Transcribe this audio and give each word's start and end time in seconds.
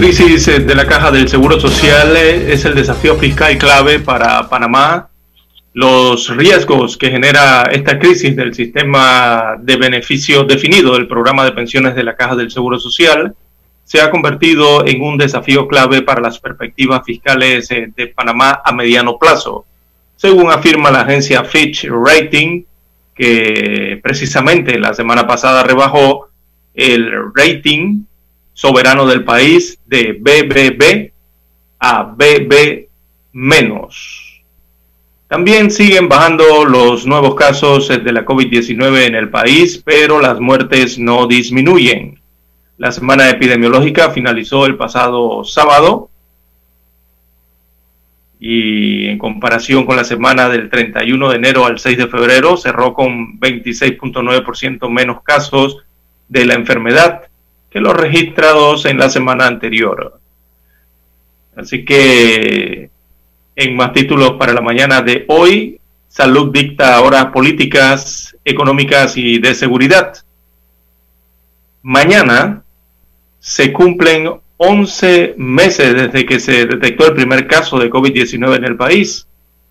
crisis 0.00 0.48
eh, 0.48 0.60
de 0.60 0.74
la 0.74 0.86
caja 0.86 1.10
del 1.10 1.28
Seguro 1.28 1.60
Social 1.60 2.16
eh, 2.16 2.54
es 2.54 2.64
el 2.64 2.74
desafío 2.74 3.16
fiscal 3.16 3.58
clave 3.58 3.98
para 3.98 4.48
Panamá. 4.48 5.10
Los 5.74 6.34
riesgos 6.34 6.96
que 6.96 7.10
genera 7.10 7.64
esta 7.64 7.98
crisis 7.98 8.34
del 8.34 8.54
sistema 8.54 9.56
de 9.60 9.76
beneficio 9.76 10.44
definido 10.44 10.94
del 10.94 11.06
programa 11.06 11.44
de 11.44 11.52
pensiones 11.52 11.94
de 11.94 12.02
la 12.02 12.16
caja 12.16 12.34
del 12.34 12.50
Seguro 12.50 12.78
Social 12.78 13.34
se 13.84 14.00
ha 14.00 14.10
convertido 14.10 14.86
en 14.86 15.02
un 15.02 15.18
desafío 15.18 15.68
clave 15.68 16.00
para 16.00 16.22
las 16.22 16.38
perspectivas 16.38 17.02
fiscales 17.04 17.70
eh, 17.70 17.92
de 17.94 18.06
Panamá 18.06 18.62
a 18.64 18.72
mediano 18.72 19.18
plazo. 19.18 19.66
Según 20.16 20.50
afirma 20.50 20.90
la 20.90 21.02
agencia 21.02 21.44
Fitch 21.44 21.86
Rating, 21.90 22.62
que 23.14 24.00
precisamente 24.02 24.78
la 24.78 24.94
semana 24.94 25.26
pasada 25.26 25.62
rebajó 25.62 26.30
el 26.72 27.12
rating 27.34 28.04
soberano 28.52 29.06
del 29.06 29.24
país 29.24 29.78
de 29.86 30.12
BBB 30.12 31.12
a 31.78 32.02
BB 32.02 32.88
menos. 33.32 34.42
También 35.28 35.70
siguen 35.70 36.08
bajando 36.08 36.64
los 36.64 37.06
nuevos 37.06 37.36
casos 37.36 37.88
de 37.88 38.12
la 38.12 38.24
COVID-19 38.24 39.06
en 39.06 39.14
el 39.14 39.30
país, 39.30 39.80
pero 39.84 40.20
las 40.20 40.40
muertes 40.40 40.98
no 40.98 41.26
disminuyen. 41.26 42.20
La 42.78 42.90
semana 42.90 43.30
epidemiológica 43.30 44.10
finalizó 44.10 44.66
el 44.66 44.76
pasado 44.76 45.44
sábado 45.44 46.10
y 48.40 49.06
en 49.06 49.18
comparación 49.18 49.84
con 49.84 49.96
la 49.96 50.04
semana 50.04 50.48
del 50.48 50.70
31 50.70 51.28
de 51.28 51.36
enero 51.36 51.66
al 51.66 51.78
6 51.78 51.98
de 51.98 52.08
febrero 52.08 52.56
cerró 52.56 52.94
con 52.94 53.38
26.9% 53.38 54.90
menos 54.90 55.22
casos 55.22 55.84
de 56.28 56.46
la 56.46 56.54
enfermedad 56.54 57.29
que 57.70 57.80
los 57.80 57.94
registrados 57.94 58.84
en 58.86 58.98
la 58.98 59.08
semana 59.08 59.46
anterior. 59.46 60.18
Así 61.56 61.84
que 61.84 62.90
en 63.56 63.76
más 63.76 63.92
títulos 63.92 64.32
para 64.32 64.52
la 64.52 64.60
mañana 64.60 65.02
de 65.02 65.24
hoy, 65.28 65.80
Salud 66.10 66.50
dicta 66.52 67.00
horas 67.02 67.26
políticas, 67.26 68.36
económicas 68.44 69.16
y 69.16 69.38
de 69.38 69.54
seguridad. 69.54 70.12
Mañana 71.82 72.64
se 73.38 73.72
cumplen 73.72 74.28
11 74.56 75.34
meses 75.38 75.94
desde 75.94 76.26
que 76.26 76.40
se 76.40 76.66
detectó 76.66 77.06
el 77.06 77.14
primer 77.14 77.46
caso 77.46 77.78
de 77.78 77.88
COVID-19 77.88 78.56
en 78.56 78.64
el 78.64 78.76
país 78.76 79.28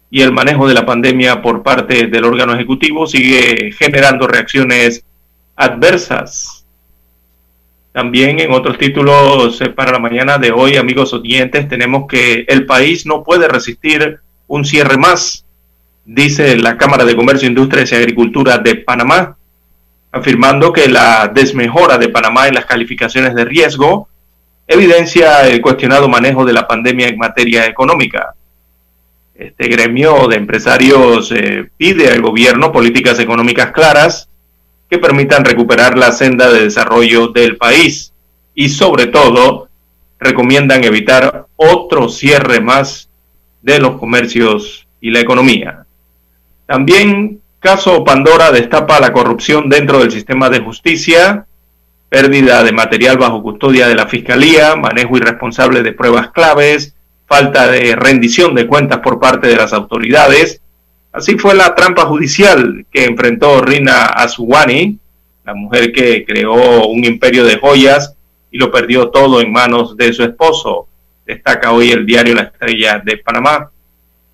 y 0.10 0.22
el 0.22 0.32
manejo 0.32 0.66
de 0.66 0.76
la 0.76 0.86
pandemia 0.86 1.42
por 1.42 1.62
parte 1.62 2.08
del 2.08 2.24
órgano 2.24 2.54
ejecutivo 2.54 3.06
sigue 3.06 3.74
generando 3.74 4.26
reacciones 4.26 5.04
adversas. 5.58 6.59
También 7.92 8.40
en 8.40 8.54
otros 8.54 8.78
títulos 8.78 9.60
eh, 9.62 9.70
para 9.70 9.92
la 9.92 10.00
mañana 10.00 10.38
de 10.38 10.52
hoy, 10.52 10.78
amigos 10.78 11.14
oyentes, 11.14 11.68
tenemos 11.68 12.08
que 12.08 12.46
el 12.48 12.66
país 12.66 13.06
no 13.06 13.24
puede 13.24 13.48
resistir 13.48 14.20
un 14.48 14.64
cierre 14.64 14.98
más, 14.98 15.46
dice 16.06 16.56
la 16.58 16.78
Cámara 16.78 17.04
de 17.04 17.16
Comercio, 17.16 17.48
Industrias 17.48 17.92
y 17.92 17.96
Agricultura 17.96 18.60
de 18.60 18.76
Panamá, 18.76 19.38
afirmando 20.12 20.72
que 20.72 20.88
la 20.88 21.32
desmejora 21.34 21.98
de 21.98 22.10
Panamá 22.10 22.48
en 22.48 22.56
las 22.56 22.66
calificaciones 22.66 23.34
de 23.34 23.46
riesgo 23.46 24.08
evidencia 24.68 25.48
el 25.48 25.62
cuestionado 25.62 26.08
manejo 26.08 26.46
de 26.46 26.54
la 26.54 26.68
pandemia 26.68 27.08
en 27.08 27.18
materia 27.18 27.66
económica. 27.66 28.36
Este 29.34 29.68
gremio 29.68 30.28
de 30.28 30.36
empresarios 30.36 31.32
eh, 31.32 31.70
pide 31.76 32.12
al 32.12 32.22
gobierno 32.22 32.72
políticas 32.72 33.20
económicas 33.20 33.72
claras 33.72 34.29
que 34.90 34.98
permitan 34.98 35.46
recuperar 35.46 35.98
la 35.98 36.12
senda 36.12 36.52
de 36.52 36.64
desarrollo 36.64 37.28
del 37.28 37.58
país 37.58 38.12
y 38.56 38.70
sobre 38.70 39.08
todo 39.08 39.70
recomiendan 40.20 40.84
evitar 40.84 41.46
otro 41.56 42.10
cierre 42.10 42.60
más 42.60 43.10
de 43.62 43.80
los 43.80 43.98
comercios 43.98 44.88
y 45.00 45.12
la 45.12 45.20
economía. 45.20 45.86
También 46.66 47.40
caso 47.60 48.04
Pandora 48.04 48.52
destapa 48.52 49.00
la 49.00 49.14
corrupción 49.14 49.70
dentro 49.70 50.00
del 50.00 50.12
sistema 50.12 50.50
de 50.50 50.60
justicia, 50.60 51.46
pérdida 52.10 52.64
de 52.64 52.72
material 52.72 53.18
bajo 53.18 53.44
custodia 53.44 53.88
de 53.88 53.96
la 53.96 54.08
Fiscalía, 54.08 54.76
manejo 54.76 55.18
irresponsable 55.18 55.84
de 55.84 55.94
pruebas 55.94 56.32
claves, 56.32 56.96
falta 57.28 57.68
de 57.68 57.96
rendición 57.96 58.56
de 58.56 58.66
cuentas 58.66 59.00
por 59.00 59.20
parte 59.20 59.48
de 59.48 59.56
las 59.56 59.72
autoridades, 59.72 60.62
Así 61.12 61.38
fue 61.38 61.56
la 61.56 61.74
trampa 61.74 62.06
judicial 62.06 62.86
que 62.92 63.06
enfrentó 63.06 63.62
Rina 63.62 64.06
Azuwani, 64.06 65.00
la 65.44 65.56
mujer 65.56 65.92
que 65.92 66.24
creó 66.24 66.88
un 66.88 67.04
imperio 67.04 67.44
de 67.44 67.58
joyas 67.58 68.16
y 68.52 68.58
lo 68.58 68.72
perdió 68.72 69.10
todo 69.10 69.42
en 69.42 69.52
manos 69.52 69.98
de 69.98 70.14
su 70.14 70.24
esposo. 70.24 70.88
Destaca 71.26 71.72
hoy 71.72 71.92
el 71.92 72.06
diario 72.06 72.36
La 72.36 72.44
Estrella 72.44 73.02
de 73.04 73.18
Panamá. 73.18 73.72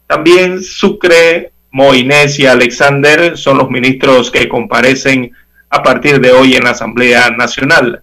También 0.07 0.61
Sucre, 0.61 1.51
Moines 1.71 2.39
y 2.39 2.45
Alexander 2.45 3.37
son 3.37 3.57
los 3.57 3.69
ministros 3.69 4.29
que 4.29 4.47
comparecen 4.47 5.31
a 5.69 5.81
partir 5.81 6.19
de 6.19 6.31
hoy 6.31 6.55
en 6.55 6.63
la 6.65 6.71
Asamblea 6.71 7.29
Nacional. 7.31 8.01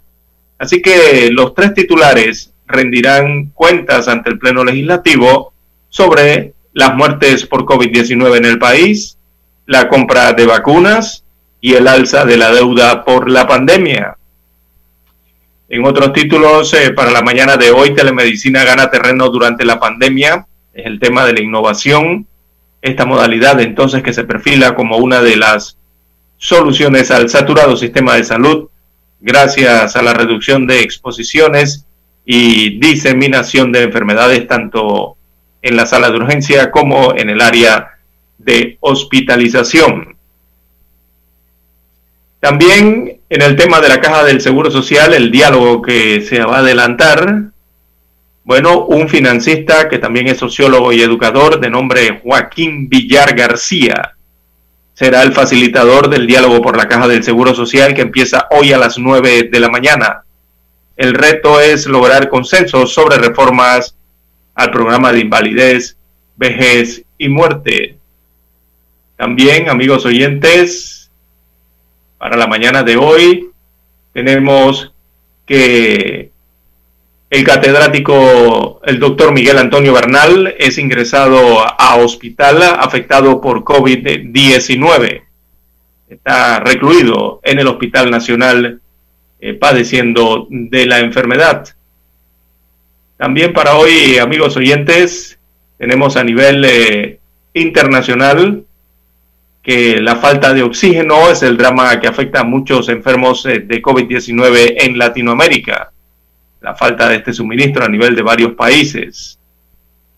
Así 0.58 0.80
que 0.82 1.30
los 1.30 1.54
tres 1.54 1.74
titulares 1.74 2.52
rendirán 2.66 3.46
cuentas 3.54 4.08
ante 4.08 4.30
el 4.30 4.38
Pleno 4.38 4.64
Legislativo 4.64 5.52
sobre 5.88 6.54
las 6.72 6.94
muertes 6.94 7.46
por 7.46 7.64
COVID-19 7.64 8.36
en 8.36 8.44
el 8.44 8.58
país, 8.58 9.18
la 9.66 9.88
compra 9.88 10.32
de 10.32 10.46
vacunas 10.46 11.24
y 11.60 11.74
el 11.74 11.86
alza 11.86 12.24
de 12.24 12.36
la 12.36 12.50
deuda 12.50 13.04
por 13.04 13.30
la 13.30 13.46
pandemia. 13.46 14.16
En 15.68 15.86
otros 15.86 16.12
títulos, 16.12 16.74
eh, 16.74 16.92
para 16.92 17.10
la 17.10 17.22
mañana 17.22 17.56
de 17.56 17.70
hoy, 17.70 17.94
telemedicina 17.94 18.64
gana 18.64 18.90
terreno 18.90 19.28
durante 19.30 19.64
la 19.64 19.80
pandemia, 19.80 20.46
es 20.74 20.86
el 20.86 20.98
tema 20.98 21.24
de 21.24 21.34
la 21.34 21.42
innovación, 21.42 22.26
esta 22.82 23.06
modalidad 23.06 23.60
entonces 23.60 24.02
que 24.02 24.12
se 24.12 24.24
perfila 24.24 24.74
como 24.74 24.96
una 24.96 25.22
de 25.22 25.36
las 25.36 25.78
soluciones 26.36 27.12
al 27.12 27.30
saturado 27.30 27.76
sistema 27.76 28.16
de 28.16 28.24
salud 28.24 28.68
gracias 29.20 29.94
a 29.94 30.02
la 30.02 30.12
reducción 30.12 30.66
de 30.66 30.80
exposiciones 30.80 31.86
y 32.24 32.80
diseminación 32.80 33.70
de 33.70 33.84
enfermedades 33.84 34.48
tanto 34.48 35.16
en 35.62 35.76
la 35.76 35.86
sala 35.86 36.10
de 36.10 36.16
urgencia 36.16 36.70
como 36.70 37.14
en 37.16 37.30
el 37.30 37.40
área 37.40 37.98
de 38.38 38.76
hospitalización. 38.80 40.16
También 42.40 43.20
en 43.28 43.42
el 43.42 43.56
tema 43.56 43.80
de 43.80 43.88
la 43.88 44.00
caja 44.00 44.24
del 44.24 44.40
Seguro 44.40 44.70
Social, 44.70 45.14
el 45.14 45.30
diálogo 45.30 45.80
que 45.80 46.20
se 46.20 46.40
va 46.40 46.56
a 46.56 46.58
adelantar, 46.58 47.44
bueno, 48.44 48.84
un 48.86 49.08
financista 49.08 49.88
que 49.88 49.98
también 49.98 50.26
es 50.26 50.38
sociólogo 50.38 50.92
y 50.92 51.00
educador 51.00 51.60
de 51.60 51.70
nombre 51.70 52.20
Joaquín 52.22 52.88
Villar 52.88 53.36
García 53.36 54.16
será 54.94 55.22
el 55.22 55.32
facilitador 55.32 56.08
del 56.10 56.26
diálogo 56.26 56.60
por 56.60 56.76
la 56.76 56.88
caja 56.88 57.08
del 57.08 57.24
Seguro 57.24 57.54
Social 57.54 57.94
que 57.94 58.02
empieza 58.02 58.46
hoy 58.50 58.72
a 58.72 58.78
las 58.78 58.98
9 58.98 59.48
de 59.50 59.60
la 59.60 59.68
mañana. 59.68 60.24
El 60.96 61.14
reto 61.14 61.60
es 61.60 61.86
lograr 61.86 62.28
consenso 62.28 62.86
sobre 62.86 63.16
reformas 63.16 63.96
al 64.62 64.70
programa 64.70 65.12
de 65.12 65.20
invalidez, 65.20 65.96
vejez 66.36 67.04
y 67.18 67.28
muerte. 67.28 67.96
También, 69.16 69.68
amigos 69.68 70.06
oyentes, 70.06 71.10
para 72.18 72.36
la 72.36 72.46
mañana 72.46 72.82
de 72.82 72.96
hoy 72.96 73.50
tenemos 74.12 74.92
que 75.46 76.30
el 77.30 77.44
catedrático, 77.44 78.80
el 78.84 79.00
doctor 79.00 79.32
Miguel 79.32 79.58
Antonio 79.58 79.92
Bernal, 79.92 80.54
es 80.58 80.78
ingresado 80.78 81.60
a 81.60 81.96
hospital 81.96 82.62
afectado 82.62 83.40
por 83.40 83.64
COVID-19. 83.64 85.22
Está 86.08 86.60
recluido 86.60 87.40
en 87.42 87.58
el 87.58 87.66
Hospital 87.66 88.10
Nacional 88.10 88.80
eh, 89.40 89.54
padeciendo 89.54 90.46
de 90.50 90.86
la 90.86 91.00
enfermedad. 91.00 91.68
También 93.22 93.52
para 93.52 93.76
hoy, 93.76 94.18
amigos 94.18 94.56
oyentes, 94.56 95.38
tenemos 95.78 96.16
a 96.16 96.24
nivel 96.24 96.64
eh, 96.64 97.20
internacional 97.54 98.64
que 99.62 100.00
la 100.00 100.16
falta 100.16 100.52
de 100.52 100.64
oxígeno 100.64 101.30
es 101.30 101.44
el 101.44 101.56
drama 101.56 102.00
que 102.00 102.08
afecta 102.08 102.40
a 102.40 102.44
muchos 102.44 102.88
enfermos 102.88 103.46
eh, 103.46 103.60
de 103.60 103.80
COVID-19 103.80 104.74
en 104.76 104.98
Latinoamérica. 104.98 105.92
La 106.62 106.74
falta 106.74 107.08
de 107.08 107.18
este 107.18 107.32
suministro 107.32 107.84
a 107.84 107.88
nivel 107.88 108.16
de 108.16 108.22
varios 108.22 108.54
países. 108.54 109.38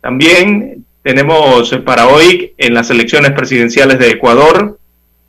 También 0.00 0.87
tenemos 1.03 1.75
eh, 1.75 1.81
para 1.81 2.09
hoy 2.09 2.55
en 2.57 2.73
las 2.73 2.89
elecciones 2.89 3.33
presidenciales 3.33 3.99
de 3.99 4.12
Ecuador, 4.12 4.79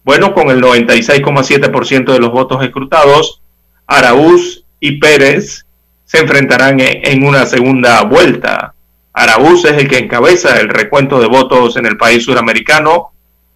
bueno, 0.06 0.34
con 0.34 0.50
el 0.50 0.62
96,7% 0.62 2.14
de 2.14 2.20
los 2.20 2.32
votos 2.32 2.64
escrutados, 2.64 3.42
Araúz 3.86 4.64
y 4.80 4.94
Pérez 4.94 5.66
se 6.06 6.20
enfrentarán 6.20 6.80
en 6.80 7.26
una 7.26 7.46
segunda 7.46 8.02
vuelta. 8.04 8.74
Araúz 9.14 9.66
es 9.66 9.78
el 9.78 9.88
que 9.88 9.98
encabeza 9.98 10.60
el 10.60 10.70
recuento 10.70 11.20
de 11.20 11.28
votos 11.28 11.78
en 11.78 11.86
el 11.86 11.98
país 11.98 12.24
suramericano, 12.24 13.12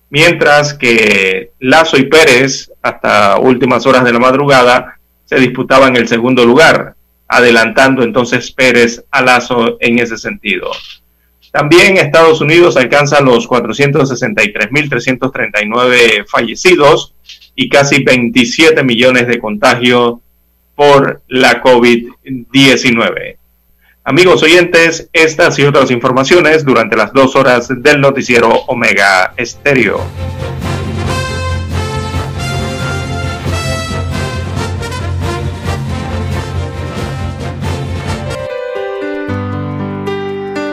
mientras 0.09 0.73
que 0.73 1.51
Lazo 1.59 1.97
y 1.97 2.05
Pérez, 2.05 2.71
hasta 2.81 3.37
últimas 3.39 3.85
horas 3.85 4.03
de 4.03 4.13
la 4.13 4.19
madrugada, 4.19 4.97
se 5.25 5.39
disputaban 5.39 5.95
el 5.95 6.07
segundo 6.07 6.45
lugar. 6.45 6.95
adelantando 7.31 8.01
entonces 8.01 8.51
Pérez 8.51 9.03
a 9.11 9.21
Lazo 9.21 9.77
en 9.79 9.99
ese 9.99 10.17
sentido. 10.17 10.71
También 11.51 11.97
Estados 11.97 12.41
Unidos 12.41 12.75
alcanza 12.75 13.21
los 13.21 13.47
463.339 13.47 16.25
fallecidos 16.27 17.13
y 17.55 17.69
casi 17.69 18.03
27 18.03 18.83
millones 18.83 19.27
de 19.27 19.37
contagios 19.37 20.15
por 20.75 21.21
la 21.27 21.61
COVID-19. 21.61 22.18
Amigos 24.03 24.41
oyentes, 24.41 25.09
estas 25.13 25.59
y 25.59 25.63
otras 25.63 25.91
informaciones 25.91 26.65
durante 26.65 26.95
las 26.95 27.13
dos 27.13 27.35
horas 27.35 27.67
del 27.69 28.01
noticiero 28.01 28.49
Omega 28.67 29.33
Estéreo. 29.37 30.01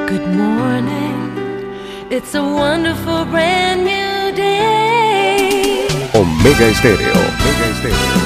Good 0.09 0.27
morning. 0.29 1.67
It's 2.11 2.35
a 2.35 2.43
wonderful 2.43 3.27
brand 3.27 3.85
new 3.85 4.33
day. 4.35 5.87
Omega 6.15 6.69
Estéreo. 6.69 7.13
Omega 7.13 7.67
Estéreo. 7.71 8.26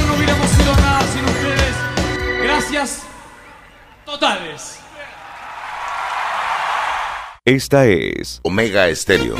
Esta 7.45 7.85
es 7.85 8.41
Omega 8.43 8.89
Estéreo. 8.89 9.35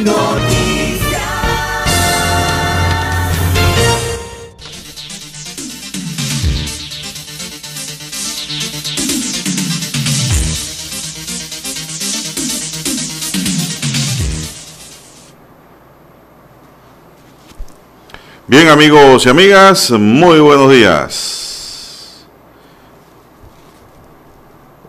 Bien 18.47 18.69
amigos 18.69 19.25
y 19.25 19.29
amigas, 19.29 19.91
muy 19.91 20.39
buenos 20.39 20.71
días. 20.71 21.41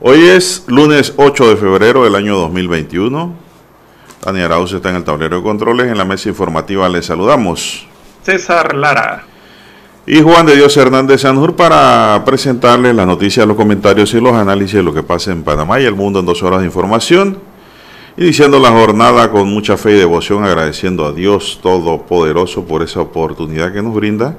Hoy 0.04 0.18
es 0.18 0.64
lunes 0.66 1.14
8 1.16 1.50
de 1.50 1.56
febrero 1.56 2.02
del 2.02 2.16
año 2.16 2.36
2021. 2.36 3.34
Dani 4.20 4.40
Arauz 4.40 4.72
está 4.72 4.90
en 4.90 4.96
el 4.96 5.04
tablero 5.04 5.36
de 5.36 5.44
controles. 5.44 5.86
En 5.86 5.96
la 5.96 6.04
mesa 6.04 6.28
informativa 6.28 6.88
les 6.88 7.06
saludamos. 7.06 7.86
César 8.24 8.74
Lara. 8.74 9.24
Y 10.04 10.20
Juan 10.20 10.44
de 10.44 10.56
Dios 10.56 10.76
Hernández 10.76 11.20
Sanjur 11.20 11.54
para 11.54 12.20
presentarles 12.24 12.96
las 12.96 13.06
noticias, 13.06 13.46
los 13.46 13.56
comentarios 13.56 14.12
y 14.14 14.20
los 14.20 14.32
análisis 14.32 14.74
de 14.74 14.82
lo 14.82 14.92
que 14.92 15.04
pasa 15.04 15.30
en 15.30 15.44
Panamá 15.44 15.78
y 15.78 15.84
el 15.84 15.94
mundo 15.94 16.18
en 16.18 16.26
dos 16.26 16.42
horas 16.42 16.62
de 16.62 16.66
información. 16.66 17.38
Iniciando 18.16 18.58
la 18.58 18.72
jornada 18.72 19.30
con 19.30 19.46
mucha 19.46 19.76
fe 19.76 19.92
y 19.92 19.98
devoción, 20.00 20.42
agradeciendo 20.42 21.06
a 21.06 21.12
Dios 21.12 21.60
Todopoderoso 21.62 22.64
por 22.64 22.82
esa 22.82 23.02
oportunidad 23.02 23.72
que 23.72 23.82
nos 23.82 23.94
brinda 23.94 24.34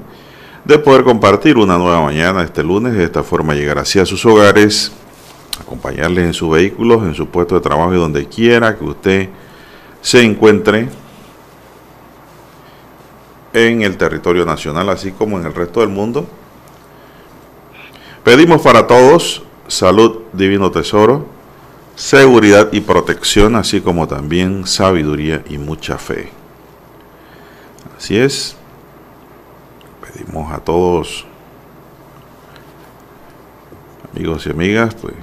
de 0.66 0.78
poder 0.78 1.04
compartir 1.04 1.56
una 1.56 1.78
nueva 1.78 2.02
mañana 2.02 2.42
este 2.42 2.62
lunes. 2.62 2.92
De 2.92 3.04
esta 3.04 3.22
forma 3.22 3.54
llegar 3.54 3.78
así 3.78 3.98
a 3.98 4.04
sus 4.04 4.26
hogares, 4.26 4.92
acompañarles 5.64 6.24
en 6.26 6.34
sus 6.34 6.50
vehículos, 6.50 7.02
en 7.02 7.14
su 7.14 7.26
puesto 7.28 7.54
de 7.54 7.60
trabajo 7.60 7.94
y 7.94 7.98
donde 7.98 8.26
quiera 8.26 8.76
que 8.76 8.84
usted 8.84 9.28
se 10.00 10.22
encuentre 10.22 10.88
en 13.52 13.82
el 13.82 13.96
territorio 13.96 14.44
nacional, 14.44 14.88
así 14.90 15.12
como 15.12 15.38
en 15.38 15.46
el 15.46 15.54
resto 15.54 15.80
del 15.80 15.88
mundo. 15.88 16.26
Pedimos 18.22 18.60
para 18.62 18.86
todos 18.86 19.42
salud, 19.68 20.22
divino 20.32 20.70
tesoro, 20.70 21.26
seguridad 21.94 22.68
y 22.72 22.80
protección, 22.80 23.56
así 23.56 23.80
como 23.80 24.08
también 24.08 24.66
sabiduría 24.66 25.42
y 25.48 25.58
mucha 25.58 25.98
fe. 25.98 26.30
Así 27.96 28.18
es, 28.18 28.56
pedimos 30.02 30.52
a 30.52 30.58
todos, 30.58 31.24
amigos 34.12 34.46
y 34.46 34.50
amigas, 34.50 34.94
pues 34.94 35.14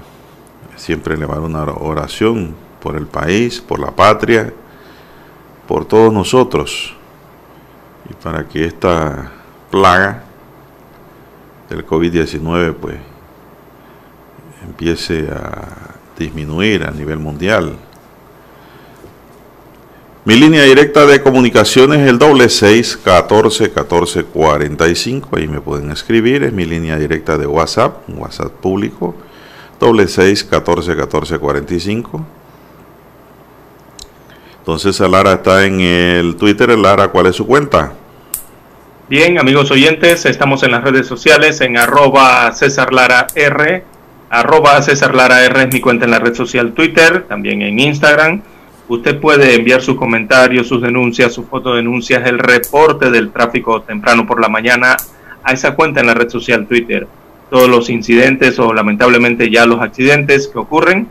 siempre 0.81 1.13
elevar 1.13 1.41
una 1.41 1.63
oración 1.63 2.55
por 2.81 2.95
el 2.95 3.05
país, 3.05 3.61
por 3.61 3.79
la 3.79 3.91
patria, 3.91 4.51
por 5.67 5.85
todos 5.85 6.11
nosotros, 6.11 6.95
y 8.09 8.13
para 8.15 8.47
que 8.47 8.65
esta 8.65 9.31
plaga 9.69 10.23
del 11.69 11.85
COVID-19 11.85 12.73
pues 12.73 12.97
empiece 14.65 15.29
a 15.29 15.93
disminuir 16.17 16.83
a 16.83 16.89
nivel 16.89 17.19
mundial. 17.19 17.75
Mi 20.25 20.35
línea 20.35 20.63
directa 20.63 21.05
de 21.05 21.21
comunicación 21.21 21.93
es 21.93 22.07
el 22.07 22.17
doble 22.17 22.49
seis 22.49 22.97
catorce 22.97 23.71
catorce 23.71 24.23
cuarenta 24.23 24.87
y 24.87 24.95
cinco. 24.95 25.35
Ahí 25.35 25.47
me 25.47 25.61
pueden 25.61 25.91
escribir. 25.91 26.43
Es 26.43 26.53
mi 26.53 26.65
línea 26.65 26.97
directa 26.97 27.37
de 27.37 27.47
WhatsApp, 27.47 28.07
un 28.09 28.19
WhatsApp 28.19 28.51
público. 28.51 29.15
Doble 29.81 30.07
seis 30.07 30.43
catorce 30.43 30.95
catorce 30.95 31.39
cuarenta 31.39 31.73
y 31.73 31.79
cinco. 31.79 32.23
Entonces 34.59 34.99
Lara 34.99 35.33
está 35.33 35.65
en 35.65 35.79
el 35.81 36.35
Twitter. 36.35 36.69
Lara, 36.77 37.07
¿cuál 37.07 37.25
es 37.25 37.35
su 37.35 37.47
cuenta? 37.47 37.91
Bien, 39.09 39.39
amigos 39.39 39.71
oyentes, 39.71 40.27
estamos 40.27 40.61
en 40.61 40.69
las 40.69 40.83
redes 40.83 41.07
sociales 41.07 41.61
en 41.61 41.77
arroba 41.77 42.51
César 42.51 42.93
Lara 42.93 43.25
R, 43.33 43.83
arroba 44.29 44.79
César 44.83 45.15
R 45.15 45.63
es 45.63 45.73
mi 45.73 45.81
cuenta 45.81 46.05
en 46.05 46.11
la 46.11 46.19
red 46.19 46.35
social 46.35 46.73
Twitter, 46.73 47.25
también 47.27 47.63
en 47.63 47.79
Instagram. 47.79 48.43
Usted 48.87 49.19
puede 49.19 49.55
enviar 49.55 49.81
sus 49.81 49.95
comentarios, 49.95 50.67
sus 50.67 50.83
denuncias, 50.83 51.33
sus 51.33 51.47
fotodenuncias, 51.47 52.27
el 52.27 52.37
reporte 52.37 53.09
del 53.09 53.31
tráfico 53.31 53.81
temprano 53.81 54.27
por 54.27 54.39
la 54.39 54.47
mañana 54.47 54.95
a 55.43 55.53
esa 55.53 55.73
cuenta 55.73 56.01
en 56.01 56.05
la 56.05 56.13
red 56.13 56.29
social 56.29 56.67
Twitter. 56.67 57.07
Todos 57.51 57.69
los 57.69 57.91
incidentes 57.91 58.57
o 58.57 58.73
lamentablemente 58.73 59.51
ya 59.51 59.67
los 59.67 59.79
accidentes 59.79 60.47
que 60.47 60.57
ocurren, 60.57 61.07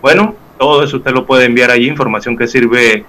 bueno, 0.00 0.34
todo 0.58 0.82
eso 0.82 0.96
usted 0.96 1.10
lo 1.10 1.26
puede 1.26 1.44
enviar 1.44 1.70
allí, 1.70 1.88
información 1.88 2.38
que 2.38 2.46
sirve 2.46 3.04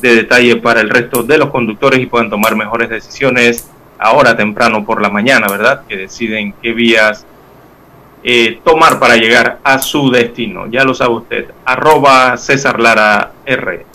de 0.00 0.14
detalle 0.14 0.56
para 0.56 0.80
el 0.80 0.90
resto 0.90 1.24
de 1.24 1.38
los 1.38 1.50
conductores 1.50 1.98
y 1.98 2.06
puedan 2.06 2.30
tomar 2.30 2.54
mejores 2.54 2.88
decisiones 2.88 3.68
ahora 3.98 4.36
temprano 4.36 4.84
por 4.84 5.00
la 5.02 5.08
mañana, 5.08 5.48
¿verdad? 5.48 5.82
Que 5.88 5.96
deciden 5.96 6.54
qué 6.62 6.72
vías 6.72 7.26
eh, 8.22 8.60
tomar 8.64 8.98
para 8.98 9.16
llegar 9.16 9.60
a 9.62 9.78
su 9.78 10.10
destino. 10.10 10.66
Ya 10.66 10.84
lo 10.84 10.94
sabe 10.94 11.14
usted. 11.14 11.50
Arroba 11.64 12.36
César 12.36 12.80
Lara 12.80 13.32
R. 13.44 13.86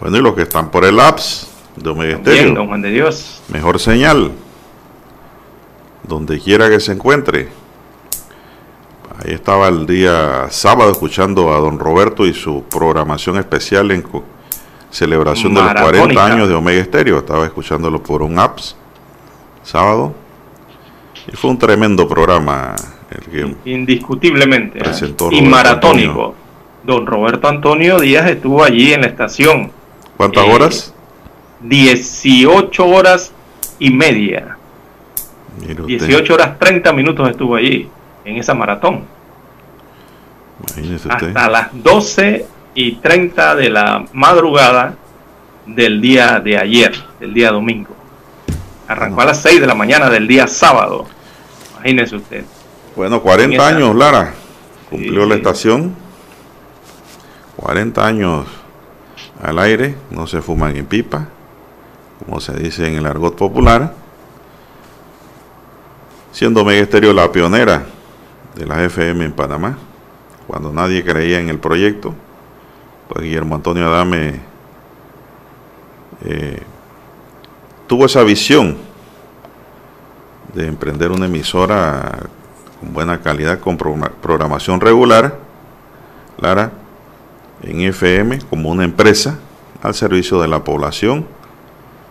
Bueno, 0.00 0.16
y 0.16 0.20
los 0.22 0.34
que 0.34 0.42
están 0.42 0.70
por 0.70 0.84
el 0.84 0.98
apps 0.98 1.48
de 1.76 1.90
Omega 1.90 2.16
Bien, 2.16 2.28
Estéreo. 2.28 2.54
don 2.54 2.68
Juan 2.68 2.82
de 2.82 2.90
Dios. 2.90 3.42
Mejor 3.48 3.78
señal. 3.78 4.32
Donde 6.02 6.40
quiera 6.40 6.68
que 6.70 6.80
se 6.80 6.92
encuentre. 6.92 7.48
Ahí 9.22 9.34
estaba 9.34 9.68
el 9.68 9.86
día 9.86 10.46
sábado 10.48 10.90
escuchando 10.90 11.52
a 11.52 11.58
don 11.58 11.78
Roberto 11.78 12.24
y 12.26 12.32
su 12.32 12.64
programación 12.64 13.36
especial 13.36 13.90
en 13.90 14.02
celebración 14.90 15.52
de 15.54 15.60
los 15.60 15.72
40 15.72 15.84
Maratónica. 15.92 16.24
años 16.24 16.48
de 16.48 16.54
Omega 16.54 16.80
Estéreo. 16.80 17.18
Estaba 17.18 17.44
escuchándolo 17.44 18.02
por 18.02 18.22
un 18.22 18.38
apps. 18.38 18.76
sábado. 19.62 20.14
Y 21.30 21.36
fue 21.36 21.50
un 21.50 21.58
tremendo 21.58 22.08
programa 22.08 22.74
el 23.10 23.20
que 23.20 23.70
Indiscutiblemente. 23.70 24.78
¿eh? 24.78 24.82
Presentó 24.82 25.30
y 25.30 25.42
maratónico. 25.42 26.34
Don 26.82 27.06
Roberto 27.06 27.46
Antonio 27.46 27.98
Díaz 28.00 28.30
estuvo 28.30 28.64
allí 28.64 28.94
en 28.94 29.02
la 29.02 29.08
estación. 29.08 29.70
¿Cuántas 30.20 30.44
Eh, 30.46 30.52
horas? 30.52 30.94
18 31.62 32.86
horas 32.86 33.32
y 33.78 33.88
media. 33.90 34.54
Mire 35.58 35.80
usted, 35.80 35.86
18 36.06 36.34
horas 36.34 36.58
30 36.58 36.92
minutos 36.92 37.26
estuvo 37.30 37.56
allí 37.56 37.88
en 38.26 38.36
esa 38.36 38.52
maratón. 38.52 39.04
imagínese 40.76 41.08
usted. 41.08 41.28
Hasta 41.28 41.48
las 41.48 41.68
12 41.72 42.44
y 42.74 42.96
30 42.96 43.54
de 43.54 43.70
la 43.70 44.04
madrugada 44.12 44.94
del 45.64 46.02
día 46.02 46.38
de 46.38 46.58
ayer, 46.58 46.92
del 47.18 47.32
día 47.32 47.50
domingo. 47.50 47.96
Arrancó 48.88 49.22
a 49.22 49.24
las 49.24 49.40
6 49.40 49.58
de 49.58 49.66
la 49.66 49.74
mañana 49.74 50.10
del 50.10 50.28
día 50.28 50.46
sábado. 50.46 51.06
Imagínese 51.76 52.16
usted. 52.16 52.44
Bueno, 52.94 53.22
40 53.22 53.54
en 53.54 53.60
esa- 53.62 53.68
años, 53.68 53.96
Lara. 53.96 54.34
Cumplió 54.90 55.22
Sí, 55.22 55.28
la 55.30 55.34
sí. 55.36 55.40
estación. 55.40 55.94
40 57.56 58.06
años 58.06 58.46
al 59.42 59.58
aire, 59.58 59.94
no 60.10 60.26
se 60.26 60.42
fuman 60.42 60.76
en 60.76 60.86
pipa, 60.86 61.26
como 62.24 62.40
se 62.40 62.52
dice 62.54 62.86
en 62.86 62.96
el 62.96 63.06
argot 63.06 63.36
popular. 63.36 63.94
Siendo 66.32 66.64
Mega 66.64 66.86
la 67.12 67.32
pionera 67.32 67.84
de 68.54 68.66
la 68.66 68.84
FM 68.84 69.24
en 69.24 69.32
Panamá, 69.32 69.76
cuando 70.46 70.72
nadie 70.72 71.04
creía 71.04 71.40
en 71.40 71.48
el 71.48 71.58
proyecto, 71.58 72.14
pues 73.08 73.24
Guillermo 73.24 73.56
Antonio 73.56 73.86
Adame 73.88 74.40
eh, 76.24 76.62
tuvo 77.86 78.06
esa 78.06 78.22
visión 78.22 78.76
de 80.54 80.66
emprender 80.66 81.10
una 81.10 81.26
emisora 81.26 82.20
con 82.80 82.92
buena 82.92 83.20
calidad, 83.20 83.58
con 83.60 83.76
programa- 83.76 84.10
programación 84.22 84.80
regular, 84.80 85.38
Lara, 86.38 86.70
en 87.62 87.80
FM 87.80 88.40
como 88.48 88.70
una 88.70 88.84
empresa 88.84 89.38
al 89.82 89.94
servicio 89.94 90.40
de 90.40 90.48
la 90.48 90.64
población 90.64 91.26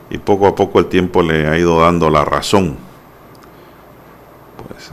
y 0.10 0.18
poco 0.18 0.48
a 0.48 0.56
poco 0.56 0.80
el 0.80 0.88
tiempo 0.88 1.22
le 1.22 1.48
ha 1.48 1.58
ido 1.58 1.80
dando 1.80 2.10
la 2.10 2.26
razón. 2.26 2.78
Pues 4.68 4.92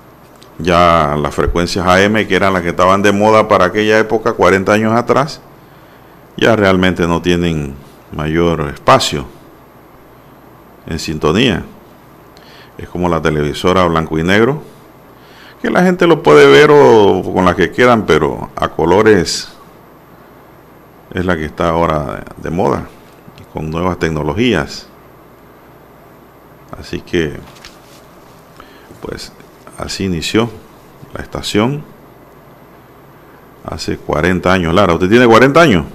ya 0.58 1.16
las 1.20 1.34
frecuencias 1.34 1.86
AM, 1.86 2.26
que 2.26 2.36
eran 2.36 2.52
las 2.52 2.62
que 2.62 2.70
estaban 2.70 3.02
de 3.02 3.12
moda 3.12 3.48
para 3.48 3.66
aquella 3.66 3.98
época, 3.98 4.34
40 4.34 4.72
años 4.72 4.92
atrás, 4.92 5.40
ya 6.36 6.54
realmente 6.54 7.06
no 7.06 7.22
tienen 7.22 7.74
mayor 8.12 8.68
espacio 8.72 9.26
en 10.86 10.98
sintonía. 10.98 11.64
Es 12.76 12.88
como 12.88 13.08
la 13.08 13.22
televisora 13.22 13.86
blanco 13.86 14.18
y 14.18 14.22
negro, 14.22 14.62
que 15.62 15.70
la 15.70 15.82
gente 15.82 16.06
lo 16.06 16.22
puede 16.22 16.46
ver 16.46 16.70
o 16.70 17.22
con 17.32 17.46
las 17.46 17.56
que 17.56 17.70
quieran, 17.70 18.04
pero 18.04 18.50
a 18.54 18.68
colores 18.68 19.55
es 21.16 21.24
la 21.24 21.36
que 21.36 21.46
está 21.46 21.70
ahora 21.70 22.22
de, 22.36 22.50
moda, 22.50 22.86
con 23.52 23.70
nuevas 23.70 23.98
tecnologías. 23.98 24.86
Así 26.78 27.00
que, 27.00 27.32
pues, 29.00 29.32
así 29.78 30.04
inició 30.04 30.50
la 31.14 31.22
estación 31.22 31.82
hace 33.64 33.96
40 33.96 34.52
años. 34.52 34.74
Lara, 34.74 34.92
¿usted 34.92 35.08
tiene 35.08 35.26
40 35.26 35.58
años? 35.58 35.86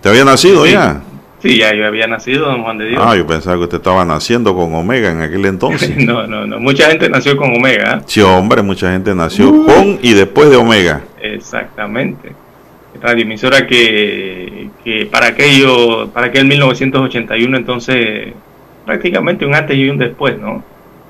¿Te 0.00 0.10
había 0.10 0.24
nacido 0.24 0.64
Sí. 0.64 0.72
ya? 0.72 1.02
Sí, 1.42 1.58
ya 1.58 1.74
yo 1.74 1.84
había 1.86 2.06
nacido, 2.06 2.46
don 2.46 2.62
Juan 2.62 2.78
de 2.78 2.86
Dios. 2.86 3.02
Ah, 3.04 3.16
yo 3.16 3.26
pensaba 3.26 3.56
que 3.56 3.64
usted 3.64 3.76
estaba 3.78 4.04
naciendo 4.04 4.54
con 4.54 4.72
Omega 4.74 5.10
en 5.10 5.22
aquel 5.22 5.44
entonces. 5.44 5.94
No, 6.06 6.26
no, 6.26 6.46
no. 6.46 6.60
Mucha 6.60 6.88
gente 6.88 7.10
nació 7.10 7.36
con 7.36 7.54
Omega. 7.54 8.00
Sí, 8.06 8.20
hombre, 8.20 8.62
mucha 8.62 8.92
gente 8.92 9.12
nació 9.14 9.50
con 9.66 9.98
y 10.02 10.12
después 10.14 10.50
de 10.50 10.56
Omega. 10.56 11.02
Exactamente. 11.20 12.43
Radioemisora 13.04 13.66
que, 13.66 14.70
que 14.82 15.04
para 15.04 15.26
aquello, 15.26 16.08
para 16.08 16.28
aquel 16.28 16.46
1981 16.46 17.54
entonces 17.54 18.32
prácticamente 18.86 19.44
un 19.44 19.54
antes 19.54 19.76
y 19.76 19.90
un 19.90 19.98
después, 19.98 20.38
¿no? 20.38 20.64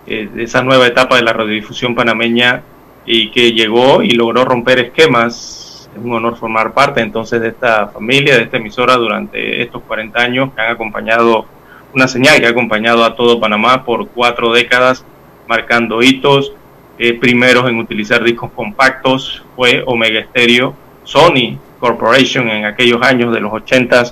Eh, 0.09 0.29
esa 0.39 0.65
nueva 0.65 0.89
etapa 0.89 1.15
de 1.15 1.23
la 1.23 1.33
radiodifusión 1.33 1.95
panameña 1.95 2.63
y 3.07 3.31
que 3.31 3.53
llegó 3.53 4.03
y 4.03 4.11
logró 4.11 4.45
romper 4.45 4.81
esquemas. 4.81 5.89
Es 5.97 6.05
un 6.05 6.13
honor 6.13 6.37
formar 6.37 6.75
parte 6.75 7.01
entonces 7.01 7.41
de 7.41 7.49
esta 7.49 7.87
familia, 7.87 8.39
de 8.39 8.43
esta 8.43 8.57
emisora 8.57 8.97
durante 8.97 9.63
estos 9.63 9.81
40 9.85 10.21
años 10.21 10.51
que 10.53 10.63
han 10.63 10.73
acompañado 10.73 11.47
una 11.95 12.09
señal 12.09 12.41
que 12.41 12.47
ha 12.47 12.51
acompañado 12.51 13.05
a 13.05 13.15
todo 13.15 13.39
Panamá 13.39 13.85
por 13.85 14.09
cuatro 14.09 14.53
décadas, 14.53 15.05
marcando 15.47 16.03
hitos. 16.03 16.53
Eh, 16.99 17.15
primeros 17.15 17.69
en 17.69 17.79
utilizar 17.79 18.25
discos 18.25 18.51
compactos 18.51 19.45
fue 19.55 19.85
Omega 19.87 20.25
Stereo. 20.25 20.75
Sony 21.05 21.59
Corporation 21.85 22.49
en 22.49 22.65
aquellos 22.65 23.03
años 23.03 23.31
de 23.35 23.41
los 23.41 23.53
80 23.53 24.05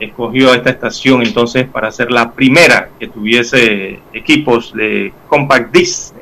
escogió 0.00 0.54
esta 0.54 0.70
estación 0.70 1.20
entonces 1.20 1.66
para 1.68 1.90
ser 1.90 2.10
la 2.10 2.32
primera 2.32 2.88
que 2.98 3.06
tuviese 3.06 4.00
equipos 4.14 4.72
de 4.72 5.12
compact 5.28 5.74
disc 5.74 6.14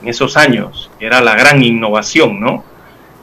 en 0.00 0.08
esos 0.08 0.36
años, 0.36 0.92
que 0.96 1.06
era 1.06 1.20
la 1.20 1.34
gran 1.34 1.60
innovación, 1.60 2.38
¿no? 2.38 2.62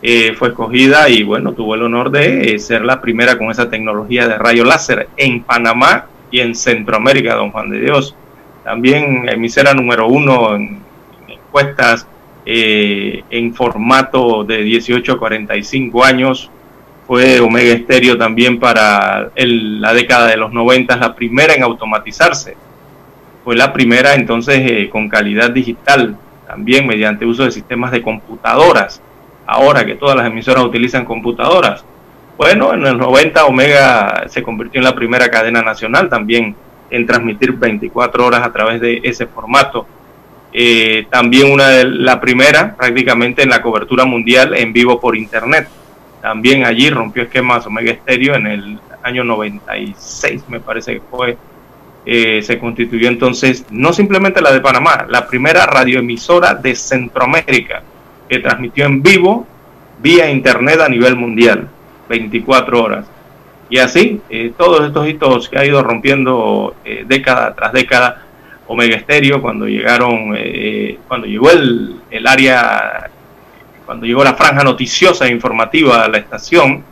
Eh, 0.01 0.34
fue 0.38 0.50
escogida 0.50 1.08
y 1.08 1.24
bueno, 1.24 1.53
tuvo 1.53 1.75
el 1.75 1.84
honor 1.84 2.12
de 2.12 2.56
eh, 2.56 2.60
ser 2.60 2.84
la 2.84 3.00
primera 3.00 3.38
con 3.38 3.50
esa 3.50 3.70
tecnología 3.70 4.27
de 4.27 4.38
rayo 4.38 4.65
láser 4.65 5.08
en 5.15 5.44
Panamá 5.44 6.08
y 6.29 6.41
en 6.41 6.53
Centroamérica, 6.53 7.36
don 7.36 7.51
Juan 7.51 7.70
de 7.70 7.79
Dios. 7.79 8.13
También 8.65 9.29
emisora 9.29 9.74
número 9.74 10.06
uno 10.08 10.53
en, 10.53 10.82
en 11.27 11.29
encuestas 11.29 12.06
eh, 12.46 13.24
en 13.29 13.53
formato 13.53 14.44
de 14.44 14.63
18 14.63 15.13
a 15.13 15.18
45 15.18 16.03
años. 16.03 16.51
Fue 17.09 17.39
Omega 17.39 17.75
Stereo 17.75 18.19
también 18.19 18.59
para 18.59 19.31
el- 19.33 19.81
la 19.81 19.95
década 19.95 20.27
de 20.27 20.37
los 20.37 20.53
90, 20.53 20.95
la 20.95 21.15
primera 21.15 21.55
en 21.55 21.63
automatizarse. 21.63 22.55
Fue 23.43 23.55
la 23.55 23.73
primera 23.73 24.13
entonces 24.13 24.59
eh, 24.61 24.89
con 24.91 25.09
calidad 25.09 25.49
digital, 25.49 26.15
también 26.47 26.85
mediante 26.85 27.25
uso 27.25 27.45
de 27.45 27.51
sistemas 27.51 27.89
de 27.91 28.03
computadoras. 28.03 29.01
Ahora 29.47 29.83
que 29.87 29.95
todas 29.95 30.15
las 30.15 30.27
emisoras 30.27 30.63
utilizan 30.63 31.03
computadoras. 31.03 31.83
Bueno, 32.37 32.75
en 32.75 32.81
los 32.81 32.95
90 32.95 33.43
Omega 33.45 34.25
se 34.27 34.43
convirtió 34.43 34.79
en 34.79 34.85
la 34.85 34.93
primera 34.93 35.31
cadena 35.31 35.63
nacional 35.63 36.09
también 36.09 36.55
en 36.91 37.07
transmitir 37.07 37.53
24 37.53 38.23
horas 38.23 38.43
a 38.43 38.53
través 38.53 38.79
de 38.81 38.99
ese 39.03 39.25
formato. 39.25 39.87
Eh, 40.53 41.07
también 41.09 41.51
una 41.51 41.69
de 41.69 41.85
la 41.85 42.21
primera 42.21 42.75
prácticamente 42.75 43.41
en 43.41 43.49
la 43.49 43.63
cobertura 43.63 44.05
mundial 44.05 44.53
en 44.55 44.71
vivo 44.71 44.99
por 44.99 45.17
internet. 45.17 45.67
También 46.21 46.65
allí 46.65 46.89
rompió 46.89 47.23
esquemas 47.23 47.65
Omega 47.65 47.93
Stereo 47.93 48.35
en 48.35 48.47
el 48.47 48.79
año 49.03 49.23
96, 49.23 50.43
me 50.49 50.59
parece 50.59 50.95
que 50.95 51.01
fue. 51.09 51.38
Eh, 52.05 52.41
se 52.41 52.57
constituyó 52.57 53.07
entonces 53.07 53.65
no 53.69 53.93
simplemente 53.93 54.41
la 54.41 54.51
de 54.51 54.61
Panamá, 54.61 55.05
la 55.09 55.27
primera 55.27 55.65
radioemisora 55.65 56.55
de 56.55 56.73
Centroamérica 56.75 57.83
que 58.29 58.39
transmitió 58.39 58.85
en 58.85 59.03
vivo 59.03 59.45
vía 60.01 60.31
internet 60.31 60.79
a 60.79 60.89
nivel 60.89 61.15
mundial, 61.15 61.67
24 62.07 62.83
horas. 62.83 63.05
Y 63.69 63.77
así, 63.77 64.21
eh, 64.29 64.51
todos 64.57 64.88
estos 64.88 65.07
hitos 65.07 65.49
que 65.49 65.59
ha 65.59 65.65
ido 65.65 65.83
rompiendo 65.83 66.75
eh, 66.83 67.05
década 67.07 67.53
tras 67.53 67.73
década, 67.73 68.23
Omega 68.67 68.99
Stereo, 68.99 69.41
cuando 69.41 69.67
llegaron, 69.67 70.35
eh, 70.38 70.97
cuando 71.07 71.27
llegó 71.27 71.51
el, 71.51 71.95
el 72.09 72.27
área, 72.27 73.09
cuando 73.89 74.05
llegó 74.05 74.24
la 74.24 74.36
franja 74.36 74.63
noticiosa 74.63 75.25
e 75.25 75.31
informativa 75.31 76.03
a 76.03 76.08
la 76.08 76.19
estación, 76.19 76.84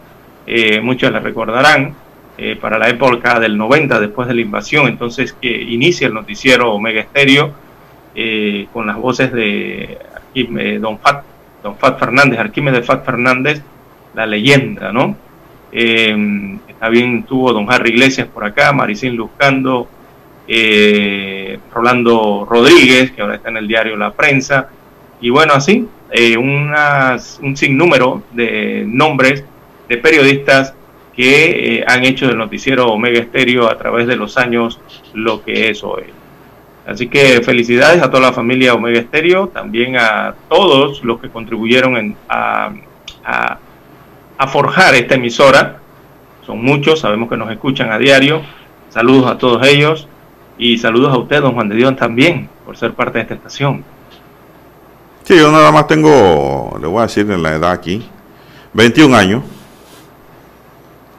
eh, 0.47 0.81
muchos 0.81 1.11
la 1.11 1.19
recordarán, 1.19 1.93
eh, 2.39 2.57
para 2.59 2.79
la 2.79 2.89
época 2.89 3.39
del 3.39 3.55
90, 3.55 3.99
después 3.99 4.27
de 4.27 4.33
la 4.33 4.41
invasión, 4.41 4.87
entonces 4.87 5.31
que 5.39 5.61
inicia 5.61 6.07
el 6.07 6.15
noticiero 6.15 6.73
Omega 6.73 7.03
Stereo, 7.03 7.53
eh, 8.15 8.65
con 8.73 8.87
las 8.87 8.97
voces 8.97 9.31
de 9.31 9.95
Arquímedes, 10.11 10.81
Don 10.81 10.97
Fat, 10.97 11.23
Don 11.61 11.77
Fat 11.77 11.99
Fernández, 11.99 12.39
Arquímedes 12.39 12.83
Fat 12.83 13.05
Fernández, 13.05 13.61
la 14.15 14.25
leyenda, 14.25 14.91
¿no? 14.91 15.15
Eh, 15.71 16.57
también 16.79 17.25
tuvo 17.25 17.53
Don 17.53 17.71
Harry 17.71 17.91
Iglesias 17.91 18.27
por 18.27 18.43
acá, 18.43 18.73
Maricín 18.73 19.15
Luzcando, 19.15 19.87
eh, 20.47 21.59
Rolando 21.71 22.47
Rodríguez, 22.49 23.11
que 23.11 23.21
ahora 23.21 23.35
está 23.35 23.49
en 23.49 23.57
el 23.57 23.67
diario 23.67 23.95
La 23.97 24.09
Prensa, 24.13 24.69
y 25.21 25.29
bueno, 25.29 25.53
así, 25.53 25.87
eh, 26.11 26.37
un 26.37 27.55
sinnúmero 27.55 28.23
de 28.31 28.83
nombres 28.87 29.43
de 29.89 29.97
periodistas 29.97 30.73
que 31.15 31.77
eh, 31.77 31.83
han 31.87 32.03
hecho 32.05 32.27
del 32.27 32.37
noticiero 32.37 32.87
Omega 32.87 33.19
Estéreo 33.19 33.67
a 33.67 33.77
través 33.77 34.07
de 34.07 34.15
los 34.15 34.37
años 34.37 34.79
lo 35.13 35.43
que 35.43 35.69
es 35.69 35.83
hoy. 35.83 36.03
Así 36.85 37.07
que 37.07 37.41
felicidades 37.41 38.01
a 38.01 38.09
toda 38.09 38.21
la 38.21 38.33
familia 38.33 38.73
Omega 38.73 38.99
Estéreo, 38.99 39.47
también 39.47 39.97
a 39.97 40.35
todos 40.47 41.03
los 41.03 41.19
que 41.19 41.29
contribuyeron 41.29 42.15
a, 42.29 42.71
a 44.37 44.47
forjar 44.47 44.95
esta 44.95 45.15
emisora. 45.15 45.79
Son 46.45 46.63
muchos, 46.63 46.99
sabemos 46.99 47.27
que 47.29 47.35
nos 47.35 47.51
escuchan 47.51 47.91
a 47.91 47.97
diario. 47.97 48.41
Saludos 48.89 49.29
a 49.29 49.37
todos 49.37 49.67
ellos 49.67 50.07
y 50.57 50.77
saludos 50.77 51.13
a 51.13 51.17
usted, 51.17 51.41
don 51.41 51.53
Juan 51.53 51.69
de 51.69 51.75
Dios, 51.75 51.95
también, 51.97 52.49
por 52.65 52.77
ser 52.77 52.93
parte 52.93 53.17
de 53.17 53.23
esta 53.23 53.33
estación. 53.33 53.83
Sí, 55.27 55.35
yo 55.37 55.51
nada 55.51 55.73
más 55.73 55.87
tengo, 55.87 56.77
le 56.79 56.87
voy 56.87 56.99
a 56.99 57.01
decir 57.01 57.29
en 57.29 57.43
la 57.43 57.53
edad 57.53 57.71
aquí, 57.71 58.09
21 58.71 59.13
años. 59.13 59.43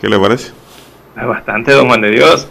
¿Qué 0.00 0.08
le 0.08 0.18
parece? 0.18 0.52
Es 1.14 1.26
bastante, 1.26 1.72
don 1.72 1.88
Juan 1.88 2.00
de 2.00 2.12
Dios. 2.12 2.48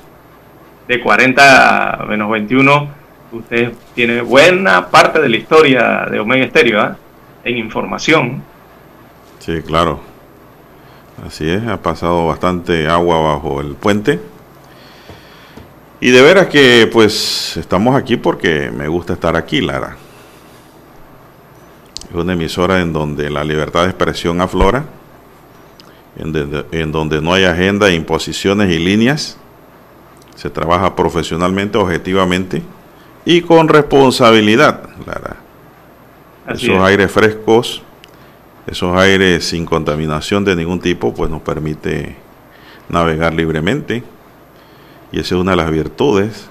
De 0.87 1.01
40 1.01 1.95
a 1.95 2.05
menos 2.05 2.29
21, 2.29 2.89
usted 3.31 3.73
tiene 3.95 4.21
buena 4.21 4.89
parte 4.89 5.19
de 5.19 5.29
la 5.29 5.37
historia 5.37 6.05
de 6.11 6.19
Omega 6.19 6.45
Estéreo 6.45 6.79
¿ah? 6.79 6.95
en 7.43 7.57
información. 7.57 8.43
Sí, 9.39 9.63
claro. 9.65 9.99
Así 11.25 11.49
es, 11.49 11.65
ha 11.65 11.81
pasado 11.81 12.27
bastante 12.27 12.87
agua 12.87 13.33
bajo 13.33 13.61
el 13.61 13.73
puente. 13.73 14.19
Y 16.01 16.11
de 16.11 16.21
veras 16.21 16.49
que 16.49 16.87
pues 16.93 17.57
estamos 17.57 17.95
aquí 17.95 18.15
porque 18.15 18.69
me 18.69 18.87
gusta 18.87 19.13
estar 19.13 19.35
aquí, 19.35 19.59
Lara. 19.59 19.97
Es 22.17 22.23
una 22.23 22.33
emisora 22.33 22.81
en 22.81 22.93
donde 22.93 23.29
la 23.29 23.43
libertad 23.43 23.83
de 23.83 23.89
expresión 23.89 24.41
aflora, 24.41 24.85
en, 26.17 26.31
de- 26.33 26.65
en 26.71 26.91
donde 26.91 27.21
no 27.21 27.33
hay 27.33 27.43
agenda, 27.45 27.91
imposiciones 27.91 28.71
y 28.71 28.79
líneas. 28.79 29.37
Se 30.35 30.49
trabaja 30.49 30.95
profesionalmente, 30.95 31.77
objetivamente 31.77 32.61
y 33.25 33.41
con 33.41 33.67
responsabilidad, 33.67 34.83
Lara. 35.05 35.37
Así 36.45 36.65
Esos 36.67 36.77
es. 36.77 36.83
aires 36.83 37.11
frescos, 37.11 37.81
esos 38.65 38.95
aires 38.97 39.45
sin 39.47 39.65
contaminación 39.65 40.45
de 40.45 40.55
ningún 40.55 40.79
tipo, 40.79 41.13
pues 41.13 41.29
nos 41.29 41.41
permite 41.41 42.15
navegar 42.89 43.33
libremente. 43.33 44.03
Y 45.11 45.19
esa 45.19 45.35
es 45.35 45.41
una 45.41 45.51
de 45.51 45.57
las 45.57 45.71
virtudes 45.71 46.47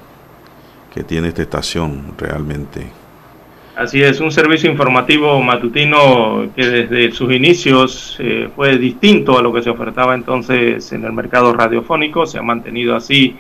que 0.94 1.02
tiene 1.04 1.28
esta 1.28 1.42
estación 1.42 2.14
realmente. 2.18 2.90
Así 3.76 4.02
es, 4.02 4.20
un 4.20 4.32
servicio 4.32 4.70
informativo 4.70 5.38
matutino 5.42 6.48
que 6.56 6.66
desde 6.66 7.12
sus 7.12 7.30
inicios 7.30 8.16
eh, 8.18 8.48
fue 8.56 8.78
distinto 8.78 9.38
a 9.38 9.42
lo 9.42 9.52
que 9.52 9.60
se 9.60 9.68
ofertaba 9.68 10.14
entonces 10.14 10.90
en 10.92 11.04
el 11.04 11.12
mercado 11.12 11.52
radiofónico, 11.52 12.24
se 12.26 12.38
ha 12.38 12.42
mantenido 12.42 12.96
así 12.96 13.36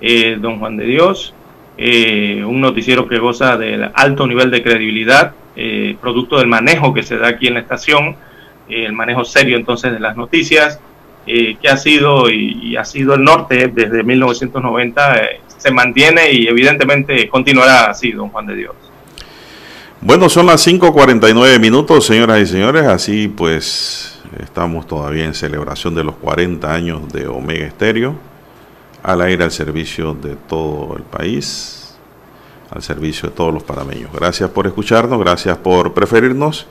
eh, 0.00 0.38
Don 0.40 0.60
Juan 0.60 0.76
de 0.76 0.84
Dios, 0.84 1.34
eh, 1.76 2.44
un 2.46 2.60
noticiero 2.60 3.08
que 3.08 3.18
goza 3.18 3.56
del 3.56 3.90
alto 3.92 4.28
nivel 4.28 4.52
de 4.52 4.62
credibilidad, 4.62 5.34
eh, 5.56 5.96
producto 6.00 6.38
del 6.38 6.46
manejo 6.46 6.94
que 6.94 7.02
se 7.02 7.16
da 7.16 7.26
aquí 7.26 7.48
en 7.48 7.54
la 7.54 7.60
estación, 7.60 8.16
eh, 8.68 8.84
el 8.86 8.92
manejo 8.92 9.24
serio 9.24 9.56
entonces 9.56 9.90
de 9.90 9.98
las 9.98 10.16
noticias, 10.16 10.80
que 11.26 11.68
ha 11.68 11.76
sido 11.76 12.28
y, 12.28 12.58
y 12.62 12.76
ha 12.76 12.84
sido 12.84 13.14
el 13.14 13.22
norte 13.22 13.68
desde 13.68 14.02
1990, 14.02 15.18
eh, 15.18 15.40
se 15.46 15.70
mantiene 15.70 16.32
y 16.32 16.48
evidentemente 16.48 17.28
continuará 17.28 17.90
así, 17.90 18.10
Don 18.12 18.30
Juan 18.30 18.46
de 18.46 18.56
Dios. 18.56 18.89
Bueno, 20.02 20.30
son 20.30 20.46
las 20.46 20.66
5.49 20.66 21.60
minutos, 21.60 22.06
señoras 22.06 22.40
y 22.40 22.46
señores. 22.46 22.86
Así 22.86 23.28
pues, 23.28 24.18
estamos 24.38 24.86
todavía 24.86 25.26
en 25.26 25.34
celebración 25.34 25.94
de 25.94 26.02
los 26.02 26.14
40 26.14 26.72
años 26.72 27.12
de 27.12 27.28
Omega 27.28 27.66
Estéreo, 27.66 28.14
al 29.02 29.20
aire 29.20 29.44
al 29.44 29.50
servicio 29.50 30.14
de 30.14 30.36
todo 30.36 30.96
el 30.96 31.02
país, 31.02 31.98
al 32.70 32.82
servicio 32.82 33.28
de 33.28 33.34
todos 33.34 33.52
los 33.52 33.62
panameños. 33.62 34.10
Gracias 34.10 34.48
por 34.48 34.66
escucharnos, 34.66 35.20
gracias 35.20 35.58
por 35.58 35.92
preferirnos. 35.92 36.66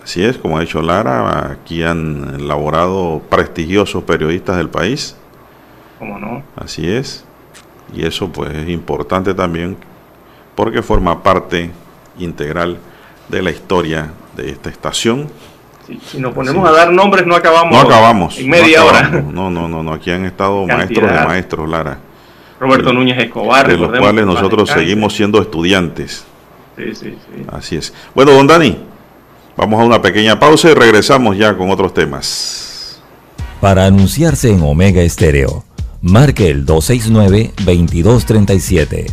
Así 0.00 0.22
es, 0.24 0.38
como 0.38 0.56
ha 0.56 0.60
dicho 0.60 0.80
Lara, 0.82 1.50
aquí 1.50 1.82
han 1.82 2.36
elaborado 2.38 3.22
prestigiosos 3.28 4.04
periodistas 4.04 4.56
del 4.56 4.68
país. 4.68 5.16
¿Cómo 5.98 6.16
no? 6.16 6.44
Así 6.54 6.88
es. 6.88 7.24
Y 7.92 8.06
eso 8.06 8.28
pues 8.30 8.54
es 8.54 8.68
importante 8.68 9.34
también 9.34 9.76
porque 10.54 10.80
forma 10.80 11.24
parte 11.24 11.72
integral 12.18 12.78
de 13.28 13.42
la 13.42 13.50
historia 13.50 14.10
de 14.36 14.50
esta 14.50 14.70
estación. 14.70 15.28
Si, 15.86 15.98
si 16.06 16.18
nos 16.18 16.32
ponemos 16.32 16.66
a 16.68 16.72
dar 16.72 16.92
nombres 16.92 17.26
no 17.26 17.34
acabamos. 17.34 17.72
No 17.72 17.80
acabamos. 17.80 18.38
En 18.38 18.48
media 18.48 18.80
no 18.80 18.86
hora. 18.86 19.08
No, 19.08 19.50
no, 19.50 19.68
no, 19.68 19.82
no. 19.82 19.92
Aquí 19.92 20.10
han 20.10 20.24
estado 20.24 20.64
Cantidad. 20.66 20.78
maestros 21.02 21.12
de 21.12 21.26
maestros, 21.26 21.68
Lara. 21.68 21.98
Roberto 22.60 22.88
De- 22.90 22.94
Núñez 22.94 23.18
Escobar. 23.18 23.66
De 23.66 23.76
los 23.76 23.98
cuales 23.98 24.24
nosotros 24.24 24.70
seguimos 24.70 25.14
siendo 25.14 25.42
estudiantes. 25.42 26.24
Sí, 26.76 26.94
sí, 26.94 27.10
sí. 27.10 27.16
Así 27.50 27.76
es. 27.76 27.92
Bueno, 28.14 28.32
don 28.32 28.46
Dani, 28.46 28.78
vamos 29.56 29.80
a 29.80 29.84
una 29.84 30.00
pequeña 30.00 30.38
pausa 30.38 30.70
y 30.70 30.74
regresamos 30.74 31.36
ya 31.36 31.56
con 31.56 31.70
otros 31.70 31.92
temas. 31.92 33.00
Para 33.60 33.86
anunciarse 33.86 34.50
en 34.50 34.62
Omega 34.62 35.02
Estéreo, 35.02 35.64
marque 36.00 36.48
el 36.48 36.64
269-2237. 36.64 39.12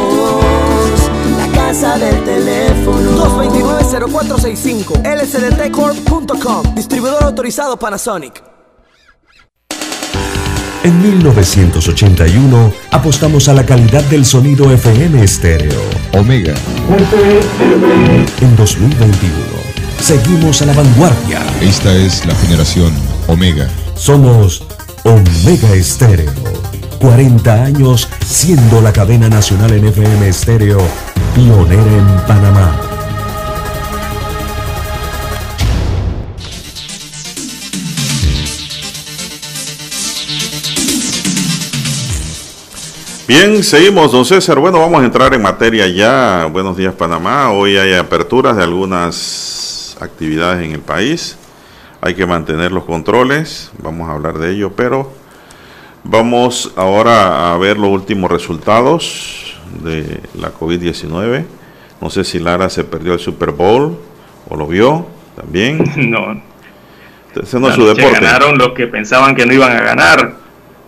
Casa 1.71 1.97
del 1.97 2.21
teléfono. 2.25 3.11
229-0465 3.39 5.03
lsdtcorp.com 5.05 6.75
Distribuidor 6.75 7.23
autorizado 7.23 7.79
Panasonic 7.79 8.43
En 10.83 11.01
1981 11.01 12.73
apostamos 12.91 13.47
a 13.47 13.53
la 13.53 13.65
calidad 13.65 14.03
del 14.03 14.25
sonido 14.25 14.69
FM 14.69 15.23
estéreo. 15.23 15.79
Omega, 16.11 16.55
En 18.41 18.55
2021 18.57 19.33
seguimos 20.01 20.61
a 20.61 20.65
la 20.65 20.73
vanguardia. 20.73 21.39
esta 21.61 21.95
es 21.95 22.25
la 22.25 22.35
generación 22.35 22.91
Omega. 23.29 23.69
Somos 23.95 24.61
Omega 25.05 25.73
Estéreo. 25.73 26.33
40 27.01 27.51
años 27.51 28.07
siendo 28.23 28.79
la 28.79 28.93
cadena 28.93 29.27
nacional 29.27 29.71
en 29.73 29.87
FM 29.87 30.27
estéreo, 30.27 30.77
pionera 31.33 31.81
en 31.81 32.27
Panamá. 32.27 32.79
Bien, 43.27 43.63
seguimos, 43.63 44.11
don 44.11 44.23
César. 44.23 44.59
Bueno, 44.59 44.79
vamos 44.79 45.01
a 45.01 45.05
entrar 45.05 45.33
en 45.33 45.41
materia 45.41 45.87
ya. 45.87 46.45
Buenos 46.51 46.77
días, 46.77 46.93
Panamá. 46.93 47.51
Hoy 47.51 47.77
hay 47.77 47.93
aperturas 47.93 48.55
de 48.57 48.61
algunas 48.61 49.97
actividades 49.99 50.63
en 50.63 50.73
el 50.73 50.81
país. 50.81 51.35
Hay 51.99 52.13
que 52.13 52.27
mantener 52.27 52.71
los 52.71 52.83
controles. 52.83 53.71
Vamos 53.81 54.07
a 54.07 54.13
hablar 54.13 54.37
de 54.37 54.51
ello, 54.51 54.73
pero 54.75 55.20
vamos 56.03 56.71
ahora 56.75 57.53
a 57.53 57.57
ver 57.57 57.77
los 57.77 57.89
últimos 57.89 58.31
resultados 58.31 59.55
de 59.83 60.19
la 60.39 60.53
COVID-19. 60.53 61.45
No 62.01 62.09
sé 62.09 62.23
si 62.23 62.39
Lara 62.39 62.69
se 62.69 62.83
perdió 62.83 63.13
el 63.13 63.19
Super 63.19 63.51
Bowl 63.51 63.97
o 64.49 64.55
lo 64.55 64.67
vio 64.67 65.07
también. 65.35 65.83
No, 66.09 66.41
Ese 67.41 67.59
no 67.59 67.69
es 67.69 67.75
su 67.75 67.85
deporte. 67.87 68.19
ganaron 68.19 68.57
los 68.57 68.69
que 68.73 68.87
pensaban 68.87 69.35
que 69.35 69.45
no 69.45 69.53
iban 69.53 69.71
a 69.71 69.81
ganar. 69.81 70.33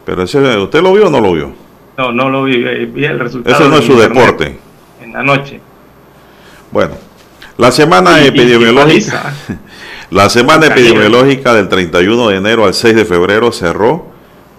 Pero 0.06 0.24
ese, 0.24 0.40
¿usted 0.58 0.82
lo 0.82 0.92
vio 0.94 1.08
o 1.08 1.10
no 1.10 1.22
lo 1.22 1.32
vio? 1.34 1.54
No, 1.98 2.12
no 2.12 2.30
lo 2.30 2.44
vi, 2.44 2.56
eh, 2.66 2.86
vi 2.92 3.06
el 3.06 3.20
resultado. 3.20 3.56
Ese 3.56 3.70
no 3.70 3.78
es 3.78 3.86
su 3.86 3.96
deporte. 3.98 4.58
En 5.02 5.14
la 5.14 5.24
noche. 5.24 5.62
Bueno, 6.72 6.96
la 7.58 7.72
semana 7.72 8.18
Y- 8.20 8.22
y- 8.22 8.26
y 8.26 8.28
epidemiológica, 8.30 9.34
la 10.10 10.28
semana 10.30 10.66
epidemiológica 10.68 11.54
del 11.54 11.70
31 11.70 12.30
de 12.30 12.36
enero 12.38 12.66
al 12.66 12.74
6 12.74 12.96
de 12.96 13.06
febrero 13.06 13.52
cerró 13.52 14.08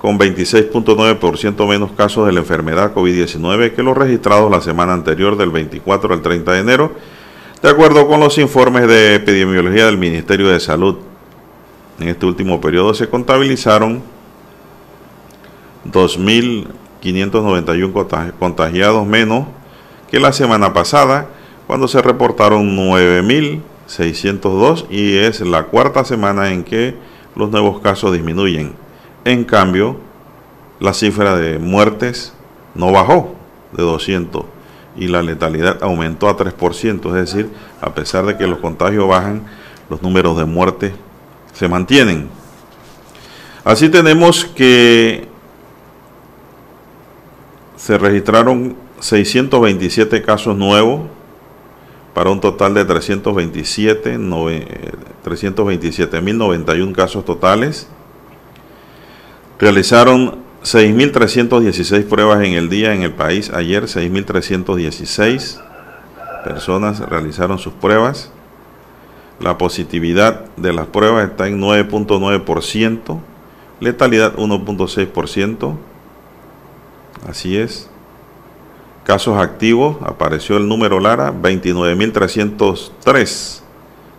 con 0.04 0.18
26.9% 0.18 1.66
menos 1.66 1.92
casos 1.92 2.26
de 2.26 2.32
la 2.34 2.40
enfermedad 2.40 2.92
COVID-19 2.92 3.72
que 3.72 3.82
los 3.82 3.96
registrados 3.96 4.50
la 4.50 4.60
semana 4.60 4.92
anterior 4.92 5.38
del 5.38 5.48
24 5.48 6.12
al 6.12 6.20
30 6.20 6.52
de 6.52 6.60
enero, 6.60 6.92
de 7.62 7.70
acuerdo 7.70 8.06
con 8.06 8.20
los 8.20 8.36
informes 8.36 8.86
de 8.86 9.14
epidemiología 9.14 9.86
del 9.86 9.96
Ministerio 9.96 10.50
de 10.50 10.60
Salud. 10.60 10.96
En 11.98 12.10
este 12.10 12.26
último 12.26 12.60
periodo 12.60 12.92
se 12.92 13.08
contabilizaron 13.08 14.02
2.591 15.90 18.32
contagiados 18.38 19.06
menos 19.06 19.46
que 20.10 20.20
la 20.20 20.34
semana 20.34 20.74
pasada, 20.74 21.28
cuando 21.66 21.88
se 21.88 22.02
reportaron 22.02 22.76
9.602 22.76 24.84
y 24.90 25.16
es 25.16 25.40
la 25.40 25.62
cuarta 25.62 26.04
semana 26.04 26.52
en 26.52 26.62
que 26.62 26.94
los 27.34 27.50
nuevos 27.50 27.80
casos 27.80 28.12
disminuyen. 28.12 28.83
En 29.24 29.44
cambio, 29.44 29.96
la 30.80 30.92
cifra 30.92 31.36
de 31.36 31.58
muertes 31.58 32.34
no 32.74 32.92
bajó 32.92 33.34
de 33.72 33.82
200 33.82 34.44
y 34.96 35.08
la 35.08 35.22
letalidad 35.22 35.82
aumentó 35.82 36.28
a 36.28 36.36
3%, 36.36 37.08
es 37.08 37.32
decir, 37.32 37.50
a 37.80 37.94
pesar 37.94 38.26
de 38.26 38.36
que 38.36 38.46
los 38.46 38.58
contagios 38.58 39.08
bajan, 39.08 39.46
los 39.88 40.02
números 40.02 40.36
de 40.36 40.44
muertes 40.44 40.92
se 41.52 41.68
mantienen. 41.68 42.28
Así 43.64 43.88
tenemos 43.88 44.44
que 44.44 45.26
se 47.76 47.96
registraron 47.98 48.76
627 49.00 50.22
casos 50.22 50.56
nuevos 50.56 51.00
para 52.12 52.30
un 52.30 52.40
total 52.40 52.74
de 52.74 52.84
327 52.84 54.18
327.091 54.18 56.94
casos 56.94 57.24
totales. 57.24 57.88
Realizaron 59.64 60.44
6.316 60.62 62.04
pruebas 62.04 62.44
en 62.44 62.52
el 62.52 62.68
día 62.68 62.92
en 62.92 63.00
el 63.00 63.14
país. 63.14 63.48
Ayer 63.48 63.84
6.316 63.84 65.58
personas 66.44 67.00
realizaron 67.00 67.58
sus 67.58 67.72
pruebas. 67.72 68.30
La 69.40 69.56
positividad 69.56 70.44
de 70.58 70.74
las 70.74 70.88
pruebas 70.88 71.30
está 71.30 71.48
en 71.48 71.62
9.9%, 71.62 73.20
letalidad 73.80 74.36
1.6%. 74.36 75.76
Así 77.26 77.56
es. 77.56 77.88
Casos 79.04 79.38
activos, 79.38 79.96
apareció 80.02 80.58
el 80.58 80.68
número 80.68 81.00
Lara, 81.00 81.32
29.303 81.32 83.62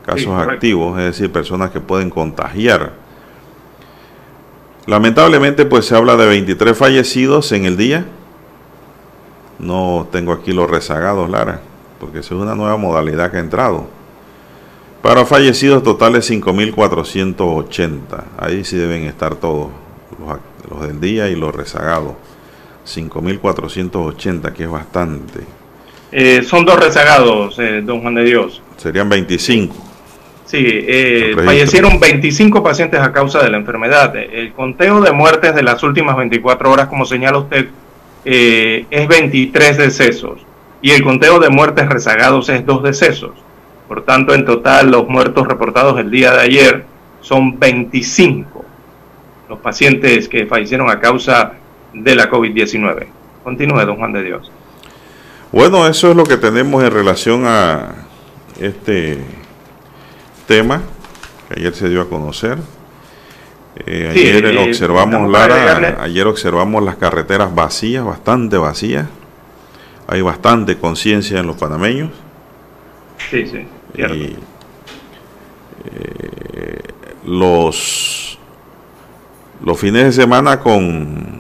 casos 0.08 0.40
activos, 0.40 0.98
es 0.98 1.06
decir, 1.06 1.32
personas 1.32 1.70
que 1.70 1.82
pueden 1.82 2.10
contagiar. 2.10 3.05
Lamentablemente, 4.88 5.66
pues 5.66 5.86
se 5.86 5.96
habla 5.96 6.16
de 6.16 6.28
23 6.28 6.78
fallecidos 6.78 7.52
en 7.52 7.66
el 7.66 7.78
día. 7.78 8.06
No 9.58 10.08
tengo 10.12 10.32
aquí 10.32 10.54
los 10.54 10.70
rezagados, 10.70 11.30
Lara, 11.30 11.62
porque 12.00 12.20
es 12.20 12.32
una 12.32 12.56
nueva 12.56 12.78
modalidad 12.78 13.32
que 13.32 13.38
ha 13.38 13.42
entrado. 13.42 13.88
Para 15.02 15.26
fallecidos 15.26 15.84
totales 15.84 16.30
5.480. 16.30 18.24
Ahí 18.38 18.64
sí 18.64 18.76
deben 18.78 19.04
estar 19.04 19.36
todos, 19.36 19.70
los, 20.20 20.40
los 20.70 20.88
del 20.88 21.00
día 21.00 21.30
y 21.30 21.36
los 21.36 21.54
rezagados. 21.54 22.14
5.480, 22.86 24.54
que 24.54 24.64
es 24.64 24.70
bastante. 24.70 25.42
Eh, 26.12 26.44
son 26.44 26.66
dos 26.66 26.80
rezagados, 26.80 27.58
eh, 27.60 27.82
don 27.84 28.02
Juan 28.02 28.16
de 28.16 28.24
Dios. 28.24 28.62
Serían 28.78 29.10
25. 29.10 29.76
Sí, 30.56 30.66
eh, 30.88 31.36
fallecieron 31.44 32.00
25 32.00 32.64
pacientes 32.64 33.00
a 33.00 33.12
causa 33.12 33.44
de 33.44 33.50
la 33.50 33.58
enfermedad. 33.58 34.16
El 34.16 34.54
conteo 34.54 35.02
de 35.02 35.12
muertes 35.12 35.54
de 35.54 35.64
las 35.64 35.84
últimas 35.84 36.16
24 36.16 36.72
horas, 36.72 36.88
como 36.88 37.06
señala 37.06 37.40
usted, 37.40 37.68
es 38.24 39.08
23 39.08 39.78
decesos. 39.78 40.46
Y 40.82 40.92
el 40.92 41.04
conteo 41.04 41.40
de 41.40 41.50
muertes 41.50 41.90
rezagados 41.90 42.48
es 42.50 42.66
dos 42.66 42.84
decesos. 42.84 43.32
Por 43.88 44.04
tanto, 44.04 44.34
en 44.34 44.46
total, 44.46 44.92
los 44.92 45.08
muertos 45.08 45.48
reportados 45.48 46.00
el 46.00 46.10
día 46.10 46.32
de 46.32 46.42
ayer 46.42 46.86
son 47.22 47.60
25. 47.60 48.66
Los 49.50 49.60
pacientes 49.60 50.28
que 50.28 50.46
fallecieron 50.46 50.90
a 50.90 51.00
causa 51.00 51.54
de 51.94 52.16
la 52.16 52.30
COVID-19. 52.30 53.08
Continúe, 53.44 53.86
don 53.86 53.98
Juan 53.98 54.14
de 54.14 54.24
Dios. 54.24 54.52
Bueno, 55.52 55.88
eso 55.88 56.12
es 56.12 56.16
lo 56.16 56.24
que 56.24 56.38
tenemos 56.38 56.84
en 56.84 56.92
relación 56.92 57.44
a 57.46 57.96
este 58.60 59.20
tema 60.48 60.82
que 61.48 61.60
ayer 61.60 61.74
se 61.74 61.90
dio 61.90 62.02
a 62.02 62.10
conocer. 62.10 62.58
Eh, 63.86 64.10
ayer 64.12 64.46
eh, 64.46 64.58
observamos, 64.58 65.30
Lara, 65.30 66.02
ayer 66.02 66.26
observamos 66.28 66.84
las 66.84 66.96
carreteras 66.96 67.54
vacías, 67.54 68.06
bastante 68.06 68.58
vacías. 68.58 69.08
Hay 70.08 70.22
bastante 70.22 70.78
conciencia 70.78 71.40
en 71.40 71.48
los 71.48 71.58
panameños. 71.58 72.12
Sí, 73.30 73.46
sí. 73.48 73.68
Y, 73.98 74.02
eh, 75.92 76.80
los, 77.26 78.38
los 79.64 79.80
fines 79.80 80.04
de 80.06 80.12
semana 80.12 80.60
con 80.60 81.40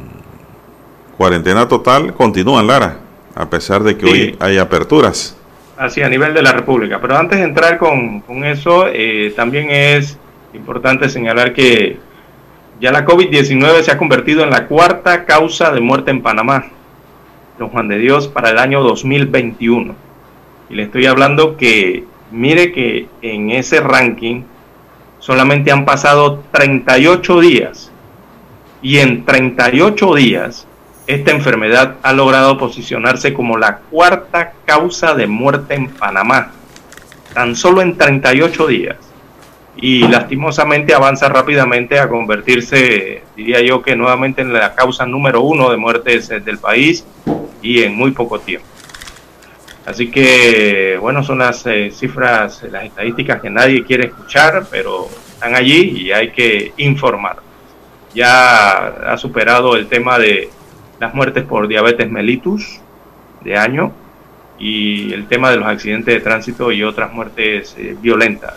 cuarentena 1.17 1.67
total 1.67 2.13
continúan, 2.13 2.67
Lara, 2.67 2.99
a 3.35 3.49
pesar 3.49 3.83
de 3.83 3.97
que 3.97 4.05
hoy 4.05 4.37
hay 4.39 4.57
aperturas. 4.57 5.37
Así, 5.77 6.01
a 6.01 6.09
nivel 6.09 6.33
de 6.33 6.41
la 6.41 6.53
República. 6.53 6.99
Pero 7.01 7.17
antes 7.17 7.39
de 7.39 7.45
entrar 7.45 7.77
con, 7.77 8.23
eso, 8.45 8.87
eh, 8.87 9.33
también 9.35 9.69
es 9.69 10.17
importante 10.53 11.09
señalar 11.09 11.53
que 11.53 11.97
ya 12.79 12.91
la 12.91 13.05
COVID-19 13.05 13.81
se 13.81 13.91
ha 13.91 13.97
convertido 13.97 14.43
en 14.43 14.51
la 14.51 14.67
cuarta 14.67 15.25
causa 15.25 15.71
de 15.71 15.81
muerte 15.81 16.11
en 16.11 16.21
Panamá, 16.21 16.67
don 17.59 17.69
Juan 17.69 17.89
de 17.89 17.97
Dios, 17.97 18.27
para 18.29 18.51
el 18.51 18.57
año 18.57 18.83
2021. 18.83 19.95
Y 20.69 20.75
le 20.75 20.83
estoy 20.83 21.05
hablando 21.07 21.57
que, 21.57 22.05
mire 22.31 22.71
que 22.71 23.07
en 23.21 23.51
ese 23.51 23.81
ranking 23.81 24.43
solamente 25.19 25.71
han 25.71 25.83
pasado 25.83 26.43
38 26.51 27.39
días. 27.41 27.91
Y 28.81 28.99
en 28.99 29.25
38 29.25 30.15
días 30.15 30.67
esta 31.07 31.31
enfermedad 31.31 31.95
ha 32.01 32.13
logrado 32.13 32.57
posicionarse 32.57 33.33
como 33.33 33.57
la 33.57 33.77
cuarta 33.77 34.53
causa 34.65 35.13
de 35.13 35.27
muerte 35.27 35.75
en 35.75 35.89
Panamá, 35.89 36.51
tan 37.33 37.55
solo 37.55 37.81
en 37.81 37.97
38 37.97 38.67
días. 38.67 38.97
Y 39.77 40.07
lastimosamente 40.07 40.93
avanza 40.93 41.27
rápidamente 41.27 41.99
a 41.99 42.07
convertirse, 42.07 43.23
diría 43.35 43.61
yo, 43.61 43.81
que 43.81 43.95
nuevamente 43.95 44.41
en 44.41 44.53
la 44.53 44.73
causa 44.73 45.05
número 45.05 45.41
uno 45.41 45.69
de 45.69 45.77
muertes 45.77 46.29
del 46.29 46.57
país 46.57 47.05
y 47.61 47.83
en 47.83 47.95
muy 47.95 48.11
poco 48.11 48.39
tiempo. 48.39 48.67
Así 49.85 50.09
que, 50.09 50.97
bueno, 50.99 51.23
son 51.23 51.39
las 51.39 51.65
eh, 51.67 51.91
cifras, 51.91 52.63
las 52.71 52.85
estadísticas 52.85 53.41
que 53.41 53.49
nadie 53.51 53.83
quiere 53.83 54.07
escuchar, 54.07 54.65
pero 54.71 55.07
están 55.33 55.53
allí 55.53 56.05
y 56.05 56.11
hay 56.11 56.31
que 56.31 56.73
informar. 56.77 57.37
Ya 58.15 58.87
ha 58.87 59.17
superado 59.17 59.75
el 59.75 59.87
tema 59.87 60.17
de 60.17 60.49
las 60.99 61.13
muertes 61.13 61.43
por 61.43 61.67
diabetes 61.67 62.09
mellitus 62.09 62.79
de 63.43 63.57
año 63.57 63.91
y 64.57 65.13
el 65.13 65.27
tema 65.27 65.51
de 65.51 65.57
los 65.57 65.67
accidentes 65.67 66.13
de 66.13 66.21
tránsito 66.21 66.71
y 66.71 66.83
otras 66.83 67.11
muertes 67.11 67.75
eh, 67.77 67.95
violentas. 68.01 68.55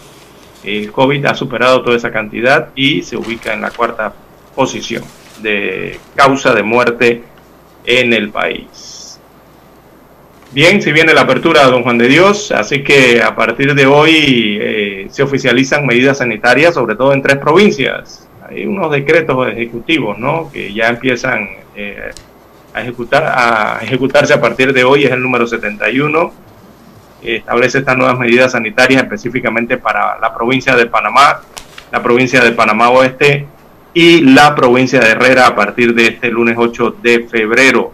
El 0.64 0.92
COVID 0.92 1.24
ha 1.26 1.34
superado 1.34 1.82
toda 1.82 1.96
esa 1.96 2.10
cantidad 2.10 2.68
y 2.74 3.02
se 3.02 3.16
ubica 3.16 3.52
en 3.54 3.60
la 3.60 3.70
cuarta 3.70 4.12
posición 4.54 5.04
de 5.42 5.98
causa 6.14 6.52
de 6.54 6.62
muerte 6.62 7.22
en 7.84 8.12
el 8.12 8.30
país. 8.30 9.20
Bien, 10.50 10.80
si 10.80 10.92
viene 10.92 11.12
la 11.12 11.22
apertura, 11.22 11.64
don 11.64 11.82
Juan 11.82 11.98
de 11.98 12.08
Dios, 12.08 12.52
así 12.52 12.82
que 12.82 13.22
a 13.22 13.36
partir 13.36 13.74
de 13.74 13.86
hoy 13.86 14.58
eh, 14.60 15.06
se 15.10 15.22
oficializan 15.22 15.86
medidas 15.86 16.18
sanitarias, 16.18 16.74
sobre 16.74 16.96
todo 16.96 17.12
en 17.12 17.20
tres 17.20 17.36
provincias. 17.36 18.26
Hay 18.48 18.64
unos 18.64 18.90
decretos 18.90 19.46
ejecutivos, 19.46 20.18
¿no? 20.18 20.50
Que 20.50 20.72
ya 20.72 20.88
empiezan 20.88 21.50
eh, 21.76 22.10
a, 22.78 22.82
ejecutar, 22.82 23.24
a 23.24 23.78
ejecutarse 23.82 24.32
a 24.32 24.40
partir 24.40 24.72
de 24.72 24.84
hoy 24.84 25.04
es 25.04 25.10
el 25.10 25.20
número 25.20 25.46
71. 25.46 26.32
Establece 27.22 27.78
estas 27.78 27.96
nuevas 27.96 28.18
medidas 28.18 28.52
sanitarias 28.52 29.02
específicamente 29.02 29.76
para 29.76 30.18
la 30.18 30.32
provincia 30.32 30.76
de 30.76 30.86
Panamá, 30.86 31.40
la 31.90 32.02
provincia 32.02 32.42
de 32.42 32.52
Panamá 32.52 32.90
Oeste 32.90 33.46
y 33.92 34.20
la 34.20 34.54
provincia 34.54 35.00
de 35.00 35.10
Herrera 35.10 35.48
a 35.48 35.56
partir 35.56 35.94
de 35.94 36.06
este 36.06 36.28
lunes 36.28 36.56
8 36.56 36.96
de 37.02 37.26
febrero. 37.28 37.92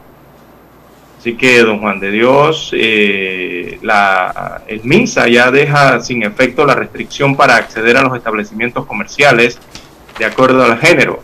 Así 1.18 1.36
que, 1.36 1.60
don 1.60 1.78
Juan 1.78 2.00
de 2.00 2.10
Dios, 2.10 2.70
eh, 2.74 3.78
la, 3.80 4.60
el 4.66 4.82
MINSA 4.84 5.26
ya 5.28 5.50
deja 5.50 6.00
sin 6.00 6.22
efecto 6.22 6.66
la 6.66 6.74
restricción 6.74 7.34
para 7.34 7.56
acceder 7.56 7.96
a 7.96 8.02
los 8.02 8.14
establecimientos 8.14 8.84
comerciales 8.84 9.58
de 10.18 10.26
acuerdo 10.26 10.62
al 10.62 10.78
género. 10.78 11.22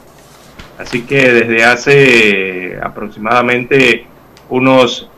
Así 0.80 1.02
que 1.02 1.30
desde 1.30 1.62
hace 1.62 2.78
aproximadamente 2.82 4.06
unos 4.48 5.10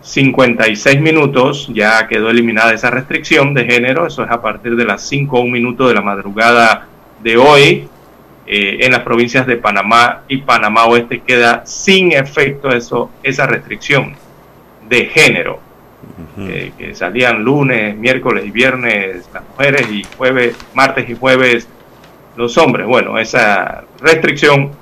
56 0.00 0.98
minutos 0.98 1.70
ya 1.74 2.08
quedó 2.08 2.30
eliminada 2.30 2.72
esa 2.72 2.90
restricción 2.90 3.52
de 3.52 3.66
género, 3.66 4.06
eso 4.06 4.24
es 4.24 4.30
a 4.30 4.40
partir 4.40 4.76
de 4.76 4.86
las 4.86 5.06
5 5.06 5.36
o 5.36 5.42
1 5.42 5.52
minuto 5.52 5.88
de 5.88 5.94
la 5.94 6.00
madrugada 6.00 6.86
de 7.22 7.36
hoy. 7.36 7.88
Eh, 8.46 8.78
en 8.80 8.92
las 8.92 9.00
provincias 9.00 9.46
de 9.46 9.58
Panamá 9.58 10.22
y 10.26 10.38
Panamá 10.38 10.86
Oeste 10.86 11.20
queda 11.20 11.64
sin 11.66 12.12
efecto 12.12 12.70
eso, 12.70 13.10
esa 13.22 13.46
restricción 13.46 14.14
de 14.88 15.04
género, 15.04 15.60
eh, 16.38 16.72
que 16.76 16.94
salían 16.94 17.44
lunes, 17.44 17.94
miércoles 17.94 18.44
y 18.46 18.50
viernes 18.50 19.28
las 19.32 19.42
mujeres 19.50 19.86
y 19.92 20.02
jueves, 20.16 20.56
martes 20.74 21.08
y 21.10 21.14
jueves 21.14 21.68
los 22.36 22.56
hombres. 22.56 22.86
Bueno, 22.86 23.18
esa 23.18 23.84
restricción 24.00 24.72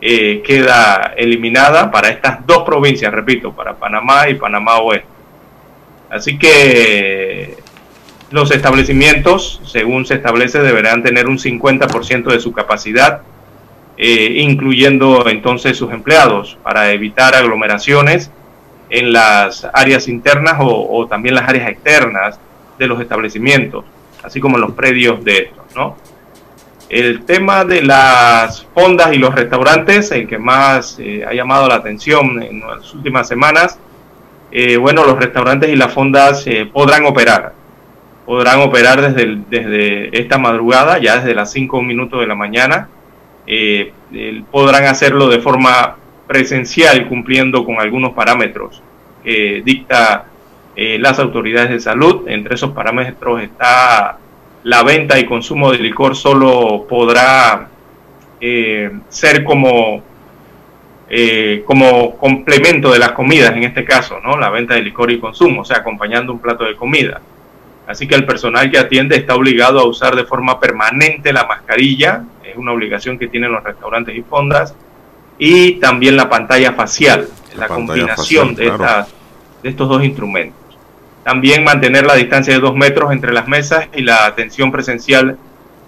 eh, 0.00 0.42
queda 0.44 1.14
eliminada 1.16 1.90
para 1.90 2.08
estas 2.08 2.46
dos 2.46 2.64
provincias, 2.64 3.12
repito, 3.12 3.52
para 3.52 3.74
Panamá 3.74 4.28
y 4.28 4.34
Panamá 4.34 4.78
Oeste. 4.78 5.08
Así 6.10 6.38
que 6.38 7.56
los 8.30 8.50
establecimientos, 8.50 9.60
según 9.64 10.06
se 10.06 10.14
establece, 10.14 10.60
deberán 10.60 11.02
tener 11.02 11.28
un 11.28 11.38
50% 11.38 12.32
de 12.32 12.40
su 12.40 12.52
capacidad, 12.52 13.22
eh, 13.96 14.36
incluyendo 14.38 15.28
entonces 15.28 15.76
sus 15.76 15.92
empleados, 15.92 16.56
para 16.62 16.92
evitar 16.92 17.34
aglomeraciones 17.34 18.30
en 18.88 19.12
las 19.12 19.66
áreas 19.72 20.08
internas 20.08 20.56
o, 20.60 21.06
también 21.08 21.34
las 21.34 21.48
áreas 21.48 21.70
externas 21.70 22.40
de 22.78 22.86
los 22.86 23.00
establecimientos, 23.00 23.84
así 24.22 24.40
como 24.40 24.58
los 24.58 24.72
predios 24.72 25.22
de 25.24 25.38
estos, 25.38 25.64
¿no? 25.76 25.96
El 26.90 27.24
tema 27.24 27.64
de 27.64 27.82
las 27.82 28.66
fondas 28.74 29.12
y 29.12 29.18
los 29.18 29.32
restaurantes, 29.32 30.10
el 30.10 30.26
que 30.26 30.38
más 30.38 30.98
eh, 30.98 31.24
ha 31.24 31.32
llamado 31.32 31.68
la 31.68 31.76
atención 31.76 32.42
en 32.42 32.62
las 32.62 32.92
últimas 32.92 33.28
semanas, 33.28 33.78
eh, 34.50 34.76
bueno, 34.76 35.04
los 35.04 35.16
restaurantes 35.16 35.70
y 35.70 35.76
las 35.76 35.94
fondas 35.94 36.44
eh, 36.48 36.68
podrán 36.70 37.06
operar. 37.06 37.52
Podrán 38.26 38.58
operar 38.62 39.00
desde, 39.00 39.38
desde 39.48 40.20
esta 40.20 40.38
madrugada, 40.38 40.98
ya 40.98 41.18
desde 41.18 41.32
las 41.32 41.52
5 41.52 41.80
minutos 41.80 42.20
de 42.20 42.26
la 42.26 42.34
mañana. 42.34 42.88
podrán 44.50 44.84
hacerlo 44.86 45.28
de 45.28 45.38
forma 45.38 45.96
presencial, 46.26 47.06
cumpliendo 47.08 47.64
con 47.64 47.80
algunos 47.80 48.14
parámetros 48.14 48.82
que 49.22 49.62
dicta 49.64 50.24
las 50.76 51.18
autoridades 51.20 51.70
de 51.70 51.80
salud. 51.80 52.28
Entre 52.28 52.54
esos 52.54 52.70
parámetros 52.72 53.42
está 53.42 54.18
la 54.64 54.82
venta 54.82 55.18
y 55.18 55.26
consumo 55.26 55.72
de 55.72 55.78
licor 55.78 56.14
solo 56.14 56.86
podrá 56.88 57.68
eh, 58.40 58.90
ser 59.08 59.42
como, 59.44 60.02
eh, 61.08 61.62
como 61.64 62.16
complemento 62.16 62.92
de 62.92 62.98
las 62.98 63.12
comidas, 63.12 63.52
en 63.52 63.64
este 63.64 63.84
caso, 63.84 64.20
¿no? 64.20 64.36
La 64.36 64.50
venta 64.50 64.74
de 64.74 64.82
licor 64.82 65.10
y 65.10 65.18
consumo, 65.18 65.62
o 65.62 65.64
sea, 65.64 65.78
acompañando 65.78 66.32
un 66.32 66.40
plato 66.40 66.64
de 66.64 66.76
comida. 66.76 67.20
Así 67.86 68.06
que 68.06 68.14
el 68.14 68.24
personal 68.24 68.70
que 68.70 68.78
atiende 68.78 69.16
está 69.16 69.34
obligado 69.34 69.80
a 69.80 69.86
usar 69.86 70.14
de 70.14 70.24
forma 70.24 70.60
permanente 70.60 71.32
la 71.32 71.46
mascarilla, 71.46 72.24
es 72.44 72.56
una 72.56 72.72
obligación 72.72 73.18
que 73.18 73.28
tienen 73.28 73.50
los 73.50 73.64
restaurantes 73.64 74.16
y 74.16 74.22
fondas, 74.22 74.74
y 75.38 75.72
también 75.80 76.16
la 76.16 76.28
pantalla 76.28 76.72
facial, 76.74 77.28
la, 77.56 77.66
combinación 77.66 78.54
de, 78.54 78.70
de 79.62 79.68
estos 79.68 79.88
dos 79.88 80.04
instrumentos. 80.04 80.59
También 81.30 81.62
mantener 81.62 82.04
la 82.06 82.16
distancia 82.16 82.54
de 82.54 82.58
dos 82.58 82.74
metros 82.74 83.12
entre 83.12 83.32
las 83.32 83.46
mesas 83.46 83.86
y 83.94 84.02
la 84.02 84.26
atención 84.26 84.72
presencial 84.72 85.38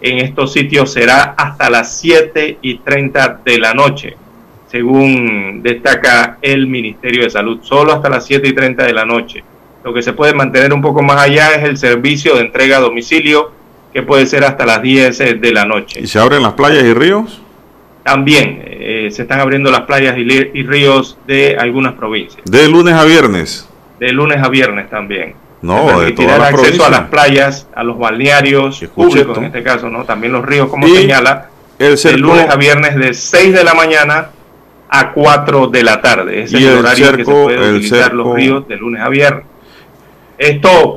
en 0.00 0.18
estos 0.18 0.52
sitios 0.52 0.92
será 0.92 1.34
hasta 1.36 1.68
las 1.68 1.98
7 1.98 2.58
y 2.62 2.78
30 2.78 3.40
de 3.44 3.58
la 3.58 3.74
noche, 3.74 4.16
según 4.70 5.60
destaca 5.60 6.38
el 6.42 6.68
Ministerio 6.68 7.24
de 7.24 7.30
Salud. 7.30 7.58
Solo 7.62 7.92
hasta 7.92 8.08
las 8.08 8.24
7 8.24 8.46
y 8.46 8.52
30 8.52 8.84
de 8.84 8.92
la 8.92 9.04
noche. 9.04 9.42
Lo 9.82 9.92
que 9.92 10.00
se 10.00 10.12
puede 10.12 10.32
mantener 10.32 10.72
un 10.72 10.80
poco 10.80 11.02
más 11.02 11.20
allá 11.20 11.56
es 11.56 11.64
el 11.64 11.76
servicio 11.76 12.36
de 12.36 12.42
entrega 12.42 12.76
a 12.76 12.80
domicilio, 12.80 13.50
que 13.92 14.02
puede 14.02 14.26
ser 14.26 14.44
hasta 14.44 14.64
las 14.64 14.80
10 14.80 15.40
de 15.40 15.52
la 15.52 15.64
noche. 15.64 16.02
¿Y 16.02 16.06
se 16.06 16.20
abren 16.20 16.44
las 16.44 16.52
playas 16.52 16.84
y 16.84 16.94
ríos? 16.94 17.42
También 18.04 18.62
eh, 18.64 19.08
se 19.10 19.22
están 19.22 19.40
abriendo 19.40 19.72
las 19.72 19.82
playas 19.82 20.16
y, 20.16 20.20
y 20.20 20.62
ríos 20.62 21.18
de 21.26 21.56
algunas 21.58 21.94
provincias. 21.94 22.44
De 22.44 22.68
lunes 22.68 22.94
a 22.94 23.02
viernes 23.02 23.68
de 24.02 24.10
lunes 24.10 24.42
a 24.42 24.48
viernes 24.48 24.90
también. 24.90 25.34
No, 25.62 26.00
de 26.00 26.08
acceso 26.08 26.84
a 26.84 26.90
las 26.90 27.02
playas, 27.02 27.68
a 27.72 27.84
los 27.84 27.96
balnearios 27.96 28.80
públicos 28.92 29.38
en 29.38 29.44
este 29.44 29.62
caso, 29.62 29.88
¿no? 29.88 30.04
También 30.04 30.32
los 30.32 30.44
ríos, 30.44 30.68
como 30.68 30.88
señala, 30.88 31.50
el 31.78 31.94
de 31.94 32.16
lunes 32.16 32.50
a 32.50 32.56
viernes 32.56 32.96
de 32.96 33.14
6 33.14 33.54
de 33.54 33.62
la 33.62 33.74
mañana 33.74 34.30
a 34.88 35.12
4 35.12 35.68
de 35.68 35.84
la 35.84 36.00
tarde. 36.00 36.42
Ese 36.42 36.56
es 36.56 36.64
el, 36.64 36.78
horario 36.78 37.16
que 37.16 37.24
se 37.24 37.30
puede 37.30 37.70
utilizar 37.70 38.12
los 38.12 38.34
ríos 38.34 38.66
de 38.66 38.76
lunes 38.76 39.02
a 39.02 39.08
viernes. 39.08 39.44
Esto, 40.36 40.96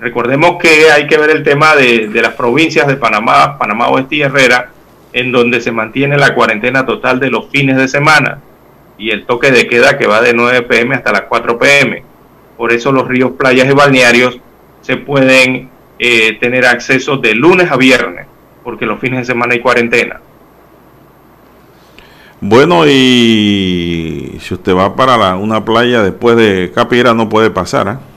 recordemos 0.00 0.56
que 0.60 0.90
hay 0.90 1.06
que 1.06 1.16
ver 1.16 1.30
el 1.30 1.44
tema 1.44 1.76
de, 1.76 2.08
de 2.08 2.22
las 2.22 2.34
provincias 2.34 2.88
de 2.88 2.96
Panamá, 2.96 3.56
Panamá 3.56 3.86
Oeste 3.86 4.16
y 4.16 4.22
Herrera, 4.22 4.70
en 5.12 5.30
donde 5.30 5.60
se 5.60 5.70
mantiene 5.70 6.18
la 6.18 6.34
cuarentena 6.34 6.84
total 6.84 7.20
de 7.20 7.30
los 7.30 7.48
fines 7.50 7.76
de 7.76 7.86
semana 7.86 8.40
y 9.02 9.10
el 9.10 9.26
toque 9.26 9.50
de 9.50 9.66
queda 9.66 9.98
que 9.98 10.06
va 10.06 10.20
de 10.20 10.32
9 10.32 10.62
pm 10.62 10.94
hasta 10.94 11.10
las 11.10 11.22
4 11.22 11.58
pm. 11.58 12.04
Por 12.56 12.72
eso 12.72 12.92
los 12.92 13.08
ríos, 13.08 13.32
playas 13.32 13.68
y 13.68 13.72
balnearios 13.72 14.38
se 14.80 14.96
pueden 14.96 15.70
eh, 15.98 16.38
tener 16.38 16.64
acceso 16.64 17.16
de 17.16 17.34
lunes 17.34 17.68
a 17.72 17.76
viernes, 17.76 18.26
porque 18.62 18.86
los 18.86 19.00
fines 19.00 19.18
de 19.18 19.24
semana 19.24 19.54
hay 19.54 19.60
cuarentena. 19.60 20.20
Bueno, 22.40 22.86
y 22.86 24.36
si 24.40 24.54
usted 24.54 24.72
va 24.72 24.94
para 24.94 25.34
una 25.34 25.64
playa 25.64 26.00
después 26.04 26.36
de 26.36 26.70
Capira 26.72 27.12
no 27.12 27.28
puede 27.28 27.50
pasar, 27.50 27.88
¿eh? 27.88 28.11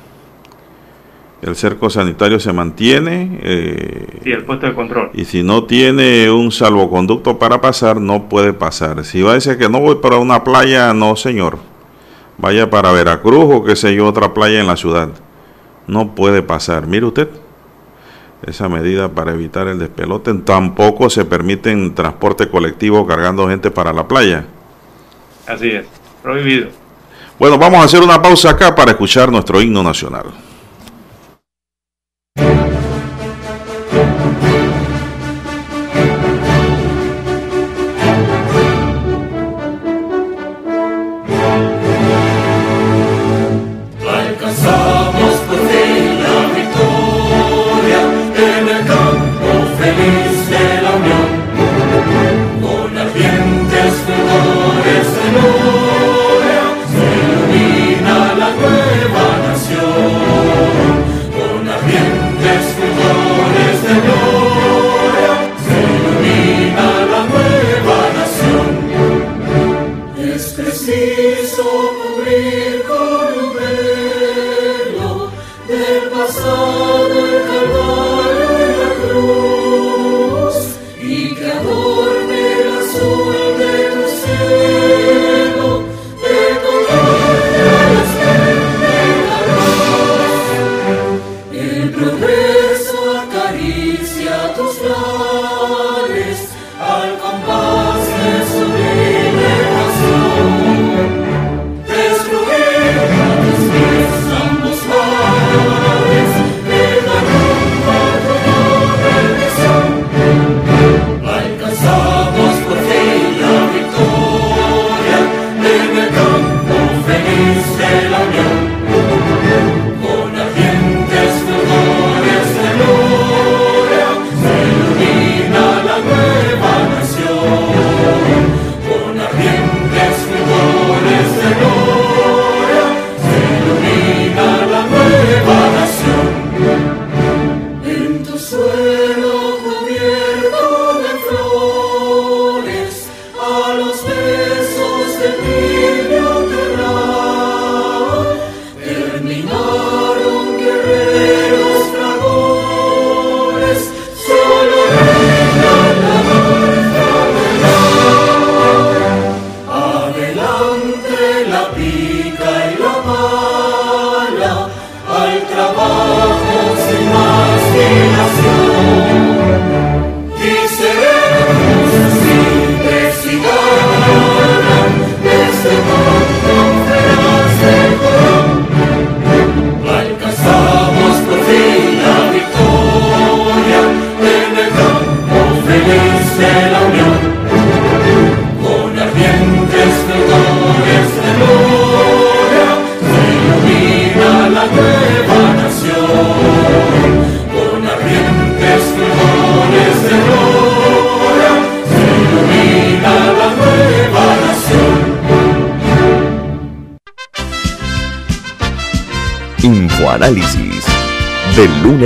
El 1.45 1.55
cerco 1.55 1.91
sanitario 1.91 2.39
se 2.39 2.51
mantiene. 2.53 3.39
Eh, 3.43 4.19
sí, 4.23 4.31
el 4.31 4.43
puesto 4.43 4.65
de 4.65 4.73
control. 4.73 5.11
Y 5.13 5.25
si 5.25 5.43
no 5.43 5.65
tiene 5.65 6.31
un 6.31 6.51
salvoconducto 6.51 7.37
para 7.37 7.61
pasar, 7.61 8.01
no 8.01 8.27
puede 8.27 8.51
pasar. 8.53 9.05
Si 9.05 9.21
va 9.21 9.31
a 9.31 9.33
decir 9.35 9.55
que 9.59 9.69
no 9.69 9.79
voy 9.79 9.97
para 9.97 10.17
una 10.17 10.43
playa, 10.43 10.91
no, 10.95 11.15
señor. 11.15 11.59
Vaya 12.39 12.71
para 12.71 12.91
Veracruz 12.91 13.45
o 13.47 13.63
qué 13.63 13.75
sé 13.75 13.93
yo, 13.93 14.07
otra 14.07 14.33
playa 14.33 14.59
en 14.59 14.65
la 14.65 14.75
ciudad. 14.75 15.09
No 15.85 16.15
puede 16.15 16.41
pasar. 16.41 16.87
Mire 16.87 17.05
usted, 17.05 17.29
esa 18.43 18.67
medida 18.67 19.09
para 19.09 19.33
evitar 19.33 19.67
el 19.67 19.77
despelote. 19.77 20.33
Tampoco 20.33 21.11
se 21.11 21.25
permiten 21.25 21.93
transporte 21.93 22.49
colectivo 22.49 23.05
cargando 23.05 23.47
gente 23.47 23.69
para 23.69 23.93
la 23.93 24.07
playa. 24.07 24.45
Así 25.45 25.69
es, 25.69 25.85
prohibido. 26.23 26.69
Bueno, 27.37 27.59
vamos 27.59 27.81
a 27.81 27.83
hacer 27.83 28.01
una 28.01 28.19
pausa 28.19 28.49
acá 28.49 28.73
para 28.73 28.91
escuchar 28.91 29.31
nuestro 29.31 29.61
himno 29.61 29.83
nacional. 29.83 30.25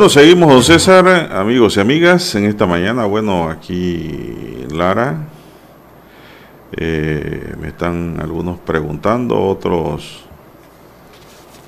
Bueno, 0.00 0.08
seguimos, 0.08 0.50
don 0.50 0.62
César, 0.62 1.30
amigos 1.30 1.76
y 1.76 1.80
amigas, 1.80 2.34
en 2.34 2.46
esta 2.46 2.64
mañana. 2.64 3.04
Bueno, 3.04 3.50
aquí 3.50 4.64
Lara, 4.72 5.26
eh, 6.74 7.54
me 7.60 7.68
están 7.68 8.16
algunos 8.18 8.58
preguntando, 8.60 9.38
otros 9.38 10.24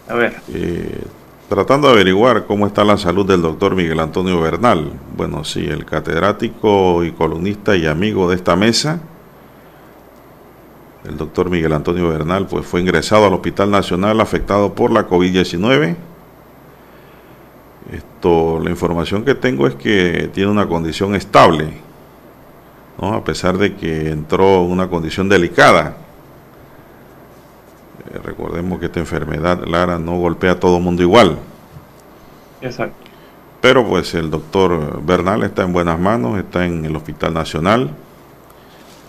A 0.08 0.14
ver, 0.14 0.40
eh, 0.48 1.02
tratando 1.50 1.88
de 1.88 1.92
averiguar 1.92 2.46
cómo 2.46 2.66
está 2.66 2.84
la 2.84 2.96
salud 2.96 3.26
del 3.26 3.42
doctor 3.42 3.74
Miguel 3.74 4.00
Antonio 4.00 4.40
Bernal. 4.40 4.94
Bueno, 5.14 5.44
sí, 5.44 5.66
el 5.66 5.84
catedrático 5.84 7.04
y 7.04 7.12
columnista 7.12 7.76
y 7.76 7.84
amigo 7.84 8.30
de 8.30 8.36
esta 8.36 8.56
mesa, 8.56 9.02
el 11.04 11.18
doctor 11.18 11.50
Miguel 11.50 11.74
Antonio 11.74 12.08
Bernal, 12.08 12.46
pues 12.46 12.64
fue 12.64 12.80
ingresado 12.80 13.26
al 13.26 13.34
Hospital 13.34 13.70
Nacional 13.70 14.22
afectado 14.22 14.74
por 14.74 14.90
la 14.90 15.06
COVID-19. 15.06 16.11
Esto, 17.92 18.58
la 18.58 18.70
información 18.70 19.22
que 19.22 19.34
tengo 19.34 19.66
es 19.66 19.74
que 19.74 20.30
tiene 20.32 20.50
una 20.50 20.66
condición 20.66 21.14
estable, 21.14 21.74
¿no? 22.98 23.12
a 23.12 23.22
pesar 23.22 23.58
de 23.58 23.74
que 23.76 24.10
entró 24.10 24.64
en 24.64 24.70
una 24.70 24.88
condición 24.88 25.28
delicada. 25.28 25.96
Eh, 28.10 28.18
recordemos 28.24 28.80
que 28.80 28.86
esta 28.86 28.98
enfermedad, 28.98 29.62
Lara, 29.66 29.98
no 29.98 30.16
golpea 30.16 30.52
a 30.52 30.60
todo 30.60 30.80
mundo 30.80 31.02
igual. 31.02 31.38
exacto. 32.62 32.96
Pero 33.60 33.86
pues 33.86 34.12
el 34.14 34.28
doctor 34.28 35.00
Bernal 35.04 35.44
está 35.44 35.62
en 35.62 35.72
buenas 35.72 35.96
manos, 35.96 36.36
está 36.36 36.64
en 36.64 36.84
el 36.84 36.96
Hospital 36.96 37.32
Nacional, 37.32 37.90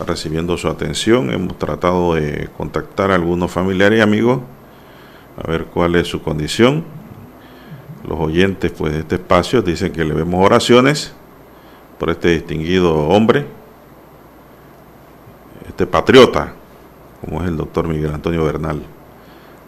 recibiendo 0.06 0.58
su 0.58 0.68
atención. 0.68 1.32
Hemos 1.32 1.58
tratado 1.58 2.14
de 2.14 2.50
contactar 2.56 3.10
a 3.10 3.16
algunos 3.16 3.50
familiares 3.50 3.98
y 3.98 4.02
amigos 4.02 4.42
a 5.44 5.50
ver 5.50 5.66
cuál 5.66 5.96
es 5.96 6.08
su 6.08 6.22
condición. 6.22 6.84
Los 8.08 8.20
oyentes 8.20 8.72
pues 8.72 8.94
de 8.94 9.00
este 9.00 9.16
espacio 9.16 9.62
dicen 9.62 9.94
que 9.94 10.04
le 10.04 10.14
vemos 10.14 10.46
oraciones 10.46 11.14
por 11.98 12.10
este 12.10 12.30
distinguido 12.30 12.94
hombre, 12.94 13.46
este 15.68 15.86
patriota, 15.86 16.54
como 17.22 17.42
es 17.42 17.48
el 17.48 17.56
doctor 17.56 17.88
Miguel 17.88 18.14
Antonio 18.14 18.44
Bernal. 18.44 18.84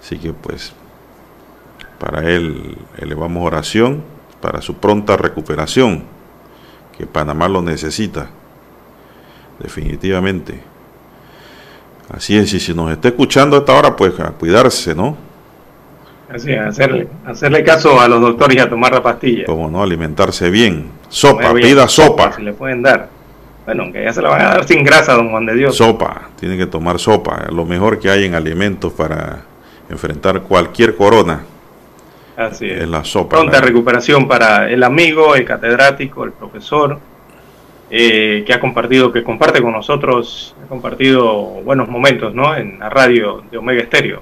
Así 0.01 0.17
que 0.17 0.33
pues 0.33 0.73
para 1.99 2.29
él 2.29 2.77
elevamos 2.97 3.45
oración 3.45 4.03
para 4.41 4.61
su 4.61 4.75
pronta 4.75 5.15
recuperación, 5.17 6.03
que 6.97 7.07
Panamá 7.07 7.47
lo 7.47 7.61
necesita, 7.61 8.29
definitivamente. 9.59 10.61
Así 12.09 12.37
es, 12.37 12.53
y 12.53 12.59
si 12.59 12.73
nos 12.73 12.91
está 12.91 13.07
escuchando 13.07 13.55
a 13.55 13.59
esta 13.59 13.73
hora, 13.73 13.95
pues 13.95 14.19
a 14.19 14.31
cuidarse, 14.31 14.93
¿no? 14.93 15.17
Así 16.33 16.51
es, 16.51 16.59
hacerle, 16.59 17.07
hacerle 17.25 17.63
caso 17.63 17.99
a 18.01 18.07
los 18.07 18.19
doctores 18.19 18.57
y 18.57 18.59
a 18.59 18.69
tomar 18.69 18.91
la 18.93 19.03
pastilla. 19.03 19.45
Como 19.45 19.69
no, 19.69 19.83
alimentarse 19.83 20.49
bien. 20.49 20.89
Sopa, 21.09 21.53
bien, 21.53 21.69
pida 21.69 21.87
sopa. 21.87 22.33
Si 22.33 22.41
le 22.41 22.53
pueden 22.53 22.81
dar. 22.81 23.09
Bueno, 23.65 23.83
aunque 23.83 24.03
ya 24.03 24.11
se 24.13 24.21
la 24.21 24.29
van 24.29 24.41
a 24.41 24.45
dar 24.45 24.67
sin 24.67 24.83
grasa, 24.83 25.13
don 25.13 25.29
Juan 25.29 25.45
de 25.45 25.55
Dios. 25.55 25.75
Sopa, 25.77 26.29
tiene 26.39 26.57
que 26.57 26.65
tomar 26.67 26.99
sopa, 26.99 27.45
lo 27.51 27.65
mejor 27.65 27.99
que 27.99 28.09
hay 28.09 28.25
en 28.25 28.35
alimentos 28.35 28.93
para 28.93 29.41
enfrentar 29.89 30.41
cualquier 30.41 30.95
corona 30.95 31.43
Así 32.37 32.69
es. 32.69 32.81
es 32.81 32.87
la 32.89 33.03
sopa. 33.03 33.37
Pronta 33.37 33.59
la- 33.59 33.65
recuperación 33.65 34.27
para 34.27 34.69
el 34.69 34.83
amigo, 34.83 35.35
el 35.35 35.45
catedrático, 35.45 36.23
el 36.25 36.31
profesor, 36.31 36.99
eh, 37.89 38.43
que 38.45 38.53
ha 38.53 38.59
compartido, 38.59 39.11
que 39.11 39.23
comparte 39.23 39.61
con 39.61 39.71
nosotros, 39.71 40.55
ha 40.63 40.67
compartido 40.67 41.33
buenos 41.63 41.87
momentos, 41.87 42.33
¿no? 42.33 42.55
En 42.55 42.79
la 42.79 42.89
radio 42.89 43.43
de 43.51 43.57
Omega 43.57 43.81
Estéreo. 43.83 44.21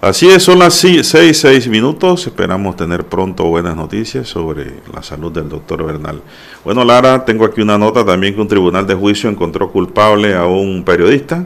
Así 0.00 0.30
es, 0.30 0.42
son 0.42 0.58
las 0.58 0.72
6, 0.76 1.06
6 1.06 1.68
minutos. 1.68 2.26
Esperamos 2.26 2.74
tener 2.74 3.04
pronto 3.04 3.44
buenas 3.44 3.76
noticias 3.76 4.26
sobre 4.26 4.76
la 4.94 5.02
salud 5.02 5.30
del 5.30 5.50
doctor 5.50 5.84
Bernal. 5.84 6.22
Bueno, 6.64 6.86
Lara, 6.86 7.22
tengo 7.26 7.44
aquí 7.44 7.60
una 7.60 7.76
nota 7.76 8.02
también 8.02 8.34
que 8.34 8.40
un 8.40 8.48
tribunal 8.48 8.86
de 8.86 8.94
juicio 8.94 9.28
encontró 9.28 9.70
culpable 9.70 10.34
a 10.34 10.46
un 10.46 10.84
periodista. 10.84 11.44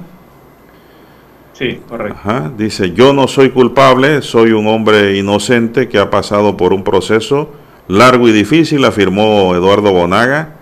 Sí, 1.53 1.81
correcto. 1.89 2.17
Ajá, 2.17 2.53
dice, 2.57 2.93
yo 2.93 3.13
no 3.13 3.27
soy 3.27 3.51
culpable, 3.51 4.23
soy 4.23 4.53
un 4.53 4.69
hombre 4.69 5.17
inocente 5.17 5.89
que 5.89 5.99
ha 5.99 6.09
pasado 6.09 6.57
por 6.57 6.73
un 6.73 6.85
proceso 6.85 7.51
largo 7.89 8.29
y 8.29 8.33
difícil, 8.33 8.85
afirmó 8.85 9.53
Eduardo 9.57 9.93
Bonaga, 9.93 10.59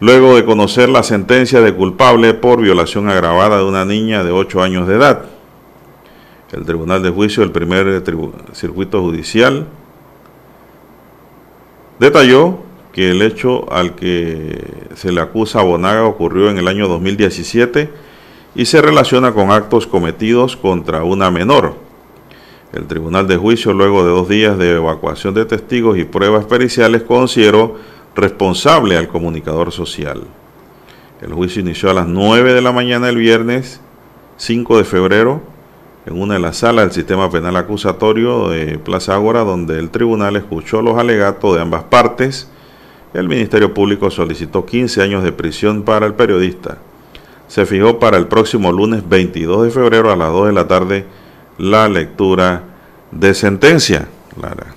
luego 0.00 0.36
de 0.36 0.46
conocer 0.46 0.88
la 0.88 1.02
sentencia 1.02 1.60
de 1.60 1.74
culpable 1.74 2.32
por 2.32 2.62
violación 2.62 3.10
agravada 3.10 3.58
de 3.58 3.64
una 3.64 3.84
niña 3.84 4.24
de 4.24 4.30
8 4.30 4.62
años 4.62 4.88
de 4.88 4.94
edad. 4.94 5.31
El 6.52 6.64
Tribunal 6.64 7.02
de 7.02 7.10
Juicio 7.10 7.42
del 7.42 7.50
primer 7.52 8.04
tribu- 8.04 8.32
circuito 8.52 9.00
judicial 9.00 9.66
detalló 11.98 12.58
que 12.92 13.10
el 13.10 13.22
hecho 13.22 13.72
al 13.72 13.94
que 13.94 14.62
se 14.94 15.12
le 15.12 15.20
acusa 15.20 15.60
a 15.60 15.62
Bonaga 15.62 16.04
ocurrió 16.04 16.50
en 16.50 16.58
el 16.58 16.68
año 16.68 16.88
2017 16.88 17.90
y 18.54 18.66
se 18.66 18.82
relaciona 18.82 19.32
con 19.32 19.50
actos 19.50 19.86
cometidos 19.86 20.56
contra 20.56 21.04
una 21.04 21.30
menor. 21.30 21.74
El 22.74 22.86
Tribunal 22.86 23.26
de 23.26 23.36
Juicio, 23.36 23.72
luego 23.72 24.04
de 24.04 24.10
dos 24.10 24.28
días 24.28 24.58
de 24.58 24.76
evacuación 24.76 25.32
de 25.34 25.46
testigos 25.46 25.96
y 25.96 26.04
pruebas 26.04 26.44
periciales, 26.44 27.02
consideró 27.02 27.76
responsable 28.14 28.96
al 28.98 29.08
comunicador 29.08 29.72
social. 29.72 30.24
El 31.22 31.32
juicio 31.32 31.62
inició 31.62 31.90
a 31.90 31.94
las 31.94 32.08
9 32.08 32.52
de 32.52 32.60
la 32.60 32.72
mañana 32.72 33.08
el 33.08 33.16
viernes 33.16 33.80
5 34.36 34.76
de 34.78 34.84
febrero 34.84 35.51
en 36.06 36.20
una 36.20 36.34
de 36.34 36.40
las 36.40 36.58
salas 36.58 36.86
del 36.86 36.92
sistema 36.92 37.30
penal 37.30 37.56
acusatorio 37.56 38.48
de 38.48 38.78
Plaza 38.78 39.14
Ágora, 39.14 39.44
donde 39.44 39.78
el 39.78 39.90
tribunal 39.90 40.36
escuchó 40.36 40.82
los 40.82 40.98
alegatos 40.98 41.54
de 41.54 41.62
ambas 41.62 41.84
partes. 41.84 42.48
El 43.14 43.28
Ministerio 43.28 43.72
Público 43.72 44.10
solicitó 44.10 44.66
15 44.66 45.02
años 45.02 45.22
de 45.22 45.32
prisión 45.32 45.82
para 45.82 46.06
el 46.06 46.14
periodista. 46.14 46.78
Se 47.46 47.66
fijó 47.66 47.98
para 47.98 48.16
el 48.16 48.26
próximo 48.26 48.72
lunes 48.72 49.08
22 49.08 49.64
de 49.64 49.70
febrero 49.70 50.10
a 50.10 50.16
las 50.16 50.32
2 50.32 50.46
de 50.46 50.52
la 50.52 50.66
tarde 50.66 51.06
la 51.58 51.88
lectura 51.88 52.62
de 53.10 53.34
sentencia. 53.34 54.08
Lara. 54.40 54.74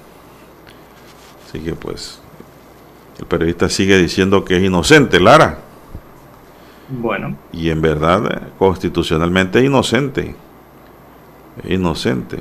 Así 1.47 1.59
que 1.59 1.73
pues 1.73 2.19
el 3.17 3.25
periodista 3.25 3.69
sigue 3.69 3.97
diciendo 3.97 4.43
que 4.43 4.57
es 4.57 4.63
inocente, 4.63 5.19
Lara. 5.19 5.59
Bueno, 6.89 7.35
Y 7.51 7.69
en 7.71 7.81
verdad, 7.81 8.49
constitucionalmente 8.59 9.59
es 9.59 9.65
inocente. 9.65 10.35
Inocente. 11.63 12.37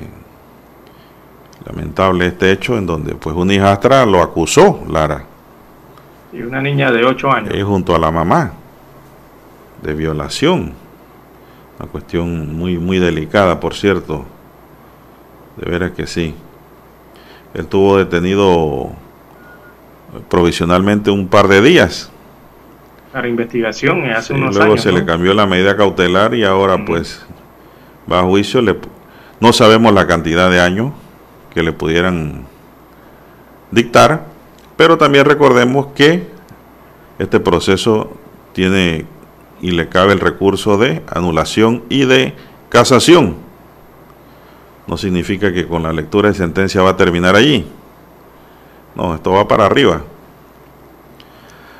Lamentable 1.65 2.27
este 2.27 2.51
hecho 2.51 2.77
en 2.77 2.85
donde 2.85 3.15
pues 3.15 3.35
una 3.35 3.53
hijastra 3.53 4.05
lo 4.05 4.21
acusó, 4.21 4.81
Lara, 4.89 5.25
y 6.31 6.41
una 6.41 6.61
niña 6.61 6.91
de 6.91 7.03
8 7.05 7.31
años. 7.31 7.53
eh, 7.55 7.63
junto 7.63 7.95
a 7.95 7.99
la 7.99 8.11
mamá, 8.11 8.51
de 9.81 9.93
violación. 9.93 10.73
Una 11.79 11.89
cuestión 11.89 12.55
muy, 12.55 12.77
muy 12.77 12.99
delicada, 12.99 13.59
por 13.59 13.73
cierto. 13.73 14.25
De 15.57 15.69
veras 15.69 15.91
que 15.91 16.05
sí. 16.07 16.33
Él 17.53 17.67
tuvo 17.67 17.97
detenido 17.97 18.91
eh, 20.13 20.19
provisionalmente 20.29 21.09
un 21.09 21.27
par 21.27 21.47
de 21.47 21.61
días. 21.61 22.11
Para 23.11 23.27
investigación 23.29 24.09
hace 24.11 24.33
Sí, 24.33 24.39
unos 24.39 24.55
luego 24.55 24.73
años. 24.73 24.83
se 24.83 24.91
¿no? 24.91 24.99
le 24.99 25.05
cambió 25.05 25.33
la 25.33 25.45
medida 25.45 25.75
cautelar 25.77 26.33
y 26.35 26.43
ahora 26.43 26.83
pues 26.85 27.25
va 28.11 28.19
a 28.19 28.23
juicio. 28.23 28.61
Le, 28.61 28.77
no 29.39 29.53
sabemos 29.53 29.93
la 29.93 30.07
cantidad 30.07 30.49
de 30.49 30.61
años 30.61 30.93
que 31.53 31.63
le 31.63 31.73
pudieran 31.73 32.45
dictar, 33.71 34.25
pero 34.77 34.97
también 34.97 35.25
recordemos 35.25 35.87
que 35.95 36.27
este 37.19 37.39
proceso 37.39 38.11
tiene 38.53 39.05
y 39.61 39.71
le 39.71 39.89
cabe 39.89 40.13
el 40.13 40.19
recurso 40.19 40.77
de 40.77 41.01
anulación 41.07 41.83
y 41.89 42.05
de 42.05 42.33
casación. 42.69 43.37
No 44.87 44.97
significa 44.97 45.51
que 45.51 45.67
con 45.67 45.83
la 45.83 45.93
lectura 45.93 46.29
de 46.29 46.35
sentencia 46.35 46.81
va 46.81 46.91
a 46.91 46.97
terminar 46.97 47.35
allí. 47.35 47.65
No, 48.95 49.15
esto 49.15 49.31
va 49.31 49.47
para 49.47 49.65
arriba. 49.65 50.03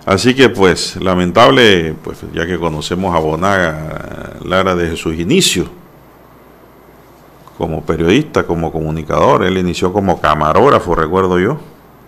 Así 0.05 0.33
que 0.35 0.49
pues 0.49 0.95
lamentable, 0.97 1.95
pues 2.03 2.19
ya 2.33 2.45
que 2.45 2.57
conocemos 2.57 3.15
a 3.15 3.19
Bonaga, 3.19 4.37
Lara 4.43 4.75
desde 4.75 4.97
sus 4.97 5.15
inicios 5.15 5.67
como 7.57 7.81
periodista, 7.83 8.43
como 8.45 8.71
comunicador. 8.71 9.43
Él 9.43 9.57
inició 9.57 9.93
como 9.93 10.19
camarógrafo, 10.19 10.95
recuerdo 10.95 11.39
yo. 11.39 11.57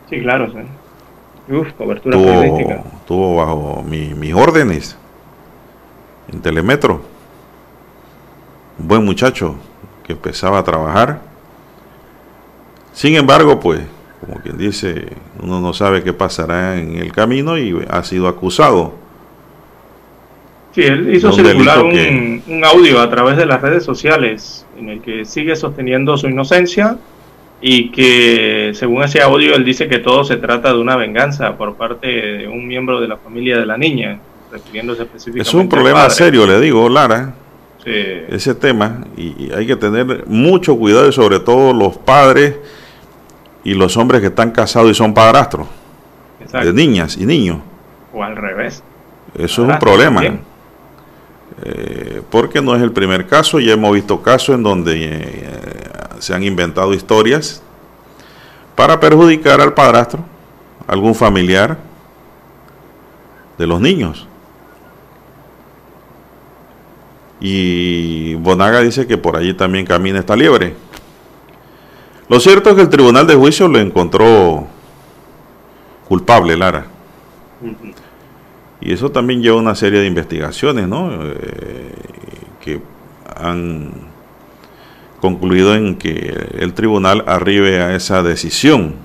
Sí, 0.09 0.19
claro, 0.21 0.51
sí. 0.51 1.53
Uf, 1.53 1.71
cobertura 1.73 2.17
periodística. 2.17 2.83
Tuvo, 2.83 3.01
tuvo 3.07 3.35
bajo 3.37 3.83
mi- 3.83 4.13
mis 4.13 4.33
órdenes 4.33 4.97
en 6.31 6.41
Telemetro. 6.41 7.01
Un 8.79 8.87
buen 8.87 9.05
muchacho 9.05 9.55
que 10.03 10.13
empezaba 10.13 10.59
a 10.59 10.63
trabajar. 10.63 11.21
Sin 12.93 13.15
embargo, 13.15 13.59
pues, 13.59 13.81
como 14.19 14.39
quien 14.41 14.57
dice, 14.57 15.07
uno 15.41 15.59
no 15.61 15.73
sabe 15.73 16.03
qué 16.03 16.11
pasará 16.13 16.77
en 16.77 16.95
el 16.97 17.11
camino 17.11 17.57
y 17.57 17.85
ha 17.89 18.03
sido 18.03 18.27
acusado. 18.27 18.93
Sí, 20.73 20.81
él 20.83 21.13
hizo 21.15 21.31
circular 21.31 21.81
un 21.81 22.61
audio 22.63 23.01
a 23.01 23.09
través 23.09 23.35
de 23.37 23.45
las 23.47 23.61
redes 23.61 23.83
sociales 23.83 24.65
en 24.77 24.89
el 24.89 25.01
que 25.01 25.25
sigue 25.25 25.55
sosteniendo 25.55 26.17
su 26.17 26.27
inocencia 26.27 26.97
y 27.59 27.89
que 27.89 28.71
según 28.73 29.03
ese 29.03 29.21
audio 29.21 29.55
él 29.55 29.65
dice 29.65 29.87
que 29.87 29.99
todo 29.99 30.23
se 30.23 30.37
trata 30.37 30.73
de 30.73 30.79
una 30.79 30.95
venganza 30.95 31.57
por 31.57 31.75
parte 31.75 32.07
de 32.07 32.47
un 32.47 32.67
miembro 32.67 33.01
de 33.01 33.07
la 33.07 33.17
familia 33.17 33.57
de 33.57 33.65
la 33.65 33.77
niña, 33.77 34.19
refiriéndose 34.51 35.03
específicamente 35.03 35.49
Es 35.49 35.53
un 35.53 35.67
problema 35.67 36.09
serio, 36.09 36.45
le 36.45 36.59
digo, 36.59 36.87
Lara, 36.87 37.33
Sí, 37.83 37.91
ese 38.29 38.53
tema 38.55 39.05
y, 39.15 39.51
hay 39.53 39.65
que 39.65 39.75
tener 39.75 40.25
mucho 40.27 40.75
cuidado 40.77 41.07
y 41.07 41.13
sobre 41.13 41.39
todo 41.39 41.73
los 41.73 41.97
padres 41.97 42.55
y 43.63 43.75
los 43.75 43.95
hombres 43.97 44.19
que 44.21 44.27
están 44.27 44.51
casados 44.51 44.91
y 44.91 44.93
son 44.93 45.13
padrastros 45.13 45.67
exacto. 46.41 46.67
de 46.67 46.73
niñas 46.73 47.17
y 47.17 47.25
niños. 47.25 47.59
O 48.13 48.23
al 48.23 48.35
revés. 48.35 48.83
Eso 49.35 49.63
es 49.63 49.69
un 49.69 49.79
problema. 49.79 50.21
también. 50.21 50.46
Eh, 51.63 52.21
porque 52.29 52.61
no 52.61 52.75
es 52.75 52.81
el 52.83 52.91
primer 52.91 53.25
caso, 53.25 53.59
ya 53.59 53.73
hemos 53.73 53.93
visto 53.93 54.21
casos 54.21 54.55
en 54.55 54.63
donde 54.63 55.05
eh, 55.05 55.49
se 56.19 56.33
han 56.33 56.43
inventado 56.43 56.93
historias 56.93 57.63
para 58.75 58.99
perjudicar 58.99 59.59
al 59.59 59.73
padrastro, 59.73 60.23
algún 60.85 61.15
familiar 61.15 61.77
de 63.57 63.65
los 63.65 63.81
niños. 63.81 64.27
Y 67.39 68.35
Bonaga 68.35 68.81
dice 68.81 69.07
que 69.07 69.17
por 69.17 69.35
allí 69.35 69.53
también 69.53 69.85
camina 69.85 70.19
esta 70.19 70.35
liebre. 70.35 70.75
Lo 72.29 72.39
cierto 72.39 72.69
es 72.69 72.75
que 72.75 72.81
el 72.81 72.89
tribunal 72.89 73.25
de 73.25 73.35
juicio 73.35 73.67
lo 73.67 73.79
encontró 73.79 74.67
culpable, 76.07 76.57
Lara. 76.57 76.85
Y 78.79 78.93
eso 78.93 79.11
también 79.11 79.41
lleva 79.41 79.57
una 79.57 79.75
serie 79.75 79.99
de 79.99 80.07
investigaciones, 80.07 80.87
¿no? 80.87 81.09
Eh, 81.23 81.93
que 82.61 82.81
han 83.35 83.91
concluido 85.19 85.75
en 85.75 85.95
que 85.95 86.35
el 86.59 86.73
tribunal 86.73 87.23
arribe 87.27 87.81
a 87.81 87.95
esa 87.95 88.21
decisión. 88.21 88.95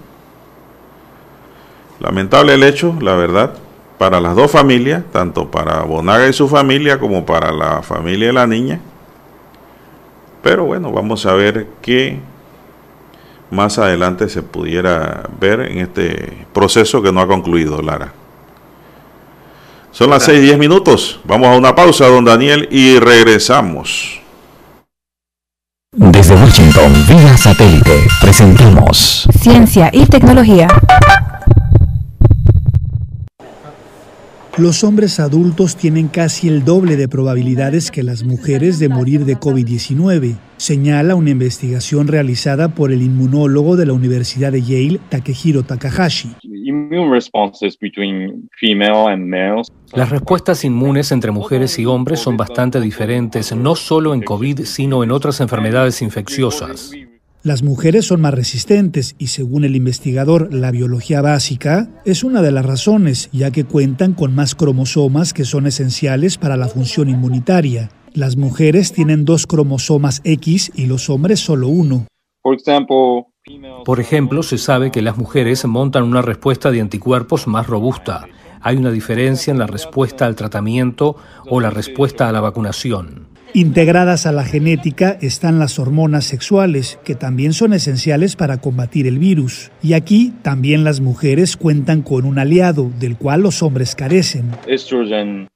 Lamentable 2.01 2.55
el 2.55 2.63
hecho, 2.65 2.97
la 3.01 3.15
verdad, 3.15 3.55
para 3.99 4.21
las 4.21 4.35
dos 4.35 4.51
familias, 4.51 5.05
tanto 5.13 5.51
para 5.51 5.83
Bonaga 5.83 6.29
y 6.29 6.33
su 6.33 6.49
familia 6.49 6.99
como 6.99 7.25
para 7.25 7.53
la 7.53 7.83
familia 7.83 8.27
de 8.29 8.33
la 8.33 8.47
niña. 8.47 8.81
Pero 10.43 10.65
bueno, 10.65 10.91
vamos 10.91 11.25
a 11.25 11.35
ver 11.35 11.69
qué 11.81 12.19
más 13.51 13.79
adelante 13.79 14.29
se 14.29 14.43
pudiera 14.43 15.29
ver 15.41 15.61
en 15.61 15.79
este 15.79 16.47
proceso 16.53 17.01
que 17.01 17.13
no 17.13 17.21
ha 17.21 17.29
concluido, 17.29 17.81
Lara. 17.81 18.13
Son 19.93 20.09
las 20.09 20.25
6 20.25 20.39
y 20.39 20.43
10 20.43 20.59
minutos. 20.59 21.21
Vamos 21.25 21.49
a 21.49 21.57
una 21.57 21.75
pausa, 21.75 22.07
don 22.07 22.25
Daniel, 22.25 22.67
y 22.71 22.99
regresamos. 22.99 24.21
Desde 25.95 26.35
Washington, 26.35 27.05
vía 27.07 27.37
satélite, 27.37 28.07
presentamos 28.23 29.29
Ciencia 29.39 29.91
y 29.93 30.07
tecnología. 30.07 30.67
Los 34.59 34.85
hombres 34.85 35.19
adultos 35.19 35.77
tienen 35.77 36.09
casi 36.09 36.47
el 36.47 36.63
doble 36.63 36.97
de 36.97 37.09
probabilidades 37.09 37.91
que 37.91 38.03
las 38.03 38.23
mujeres 38.23 38.79
de 38.79 38.91
morir 38.91 39.25
de 39.25 39.39
COVID-19, 39.39 40.37
señala 40.59 41.15
una 41.15 41.31
investigación 41.31 42.07
realizada 42.07 42.69
por 42.69 42.93
el 42.93 43.01
inmunólogo 43.01 43.77
de 43.77 43.87
la 43.87 43.95
Universidad 43.95 44.53
de 44.53 44.61
Yale, 44.61 45.01
Takehiro 45.09 45.63
Takahashi. 45.63 46.37
Las 49.95 50.11
respuestas 50.11 50.65
inmunes 50.67 51.13
entre 51.13 51.31
mujeres 51.31 51.79
y 51.79 51.87
hombres 51.87 52.21
son 52.21 52.37
bastante 52.37 52.79
diferentes, 52.79 53.57
no 53.57 53.75
solo 53.75 54.13
en 54.13 54.21
COVID, 54.21 54.65
sino 54.65 55.03
en 55.03 55.13
otras 55.13 55.41
enfermedades 55.41 56.03
infecciosas. 56.03 56.93
Las 57.45 57.65
mujeres 57.65 58.07
son 58.07 58.21
más 58.21 58.35
resistentes 58.35 59.17
y 59.19 59.27
según 59.27 59.65
el 59.65 59.75
investigador, 59.75 60.55
la 60.55 60.71
biología 60.71 61.23
básica 61.23 61.89
es 62.05 62.23
una 62.23 62.41
de 62.41 62.53
las 62.53 62.65
razones, 62.65 63.31
ya 63.33 63.51
que 63.51 63.65
cuentan 63.65 64.13
con 64.15 64.33
más 64.33 64.55
cromosomas 64.55 65.33
que 65.33 65.45
son 65.45 65.67
esenciales 65.67 66.39
para 66.39 66.57
la 66.57 66.69
función 66.69 67.09
inmunitaria. 67.09 67.91
Las 68.15 68.37
mujeres 68.37 68.93
tienen 68.93 69.25
dos 69.25 69.49
cromosomas 69.49 70.21
X 70.23 70.71
y 70.77 70.87
los 70.87 71.11
hombres 71.11 71.41
solo 71.41 71.67
uno. 71.67 72.07
Por 73.85 73.99
ejemplo, 73.99 74.45
se 74.45 74.59
sabe 74.59 74.93
que 74.93 75.03
las 75.03 75.17
mujeres 75.19 75.65
montan 75.65 76.05
una 76.05 76.23
respuesta 76.23 76.71
de 76.71 76.81
anticuerpos 76.81 77.49
más 77.49 77.67
robusta. 77.67 78.25
Hay 78.61 78.77
una 78.77 78.93
diferencia 78.93 79.51
en 79.51 79.59
la 79.59 79.67
respuesta 79.67 80.27
al 80.27 80.37
tratamiento 80.37 81.17
o 81.49 81.61
la 81.61 81.71
respuesta 81.71 82.29
a 82.29 82.33
la 82.33 82.41
vacunación. 82.41 83.32
Integradas 83.55 84.25
a 84.25 84.33
la 84.33 84.45
genética 84.45 85.19
están 85.21 85.59
las 85.59 85.79
hormonas 85.79 86.25
sexuales, 86.25 86.99
que 87.05 87.15
también 87.15 87.53
son 87.53 87.75
esenciales 87.75 88.35
para 88.35 88.63
combatir 88.63 89.07
el 89.07 89.19
virus. 89.19 89.71
Y 89.83 89.93
aquí 89.93 90.33
también 90.41 90.85
las 90.85 91.01
mujeres 91.01 91.59
cuentan 91.59 92.01
con 92.01 92.25
un 92.25 92.39
aliado, 92.39 92.91
del 92.99 93.19
cual 93.19 93.43
los 93.43 93.63
hombres 93.63 93.95
carecen. 93.95 94.53
estrogen. 94.67 95.49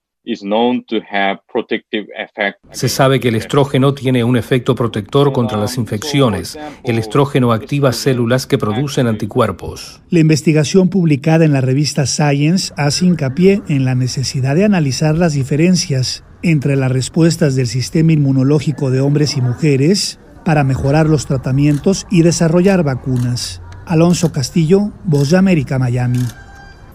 Se 2.72 2.88
sabe 2.88 3.20
que 3.20 3.28
el 3.28 3.36
estrógeno 3.36 3.94
tiene 3.94 4.24
un 4.24 4.36
efecto 4.36 4.74
protector 4.74 5.32
contra 5.32 5.56
las 5.56 5.78
infecciones. 5.78 6.58
El 6.84 6.98
estrógeno 6.98 7.52
activa 7.52 7.92
células 7.92 8.46
que 8.46 8.58
producen 8.58 9.06
anticuerpos. 9.06 10.02
La 10.10 10.18
investigación 10.18 10.90
publicada 10.90 11.44
en 11.44 11.52
la 11.52 11.60
revista 11.60 12.04
Science 12.06 12.74
hace 12.76 13.06
hincapié 13.06 13.62
en 13.68 13.84
la 13.84 13.94
necesidad 13.94 14.54
de 14.56 14.64
analizar 14.64 15.16
las 15.16 15.32
diferencias 15.32 16.24
entre 16.42 16.76
las 16.76 16.90
respuestas 16.90 17.56
del 17.56 17.66
sistema 17.66 18.12
inmunológico 18.12 18.90
de 18.90 19.00
hombres 19.00 19.36
y 19.36 19.40
mujeres 19.40 20.18
para 20.44 20.64
mejorar 20.64 21.06
los 21.06 21.26
tratamientos 21.26 22.06
y 22.10 22.22
desarrollar 22.22 22.82
vacunas. 22.82 23.60
Alonso 23.86 24.32
Castillo, 24.32 24.90
Voz 25.04 25.30
de 25.30 25.38
América, 25.38 25.78
Miami. 25.78 26.24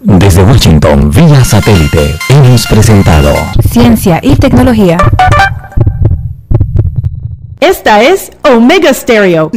Desde 0.01 0.43
Washington, 0.43 1.11
vía 1.11 1.43
satélite, 1.43 2.15
hemos 2.29 2.65
presentado 2.65 3.33
Ciencia 3.69 4.19
y 4.23 4.35
tecnología. 4.35 4.97
Esta 7.59 8.01
es 8.01 8.31
Omega 8.43 8.93
Stereo. 8.93 9.51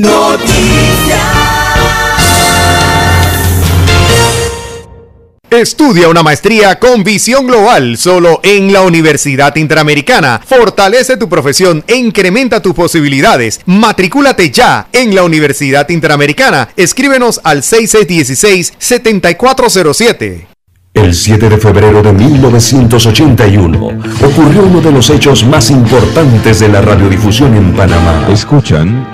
Estudia 5.51 6.09
una 6.09 6.23
maestría 6.23 6.79
con 6.81 7.05
visión 7.05 7.47
global 7.47 7.97
solo 7.97 8.41
en 8.43 8.73
la 8.73 8.83
Universidad 8.83 9.55
Interamericana. 9.57 10.41
Fortalece 10.45 11.17
tu 11.17 11.29
profesión 11.29 11.85
e 11.87 11.95
incrementa 11.95 12.61
tus 12.61 12.75
posibilidades. 12.75 13.61
Matricúlate 13.67 14.51
ya 14.51 14.89
en 14.93 15.15
la 15.15 15.23
Universidad 15.23 15.89
Interamericana. 15.91 16.71
Escríbenos 16.77 17.41
al 17.45 17.63
6616-7407. 17.63 20.47
El 20.95 21.15
7 21.15 21.49
de 21.49 21.59
febrero 21.59 22.03
de 22.03 22.13
1981 22.13 23.89
ocurrió 24.25 24.63
uno 24.63 24.81
de 24.81 24.93
los 24.93 25.11
hechos 25.11 25.45
más 25.45 25.71
importantes 25.71 26.61
de 26.61 26.69
la 26.69 26.81
radiodifusión 26.81 27.57
en 27.57 27.75
Panamá. 27.75 28.29
Escuchan 28.31 29.14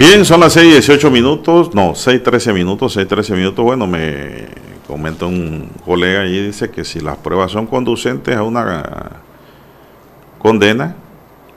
Bien, 0.00 0.24
son 0.24 0.40
las 0.40 0.54
6 0.54 0.72
18 0.72 1.10
minutos, 1.10 1.74
no, 1.74 1.94
6 1.94 2.22
13 2.22 2.54
minutos, 2.54 2.94
6 2.94 3.06
13 3.06 3.34
minutos. 3.34 3.62
Bueno, 3.62 3.86
me 3.86 4.46
comenta 4.86 5.26
un 5.26 5.68
colega 5.84 6.24
y 6.24 6.46
dice 6.46 6.70
que 6.70 6.86
si 6.86 7.00
las 7.00 7.18
pruebas 7.18 7.52
son 7.52 7.66
conducentes 7.66 8.34
a 8.34 8.42
una 8.42 9.20
condena 10.38 10.96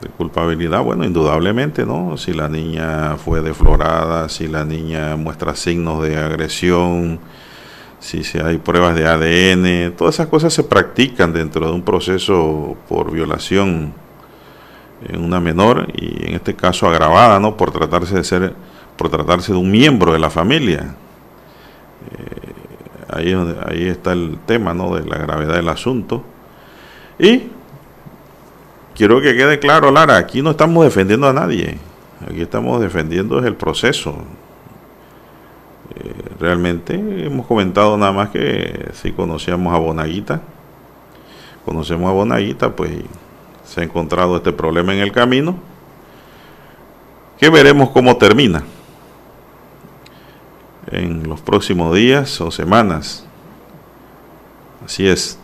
de 0.02 0.08
culpabilidad, 0.10 0.82
bueno, 0.82 1.06
indudablemente, 1.06 1.86
¿no? 1.86 2.18
Si 2.18 2.34
la 2.34 2.50
niña 2.50 3.16
fue 3.16 3.40
deflorada, 3.40 4.28
si 4.28 4.46
la 4.46 4.66
niña 4.66 5.16
muestra 5.16 5.56
signos 5.56 6.02
de 6.02 6.18
agresión, 6.18 7.20
si 7.98 8.20
hay 8.44 8.58
pruebas 8.58 8.94
de 8.94 9.06
ADN, 9.06 9.96
todas 9.96 10.16
esas 10.16 10.26
cosas 10.26 10.52
se 10.52 10.64
practican 10.64 11.32
dentro 11.32 11.66
de 11.66 11.72
un 11.72 11.80
proceso 11.80 12.76
por 12.90 13.10
violación 13.10 13.94
en 15.02 15.22
una 15.22 15.40
menor 15.40 15.88
y 15.94 16.28
en 16.28 16.34
este 16.34 16.54
caso 16.54 16.88
agravada, 16.88 17.40
¿no? 17.40 17.56
Por 17.56 17.70
tratarse 17.70 18.16
de 18.16 18.24
ser, 18.24 18.54
por 18.96 19.08
tratarse 19.08 19.52
de 19.52 19.58
un 19.58 19.70
miembro 19.70 20.12
de 20.12 20.18
la 20.18 20.30
familia. 20.30 20.94
Eh, 22.10 22.52
ahí, 23.08 23.56
ahí 23.66 23.88
está 23.88 24.12
el 24.12 24.38
tema, 24.46 24.74
¿no? 24.74 24.94
De 24.94 25.04
la 25.04 25.18
gravedad 25.18 25.54
del 25.54 25.68
asunto. 25.68 26.22
Y 27.18 27.44
quiero 28.94 29.20
que 29.20 29.36
quede 29.36 29.58
claro, 29.58 29.90
Lara, 29.90 30.16
aquí 30.16 30.42
no 30.42 30.50
estamos 30.50 30.84
defendiendo 30.84 31.28
a 31.28 31.32
nadie. 31.32 31.78
Aquí 32.28 32.40
estamos 32.40 32.80
defendiendo 32.80 33.38
el 33.40 33.54
proceso, 33.54 34.24
eh, 35.94 36.12
realmente 36.40 36.94
hemos 36.94 37.46
comentado 37.46 37.96
nada 37.96 38.12
más 38.12 38.30
que 38.30 38.88
si 38.94 39.12
conocíamos 39.12 39.72
a 39.74 39.78
Bonaguita, 39.78 40.40
conocemos 41.64 42.08
a 42.08 42.12
Bonaguita, 42.12 42.74
pues 42.74 42.92
se 43.64 43.80
ha 43.80 43.84
encontrado 43.84 44.36
este 44.36 44.52
problema 44.52 44.94
en 44.94 45.00
el 45.00 45.12
camino, 45.12 45.56
que 47.38 47.50
veremos 47.50 47.90
cómo 47.90 48.16
termina 48.16 48.62
en 50.90 51.28
los 51.28 51.40
próximos 51.40 51.94
días 51.94 52.40
o 52.40 52.50
semanas. 52.50 53.26
Así 54.84 55.08
es. 55.08 55.38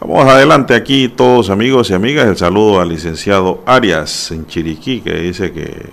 Vamos 0.00 0.26
adelante 0.26 0.74
aquí 0.74 1.08
todos 1.08 1.50
amigos 1.50 1.90
y 1.90 1.94
amigas. 1.94 2.26
El 2.26 2.36
saludo 2.36 2.80
al 2.80 2.88
licenciado 2.88 3.62
Arias 3.66 4.30
en 4.30 4.46
Chiriquí 4.46 5.00
que 5.00 5.14
dice 5.14 5.52
que 5.52 5.88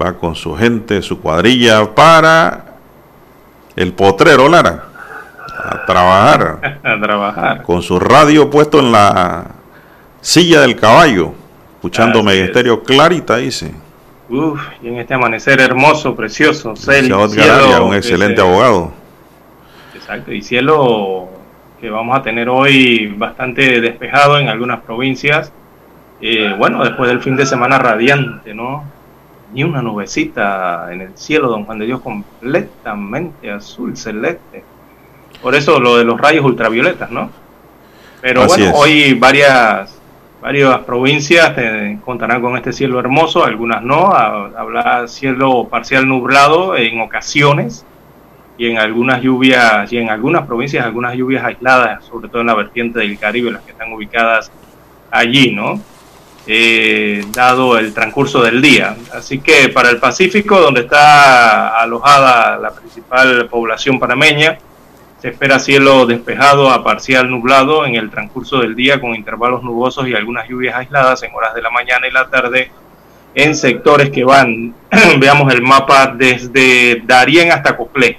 va 0.00 0.14
con 0.16 0.34
su 0.34 0.54
gente, 0.56 1.02
su 1.02 1.20
cuadrilla 1.20 1.94
para 1.94 2.76
el 3.76 3.92
potrero 3.92 4.48
Lara 4.48 4.84
a 5.62 5.84
trabajar. 5.84 6.80
a 6.82 7.00
trabajar. 7.00 7.62
Con 7.62 7.82
su 7.82 7.98
radio 7.98 8.48
puesto 8.48 8.78
en 8.80 8.92
la 8.92 9.59
silla 10.20 10.62
del 10.62 10.76
caballo, 10.76 11.32
escuchando 11.74 12.22
Megesterio 12.22 12.82
clarita, 12.82 13.36
dice. 13.36 13.72
Uf, 14.28 14.60
y 14.82 14.88
en 14.88 14.98
este 14.98 15.14
amanecer 15.14 15.60
hermoso, 15.60 16.14
precioso, 16.14 16.76
cielo, 16.76 17.26
un 17.84 17.94
excelente 17.94 18.40
abogado. 18.40 18.92
Exacto, 19.94 20.32
y 20.32 20.42
cielo 20.42 21.28
que 21.80 21.90
vamos 21.90 22.18
a 22.18 22.22
tener 22.22 22.48
hoy 22.48 23.14
bastante 23.16 23.80
despejado 23.80 24.38
en 24.38 24.48
algunas 24.48 24.80
provincias. 24.80 25.52
Eh, 26.20 26.54
bueno, 26.58 26.84
después 26.84 27.08
del 27.08 27.20
fin 27.20 27.34
de 27.34 27.46
semana 27.46 27.78
radiante, 27.78 28.54
¿no? 28.54 28.84
ni 29.52 29.64
una 29.64 29.82
nubecita 29.82 30.88
en 30.92 31.00
el 31.00 31.16
cielo, 31.16 31.48
don 31.48 31.64
Juan 31.64 31.78
de 31.78 31.86
Dios, 31.86 32.00
completamente 32.00 33.50
azul, 33.50 33.96
celeste. 33.96 34.62
Por 35.42 35.54
eso 35.54 35.80
lo 35.80 35.96
de 35.96 36.04
los 36.04 36.20
rayos 36.20 36.44
ultravioletas, 36.44 37.10
¿no? 37.10 37.30
Pero 38.20 38.46
bueno, 38.46 38.72
hoy 38.74 39.14
varias, 39.14 39.99
varias 40.40 40.80
provincias 40.80 41.54
contarán 42.04 42.40
con 42.40 42.56
este 42.56 42.72
cielo 42.72 42.98
hermoso, 42.98 43.44
algunas 43.44 43.82
no. 43.82 44.12
Habrá 44.12 45.06
cielo 45.06 45.68
parcial 45.68 46.08
nublado 46.08 46.76
en 46.76 47.00
ocasiones 47.00 47.84
y 48.56 48.68
en 48.68 48.78
algunas 48.78 49.22
lluvias, 49.22 49.90
y 49.92 49.98
en 49.98 50.10
algunas 50.10 50.46
provincias 50.46 50.84
algunas 50.84 51.14
lluvias 51.14 51.44
aisladas, 51.44 52.04
sobre 52.04 52.28
todo 52.28 52.42
en 52.42 52.46
la 52.46 52.54
vertiente 52.54 52.98
del 52.98 53.18
Caribe, 53.18 53.52
las 53.52 53.62
que 53.62 53.72
están 53.72 53.92
ubicadas 53.92 54.50
allí, 55.10 55.52
¿no? 55.52 55.80
Eh, 56.46 57.24
dado 57.32 57.78
el 57.78 57.94
transcurso 57.94 58.42
del 58.42 58.60
día. 58.60 58.96
Así 59.14 59.40
que 59.40 59.68
para 59.68 59.90
el 59.90 59.98
Pacífico, 59.98 60.58
donde 60.58 60.80
está 60.80 61.80
alojada 61.80 62.58
la 62.58 62.70
principal 62.72 63.46
población 63.48 63.98
panameña, 63.98 64.58
se 65.20 65.28
espera 65.28 65.58
cielo 65.58 66.06
despejado 66.06 66.70
a 66.70 66.82
parcial 66.82 67.30
nublado 67.30 67.84
en 67.84 67.94
el 67.94 68.10
transcurso 68.10 68.60
del 68.60 68.74
día 68.74 69.00
con 69.00 69.14
intervalos 69.14 69.62
nubosos 69.62 70.08
y 70.08 70.14
algunas 70.14 70.48
lluvias 70.48 70.74
aisladas 70.74 71.22
en 71.22 71.34
horas 71.34 71.54
de 71.54 71.60
la 71.60 71.70
mañana 71.70 72.08
y 72.08 72.10
la 72.10 72.28
tarde 72.28 72.70
en 73.34 73.54
sectores 73.54 74.10
que 74.10 74.24
van, 74.24 74.74
veamos 75.18 75.52
el 75.52 75.62
mapa, 75.62 76.06
desde 76.16 77.02
Darien 77.04 77.52
hasta 77.52 77.76
Coclé. 77.76 78.18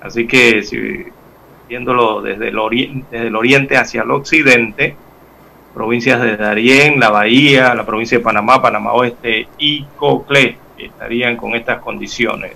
Así 0.00 0.26
que 0.26 0.62
si, 0.62 1.04
viéndolo 1.68 2.20
desde 2.20 2.48
el, 2.48 2.58
desde 3.10 3.26
el 3.28 3.36
oriente 3.36 3.76
hacia 3.76 4.02
el 4.02 4.10
occidente, 4.10 4.96
provincias 5.72 6.20
de 6.20 6.36
Darién, 6.36 6.98
la 6.98 7.10
Bahía, 7.10 7.74
la 7.74 7.86
provincia 7.86 8.18
de 8.18 8.24
Panamá, 8.24 8.60
Panamá 8.60 8.92
Oeste 8.92 9.48
y 9.56 9.84
Coclé 9.96 10.58
estarían 10.76 11.36
con 11.36 11.54
estas 11.54 11.78
condiciones. 11.80 12.52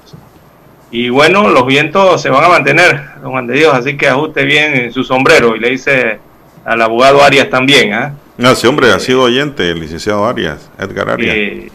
Y 0.92 1.08
bueno, 1.08 1.48
los 1.48 1.66
vientos 1.66 2.22
se 2.22 2.30
van 2.30 2.44
a 2.44 2.48
mantener, 2.48 3.00
don 3.20 3.32
Juan 3.32 3.46
de 3.46 3.54
Dios, 3.54 3.74
así 3.74 3.96
que 3.96 4.08
ajuste 4.08 4.44
bien 4.44 4.92
su 4.92 5.02
sombrero 5.02 5.56
y 5.56 5.58
le 5.58 5.70
dice 5.70 6.20
al 6.64 6.80
abogado 6.80 7.22
Arias 7.22 7.50
también. 7.50 7.94
¿ah? 7.94 8.14
No, 8.38 8.54
sí, 8.54 8.66
hombre, 8.66 8.92
ha 8.92 9.00
sido 9.00 9.22
oyente 9.22 9.70
el 9.70 9.80
licenciado 9.80 10.24
Arias, 10.26 10.70
Edgar 10.78 11.08
Arias. 11.08 11.34
Que, 11.34 11.72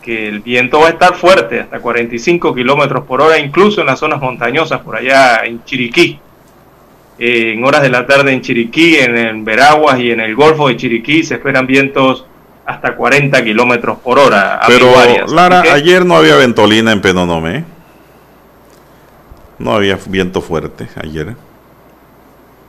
que 0.00 0.28
el 0.28 0.40
viento 0.40 0.80
va 0.80 0.86
a 0.86 0.90
estar 0.90 1.14
fuerte, 1.14 1.60
hasta 1.60 1.80
45 1.80 2.54
kilómetros 2.54 3.04
por 3.04 3.20
hora, 3.20 3.38
incluso 3.38 3.80
en 3.80 3.88
las 3.88 3.98
zonas 3.98 4.20
montañosas, 4.20 4.80
por 4.80 4.96
allá 4.96 5.42
en 5.44 5.62
Chiriquí 5.64 6.18
en 7.18 7.64
horas 7.64 7.82
de 7.82 7.90
la 7.90 8.06
tarde 8.06 8.32
en 8.32 8.40
Chiriquí, 8.40 8.96
en, 8.96 9.16
el 9.16 9.42
Veraguas 9.42 10.00
y 10.00 10.10
en 10.10 10.20
el 10.20 10.34
Golfo 10.34 10.68
de 10.68 10.76
Chiriquí 10.76 11.22
se 11.22 11.34
esperan 11.34 11.66
vientos 11.66 12.26
hasta 12.66 12.96
40 12.96 13.44
kilómetros 13.44 13.98
por 13.98 14.18
hora. 14.18 14.60
Pero, 14.66 14.92
Lara, 15.28 15.62
ayer 15.72 16.04
no 16.04 16.16
había 16.16 16.36
ventolina 16.36 16.92
en 16.92 17.00
Penonomé. 17.00 17.64
No 19.62 19.74
había 19.74 19.98
viento 20.06 20.40
fuerte 20.40 20.88
ayer. 20.96 21.34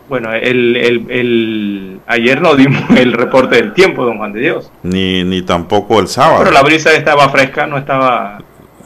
Bueno, 0.07 0.31
el, 0.33 0.75
el, 0.75 1.05
el, 1.09 1.99
ayer 2.05 2.39
no 2.39 2.55
dimos 2.55 2.83
el 2.97 3.13
reporte 3.13 3.55
del 3.55 3.73
tiempo, 3.73 4.05
don 4.05 4.17
Juan 4.17 4.31
de 4.31 4.41
Dios. 4.41 4.71
Ni, 4.83 5.23
ni 5.23 5.41
tampoco 5.41 5.99
el 5.99 6.07
sábado. 6.07 6.39
Pero 6.39 6.51
la 6.51 6.61
brisa 6.61 6.93
estaba 6.93 7.29
fresca, 7.29 7.65
no 7.65 7.77
estaba 7.77 8.39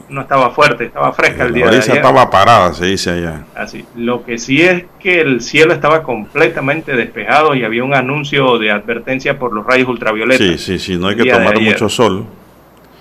no 0.08 0.22
estaba 0.22 0.50
fuerte, 0.50 0.86
estaba 0.86 1.12
fresca 1.12 1.44
el 1.44 1.52
día 1.52 1.68
de 1.68 1.76
ayer. 1.76 1.96
estaba 1.96 2.30
parada, 2.30 2.72
se 2.72 2.86
dice 2.86 3.10
allá. 3.10 3.44
Así. 3.54 3.84
Lo 3.94 4.24
que 4.24 4.38
sí 4.38 4.62
es 4.62 4.84
que 4.98 5.20
el 5.20 5.42
cielo 5.42 5.74
estaba 5.74 6.02
completamente 6.02 6.96
despejado 6.96 7.54
y 7.54 7.64
había 7.64 7.84
un 7.84 7.94
anuncio 7.94 8.58
de 8.58 8.70
advertencia 8.70 9.38
por 9.38 9.52
los 9.52 9.66
rayos 9.66 9.88
ultravioletas. 9.88 10.46
Sí, 10.46 10.56
sí, 10.56 10.78
sí, 10.78 10.96
no 10.96 11.08
hay 11.08 11.16
que 11.16 11.30
tomar 11.30 11.60
mucho 11.60 11.90
sol. 11.90 12.24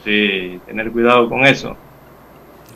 Sí, 0.03 0.60
tener 0.66 0.91
cuidado 0.91 1.30
con 1.30 1.45
eso. 1.45 1.78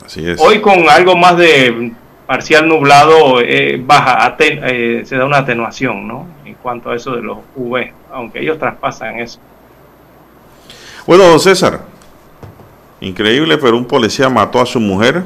Así 0.06 0.26
es. 0.30 0.40
Hoy 0.40 0.60
con 0.62 0.90
algo 0.90 1.18
más 1.18 1.36
de 1.36 1.92
parcial 2.32 2.66
nublado 2.66 3.42
eh, 3.42 3.84
baja, 3.86 4.38
eh, 4.40 5.02
se 5.04 5.18
da 5.18 5.26
una 5.26 5.40
atenuación, 5.40 6.08
¿no? 6.08 6.28
En 6.46 6.54
cuanto 6.54 6.90
a 6.90 6.96
eso 6.96 7.14
de 7.14 7.22
los 7.22 7.40
UV, 7.58 7.92
aunque 8.10 8.40
ellos 8.40 8.58
traspasan 8.58 9.20
eso. 9.20 9.38
Bueno, 11.06 11.26
don 11.26 11.42
César, 11.42 11.82
Increíble, 13.02 13.58
pero 13.58 13.76
un 13.76 13.84
policía 13.84 14.30
mató 14.30 14.62
a 14.62 14.66
su 14.66 14.80
mujer. 14.80 15.26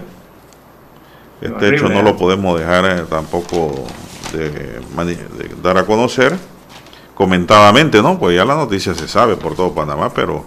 Este 1.41 1.75
hecho 1.75 1.89
no 1.89 2.01
lo 2.01 2.17
podemos 2.17 2.57
dejar 2.59 2.85
eh, 2.85 3.03
tampoco 3.07 3.85
de, 4.33 4.81
dar 5.61 5.77
a 5.77 5.85
conocer 5.85 6.35
comentadamente, 7.13 8.01
¿no? 8.01 8.17
Pues 8.17 8.35
ya 8.35 8.45
la 8.45 8.55
noticia 8.55 8.95
se 8.95 9.07
sabe 9.07 9.35
por 9.35 9.55
todo 9.55 9.75
Panamá, 9.75 10.11
pero 10.11 10.43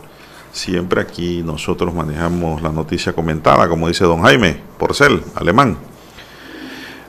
siempre 0.50 1.02
aquí 1.02 1.40
nosotros 1.44 1.94
manejamos 1.94 2.62
la 2.62 2.70
noticia 2.70 3.12
comentada, 3.12 3.68
como 3.68 3.86
dice 3.86 4.02
don 4.02 4.22
Jaime 4.22 4.56
Porcel, 4.76 5.22
alemán. 5.36 5.76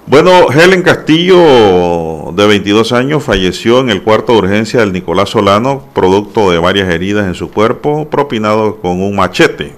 Bueno, 0.06 0.50
Helen 0.50 0.82
Castillo, 0.82 2.32
de 2.34 2.48
22 2.48 2.94
años, 2.94 3.24
falleció 3.24 3.80
en 3.80 3.92
el 3.92 4.02
cuarto 4.02 4.32
de 4.32 4.40
urgencia 4.40 4.80
del 4.80 4.92
Nicolás 4.92 5.30
Solano, 5.30 5.84
producto 5.94 6.50
de 6.50 6.58
varias 6.58 6.90
heridas 6.90 7.28
en 7.28 7.36
su 7.36 7.52
cuerpo, 7.52 8.10
propinado 8.10 8.78
con 8.78 9.02
un 9.04 9.16
machete. 9.16 9.78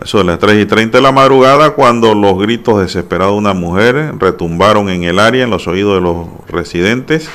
Eso 0.00 0.18
de 0.18 0.24
las 0.24 0.38
3 0.38 0.62
y 0.62 0.66
30 0.66 0.98
de 0.98 1.02
la 1.02 1.10
madrugada, 1.10 1.70
cuando 1.70 2.14
los 2.14 2.38
gritos 2.38 2.80
desesperados 2.80 3.34
de 3.34 3.38
una 3.38 3.54
mujer 3.54 4.14
retumbaron 4.18 4.88
en 4.88 5.02
el 5.02 5.18
área, 5.18 5.42
en 5.42 5.50
los 5.50 5.66
oídos 5.66 5.94
de 5.96 6.02
los 6.02 6.26
residentes, 6.46 7.28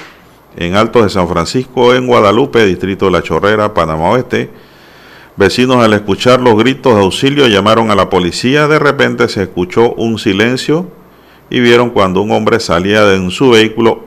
en 0.56 0.76
Altos 0.76 1.04
de 1.04 1.10
San 1.10 1.28
Francisco, 1.28 1.94
en 1.94 2.08
Guadalupe, 2.08 2.64
distrito 2.66 3.06
de 3.06 3.12
La 3.12 3.24
Chorrera, 3.24 3.74
Panamá 3.74 4.12
Oeste. 4.12 4.52
Vecinos 5.36 5.84
al 5.84 5.94
escuchar 5.94 6.40
los 6.40 6.56
gritos 6.56 6.96
de 6.96 7.02
auxilio 7.02 7.48
llamaron 7.48 7.90
a 7.90 7.96
la 7.96 8.10
policía. 8.10 8.68
De 8.68 8.80
repente 8.80 9.28
se 9.28 9.44
escuchó 9.44 9.94
un 9.94 10.20
silencio 10.20 11.01
y 11.52 11.60
vieron 11.60 11.90
cuando 11.90 12.22
un 12.22 12.32
hombre 12.32 12.60
salía 12.62 13.04
de 13.04 13.30
su 13.30 13.52
vehículo 13.52 14.06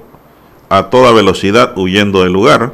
a 0.71 0.89
toda 0.89 1.13
velocidad 1.13 1.77
huyendo 1.77 2.23
del 2.23 2.33
lugar. 2.33 2.73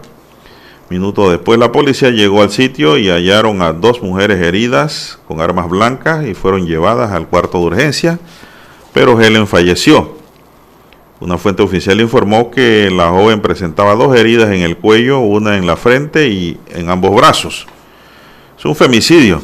Minutos 0.89 1.31
después 1.31 1.59
la 1.59 1.73
policía 1.73 2.11
llegó 2.11 2.41
al 2.41 2.51
sitio 2.51 2.97
y 2.97 3.11
hallaron 3.11 3.62
a 3.62 3.73
dos 3.73 4.01
mujeres 4.01 4.41
heridas 4.41 5.18
con 5.27 5.41
armas 5.41 5.68
blancas 5.68 6.25
y 6.25 6.35
fueron 6.35 6.66
llevadas 6.66 7.11
al 7.11 7.27
cuarto 7.27 7.59
de 7.59 7.64
urgencia, 7.64 8.18
pero 8.93 9.21
Helen 9.21 9.49
falleció. 9.49 10.16
Una 11.18 11.37
fuente 11.37 11.62
oficial 11.62 12.01
informó 12.01 12.51
que 12.51 12.91
la 12.91 13.11
joven 13.11 13.41
presentaba 13.41 13.95
dos 13.97 14.16
heridas 14.16 14.51
en 14.51 14.62
el 14.62 14.77
cuello, 14.77 15.18
una 15.18 15.57
en 15.57 15.66
la 15.66 15.77
frente 15.77 16.29
y 16.29 16.59
en 16.71 16.89
ambos 16.91 17.14
brazos. 17.14 17.66
Es 18.57 18.64
un 18.64 18.77
femicidio. 18.77 19.43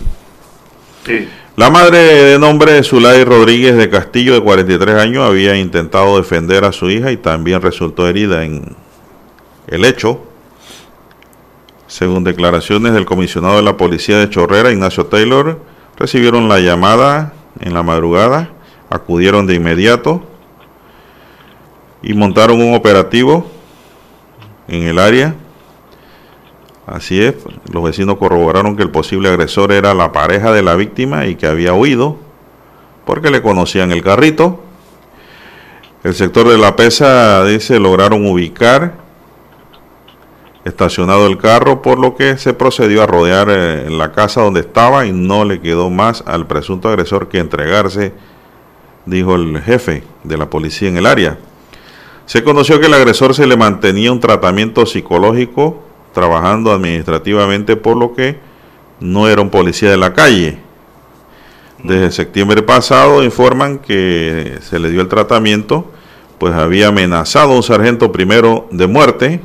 La 1.56 1.70
madre 1.70 1.96
de 1.96 2.38
nombre 2.38 2.82
Zulay 2.82 3.24
Rodríguez 3.24 3.78
de 3.78 3.88
Castillo, 3.88 4.34
de 4.34 4.42
43 4.42 4.96
años, 4.96 5.26
había 5.26 5.56
intentado 5.56 6.18
defender 6.18 6.66
a 6.66 6.72
su 6.72 6.90
hija 6.90 7.10
y 7.10 7.16
también 7.16 7.62
resultó 7.62 8.06
herida 8.06 8.44
en 8.44 8.76
el 9.66 9.86
hecho. 9.86 10.20
Según 11.86 12.24
declaraciones 12.24 12.92
del 12.92 13.06
comisionado 13.06 13.56
de 13.56 13.62
la 13.62 13.78
policía 13.78 14.18
de 14.18 14.28
Chorrera, 14.28 14.70
Ignacio 14.70 15.06
Taylor, 15.06 15.58
recibieron 15.96 16.50
la 16.50 16.60
llamada 16.60 17.32
en 17.58 17.72
la 17.72 17.82
madrugada, 17.82 18.50
acudieron 18.90 19.46
de 19.46 19.54
inmediato 19.54 20.26
y 22.02 22.12
montaron 22.12 22.60
un 22.60 22.74
operativo 22.74 23.50
en 24.68 24.82
el 24.82 24.98
área. 24.98 25.34
Así 26.86 27.20
es, 27.20 27.34
los 27.72 27.82
vecinos 27.82 28.16
corroboraron 28.16 28.76
que 28.76 28.84
el 28.84 28.90
posible 28.90 29.28
agresor 29.28 29.72
era 29.72 29.92
la 29.92 30.12
pareja 30.12 30.52
de 30.52 30.62
la 30.62 30.76
víctima 30.76 31.26
y 31.26 31.34
que 31.34 31.48
había 31.48 31.72
huido 31.72 32.16
porque 33.04 33.30
le 33.30 33.42
conocían 33.42 33.90
el 33.90 34.02
carrito. 34.02 34.62
El 36.04 36.14
sector 36.14 36.48
de 36.48 36.58
la 36.58 36.76
pesa 36.76 37.44
dice 37.44 37.80
lograron 37.80 38.24
ubicar 38.26 38.94
estacionado 40.64 41.26
el 41.28 41.38
carro, 41.38 41.80
por 41.80 41.98
lo 41.98 42.16
que 42.16 42.38
se 42.38 42.52
procedió 42.52 43.02
a 43.02 43.06
rodear 43.06 43.48
eh, 43.50 43.88
la 43.88 44.10
casa 44.10 44.42
donde 44.42 44.60
estaba 44.60 45.06
y 45.06 45.12
no 45.12 45.44
le 45.44 45.60
quedó 45.60 45.90
más 45.90 46.24
al 46.26 46.48
presunto 46.48 46.88
agresor 46.88 47.28
que 47.28 47.38
entregarse, 47.38 48.12
dijo 49.06 49.36
el 49.36 49.60
jefe 49.62 50.02
de 50.24 50.36
la 50.36 50.50
policía 50.50 50.88
en 50.88 50.96
el 50.96 51.06
área. 51.06 51.38
Se 52.26 52.42
conoció 52.42 52.80
que 52.80 52.86
el 52.86 52.94
agresor 52.94 53.34
se 53.34 53.46
le 53.46 53.56
mantenía 53.56 54.10
un 54.10 54.18
tratamiento 54.18 54.86
psicológico 54.86 55.85
trabajando 56.16 56.72
administrativamente, 56.72 57.76
por 57.76 57.94
lo 57.94 58.14
que 58.14 58.38
no 59.00 59.28
era 59.28 59.42
un 59.42 59.50
policía 59.50 59.90
de 59.90 59.98
la 59.98 60.14
calle. 60.14 60.58
Desde 61.84 62.10
septiembre 62.10 62.62
pasado 62.62 63.22
informan 63.22 63.78
que 63.78 64.58
se 64.62 64.78
le 64.78 64.88
dio 64.88 65.02
el 65.02 65.08
tratamiento, 65.08 65.92
pues 66.38 66.54
había 66.54 66.88
amenazado 66.88 67.52
a 67.52 67.56
un 67.56 67.62
sargento 67.62 68.12
primero 68.12 68.66
de 68.70 68.86
muerte, 68.86 69.40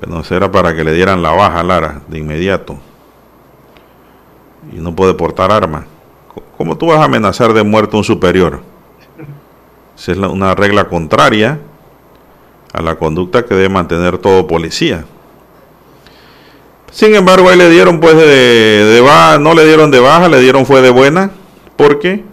bueno, 0.00 0.20
eso 0.20 0.34
era 0.34 0.50
para 0.50 0.74
que 0.74 0.84
le 0.84 0.94
dieran 0.94 1.20
la 1.20 1.32
baja 1.32 1.60
a 1.60 1.64
Lara 1.64 2.00
de 2.08 2.18
inmediato. 2.20 2.78
Y 4.72 4.76
no 4.80 4.96
puede 4.96 5.12
portar 5.12 5.52
arma. 5.52 5.84
¿Cómo 6.56 6.78
tú 6.78 6.86
vas 6.86 7.00
a 7.00 7.04
amenazar 7.04 7.52
de 7.52 7.62
muerte 7.62 7.94
a 7.94 7.98
un 7.98 8.04
superior? 8.04 8.62
Esa 9.98 10.12
es 10.12 10.18
una 10.18 10.54
regla 10.54 10.88
contraria 10.88 11.58
a 12.72 12.82
la 12.82 12.96
conducta 12.96 13.44
que 13.44 13.54
debe 13.54 13.68
mantener 13.68 14.18
todo 14.18 14.46
policía. 14.46 15.04
Sin 16.90 17.14
embargo, 17.14 17.48
ahí 17.48 17.56
le 17.56 17.70
dieron 17.70 18.00
pues 18.00 18.16
de, 18.16 19.00
baja, 19.04 19.38
no 19.38 19.54
le 19.54 19.64
dieron 19.66 19.90
de 19.90 20.00
baja, 20.00 20.28
le 20.28 20.40
dieron 20.40 20.64
fue 20.66 20.80
de 20.80 20.90
buena, 20.90 21.30
porque 21.76 22.24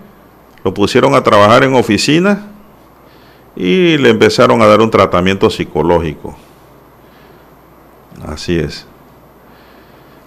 lo 0.64 0.74
pusieron 0.74 1.14
a 1.14 1.24
trabajar 1.24 1.64
en 1.64 1.76
oficina 1.76 2.48
y 3.56 3.98
le 3.98 4.10
empezaron 4.10 4.62
a 4.62 4.66
dar 4.66 4.82
un 4.82 4.90
tratamiento 4.90 5.50
psicológico. 5.50 6.36
Así 8.26 8.58
es. 8.58 8.88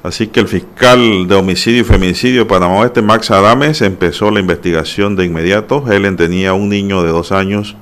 Así 0.02 0.28
que 0.28 0.40
el 0.40 0.48
fiscal 0.48 1.26
de 1.26 1.34
homicidio 1.34 1.80
y 1.80 1.84
femicidio 1.84 2.40
de 2.40 2.46
Panamá 2.46 2.78
Oeste, 2.78 3.02
Max 3.02 3.30
Adames, 3.30 3.82
empezó 3.82 4.30
la 4.30 4.40
investigación 4.40 5.16
de 5.16 5.24
inmediato. 5.24 5.84
Helen 5.90 6.16
tenía 6.16 6.52
un 6.52 6.68
niño 6.68 7.02
de 7.02 7.10
dos 7.10 7.32
años 7.32 7.76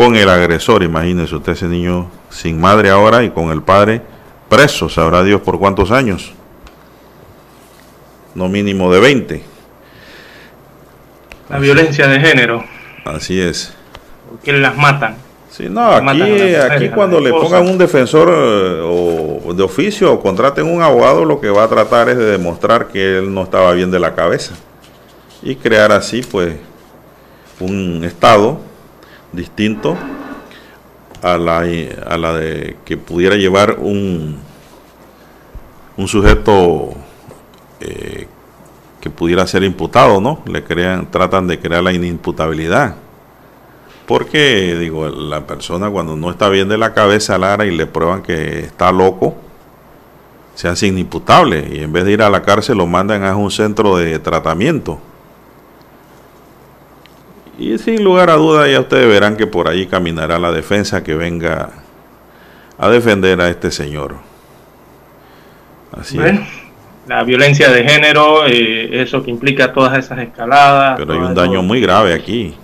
con 0.00 0.16
el 0.16 0.30
agresor, 0.30 0.82
imagínese 0.82 1.34
usted 1.34 1.52
ese 1.52 1.66
niño 1.66 2.10
sin 2.30 2.58
madre 2.58 2.88
ahora 2.88 3.22
y 3.22 3.28
con 3.28 3.50
el 3.50 3.60
padre 3.60 4.00
preso, 4.48 4.88
sabrá 4.88 5.22
Dios 5.22 5.42
por 5.42 5.58
cuántos 5.58 5.90
años. 5.90 6.32
No 8.34 8.48
mínimo 8.48 8.90
de 8.90 8.98
20. 8.98 9.42
La 11.50 11.58
violencia 11.58 12.08
de 12.08 12.18
género. 12.18 12.64
Así 13.04 13.38
es. 13.42 13.74
Que 14.42 14.54
las 14.54 14.74
matan. 14.74 15.16
Sí, 15.50 15.66
no, 15.68 15.90
aquí, 15.90 16.54
aquí 16.54 16.88
cuando 16.88 17.20
le 17.20 17.30
pongan 17.30 17.68
un 17.68 17.76
defensor 17.76 18.30
eh, 18.30 18.80
o 18.82 19.52
de 19.52 19.62
oficio 19.62 20.14
o 20.14 20.20
contraten 20.22 20.66
un 20.66 20.80
abogado, 20.80 21.26
lo 21.26 21.42
que 21.42 21.50
va 21.50 21.64
a 21.64 21.68
tratar 21.68 22.08
es 22.08 22.16
de 22.16 22.24
demostrar 22.24 22.88
que 22.88 23.18
él 23.18 23.34
no 23.34 23.42
estaba 23.42 23.74
bien 23.74 23.90
de 23.90 24.00
la 24.00 24.14
cabeza 24.14 24.54
y 25.42 25.56
crear 25.56 25.92
así, 25.92 26.22
pues, 26.22 26.56
un 27.60 28.02
estado 28.02 28.69
distinto 29.32 29.96
a 31.22 31.36
la, 31.38 31.64
a 32.06 32.18
la 32.18 32.34
de 32.34 32.76
que 32.84 32.96
pudiera 32.96 33.36
llevar 33.36 33.78
un, 33.78 34.38
un 35.96 36.08
sujeto 36.08 36.90
eh, 37.80 38.26
que 39.00 39.10
pudiera 39.10 39.46
ser 39.46 39.62
imputado, 39.64 40.20
¿no? 40.20 40.42
Le 40.46 40.64
crean, 40.64 41.10
tratan 41.10 41.46
de 41.46 41.58
crear 41.58 41.82
la 41.82 41.92
inimputabilidad 41.92 42.96
porque, 44.10 44.76
digo, 44.76 45.08
la 45.08 45.46
persona 45.46 45.88
cuando 45.88 46.16
no 46.16 46.32
está 46.32 46.48
bien 46.48 46.68
de 46.68 46.76
la 46.76 46.92
cabeza, 46.92 47.38
Lara, 47.38 47.64
y 47.64 47.70
le 47.70 47.86
prueban 47.86 48.22
que 48.22 48.58
está 48.58 48.90
loco, 48.90 49.36
se 50.56 50.66
hace 50.66 50.88
inimputable. 50.88 51.68
Y 51.72 51.84
en 51.84 51.92
vez 51.92 52.04
de 52.04 52.10
ir 52.10 52.22
a 52.22 52.28
la 52.28 52.42
cárcel, 52.42 52.78
lo 52.78 52.88
mandan 52.88 53.22
a 53.22 53.36
un 53.36 53.52
centro 53.52 53.96
de 53.96 54.18
tratamiento. 54.18 54.98
Y 57.60 57.76
sin 57.76 58.02
lugar 58.02 58.30
a 58.30 58.36
duda, 58.36 58.66
ya 58.68 58.80
ustedes 58.80 59.06
verán 59.06 59.36
que 59.36 59.46
por 59.46 59.68
ahí 59.68 59.86
caminará 59.86 60.38
la 60.38 60.50
defensa 60.50 61.04
que 61.04 61.14
venga 61.14 61.68
a 62.78 62.88
defender 62.88 63.38
a 63.38 63.50
este 63.50 63.70
señor. 63.70 64.16
Así 65.92 66.16
bueno, 66.16 66.40
la 67.06 67.22
violencia 67.22 67.70
de 67.70 67.86
género, 67.86 68.46
eh, 68.46 69.02
eso 69.02 69.22
que 69.22 69.30
implica 69.30 69.74
todas 69.74 69.98
esas 69.98 70.20
escaladas. 70.20 70.98
Pero 70.98 71.12
hay 71.12 71.18
un 71.18 71.34
daño 71.34 71.62
muy 71.62 71.82
grave 71.82 72.14
aquí 72.14 72.54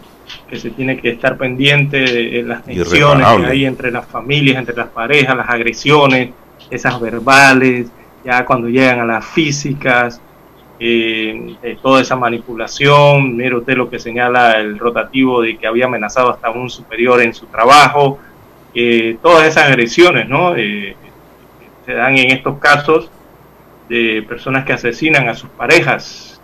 que 0.48 0.56
se 0.56 0.70
tiene 0.70 0.98
que 0.98 1.10
estar 1.10 1.36
pendiente 1.36 1.98
de 1.98 2.42
las 2.42 2.64
tensiones 2.64 3.26
que 3.26 3.46
hay 3.46 3.66
entre 3.66 3.90
las 3.90 4.06
familias, 4.06 4.56
entre 4.58 4.74
las 4.76 4.88
parejas, 4.88 5.36
las 5.36 5.48
agresiones, 5.50 6.30
esas 6.70 6.98
verbales, 6.98 7.88
ya 8.24 8.46
cuando 8.46 8.68
llegan 8.68 9.00
a 9.00 9.04
las 9.04 9.26
físicas, 9.26 10.22
eh, 10.78 11.78
toda 11.82 12.02
esa 12.02 12.16
manipulación, 12.16 13.36
mire 13.36 13.56
usted 13.56 13.76
lo 13.76 13.88
que 13.88 13.98
señala 13.98 14.60
el 14.60 14.78
rotativo 14.78 15.42
de 15.42 15.56
que 15.56 15.66
había 15.66 15.86
amenazado 15.86 16.30
hasta 16.30 16.50
un 16.50 16.68
superior 16.68 17.20
en 17.22 17.34
su 17.34 17.46
trabajo, 17.46 18.18
eh, 18.74 19.16
todas 19.22 19.46
esas 19.46 19.64
agresiones, 19.64 20.28
¿no? 20.28 20.54
Eh, 20.56 20.96
se 21.84 21.92
dan 21.94 22.16
en 22.18 22.30
estos 22.30 22.58
casos 22.58 23.10
de 23.88 24.24
personas 24.28 24.64
que 24.64 24.72
asesinan 24.72 25.28
a 25.28 25.34
sus 25.34 25.48
parejas, 25.50 26.36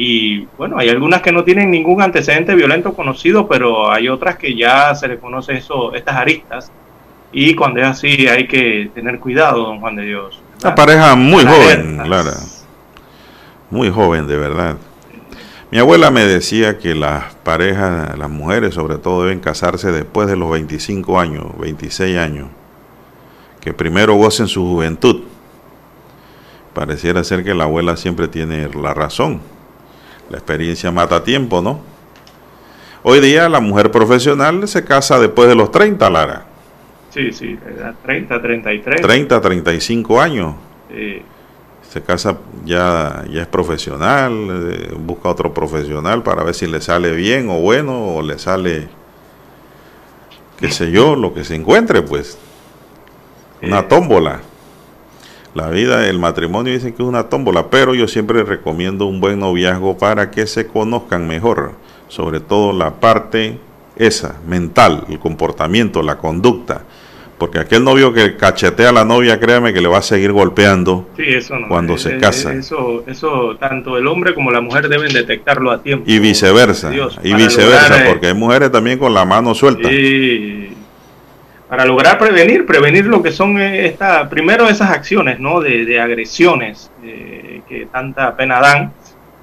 y 0.00 0.46
bueno, 0.56 0.78
hay 0.78 0.90
algunas 0.90 1.22
que 1.22 1.32
no 1.32 1.42
tienen 1.42 1.72
ningún 1.72 2.00
antecedente 2.00 2.54
violento 2.54 2.94
conocido, 2.94 3.48
pero 3.48 3.90
hay 3.90 4.08
otras 4.08 4.36
que 4.36 4.54
ya 4.54 4.94
se 4.94 5.08
le 5.08 5.18
conoce 5.18 5.54
eso, 5.54 5.92
estas 5.92 6.14
aristas. 6.14 6.70
Y 7.32 7.56
cuando 7.56 7.80
es 7.80 7.86
así 7.88 8.28
hay 8.28 8.46
que 8.46 8.92
tener 8.94 9.18
cuidado, 9.18 9.64
don 9.64 9.80
Juan 9.80 9.96
de 9.96 10.04
Dios. 10.04 10.40
Una 10.62 10.74
pareja 10.76 11.16
muy 11.16 11.44
joven, 11.44 11.98
Clara. 12.04 12.30
Muy 13.70 13.90
joven, 13.90 14.26
de 14.26 14.36
verdad. 14.36 14.76
Mi 15.70 15.78
abuela 15.78 16.10
me 16.10 16.24
decía 16.24 16.78
que 16.78 16.94
las 16.94 17.34
parejas, 17.36 18.18
las 18.18 18.30
mujeres 18.30 18.74
sobre 18.74 18.96
todo, 18.98 19.24
deben 19.24 19.40
casarse 19.40 19.92
después 19.92 20.28
de 20.28 20.36
los 20.36 20.50
25 20.50 21.20
años, 21.20 21.46
26 21.58 22.16
años. 22.18 22.48
Que 23.60 23.74
primero 23.74 24.14
gocen 24.14 24.48
su 24.48 24.62
juventud. 24.62 25.24
Pareciera 26.72 27.22
ser 27.24 27.44
que 27.44 27.54
la 27.54 27.64
abuela 27.64 27.96
siempre 27.96 28.28
tiene 28.28 28.68
la 28.68 28.94
razón 28.94 29.40
la 30.30 30.38
experiencia 30.38 30.90
mata 30.90 31.24
tiempo, 31.24 31.62
¿no? 31.62 31.80
Hoy 33.02 33.20
día 33.20 33.48
la 33.48 33.60
mujer 33.60 33.90
profesional 33.90 34.66
se 34.68 34.84
casa 34.84 35.18
después 35.18 35.48
de 35.48 35.54
los 35.54 35.70
30, 35.70 36.10
Lara. 36.10 36.44
Sí, 37.10 37.32
sí, 37.32 37.58
30, 38.02 38.42
33. 38.42 39.00
30, 39.00 39.40
35 39.40 40.20
años. 40.20 40.54
Sí. 40.90 41.22
Se 41.98 42.04
casa, 42.04 42.38
ya, 42.64 43.24
ya 43.28 43.42
es 43.42 43.48
profesional, 43.48 44.32
eh, 44.70 44.94
busca 44.96 45.30
otro 45.30 45.52
profesional 45.52 46.22
para 46.22 46.44
ver 46.44 46.54
si 46.54 46.68
le 46.68 46.80
sale 46.80 47.10
bien 47.10 47.50
o 47.50 47.58
bueno, 47.58 48.14
o 48.14 48.22
le 48.22 48.38
sale, 48.38 48.86
qué 50.60 50.70
sé 50.70 50.92
yo, 50.92 51.16
lo 51.16 51.34
que 51.34 51.42
se 51.42 51.56
encuentre, 51.56 52.02
pues. 52.02 52.38
Una 53.62 53.88
tómbola. 53.88 54.42
La 55.54 55.70
vida, 55.70 56.06
el 56.08 56.20
matrimonio 56.20 56.72
dicen 56.72 56.92
que 56.92 57.02
es 57.02 57.08
una 57.08 57.28
tómbola, 57.28 57.68
pero 57.68 57.96
yo 57.96 58.06
siempre 58.06 58.44
recomiendo 58.44 59.06
un 59.06 59.20
buen 59.20 59.40
noviazgo 59.40 59.98
para 59.98 60.30
que 60.30 60.46
se 60.46 60.68
conozcan 60.68 61.26
mejor, 61.26 61.72
sobre 62.06 62.38
todo 62.38 62.72
la 62.72 63.00
parte 63.00 63.58
esa, 63.96 64.36
mental, 64.46 65.04
el 65.08 65.18
comportamiento, 65.18 66.02
la 66.02 66.16
conducta, 66.18 66.82
Porque 67.38 67.60
aquel 67.60 67.84
novio 67.84 68.12
que 68.12 68.36
cachetea 68.36 68.88
a 68.88 68.92
la 68.92 69.04
novia, 69.04 69.38
créame 69.38 69.72
que 69.72 69.80
le 69.80 69.88
va 69.88 69.98
a 69.98 70.02
seguir 70.02 70.32
golpeando 70.32 71.08
Sí, 71.16 71.22
eso 71.26 71.56
no. 71.56 71.68
cuando 71.68 71.94
Eh, 71.94 71.98
se 71.98 72.16
eh, 72.16 72.18
casa. 72.18 72.52
Eso, 72.52 73.04
eso 73.06 73.56
tanto 73.60 73.96
el 73.96 74.06
hombre 74.08 74.34
como 74.34 74.50
la 74.50 74.60
mujer 74.60 74.88
deben 74.88 75.12
detectarlo 75.12 75.70
a 75.70 75.82
tiempo. 75.82 76.04
Y 76.10 76.18
viceversa. 76.18 76.90
Dios, 76.90 77.18
y 77.22 77.34
viceversa, 77.34 77.90
lograr, 77.90 78.06
eh, 78.06 78.10
porque 78.10 78.26
hay 78.26 78.34
mujeres 78.34 78.72
también 78.72 78.98
con 78.98 79.14
la 79.14 79.24
mano 79.24 79.54
suelta. 79.54 79.90
Y 79.90 80.72
para 81.68 81.84
lograr 81.84 82.18
prevenir, 82.18 82.64
prevenir 82.64 83.04
lo 83.04 83.22
que 83.22 83.30
son 83.30 83.60
esta, 83.60 84.28
primero 84.30 84.68
esas 84.68 84.90
acciones, 84.90 85.38
¿no? 85.38 85.60
De, 85.60 85.84
de 85.84 86.00
agresiones 86.00 86.90
eh, 87.04 87.60
que 87.68 87.86
tanta 87.86 88.34
pena 88.36 88.58
dan. 88.60 88.92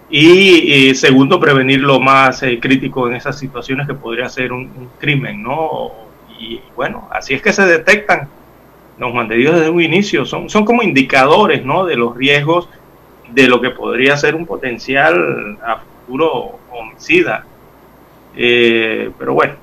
Y, 0.09 0.89
eh, 0.89 0.95
segundo, 0.95 1.39
prevenir 1.39 1.81
lo 1.81 1.99
más 1.99 2.41
eh, 2.43 2.59
crítico 2.59 3.07
en 3.07 3.15
esas 3.15 3.37
situaciones 3.37 3.87
que 3.87 3.93
podría 3.93 4.27
ser 4.27 4.51
un, 4.51 4.61
un 4.61 4.89
crimen, 4.99 5.43
¿no? 5.43 5.91
Y 6.39 6.61
bueno, 6.75 7.07
así 7.11 7.33
es 7.33 7.41
que 7.41 7.53
se 7.53 7.65
detectan 7.65 8.27
los 8.97 9.13
mantenidos 9.13 9.55
desde 9.55 9.69
un 9.69 9.81
inicio. 9.81 10.25
Son, 10.25 10.49
son 10.49 10.65
como 10.65 10.83
indicadores, 10.83 11.63
¿no? 11.65 11.85
De 11.85 11.95
los 11.95 12.15
riesgos 12.15 12.69
de 13.31 13.47
lo 13.47 13.61
que 13.61 13.71
podría 13.71 14.15
ser 14.17 14.35
un 14.35 14.45
potencial 14.45 15.57
a 15.63 15.81
futuro 16.05 16.59
homicida. 16.71 17.45
Eh, 18.35 19.11
pero 19.17 19.33
bueno, 19.33 19.53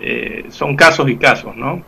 eh, 0.00 0.46
son 0.50 0.76
casos 0.76 1.08
y 1.08 1.16
casos, 1.16 1.56
¿no? 1.56 1.82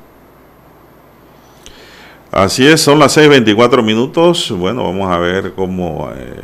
Así 2.30 2.66
es, 2.66 2.80
son 2.80 2.98
las 2.98 3.16
6.24 3.16 3.82
minutos. 3.82 4.50
Bueno, 4.50 4.84
vamos 4.84 5.10
a 5.10 5.18
ver 5.18 5.52
cómo 5.52 6.10
eh, 6.16 6.34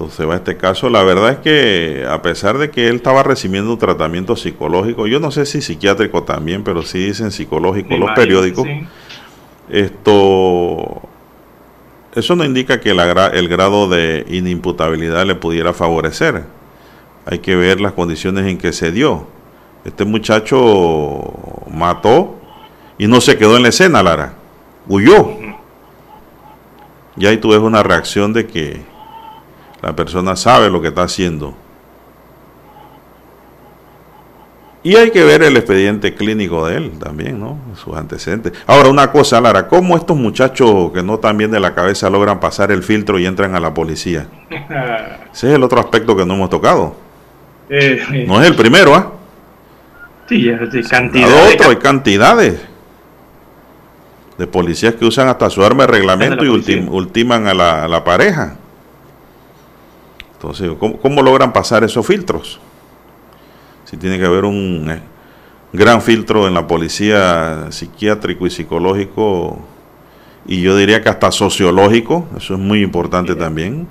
esto 0.00 0.16
se 0.16 0.24
va 0.24 0.36
este 0.36 0.56
caso. 0.56 0.88
La 0.88 1.02
verdad 1.02 1.30
es 1.32 1.38
que 1.38 2.06
a 2.08 2.22
pesar 2.22 2.56
de 2.58 2.70
que 2.70 2.88
él 2.88 2.96
estaba 2.96 3.22
recibiendo 3.22 3.72
un 3.72 3.78
tratamiento 3.78 4.34
psicológico, 4.34 5.06
yo 5.06 5.20
no 5.20 5.30
sé 5.30 5.44
si 5.44 5.60
psiquiátrico 5.60 6.22
también, 6.22 6.64
pero 6.64 6.82
sí 6.82 6.98
dicen 7.06 7.30
psicológico 7.30 7.96
los 7.96 8.10
periódicos. 8.12 8.64
sí. 8.64 8.86
Esto, 9.68 11.02
eso 12.14 12.34
no 12.34 12.44
indica 12.44 12.80
que 12.80 12.92
la 12.92 13.28
el 13.28 13.48
grado 13.48 13.88
de 13.88 14.24
inimputabilidad 14.28 15.24
le 15.26 15.36
pudiera 15.36 15.72
favorecer. 15.72 16.42
Hay 17.24 17.38
que 17.38 17.54
ver 17.54 17.80
las 17.80 17.92
condiciones 17.92 18.46
en 18.46 18.58
que 18.58 18.72
se 18.72 18.90
dio. 18.90 19.28
Este 19.84 20.04
muchacho 20.04 21.32
mató 21.70 22.36
y 22.98 23.06
no 23.06 23.20
se 23.20 23.36
quedó 23.38 23.56
en 23.56 23.62
la 23.62 23.68
escena, 23.68 24.02
Lara. 24.02 24.34
Huyó. 24.88 25.36
Y 27.16 27.26
ahí 27.26 27.36
tú 27.36 27.50
ves 27.50 27.60
una 27.60 27.82
reacción 27.82 28.32
de 28.32 28.46
que 28.46 28.90
la 29.82 29.94
persona 29.96 30.36
sabe 30.36 30.70
lo 30.70 30.80
que 30.82 30.88
está 30.88 31.02
haciendo. 31.02 31.54
Y 34.82 34.96
hay 34.96 35.10
que 35.10 35.22
ver 35.24 35.42
el 35.42 35.56
expediente 35.58 36.14
clínico 36.14 36.66
de 36.66 36.76
él 36.78 36.92
también, 36.98 37.38
¿no? 37.38 37.58
Sus 37.76 37.94
antecedentes. 37.94 38.54
Ahora, 38.66 38.88
una 38.88 39.12
cosa, 39.12 39.38
Lara, 39.38 39.68
¿cómo 39.68 39.94
estos 39.94 40.16
muchachos 40.16 40.90
que 40.92 41.02
no 41.02 41.14
están 41.16 41.36
bien 41.36 41.50
de 41.50 41.60
la 41.60 41.74
cabeza 41.74 42.08
logran 42.08 42.40
pasar 42.40 42.72
el 42.72 42.82
filtro 42.82 43.18
y 43.18 43.26
entran 43.26 43.54
a 43.54 43.60
la 43.60 43.74
policía? 43.74 44.26
Ese 45.32 45.48
es 45.50 45.54
el 45.54 45.62
otro 45.62 45.80
aspecto 45.80 46.16
que 46.16 46.24
no 46.24 46.32
hemos 46.34 46.48
tocado. 46.48 46.96
Eh, 47.68 48.02
eh, 48.10 48.24
No 48.26 48.40
es 48.40 48.48
el 48.48 48.56
primero, 48.56 48.94
¿ah? 48.94 49.12
sí, 50.28 50.48
es 50.48 50.88
cantidad. 50.88 51.28
De 51.28 51.54
otro, 51.54 51.70
hay 51.70 51.76
cantidades 51.76 52.58
de 54.38 54.46
policías 54.46 54.94
que 54.94 55.04
usan 55.04 55.28
hasta 55.28 55.50
su 55.50 55.62
arma 55.62 55.82
de 55.84 55.88
reglamento 55.92 56.42
y 56.42 56.48
ultim- 56.48 56.88
ultiman 56.90 57.46
a 57.48 57.52
la, 57.52 57.84
a 57.84 57.88
la 57.88 58.02
pareja. 58.02 58.56
Entonces, 60.40 60.70
¿cómo, 60.78 60.96
cómo 60.96 61.20
logran 61.20 61.52
pasar 61.52 61.84
esos 61.84 62.06
filtros? 62.06 62.58
Si 63.84 63.98
tiene 63.98 64.18
que 64.18 64.24
haber 64.24 64.46
un 64.46 64.90
eh, 64.90 65.02
gran 65.70 66.00
filtro 66.00 66.48
en 66.48 66.54
la 66.54 66.66
policía 66.66 67.66
psiquiátrico 67.70 68.46
y 68.46 68.50
psicológico, 68.50 69.58
y 70.46 70.62
yo 70.62 70.78
diría 70.78 71.02
que 71.02 71.10
hasta 71.10 71.30
sociológico, 71.30 72.26
eso 72.38 72.54
es 72.54 72.60
muy 72.60 72.80
importante 72.82 73.34
también. 73.34 73.86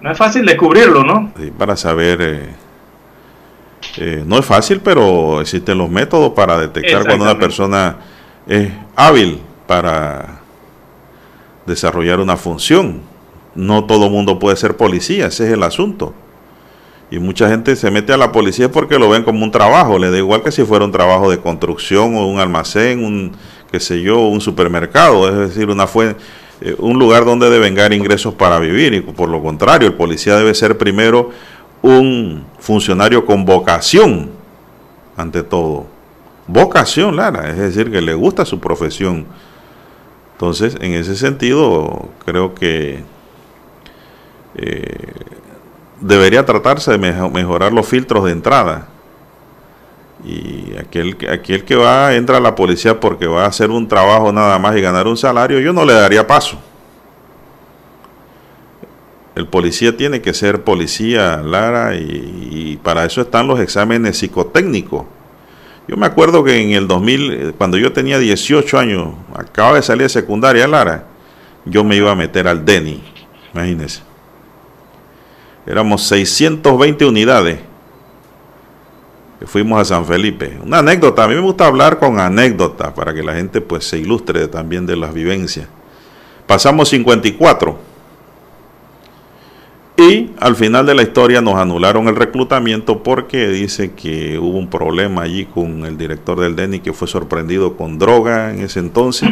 No 0.00 0.12
es 0.12 0.16
fácil 0.16 0.46
descubrirlo, 0.46 1.02
¿no? 1.02 1.32
Sí, 1.36 1.50
para 1.50 1.76
saber. 1.76 2.22
eh, 2.22 2.48
eh, 3.96 4.22
no 4.24 4.38
es 4.38 4.46
fácil, 4.46 4.80
pero 4.80 5.40
existen 5.40 5.76
los 5.76 5.90
métodos 5.90 6.34
para 6.34 6.56
detectar 6.60 7.04
cuando 7.04 7.24
una 7.24 7.36
persona 7.36 7.96
es 8.46 8.70
hábil 8.94 9.40
para 9.66 10.38
desarrollar 11.66 12.20
una 12.20 12.36
función. 12.36 13.00
No 13.54 13.84
todo 13.84 14.10
mundo 14.10 14.38
puede 14.38 14.56
ser 14.56 14.76
policía, 14.76 15.26
ese 15.26 15.46
es 15.46 15.52
el 15.52 15.62
asunto. 15.62 16.14
Y 17.10 17.18
mucha 17.18 17.48
gente 17.48 17.76
se 17.76 17.90
mete 17.90 18.12
a 18.12 18.16
la 18.16 18.32
policía 18.32 18.70
porque 18.70 18.98
lo 18.98 19.08
ven 19.08 19.22
como 19.22 19.44
un 19.44 19.50
trabajo, 19.50 19.98
le 19.98 20.10
da 20.10 20.18
igual 20.18 20.42
que 20.42 20.50
si 20.50 20.64
fuera 20.64 20.84
un 20.84 20.92
trabajo 20.92 21.30
de 21.30 21.38
construcción 21.38 22.16
o 22.16 22.26
un 22.26 22.40
almacén, 22.40 23.04
un 23.04 23.32
qué 23.70 23.78
sé 23.78 24.02
yo, 24.02 24.20
un 24.20 24.40
supermercado, 24.40 25.28
es 25.28 25.48
decir, 25.48 25.68
una 25.68 25.86
fue 25.86 26.16
eh, 26.60 26.74
un 26.78 26.98
lugar 26.98 27.24
donde 27.24 27.50
devengar 27.50 27.92
ingresos 27.92 28.34
para 28.34 28.58
vivir 28.58 28.94
y 28.94 29.00
por 29.00 29.28
lo 29.28 29.42
contrario, 29.42 29.86
el 29.88 29.94
policía 29.94 30.36
debe 30.36 30.54
ser 30.54 30.78
primero 30.78 31.30
un 31.82 32.44
funcionario 32.58 33.26
con 33.26 33.44
vocación 33.44 34.30
ante 35.16 35.42
todo. 35.42 35.86
Vocación, 36.46 37.16
Lara, 37.16 37.50
es 37.50 37.58
decir, 37.58 37.90
que 37.90 38.00
le 38.00 38.14
gusta 38.14 38.44
su 38.44 38.60
profesión. 38.60 39.26
Entonces, 40.32 40.76
en 40.80 40.94
ese 40.94 41.16
sentido, 41.16 42.08
creo 42.24 42.54
que 42.54 43.02
eh, 44.56 45.12
debería 46.00 46.44
tratarse 46.44 46.92
de 46.92 46.98
mejo- 46.98 47.30
mejorar 47.30 47.72
los 47.72 47.86
filtros 47.88 48.24
de 48.24 48.32
entrada. 48.32 48.88
Y 50.24 50.74
aquel, 50.78 51.16
que- 51.16 51.28
va, 51.76 52.14
entra 52.14 52.38
a 52.38 52.40
la 52.40 52.54
policía 52.54 52.98
porque 52.98 53.26
va 53.26 53.44
a 53.44 53.48
hacer 53.48 53.70
un 53.70 53.86
trabajo 53.88 54.32
nada 54.32 54.58
más 54.58 54.76
y 54.76 54.80
ganar 54.80 55.06
un 55.06 55.16
salario, 55.16 55.60
yo 55.60 55.72
no 55.72 55.84
le 55.84 55.92
daría 55.92 56.26
paso. 56.26 56.58
El 59.34 59.48
policía 59.48 59.96
tiene 59.96 60.22
que 60.22 60.32
ser 60.32 60.62
policía, 60.62 61.38
Lara, 61.38 61.96
y, 61.96 62.48
y 62.52 62.76
para 62.82 63.04
eso 63.04 63.20
están 63.20 63.48
los 63.48 63.58
exámenes 63.58 64.16
psicotécnicos. 64.18 65.06
Yo 65.88 65.96
me 65.96 66.06
acuerdo 66.06 66.44
que 66.44 66.62
en 66.62 66.70
el 66.70 66.86
2000, 66.86 67.32
eh, 67.32 67.52
cuando 67.58 67.76
yo 67.76 67.92
tenía 67.92 68.18
18 68.18 68.78
años, 68.78 69.08
acaba 69.34 69.74
de 69.74 69.82
salir 69.82 70.04
de 70.04 70.08
secundaria, 70.08 70.68
Lara, 70.68 71.04
yo 71.64 71.82
me 71.82 71.96
iba 71.96 72.12
a 72.12 72.14
meter 72.14 72.46
al 72.46 72.64
DENI, 72.64 73.02
imagínense. 73.52 74.02
Éramos 75.66 76.02
620 76.08 77.06
unidades 77.06 77.58
que 79.40 79.46
fuimos 79.46 79.80
a 79.80 79.84
San 79.84 80.04
Felipe. 80.04 80.58
Una 80.62 80.78
anécdota, 80.78 81.24
a 81.24 81.28
mí 81.28 81.34
me 81.34 81.40
gusta 81.40 81.66
hablar 81.66 81.98
con 81.98 82.20
anécdotas 82.20 82.92
para 82.92 83.14
que 83.14 83.22
la 83.22 83.34
gente 83.34 83.60
pues 83.60 83.84
se 83.84 83.98
ilustre 83.98 84.48
también 84.48 84.86
de 84.86 84.96
las 84.96 85.14
vivencias. 85.14 85.68
Pasamos 86.46 86.90
54 86.90 87.78
y 89.96 90.30
al 90.40 90.56
final 90.56 90.84
de 90.86 90.94
la 90.94 91.02
historia 91.02 91.40
nos 91.40 91.54
anularon 91.54 92.08
el 92.08 92.16
reclutamiento 92.16 93.02
porque 93.02 93.48
dice 93.48 93.92
que 93.92 94.38
hubo 94.38 94.58
un 94.58 94.68
problema 94.68 95.22
allí 95.22 95.46
con 95.46 95.86
el 95.86 95.96
director 95.96 96.40
del 96.40 96.56
DENI 96.56 96.80
que 96.80 96.92
fue 96.92 97.08
sorprendido 97.08 97.76
con 97.76 97.98
droga 97.98 98.50
en 98.50 98.60
ese 98.60 98.80
entonces 98.80 99.30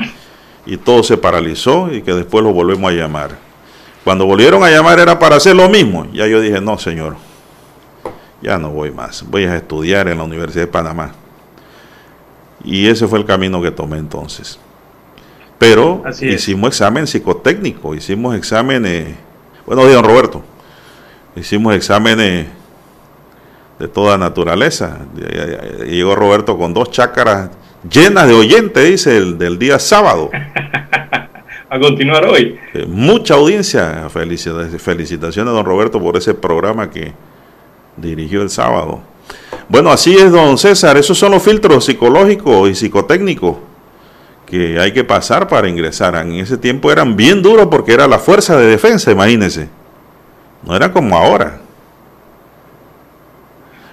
y 0.64 0.76
todo 0.76 1.02
se 1.02 1.18
paralizó 1.18 1.92
y 1.92 2.02
que 2.02 2.14
después 2.14 2.44
lo 2.44 2.52
volvemos 2.52 2.90
a 2.90 2.94
llamar. 2.94 3.51
Cuando 4.04 4.26
volvieron 4.26 4.62
a 4.64 4.70
llamar 4.70 4.98
era 4.98 5.18
para 5.18 5.36
hacer 5.36 5.54
lo 5.54 5.68
mismo. 5.68 6.06
Ya 6.12 6.26
yo 6.26 6.40
dije, 6.40 6.60
no 6.60 6.78
señor, 6.78 7.16
ya 8.40 8.58
no 8.58 8.70
voy 8.70 8.90
más, 8.90 9.24
voy 9.28 9.44
a 9.44 9.56
estudiar 9.56 10.08
en 10.08 10.18
la 10.18 10.24
Universidad 10.24 10.64
de 10.64 10.70
Panamá. 10.70 11.12
Y 12.64 12.88
ese 12.88 13.06
fue 13.06 13.18
el 13.18 13.24
camino 13.24 13.62
que 13.62 13.70
tomé 13.70 13.98
entonces. 13.98 14.58
Pero 15.58 16.02
hicimos 16.20 16.70
examen 16.70 17.06
psicotécnico, 17.06 17.94
hicimos 17.94 18.34
exámenes, 18.34 19.14
bueno, 19.64 19.86
don 19.86 20.04
Roberto, 20.04 20.42
hicimos 21.36 21.74
exámenes 21.76 22.48
de 23.78 23.88
toda 23.88 24.18
naturaleza. 24.18 24.98
Llegó 25.86 26.16
Roberto 26.16 26.58
con 26.58 26.74
dos 26.74 26.90
chácaras 26.90 27.50
llenas 27.88 28.26
de 28.26 28.34
oyentes, 28.34 28.84
dice, 28.84 29.16
el, 29.16 29.38
del 29.38 29.58
día 29.58 29.78
sábado. 29.78 30.30
A 31.72 31.78
continuar 31.80 32.26
hoy. 32.26 32.58
Eh, 32.74 32.84
mucha 32.86 33.32
audiencia. 33.32 34.06
Felicitaciones, 34.10 34.82
felicitaciones, 34.82 35.54
don 35.54 35.64
Roberto, 35.64 35.98
por 35.98 36.18
ese 36.18 36.34
programa 36.34 36.90
que 36.90 37.14
dirigió 37.96 38.42
el 38.42 38.50
sábado. 38.50 39.00
Bueno, 39.70 39.90
así 39.90 40.14
es, 40.14 40.30
don 40.30 40.58
César. 40.58 40.98
Esos 40.98 41.16
son 41.16 41.32
los 41.32 41.42
filtros 41.42 41.86
psicológicos 41.86 42.68
y 42.68 42.74
psicotécnicos 42.74 43.56
que 44.44 44.78
hay 44.78 44.92
que 44.92 45.02
pasar 45.02 45.48
para 45.48 45.66
ingresar. 45.66 46.14
En 46.16 46.32
ese 46.32 46.58
tiempo 46.58 46.92
eran 46.92 47.16
bien 47.16 47.40
duros 47.40 47.68
porque 47.70 47.94
era 47.94 48.06
la 48.06 48.18
fuerza 48.18 48.54
de 48.58 48.66
defensa, 48.66 49.10
imagínense. 49.10 49.70
No 50.66 50.76
era 50.76 50.92
como 50.92 51.16
ahora. 51.16 51.58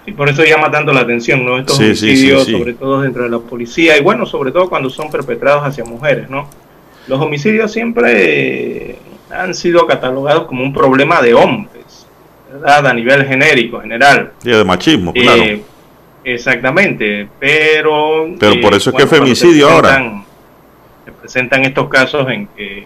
Y 0.05 0.11
por 0.11 0.27
eso 0.27 0.43
llama 0.43 0.69
tanto 0.69 0.91
la 0.91 0.99
atención, 0.99 1.45
¿no? 1.45 1.57
Estos 1.59 1.77
Sí, 1.77 1.95
sí, 1.95 2.07
homicidios, 2.07 2.43
sí, 2.43 2.51
sí. 2.51 2.57
sobre 2.59 2.73
todo 2.73 3.01
dentro 3.03 3.23
de 3.23 3.29
la 3.29 3.39
policía, 3.39 3.97
y 3.97 4.01
bueno, 4.01 4.25
sobre 4.25 4.51
todo 4.51 4.67
cuando 4.67 4.89
son 4.89 5.09
perpetrados 5.09 5.63
hacia 5.63 5.85
mujeres, 5.85 6.29
¿no? 6.29 6.49
Los 7.09 7.19
homicidios 7.19 7.71
siempre 7.71 8.91
eh, 8.91 8.95
han 9.31 9.55
sido 9.55 9.87
catalogados 9.87 10.45
como 10.45 10.63
un 10.63 10.71
problema 10.71 11.23
de 11.23 11.33
hombres, 11.33 12.05
¿verdad? 12.51 12.85
A 12.85 12.93
nivel 12.93 13.25
genérico, 13.25 13.81
general. 13.81 14.31
Y 14.43 14.51
de 14.51 14.63
machismo, 14.63 15.11
Eh, 15.15 15.21
claro. 15.21 15.43
Exactamente, 16.23 17.27
pero... 17.39 18.27
Pero 18.39 18.61
por 18.61 18.75
eso 18.75 18.91
es 18.91 18.95
que 18.95 19.01
se 19.01 19.07
femicidio 19.07 19.69
ahora. 19.69 20.23
Se 21.03 21.11
presentan 21.11 21.65
estos 21.65 21.89
casos 21.89 22.29
en 22.29 22.45
que 22.45 22.85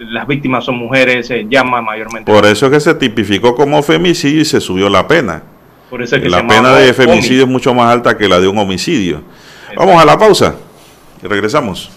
las 0.00 0.26
víctimas 0.26 0.62
son 0.62 0.76
mujeres, 0.76 1.26
se 1.26 1.46
llama 1.48 1.80
mayormente. 1.80 2.30
Por 2.30 2.44
eso 2.44 2.66
es 2.66 2.72
que 2.72 2.80
se 2.80 2.94
tipificó 2.94 3.54
como 3.54 3.82
femicidio 3.82 4.42
y 4.42 4.44
se 4.44 4.60
subió 4.60 4.90
la 4.90 5.08
pena. 5.08 5.42
Por 5.88 6.02
eso 6.02 6.16
es 6.16 6.22
que 6.22 6.28
La 6.28 6.46
pena 6.46 6.74
de 6.74 6.92
femicidio 6.92 7.44
es 7.44 7.48
mucho 7.48 7.72
más 7.72 7.90
alta 7.90 8.18
que 8.18 8.28
la 8.28 8.38
de 8.38 8.48
un 8.48 8.58
homicidio. 8.58 9.22
Vamos 9.74 10.02
a 10.02 10.04
la 10.04 10.18
pausa 10.18 10.56
y 11.22 11.26
regresamos. 11.26 11.90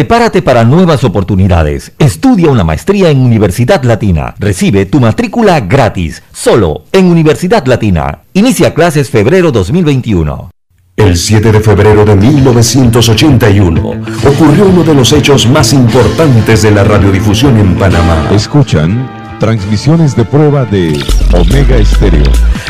Prepárate 0.00 0.40
para 0.40 0.64
nuevas 0.64 1.04
oportunidades. 1.04 1.92
Estudia 1.98 2.48
una 2.48 2.64
maestría 2.64 3.10
en 3.10 3.20
Universidad 3.20 3.82
Latina. 3.82 4.34
Recibe 4.38 4.86
tu 4.86 4.98
matrícula 4.98 5.60
gratis, 5.60 6.22
solo 6.32 6.84
en 6.90 7.04
Universidad 7.04 7.66
Latina. 7.66 8.20
Inicia 8.32 8.72
clases 8.72 9.10
febrero 9.10 9.52
2021. 9.52 10.48
El 10.96 11.18
7 11.18 11.52
de 11.52 11.60
febrero 11.60 12.06
de 12.06 12.16
1981 12.16 13.80
ocurrió 14.26 14.68
uno 14.70 14.84
de 14.84 14.94
los 14.94 15.12
hechos 15.12 15.46
más 15.46 15.74
importantes 15.74 16.62
de 16.62 16.70
la 16.70 16.82
radiodifusión 16.82 17.58
en 17.58 17.74
Panamá. 17.74 18.26
Escuchan 18.32 19.06
transmisiones 19.38 20.16
de 20.16 20.24
prueba 20.24 20.64
de 20.64 20.98
Omega 21.34 21.76
Estéreo. 21.76 22.24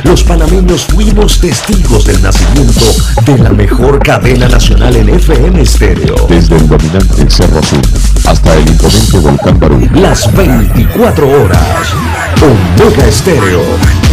Los 0.04 0.24
panameños 0.24 0.86
fuimos 0.86 1.40
testigos 1.40 2.04
del 2.04 2.22
nacimiento 2.22 2.84
de 3.24 3.38
la 3.38 3.50
mejor 3.50 4.00
cadena 4.00 4.48
nacional 4.48 4.96
en 4.96 5.08
FM 5.08 5.60
estéreo. 5.62 6.14
Desde 6.28 6.56
el 6.56 6.68
dominante 6.68 7.30
Cerro 7.30 7.58
Azul 7.58 7.82
hasta 8.26 8.54
el 8.54 8.68
imponente 8.68 9.18
Volcán 9.18 9.58
Barú. 9.60 9.88
Las 9.94 10.32
24 10.34 11.42
horas. 11.42 11.88
Omega 12.40 13.06
Estéreo. 13.06 13.62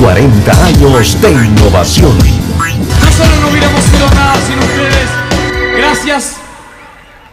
40 0.02 0.66
años 0.66 1.22
de 1.22 1.32
innovación. 1.32 2.18
Nosotros 2.18 3.42
no 3.42 3.50
hubiéramos 3.50 3.84
sido 3.84 4.10
nada 4.10 4.36
sin 4.46 4.60
ustedes. 4.60 5.10
Gracias 5.78 6.36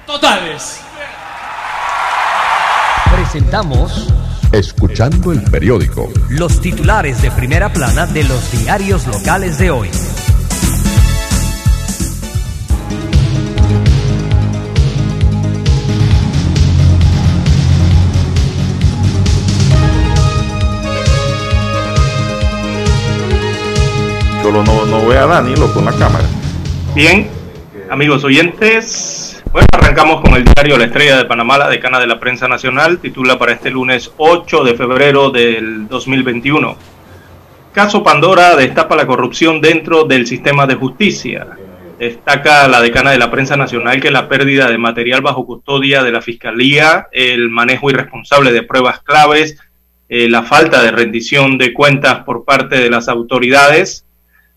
totales. 0.07 0.80
Presentamos 3.14 4.09
Escuchando 4.55 5.32
el 5.32 5.42
periódico. 5.42 6.12
los 6.28 6.61
titulares 6.61 7.20
de 7.20 7.32
primera 7.32 7.72
plana 7.72 8.07
de 8.07 8.22
los 8.22 8.52
diarios 8.52 9.05
locales 9.09 9.59
de 9.59 9.72
hoy. 9.72 9.88
Solo 24.40 24.62
no, 24.62 24.86
no 24.86 25.05
ve 25.09 25.18
a 25.18 25.26
Danilo 25.26 25.74
con 25.74 25.84
la 25.84 25.92
cámara. 25.94 26.28
Bien, 26.94 27.28
amigos 27.90 28.22
oyentes, 28.22 29.23
bueno, 29.55 29.68
arrancamos 29.70 30.20
con 30.20 30.34
el 30.34 30.42
diario 30.42 30.76
La 30.76 30.86
Estrella 30.86 31.16
de 31.16 31.26
Panamá, 31.26 31.57
la 31.57 31.68
decana 31.68 32.00
de 32.00 32.09
la 32.09 32.18
prensa 32.18 32.48
nacional, 32.48 32.98
titula 32.98 33.38
para 33.38 33.52
este 33.52 33.70
lunes 33.70 34.11
8 34.16 34.64
de 34.64 34.74
febrero 34.74 35.30
del 35.30 35.86
2021. 35.86 36.76
Caso 37.72 38.02
Pandora 38.02 38.57
destapa 38.57 38.96
la 38.96 39.07
corrupción 39.07 39.61
dentro 39.61 40.07
del 40.07 40.26
sistema 40.26 40.66
de 40.66 40.74
justicia. 40.74 41.46
Destaca 42.00 42.66
la 42.66 42.80
decana 42.80 43.12
de 43.12 43.18
la 43.18 43.30
prensa 43.30 43.57
nacional 43.57 44.00
que 44.00 44.11
la 44.11 44.28
pérdida 44.28 44.68
de 44.68 44.76
material 44.76 45.20
bajo 45.20 45.46
custodia 45.46 46.02
de 46.02 46.11
la 46.11 46.20
Fiscalía, 46.20 47.07
el 47.12 47.48
manejo 47.48 47.90
irresponsable 47.90 48.50
de 48.50 48.64
pruebas 48.64 49.02
claves, 49.02 49.57
eh, 50.09 50.28
la 50.28 50.42
falta 50.42 50.82
de 50.82 50.90
rendición 50.90 51.59
de 51.59 51.72
cuentas 51.72 52.24
por 52.24 52.44
parte 52.44 52.80
de 52.80 52.90
las 52.90 53.07
autoridades, 53.07 54.05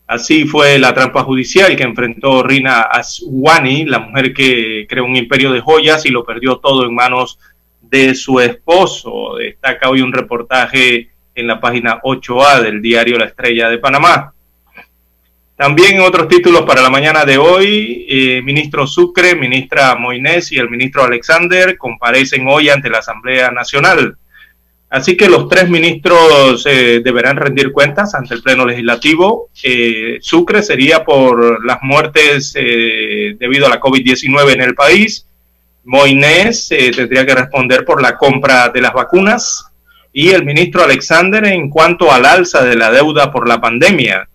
Así 0.08 0.46
fue 0.46 0.78
la 0.78 0.94
trampa 0.94 1.22
judicial 1.22 1.76
que 1.76 1.82
enfrentó 1.82 2.42
Rina 2.42 2.80
Aswani, 2.80 3.84
la 3.84 3.98
mujer 3.98 4.32
que 4.32 4.86
creó 4.88 5.04
un 5.04 5.16
imperio 5.16 5.52
de 5.52 5.60
joyas 5.60 6.06
y 6.06 6.08
lo 6.08 6.24
perdió 6.24 6.56
todo 6.56 6.86
en 6.86 6.94
manos 6.94 7.38
de 7.82 8.14
su 8.14 8.40
esposo. 8.40 9.36
Destaca 9.36 9.90
hoy 9.90 10.00
un 10.00 10.14
reportaje 10.14 11.10
en 11.34 11.46
la 11.46 11.60
página 11.60 12.00
8A 12.00 12.62
del 12.62 12.80
diario 12.80 13.18
La 13.18 13.26
Estrella 13.26 13.68
de 13.68 13.76
Panamá. 13.76 14.32
También 15.56 15.96
en 15.96 16.00
otros 16.00 16.26
títulos 16.26 16.62
para 16.62 16.80
la 16.80 16.88
mañana 16.88 17.26
de 17.26 17.36
hoy, 17.36 18.06
eh, 18.08 18.40
ministro 18.42 18.86
Sucre, 18.86 19.34
ministra 19.34 19.94
Moines 19.96 20.52
y 20.52 20.56
el 20.56 20.70
ministro 20.70 21.04
Alexander 21.04 21.76
comparecen 21.76 22.48
hoy 22.48 22.70
ante 22.70 22.88
la 22.88 23.00
Asamblea 23.00 23.50
Nacional. 23.50 24.16
Así 24.90 25.16
que 25.16 25.28
los 25.28 25.48
tres 25.48 25.68
ministros 25.68 26.64
eh, 26.66 27.00
deberán 27.04 27.36
rendir 27.36 27.72
cuentas 27.72 28.14
ante 28.14 28.34
el 28.34 28.42
Pleno 28.42 28.64
Legislativo. 28.64 29.50
Eh, 29.62 30.18
Sucre 30.20 30.62
sería 30.62 31.04
por 31.04 31.64
las 31.64 31.78
muertes 31.82 32.54
eh, 32.56 33.36
debido 33.38 33.66
a 33.66 33.70
la 33.70 33.80
COVID-19 33.80 34.54
en 34.54 34.62
el 34.62 34.74
país. 34.74 35.26
Moines 35.88 36.70
eh, 36.70 36.90
tendría 36.94 37.24
que 37.24 37.34
responder 37.34 37.82
por 37.84 38.02
la 38.02 38.16
compra 38.18 38.68
de 38.68 38.82
las 38.82 38.92
vacunas. 38.92 39.64
Y 40.12 40.30
el 40.30 40.44
ministro 40.44 40.84
Alexander 40.84 41.44
en 41.46 41.70
cuanto 41.70 42.12
al 42.12 42.26
alza 42.26 42.62
de 42.62 42.76
la 42.76 42.90
deuda 42.90 43.32
por 43.32 43.48
la 43.48 43.58
pandemia. 43.58 44.28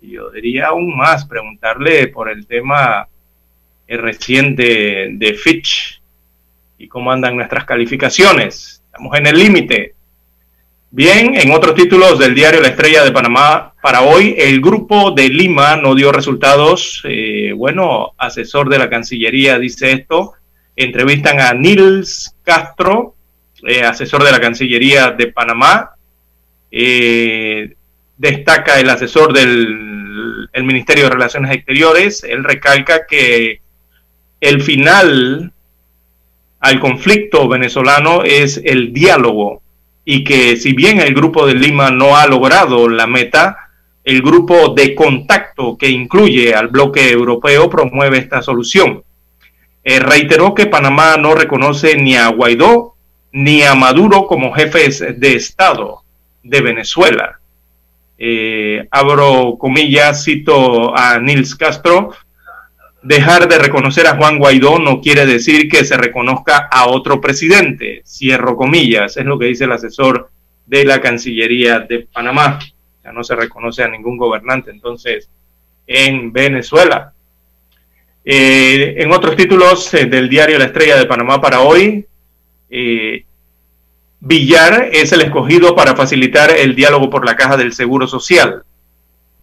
Yo 0.00 0.30
diría 0.30 0.68
aún 0.68 0.96
más, 0.96 1.26
preguntarle 1.26 2.06
por 2.08 2.30
el 2.30 2.46
tema 2.46 3.08
eh, 3.88 3.96
reciente 3.96 5.08
de 5.10 5.34
Fitch 5.34 6.00
y 6.78 6.86
cómo 6.86 7.10
andan 7.10 7.36
nuestras 7.36 7.64
calificaciones. 7.64 8.80
Estamos 8.86 9.18
en 9.18 9.26
el 9.26 9.36
límite. 9.36 9.94
Bien, 10.92 11.36
en 11.36 11.52
otros 11.52 11.76
títulos 11.76 12.18
del 12.18 12.34
diario 12.34 12.60
La 12.60 12.66
Estrella 12.66 13.04
de 13.04 13.12
Panamá 13.12 13.74
para 13.80 14.02
hoy, 14.02 14.34
el 14.36 14.60
grupo 14.60 15.12
de 15.12 15.28
Lima 15.28 15.76
no 15.76 15.94
dio 15.94 16.10
resultados. 16.10 17.02
Eh, 17.04 17.52
bueno, 17.54 18.12
asesor 18.18 18.68
de 18.68 18.78
la 18.78 18.90
Cancillería 18.90 19.60
dice 19.60 19.92
esto. 19.92 20.32
Entrevistan 20.74 21.40
a 21.40 21.54
Nils 21.54 22.34
Castro, 22.42 23.14
eh, 23.68 23.84
asesor 23.84 24.24
de 24.24 24.32
la 24.32 24.40
Cancillería 24.40 25.12
de 25.12 25.28
Panamá. 25.28 25.90
Eh, 26.72 27.72
destaca 28.16 28.80
el 28.80 28.90
asesor 28.90 29.32
del 29.32 30.48
el 30.52 30.64
Ministerio 30.64 31.04
de 31.04 31.10
Relaciones 31.10 31.52
Exteriores. 31.52 32.24
Él 32.24 32.42
recalca 32.42 33.06
que 33.06 33.60
el 34.40 34.60
final 34.60 35.52
al 36.58 36.80
conflicto 36.80 37.46
venezolano 37.46 38.24
es 38.24 38.60
el 38.64 38.92
diálogo 38.92 39.62
y 40.04 40.24
que 40.24 40.56
si 40.56 40.72
bien 40.72 41.00
el 41.00 41.14
grupo 41.14 41.46
de 41.46 41.54
Lima 41.54 41.90
no 41.90 42.16
ha 42.16 42.26
logrado 42.26 42.88
la 42.88 43.06
meta, 43.06 43.70
el 44.04 44.22
grupo 44.22 44.70
de 44.70 44.94
contacto 44.94 45.76
que 45.76 45.88
incluye 45.88 46.54
al 46.54 46.68
bloque 46.68 47.10
europeo 47.10 47.68
promueve 47.68 48.18
esta 48.18 48.42
solución. 48.42 49.02
Eh, 49.84 49.98
reiteró 49.98 50.54
que 50.54 50.66
Panamá 50.66 51.16
no 51.16 51.34
reconoce 51.34 51.96
ni 51.96 52.16
a 52.16 52.28
Guaidó 52.28 52.94
ni 53.32 53.62
a 53.62 53.74
Maduro 53.74 54.26
como 54.26 54.52
jefes 54.52 55.04
de 55.18 55.34
Estado 55.34 56.02
de 56.42 56.60
Venezuela. 56.60 57.38
Eh, 58.18 58.86
abro 58.90 59.56
comillas, 59.58 60.24
cito 60.24 60.96
a 60.96 61.18
Nils 61.18 61.54
Castro, 61.54 62.10
dejar 63.02 63.48
de 63.48 63.58
reconocer 63.58 64.06
a 64.06 64.16
Juan 64.16 64.38
Guaidó 64.38 64.78
no 64.78 65.00
quiere 65.00 65.26
decir 65.26 65.68
que 65.68 65.84
se 65.84 65.96
reconozca 65.96 66.68
a 66.70 66.86
otro 66.86 67.20
presidente. 67.20 68.02
Cierro 68.06 68.56
comillas, 68.56 69.16
es 69.16 69.24
lo 69.24 69.38
que 69.38 69.46
dice 69.46 69.64
el 69.64 69.72
asesor 69.72 70.30
de 70.66 70.84
la 70.84 71.00
Cancillería 71.00 71.80
de 71.80 72.06
Panamá. 72.12 72.58
Ya 73.02 73.12
no 73.12 73.24
se 73.24 73.34
reconoce 73.34 73.82
a 73.82 73.88
ningún 73.88 74.16
gobernante 74.16 74.70
entonces 74.70 75.28
en 75.86 76.32
Venezuela. 76.32 77.12
Eh, 78.24 78.96
en 78.98 79.10
otros 79.12 79.34
títulos 79.34 79.92
eh, 79.94 80.04
del 80.04 80.28
diario 80.28 80.58
La 80.58 80.66
Estrella 80.66 80.96
de 80.96 81.06
Panamá 81.06 81.40
para 81.40 81.60
hoy, 81.60 82.06
eh, 82.68 83.24
Villar 84.20 84.90
es 84.92 85.12
el 85.12 85.22
escogido 85.22 85.74
para 85.74 85.96
facilitar 85.96 86.50
el 86.50 86.74
diálogo 86.74 87.08
por 87.08 87.24
la 87.24 87.36
caja 87.36 87.56
del 87.56 87.72
Seguro 87.72 88.06
Social. 88.06 88.62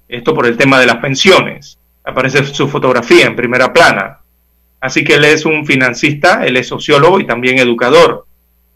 Esto 0.08 0.36
por 0.36 0.46
el 0.46 0.56
tema 0.56 0.80
de 0.80 0.86
las 0.86 0.98
pensiones 0.98 1.80
aparece 2.08 2.46
su 2.46 2.70
fotografía 2.70 3.26
en 3.26 3.36
primera 3.36 3.74
plana. 3.74 4.20
Así 4.80 5.04
que 5.04 5.16
él 5.16 5.26
es 5.26 5.46
un 5.46 5.66
financista, 5.66 6.46
él 6.46 6.56
es 6.56 6.68
sociólogo 6.68 7.20
y 7.20 7.28
también 7.28 7.60
educador. 7.60 8.26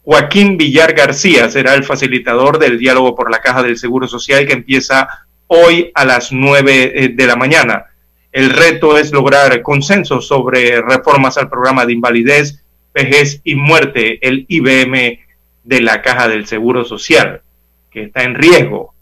Joaquín 0.04 0.58
Villar 0.58 0.92
García 0.92 1.48
será 1.48 1.74
el 1.74 1.84
facilitador 1.84 2.58
del 2.58 2.78
diálogo 2.78 3.14
por 3.14 3.30
la 3.30 3.40
caja 3.40 3.62
del 3.62 3.78
Seguro 3.78 4.06
Social 4.06 4.46
que 4.46 4.52
empieza 4.52 5.08
hoy 5.46 5.90
a 5.94 6.04
las 6.04 6.30
9 6.30 7.14
de 7.14 7.26
la 7.26 7.36
mañana. 7.36 7.86
El 8.32 8.50
reto 8.50 8.98
es 8.98 9.12
lograr 9.12 9.62
consenso 9.62 10.20
sobre 10.20 10.82
reformas 10.82 11.38
al 11.38 11.48
programa 11.48 11.86
de 11.86 11.94
invalidez, 11.94 12.62
vejez 12.92 13.40
y 13.44 13.54
muerte, 13.54 14.18
el 14.26 14.44
IBM 14.48 15.20
de 15.64 15.80
la 15.80 16.02
caja 16.02 16.28
del 16.28 16.46
Seguro 16.46 16.84
Social, 16.84 17.40
que 17.90 18.04
está 18.04 18.24
en 18.24 18.34
riesgo 18.34 18.94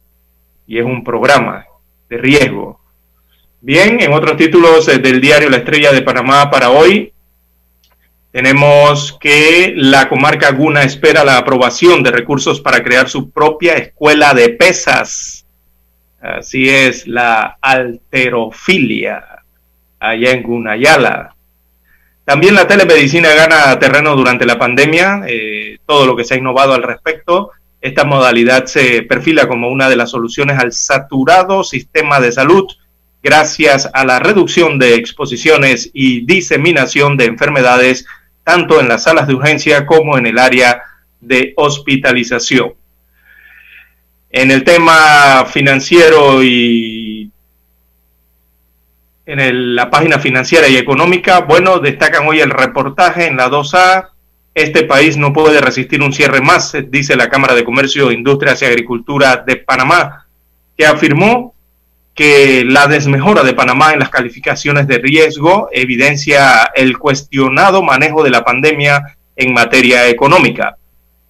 y 0.69 0.79
es 0.79 0.85
un 0.85 1.03
programa 1.03 1.67
de 2.09 2.19
riesgo. 2.19 2.80
Bien, 3.63 4.01
en 4.01 4.15
otros 4.15 4.39
títulos 4.39 4.89
eh, 4.89 5.01
del 5.01 5.21
diario 5.21 5.51
La 5.51 5.59
Estrella 5.59 5.93
de 5.93 6.01
Panamá 6.01 6.51
para 6.51 6.71
hoy, 6.71 7.13
tenemos 8.33 9.19
que 9.21 9.75
la 9.77 10.09
comarca 10.09 10.51
Guna 10.53 10.83
espera 10.83 11.25
la 11.25 11.37
aprobación 11.37 12.03
de 12.03 12.11
recursos 12.11 12.63
para 12.63 12.83
crear 12.83 13.11
su 13.11 13.29
propia 13.31 13.75
escuela 13.75 14.33
de 14.33 14.49
pesas. 14.49 15.45
Así 16.23 16.71
es, 16.71 17.07
la 17.07 17.59
alterofilia, 17.61 19.43
allá 19.99 20.31
en 20.31 20.43
Gunayala. 20.43 21.35
También 22.25 22.55
la 22.55 22.67
telemedicina 22.67 23.35
gana 23.35 23.79
terreno 23.79 24.17
durante 24.17 24.47
la 24.47 24.59
pandemia, 24.59 25.25
eh, 25.27 25.77
todo 25.85 26.07
lo 26.07 26.17
que 26.17 26.25
se 26.25 26.33
ha 26.33 26.39
innovado 26.39 26.73
al 26.73 26.83
respecto. 26.83 27.51
Esta 27.83 28.05
modalidad 28.05 28.65
se 28.65 29.03
perfila 29.03 29.47
como 29.47 29.69
una 29.69 29.91
de 29.91 29.97
las 29.97 30.13
soluciones 30.13 30.59
al 30.59 30.73
saturado 30.73 31.63
sistema 31.63 32.21
de 32.21 32.33
salud 32.33 32.67
gracias 33.23 33.89
a 33.93 34.05
la 34.05 34.19
reducción 34.19 34.79
de 34.79 34.95
exposiciones 34.95 35.91
y 35.93 36.25
diseminación 36.25 37.17
de 37.17 37.27
enfermedades 37.27 38.07
tanto 38.45 38.81
en 38.81 38.89
las 38.89 39.05
salas 39.05 39.27
de 39.27 39.35
urgencia 39.35 39.87
como 39.87 40.19
en 40.19 40.27
el 40.27 40.39
área 40.39 40.83
de 41.21 41.53
hospitalización. 41.57 42.75
En 44.31 44.51
el 44.51 44.65
tema 44.65 45.45
financiero 45.47 46.43
y 46.43 47.31
en 49.27 49.77
la 49.77 49.91
página 49.91 50.19
financiera 50.19 50.69
y 50.69 50.77
económica, 50.77 51.41
bueno, 51.41 51.79
destacan 51.79 52.27
hoy 52.27 52.41
el 52.41 52.51
reportaje 52.51 53.27
en 53.27 53.37
la 53.37 53.49
2A. 53.49 54.09
Este 54.55 54.85
país 54.85 55.17
no 55.17 55.33
puede 55.33 55.61
resistir 55.61 56.03
un 56.03 56.13
cierre 56.13 56.41
más, 56.41 56.77
dice 56.89 57.15
la 57.17 57.29
Cámara 57.29 57.55
de 57.55 57.65
Comercio, 57.65 58.11
Industrias 58.11 58.63
y 58.63 58.65
Agricultura 58.65 59.37
de 59.37 59.57
Panamá, 59.57 60.27
que 60.77 60.87
afirmó 60.87 61.55
que 62.21 62.67
la 62.67 62.87
desmejora 62.87 63.43
de 63.43 63.55
Panamá 63.55 63.95
en 63.95 63.99
las 64.01 64.11
calificaciones 64.11 64.87
de 64.87 64.99
riesgo 64.99 65.71
evidencia 65.73 66.71
el 66.75 66.99
cuestionado 66.99 67.83
manejo 67.83 68.23
de 68.23 68.29
la 68.29 68.45
pandemia 68.45 69.17
en 69.37 69.55
materia 69.55 70.07
económica. 70.07 70.77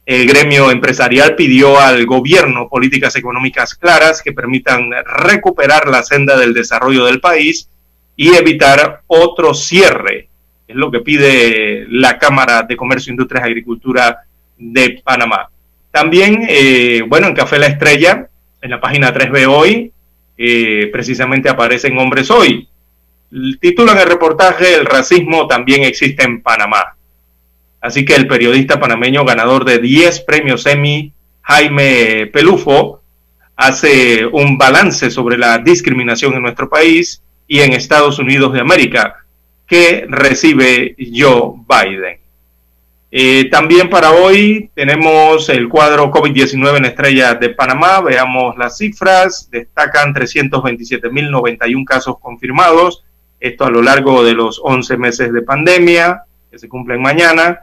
El 0.05 0.27
gremio 0.27 0.73
empresarial 0.73 1.37
pidió 1.37 1.79
al 1.79 2.07
gobierno 2.07 2.69
políticas 2.69 3.15
económicas 3.15 3.77
claras 3.77 4.21
que 4.21 4.33
permitan 4.33 4.91
recuperar 5.05 5.87
la 5.87 6.03
senda 6.03 6.37
del 6.37 6.55
desarrollo 6.55 7.05
del 7.05 7.21
país 7.21 7.69
y 8.17 8.35
evitar 8.35 9.03
otro 9.07 9.55
cierre. 9.55 10.29
Es 10.67 10.75
lo 10.75 10.91
que 10.91 10.99
pide 10.99 11.87
la 11.89 12.19
Cámara 12.19 12.65
de 12.65 12.77
Comercio, 12.77 13.13
Industrias 13.13 13.45
y 13.45 13.47
Agricultura 13.47 14.25
de 14.59 15.01
Panamá. 15.05 15.51
También, 15.93 16.45
eh, 16.49 17.05
bueno, 17.07 17.29
en 17.29 17.35
Café 17.35 17.61
La 17.61 17.69
Estrella, 17.69 18.27
en 18.61 18.71
la 18.71 18.81
página 18.81 19.15
3B 19.15 19.47
hoy, 19.47 19.93
precisamente 20.91 21.49
aparecen 21.49 21.99
hombres 21.99 22.31
hoy. 22.31 22.69
Titulan 23.61 23.99
el 23.99 24.07
reportaje 24.07 24.75
El 24.75 24.87
racismo 24.87 25.47
también 25.47 25.85
existe 25.85 26.25
en 26.25 26.43
Panamá. 26.43 26.97
Así 27.81 28.05
que 28.05 28.15
el 28.15 28.27
periodista 28.27 28.81
panameño 28.81 29.25
ganador 29.25 29.65
de 29.65 29.79
10 29.79 30.21
premios 30.21 30.67
Emmy, 30.67 31.13
Jaime 31.43 32.27
Pelufo, 32.33 33.03
hace 33.57 34.27
un 34.27 34.59
balance 34.59 35.11
sobre 35.11 35.39
la 35.39 35.59
discriminación 35.59 36.35
en 36.35 36.43
nuestro 36.43 36.69
país 36.69 37.23
y 37.47 37.61
en 37.61 37.73
Estados 37.73 38.19
Unidos 38.19 38.53
de 38.53 38.61
América 38.61 39.25
que 39.67 40.07
recibe 40.09 40.97
Joe 40.99 41.53
Biden. 41.69 42.19
Eh, 43.13 43.49
también 43.51 43.91
para 43.91 44.13
hoy 44.13 44.71
tenemos 44.73 45.49
el 45.49 45.69
cuadro 45.69 46.13
COVID-19 46.13 46.77
en 46.77 46.85
Estrellas 46.85 47.41
de 47.41 47.51
Panamá. 47.51 48.01
Veamos 48.01 48.57
las 48.57 48.79
cifras. 48.79 49.49
Destacan 49.51 50.15
327.091 50.15 51.85
casos 51.85 52.19
confirmados. 52.21 53.05
Esto 53.41 53.65
a 53.65 53.71
lo 53.71 53.83
largo 53.83 54.23
de 54.23 54.35
los 54.35 54.61
11 54.63 54.97
meses 54.97 55.33
de 55.33 55.43
pandemia 55.43 56.23
que 56.51 56.59
se 56.59 56.69
cumplen 56.69 57.03
mañana. 57.03 57.63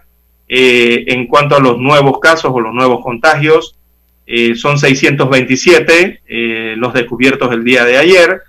Eh, 0.50 1.06
en 1.08 1.28
cuanto 1.28 1.56
a 1.56 1.60
los 1.60 1.78
nuevos 1.78 2.20
casos 2.20 2.52
o 2.54 2.60
los 2.60 2.74
nuevos 2.74 3.04
contagios, 3.04 3.78
eh, 4.26 4.56
son 4.56 4.78
627 4.78 6.22
los 6.76 6.94
descubiertos 6.94 7.52
el 7.54 7.64
día 7.64 7.86
de 7.86 7.98
ayer. 7.98 8.42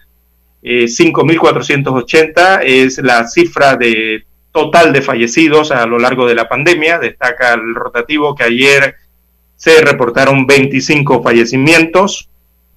5.480 0.61 2.63
es 2.65 2.99
la 2.99 3.29
cifra 3.29 3.77
de 3.77 4.25
total 4.53 4.93
de 4.93 5.03
fallecidos 5.03 5.71
a 5.71 5.87
lo 5.87 5.99
largo 5.99 6.27
de 6.27 6.35
la 6.35 6.49
pandemia. 6.49 6.99
Destaca 6.99 7.55
el 7.55 7.75
rotativo 7.75 8.35
que 8.35 8.45
ayer 8.45 8.97
se 9.57 9.81
reportaron 9.81 10.47
25 10.47 11.23
fallecimientos 11.23 12.29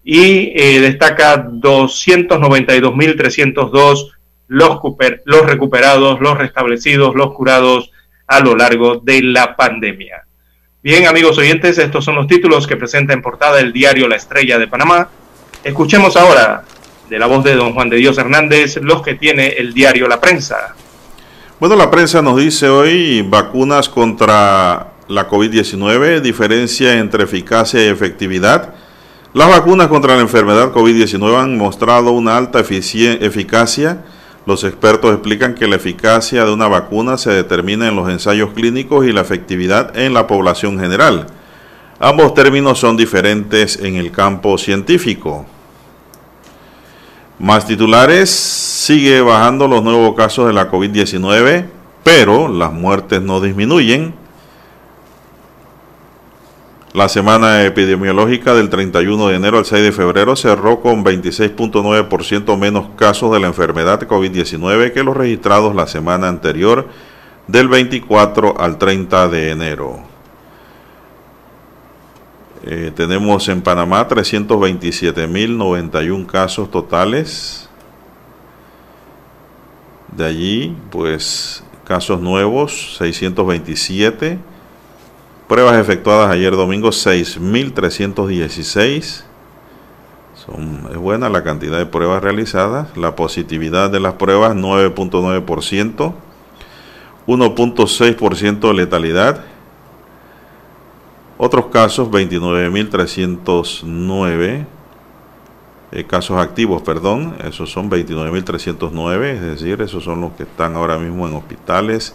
y 0.03 0.53
eh, 0.55 0.80
destaca 0.80 1.45
292.302 1.45 4.11
los, 4.47 4.80
los 5.26 5.45
recuperados, 5.45 6.19
los 6.19 6.38
restablecidos, 6.38 7.15
los 7.15 7.34
curados 7.34 7.91
a 8.28 8.39
lo 8.39 8.55
largo 8.55 8.97
de 8.97 9.22
la 9.22 9.55
pandemia. 9.55 10.26
Bien, 10.84 11.05
amigos 11.05 11.38
oyentes, 11.38 11.78
estos 11.78 12.03
son 12.03 12.15
los 12.15 12.28
títulos 12.28 12.65
que 12.65 12.76
presenta 12.76 13.13
en 13.13 13.22
portada 13.22 13.59
el 13.59 13.72
diario 13.72 14.07
La 14.07 14.15
Estrella 14.15 14.57
de 14.57 14.67
Panamá. 14.67 15.09
Escuchemos 15.63 16.17
ahora 16.17 16.63
de 17.07 17.19
la 17.19 17.28
voz 17.28 17.43
de 17.43 17.55
don 17.55 17.74
Juan 17.74 17.89
de 17.89 17.97
Dios 17.97 18.17
Hernández 18.17 18.78
los 18.82 19.03
que 19.03 19.13
tiene 19.13 19.49
el 19.49 19.74
diario 19.74 20.07
La 20.07 20.19
Prensa. 20.19 20.76
Bueno, 21.62 21.76
la 21.76 21.91
prensa 21.91 22.24
nos 22.24 22.38
dice 22.38 22.70
hoy 22.70 23.22
vacunas 23.22 23.88
contra 23.88 24.93
la 25.07 25.30
COVID-19, 25.30 26.20
diferencia 26.20 26.97
entre 26.97 27.24
eficacia 27.24 27.86
y 27.86 27.88
efectividad. 27.88 28.74
Las 29.36 29.47
vacunas 29.47 29.88
contra 29.88 30.16
la 30.16 30.24
enfermedad 30.24 30.74
COVID-19 30.74 31.39
han 31.39 31.59
mostrado 31.59 32.14
una 32.14 32.36
alta 32.36 32.62
eficacia. 32.62 34.03
Los 34.47 34.64
expertos 34.64 35.14
explican 35.14 35.53
que 35.53 35.68
la 35.68 35.76
eficacia 35.76 36.45
de 36.45 36.51
una 36.51 36.68
vacuna 36.68 37.20
se 37.20 37.30
determina 37.30 37.88
en 37.88 37.95
los 37.95 38.09
ensayos 38.09 38.53
clínicos 38.53 39.05
y 39.05 39.12
la 39.12 39.22
efectividad 39.22 39.95
en 39.95 40.16
la 40.16 40.26
población 40.26 40.80
general. 40.80 41.28
Ambos 41.99 42.34
términos 42.34 42.80
son 42.80 42.97
diferentes 42.97 43.78
en 43.78 43.97
el 43.97 44.12
campo 44.12 44.57
científico. 44.57 45.45
Más 47.41 47.65
titulares, 47.65 48.29
sigue 48.29 49.19
bajando 49.19 49.67
los 49.67 49.81
nuevos 49.81 50.13
casos 50.15 50.45
de 50.45 50.53
la 50.53 50.69
COVID-19, 50.69 51.65
pero 52.03 52.47
las 52.47 52.71
muertes 52.71 53.19
no 53.19 53.41
disminuyen. 53.41 54.13
La 56.93 57.09
semana 57.09 57.63
epidemiológica 57.63 58.53
del 58.53 58.69
31 58.69 59.29
de 59.29 59.35
enero 59.37 59.57
al 59.57 59.65
6 59.65 59.81
de 59.81 59.91
febrero 59.91 60.35
cerró 60.35 60.81
con 60.81 61.03
26.9% 61.03 62.59
menos 62.59 62.89
casos 62.95 63.31
de 63.31 63.39
la 63.39 63.47
enfermedad 63.47 64.01
COVID-19 64.01 64.93
que 64.93 65.03
los 65.03 65.17
registrados 65.17 65.73
la 65.73 65.87
semana 65.87 66.27
anterior 66.27 66.89
del 67.47 67.69
24 67.69 68.61
al 68.61 68.77
30 68.77 69.29
de 69.29 69.49
enero. 69.49 70.11
Eh, 72.64 72.91
tenemos 72.95 73.49
en 73.49 73.62
Panamá 73.62 74.07
327.091 74.07 76.28
casos 76.28 76.70
totales. 76.70 77.68
De 80.16 80.26
allí, 80.26 80.78
pues, 80.91 81.64
casos 81.86 82.22
nuevos, 82.22 82.97
627. 82.97 84.38
Pruebas 85.47 85.80
efectuadas 85.80 86.30
ayer 86.30 86.51
domingo, 86.51 86.89
6.316. 86.89 89.24
Son, 90.36 90.88
es 90.91 90.97
buena 90.97 91.30
la 91.30 91.43
cantidad 91.43 91.80
de 91.80 91.88
pruebas 91.88 92.22
realizadas. 92.22 92.95
La 92.95 93.16
positividad 93.16 93.89
de 93.89 93.99
las 93.99 94.14
pruebas, 94.14 94.55
9.9%. 94.55 96.14
1.6% 97.28 98.68
de 98.68 98.74
letalidad 98.74 99.50
otros 101.43 101.65
casos, 101.67 102.09
29.309 102.11 104.65
eh, 105.91 106.03
casos 106.05 106.37
activos, 106.37 106.83
perdón, 106.83 107.35
esos 107.43 107.71
son 107.71 107.89
29.309, 107.89 109.23
es 109.23 109.41
decir, 109.41 109.81
esos 109.81 110.03
son 110.03 110.21
los 110.21 110.33
que 110.33 110.43
están 110.43 110.75
ahora 110.75 110.99
mismo 110.99 111.27
en 111.27 111.33
hospitales, 111.33 112.13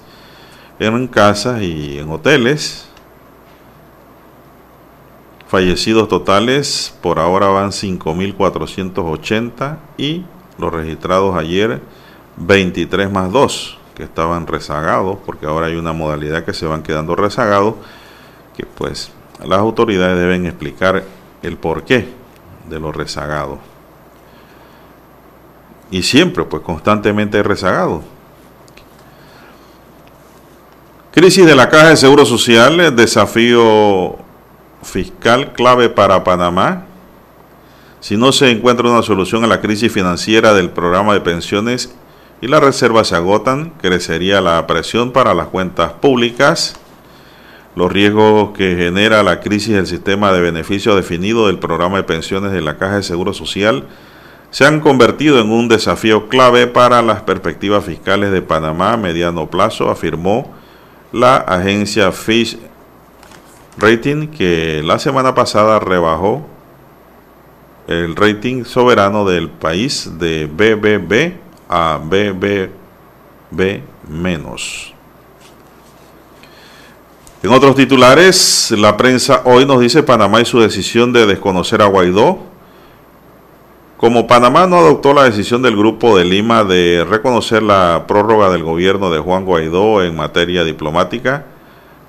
en 0.78 1.08
casas 1.08 1.60
y 1.60 1.98
en 1.98 2.08
hoteles. 2.08 2.88
Fallecidos 5.48 6.06
totales 6.06 6.96
por 7.02 7.18
ahora 7.18 7.48
van 7.48 7.70
5.480 7.70 9.78
y 9.98 10.24
los 10.56 10.72
registrados 10.72 11.36
ayer 11.36 11.82
23 12.36 13.10
más 13.10 13.32
2 13.32 13.78
que 13.96 14.04
estaban 14.04 14.46
rezagados 14.46 15.18
porque 15.26 15.46
ahora 15.46 15.66
hay 15.66 15.74
una 15.74 15.92
modalidad 15.92 16.44
que 16.44 16.54
se 16.54 16.66
van 16.66 16.84
quedando 16.84 17.16
rezagados 17.16 17.74
que 18.56 18.64
pues 18.64 19.10
las 19.44 19.58
autoridades 19.58 20.18
deben 20.18 20.46
explicar 20.46 21.04
el 21.42 21.56
porqué 21.56 22.08
de 22.68 22.80
los 22.80 22.94
rezagados. 22.94 23.58
Y 25.90 26.02
siempre, 26.02 26.44
pues 26.44 26.62
constantemente 26.62 27.42
rezagados. 27.42 28.02
Crisis 31.12 31.46
de 31.46 31.54
la 31.54 31.68
Caja 31.68 31.90
de 31.90 31.96
Seguro 31.96 32.26
Social, 32.26 32.94
desafío 32.96 34.16
fiscal 34.82 35.52
clave 35.52 35.88
para 35.88 36.24
Panamá. 36.24 36.84
Si 38.00 38.16
no 38.16 38.32
se 38.32 38.50
encuentra 38.50 38.88
una 38.88 39.02
solución 39.02 39.44
a 39.44 39.46
la 39.46 39.60
crisis 39.60 39.92
financiera 39.92 40.52
del 40.54 40.70
programa 40.70 41.14
de 41.14 41.20
pensiones 41.20 41.94
y 42.40 42.48
las 42.48 42.62
reservas 42.62 43.08
se 43.08 43.16
agotan, 43.16 43.72
crecería 43.80 44.40
la 44.40 44.66
presión 44.66 45.12
para 45.12 45.34
las 45.34 45.46
cuentas 45.48 45.92
públicas 45.92 46.78
los 47.76 47.92
riesgos 47.92 48.50
que 48.56 48.74
genera 48.74 49.22
la 49.22 49.40
crisis 49.40 49.74
del 49.74 49.86
sistema 49.86 50.32
de 50.32 50.40
beneficio 50.40 50.96
definido 50.96 51.46
del 51.46 51.58
programa 51.58 51.98
de 51.98 52.04
pensiones 52.04 52.50
de 52.50 52.62
la 52.62 52.78
Caja 52.78 52.96
de 52.96 53.02
Seguro 53.02 53.34
Social 53.34 53.84
se 54.50 54.64
han 54.64 54.80
convertido 54.80 55.38
en 55.40 55.52
un 55.52 55.68
desafío 55.68 56.28
clave 56.28 56.66
para 56.66 57.02
las 57.02 57.20
perspectivas 57.20 57.84
fiscales 57.84 58.32
de 58.32 58.40
Panamá 58.40 58.94
a 58.94 58.96
mediano 58.96 59.50
plazo, 59.50 59.90
afirmó 59.90 60.54
la 61.12 61.36
agencia 61.36 62.10
Fish 62.12 62.58
Rating 63.76 64.28
que 64.28 64.82
la 64.82 64.98
semana 64.98 65.34
pasada 65.34 65.78
rebajó 65.78 66.46
el 67.88 68.16
rating 68.16 68.64
soberano 68.64 69.26
del 69.26 69.50
país 69.50 70.18
de 70.18 70.46
BBB 70.46 71.34
a 71.68 72.00
BBB 72.02 72.70
menos. 74.08 74.95
En 77.46 77.52
otros 77.52 77.76
titulares, 77.76 78.74
la 78.76 78.96
prensa 78.96 79.42
hoy 79.44 79.64
nos 79.66 79.78
dice 79.78 80.02
Panamá 80.02 80.40
y 80.40 80.44
su 80.44 80.58
decisión 80.58 81.12
de 81.12 81.26
desconocer 81.26 81.80
a 81.80 81.86
Guaidó. 81.86 82.40
Como 83.98 84.26
Panamá 84.26 84.66
no 84.66 84.78
adoptó 84.78 85.14
la 85.14 85.22
decisión 85.22 85.62
del 85.62 85.76
Grupo 85.76 86.18
de 86.18 86.24
Lima 86.24 86.64
de 86.64 87.06
reconocer 87.08 87.62
la 87.62 88.06
prórroga 88.08 88.50
del 88.50 88.64
gobierno 88.64 89.12
de 89.12 89.20
Juan 89.20 89.44
Guaidó 89.44 90.02
en 90.02 90.16
materia 90.16 90.64
diplomática, 90.64 91.46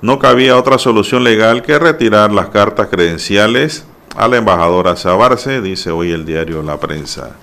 no 0.02 0.18
cabía 0.18 0.58
otra 0.58 0.80
solución 0.80 1.24
legal 1.24 1.62
que 1.62 1.78
retirar 1.78 2.32
las 2.32 2.48
cartas 2.48 2.88
credenciales 2.88 3.86
a 4.16 4.28
la 4.28 4.38
embajadora 4.38 4.96
Sabarce, 4.96 5.62
dice 5.62 5.92
hoy 5.92 6.14
el 6.14 6.26
diario 6.26 6.64
La 6.64 6.80
Prensa. 6.80 7.36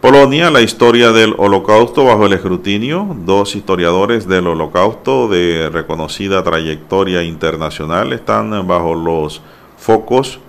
Polonia, 0.00 0.50
la 0.50 0.62
historia 0.62 1.12
del 1.12 1.34
holocausto 1.36 2.06
bajo 2.06 2.24
el 2.24 2.32
escrutinio. 2.32 3.14
Dos 3.26 3.54
historiadores 3.54 4.26
del 4.26 4.46
holocausto 4.46 5.28
de 5.28 5.68
reconocida 5.70 6.42
trayectoria 6.42 7.22
internacional 7.22 8.14
están 8.14 8.66
bajo 8.66 8.94
los 8.94 9.42
focos 9.76 10.40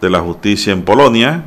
de 0.00 0.08
la 0.08 0.20
justicia 0.20 0.72
en 0.72 0.84
Polonia, 0.84 1.46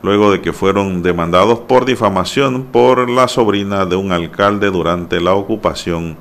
luego 0.00 0.32
de 0.32 0.40
que 0.40 0.54
fueron 0.54 1.02
demandados 1.02 1.58
por 1.58 1.84
difamación 1.84 2.64
por 2.72 3.10
la 3.10 3.28
sobrina 3.28 3.84
de 3.84 3.96
un 3.96 4.10
alcalde 4.10 4.70
durante 4.70 5.20
la 5.20 5.34
ocupación 5.34 6.16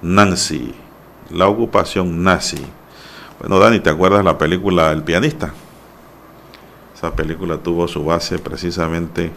nazi. 0.00 0.76
La 1.28 1.48
ocupación 1.48 2.22
nazi. 2.22 2.64
Bueno, 3.40 3.58
Dani, 3.58 3.80
¿te 3.80 3.90
acuerdas 3.90 4.24
la 4.24 4.38
película 4.38 4.92
El 4.92 5.02
pianista? 5.02 5.52
Esa 6.94 7.16
película 7.16 7.56
tuvo 7.58 7.88
su 7.88 8.04
base 8.04 8.38
precisamente 8.38 9.32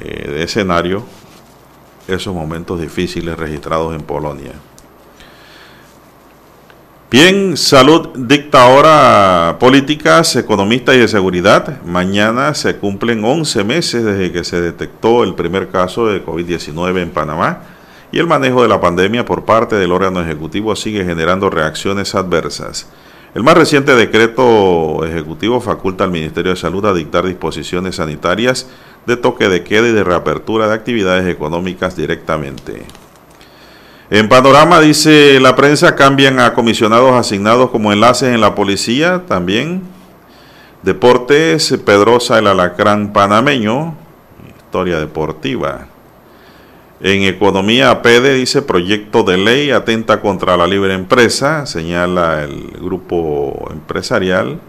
eh, 0.00 0.28
de 0.28 0.42
escenario 0.42 1.04
esos 2.08 2.34
momentos 2.34 2.80
difíciles 2.80 3.38
registrados 3.38 3.94
en 3.94 4.02
Polonia. 4.02 4.52
Bien, 7.10 7.56
salud 7.56 8.10
dicta 8.14 8.62
ahora 8.62 9.56
políticas, 9.58 10.36
economistas 10.36 10.94
y 10.94 10.98
de 10.98 11.08
seguridad. 11.08 11.82
Mañana 11.82 12.54
se 12.54 12.76
cumplen 12.76 13.24
11 13.24 13.64
meses 13.64 14.04
desde 14.04 14.30
que 14.30 14.44
se 14.44 14.60
detectó 14.60 15.24
el 15.24 15.34
primer 15.34 15.70
caso 15.70 16.06
de 16.06 16.24
COVID-19 16.24 17.02
en 17.02 17.10
Panamá 17.10 17.62
y 18.12 18.18
el 18.20 18.28
manejo 18.28 18.62
de 18.62 18.68
la 18.68 18.80
pandemia 18.80 19.24
por 19.24 19.44
parte 19.44 19.74
del 19.74 19.90
órgano 19.90 20.20
ejecutivo 20.20 20.76
sigue 20.76 21.04
generando 21.04 21.50
reacciones 21.50 22.14
adversas. 22.14 22.86
El 23.34 23.42
más 23.44 23.56
reciente 23.56 23.94
decreto 23.94 25.04
ejecutivo 25.04 25.60
faculta 25.60 26.04
al 26.04 26.10
Ministerio 26.10 26.50
de 26.52 26.56
Salud 26.56 26.84
a 26.86 26.94
dictar 26.94 27.24
disposiciones 27.24 27.96
sanitarias 27.96 28.68
de 29.06 29.16
toque 29.16 29.48
de 29.48 29.64
queda 29.64 29.88
y 29.88 29.92
de 29.92 30.04
reapertura 30.04 30.68
de 30.68 30.74
actividades 30.74 31.26
económicas 31.26 31.96
directamente. 31.96 32.82
En 34.10 34.28
panorama, 34.28 34.80
dice 34.80 35.38
la 35.40 35.54
prensa, 35.54 35.94
cambian 35.94 36.40
a 36.40 36.52
comisionados 36.52 37.12
asignados 37.14 37.70
como 37.70 37.92
enlaces 37.92 38.34
en 38.34 38.40
la 38.40 38.54
policía 38.54 39.22
también. 39.26 39.82
Deportes, 40.82 41.78
Pedrosa, 41.84 42.38
el 42.38 42.48
alacrán 42.48 43.12
panameño, 43.12 43.94
historia 44.58 44.98
deportiva. 44.98 45.86
En 47.02 47.22
economía, 47.22 48.02
PEDE 48.02 48.34
dice 48.34 48.62
proyecto 48.62 49.22
de 49.22 49.38
ley 49.38 49.70
atenta 49.70 50.20
contra 50.20 50.56
la 50.56 50.66
libre 50.66 50.92
empresa, 50.92 51.64
señala 51.64 52.42
el 52.42 52.72
grupo 52.80 53.68
empresarial, 53.70 54.60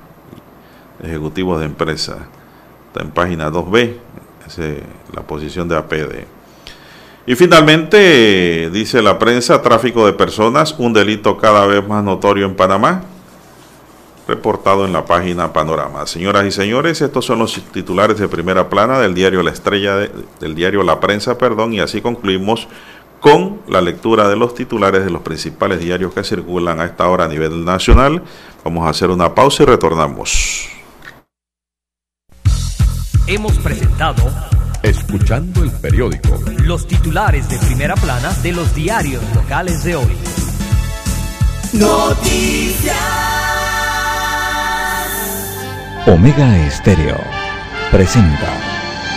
ejecutivos 1.03 1.59
de 1.59 1.65
empresa. 1.65 2.27
Está 2.88 3.03
en 3.03 3.11
página 3.11 3.49
2B, 3.49 3.95
la 5.13 5.21
posición 5.23 5.67
de 5.67 5.77
APD. 5.77 6.25
Y 7.25 7.35
finalmente, 7.35 8.69
dice 8.71 9.01
la 9.01 9.19
prensa, 9.19 9.61
tráfico 9.61 10.05
de 10.05 10.13
personas, 10.13 10.75
un 10.77 10.91
delito 10.91 11.37
cada 11.37 11.67
vez 11.67 11.87
más 11.87 12.03
notorio 12.03 12.47
en 12.47 12.55
Panamá, 12.55 13.03
reportado 14.28 14.86
en 14.86 14.93
la 14.93 15.05
página 15.05 15.53
Panorama. 15.53 16.07
Señoras 16.07 16.45
y 16.45 16.51
señores, 16.51 16.99
estos 17.01 17.25
son 17.25 17.39
los 17.39 17.61
titulares 17.71 18.17
de 18.17 18.28
primera 18.28 18.69
plana 18.69 18.99
del 18.99 19.13
diario 19.13 19.43
La 19.43 19.51
Estrella, 19.51 19.97
del 19.97 20.55
diario 20.55 20.82
La 20.82 20.99
Prensa, 20.99 21.37
perdón, 21.37 21.73
y 21.73 21.79
así 21.79 22.01
concluimos 22.01 22.67
con 23.19 23.61
la 23.67 23.82
lectura 23.82 24.28
de 24.28 24.36
los 24.36 24.55
titulares 24.55 25.05
de 25.05 25.11
los 25.11 25.21
principales 25.21 25.79
diarios 25.79 26.11
que 26.13 26.23
circulan 26.23 26.79
a 26.82 26.86
esta 26.86 27.07
hora 27.07 27.25
a 27.25 27.28
nivel 27.28 27.63
nacional. 27.63 28.23
Vamos 28.63 28.87
a 28.87 28.89
hacer 28.89 29.11
una 29.11 29.36
pausa 29.36 29.61
y 29.61 29.67
retornamos. 29.67 30.80
Hemos 33.32 33.58
presentado 33.59 34.29
Escuchando 34.83 35.63
el 35.63 35.71
periódico. 35.71 36.37
los 36.66 36.86
titulares 36.86 37.47
de 37.47 37.58
primera 37.59 37.95
plana 37.95 38.29
de 38.43 38.51
los 38.51 38.75
diarios 38.75 39.24
locales 39.33 39.86
de 39.86 39.95
hoy. 39.95 40.17
Omega 46.08 46.58
Estéreo 46.67 47.16
presenta 47.89 48.51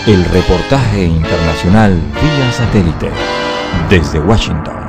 el 0.07 0.25
reportaje 0.27 1.07
internacional 1.07 2.01
vía 2.23 2.53
satélite 2.53 3.11
desde 3.91 4.21
Washington. 4.21 4.84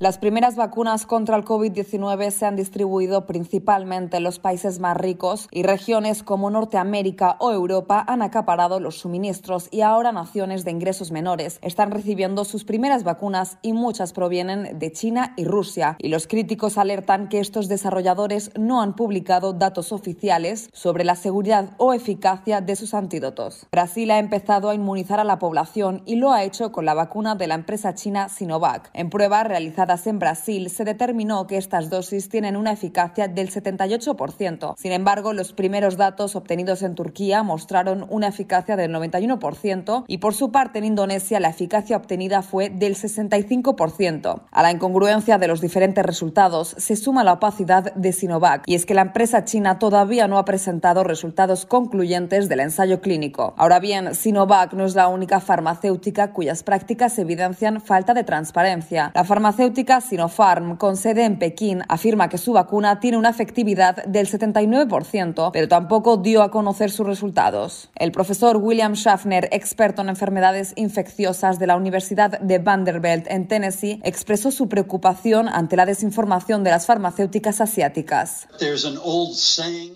Las 0.00 0.16
primeras 0.16 0.56
vacunas 0.56 1.04
contra 1.04 1.36
el 1.36 1.44
COVID-19 1.44 2.30
se 2.30 2.46
han 2.46 2.56
distribuido 2.56 3.26
principalmente 3.26 4.16
en 4.16 4.22
los 4.22 4.38
países 4.38 4.78
más 4.78 4.96
ricos 4.96 5.46
y 5.50 5.62
regiones 5.62 6.22
como 6.22 6.48
Norteamérica 6.48 7.36
o 7.38 7.52
Europa 7.52 8.02
han 8.08 8.22
acaparado 8.22 8.80
los 8.80 8.96
suministros 8.96 9.68
y 9.70 9.82
ahora 9.82 10.10
naciones 10.10 10.64
de 10.64 10.70
ingresos 10.70 11.10
menores 11.10 11.58
están 11.60 11.90
recibiendo 11.90 12.46
sus 12.46 12.64
primeras 12.64 13.04
vacunas 13.04 13.58
y 13.60 13.74
muchas 13.74 14.14
provienen 14.14 14.78
de 14.78 14.90
China 14.90 15.34
y 15.36 15.44
Rusia. 15.44 15.96
Y 15.98 16.08
los 16.08 16.26
críticos 16.26 16.78
alertan 16.78 17.28
que 17.28 17.40
estos 17.40 17.68
desarrolladores 17.68 18.52
no 18.58 18.80
han 18.80 18.96
publicado 18.96 19.52
datos 19.52 19.92
oficiales 19.92 20.70
sobre 20.72 21.04
la 21.04 21.14
seguridad 21.14 21.74
o 21.76 21.92
eficacia 21.92 22.62
de 22.62 22.74
sus 22.74 22.94
antídotos. 22.94 23.66
Brasil 23.70 24.10
ha 24.12 24.18
empezado 24.18 24.70
a 24.70 24.74
inmunizar 24.74 25.20
a 25.20 25.24
la 25.24 25.38
población 25.38 26.00
y 26.06 26.16
lo 26.16 26.32
ha 26.32 26.42
hecho 26.42 26.72
con 26.72 26.86
la 26.86 26.94
vacuna 26.94 27.34
de 27.34 27.48
la 27.48 27.54
empresa 27.54 27.92
china 27.92 28.30
Sinovac. 28.30 28.88
En 28.94 29.10
pruebas 29.10 29.46
en 29.90 30.20
Brasil 30.20 30.70
se 30.70 30.84
determinó 30.84 31.46
que 31.48 31.56
estas 31.56 31.90
dosis 31.90 32.28
tienen 32.28 32.56
una 32.56 32.72
eficacia 32.72 33.26
del 33.26 33.50
78%. 33.50 34.74
Sin 34.76 34.92
embargo, 34.92 35.32
los 35.32 35.52
primeros 35.52 35.96
datos 35.96 36.36
obtenidos 36.36 36.82
en 36.82 36.94
Turquía 36.94 37.42
mostraron 37.42 38.06
una 38.08 38.28
eficacia 38.28 38.76
del 38.76 38.92
91% 38.92 40.04
y 40.06 40.18
por 40.18 40.34
su 40.34 40.52
parte 40.52 40.78
en 40.78 40.84
Indonesia 40.84 41.40
la 41.40 41.48
eficacia 41.48 41.96
obtenida 41.96 42.42
fue 42.42 42.70
del 42.70 42.94
65%. 42.94 44.42
A 44.50 44.62
la 44.62 44.70
incongruencia 44.70 45.38
de 45.38 45.48
los 45.48 45.60
diferentes 45.60 46.06
resultados 46.06 46.76
se 46.78 46.94
suma 46.94 47.24
la 47.24 47.32
opacidad 47.32 47.92
de 47.94 48.12
Sinovac 48.12 48.62
y 48.66 48.76
es 48.76 48.86
que 48.86 48.94
la 48.94 49.02
empresa 49.02 49.44
china 49.44 49.80
todavía 49.80 50.28
no 50.28 50.38
ha 50.38 50.44
presentado 50.44 51.02
resultados 51.02 51.66
concluyentes 51.66 52.48
del 52.48 52.60
ensayo 52.60 53.00
clínico. 53.00 53.54
Ahora 53.56 53.80
bien, 53.80 54.14
Sinovac 54.14 54.72
no 54.72 54.84
es 54.84 54.94
la 54.94 55.08
única 55.08 55.40
farmacéutica 55.40 56.32
cuyas 56.32 56.62
prácticas 56.62 57.18
evidencian 57.18 57.80
falta 57.80 58.14
de 58.14 58.22
transparencia. 58.22 59.10
La 59.14 59.24
farmacéutica 59.24 59.79
Sinopharm, 60.00 60.76
con 60.76 60.96
sede 60.96 61.24
en 61.24 61.38
Pekín, 61.38 61.82
afirma 61.88 62.28
que 62.28 62.38
su 62.38 62.52
vacuna 62.52 63.00
tiene 63.00 63.16
una 63.16 63.30
efectividad 63.30 64.04
del 64.04 64.28
79%, 64.28 65.50
pero 65.52 65.68
tampoco 65.68 66.18
dio 66.18 66.42
a 66.42 66.50
conocer 66.50 66.90
sus 66.90 67.06
resultados. 67.06 67.90
El 67.96 68.12
profesor 68.12 68.58
William 68.58 68.94
Schaffner, 68.94 69.48
experto 69.52 70.02
en 70.02 70.10
enfermedades 70.10 70.74
infecciosas 70.76 71.58
de 71.58 71.66
la 71.66 71.76
Universidad 71.76 72.38
de 72.40 72.58
Vanderbilt 72.58 73.26
en 73.28 73.48
Tennessee, 73.48 74.00
expresó 74.04 74.50
su 74.50 74.68
preocupación 74.68 75.48
ante 75.48 75.76
la 75.76 75.86
desinformación 75.86 76.62
de 76.62 76.70
las 76.70 76.86
farmacéuticas 76.86 77.60
asiáticas. 77.60 78.48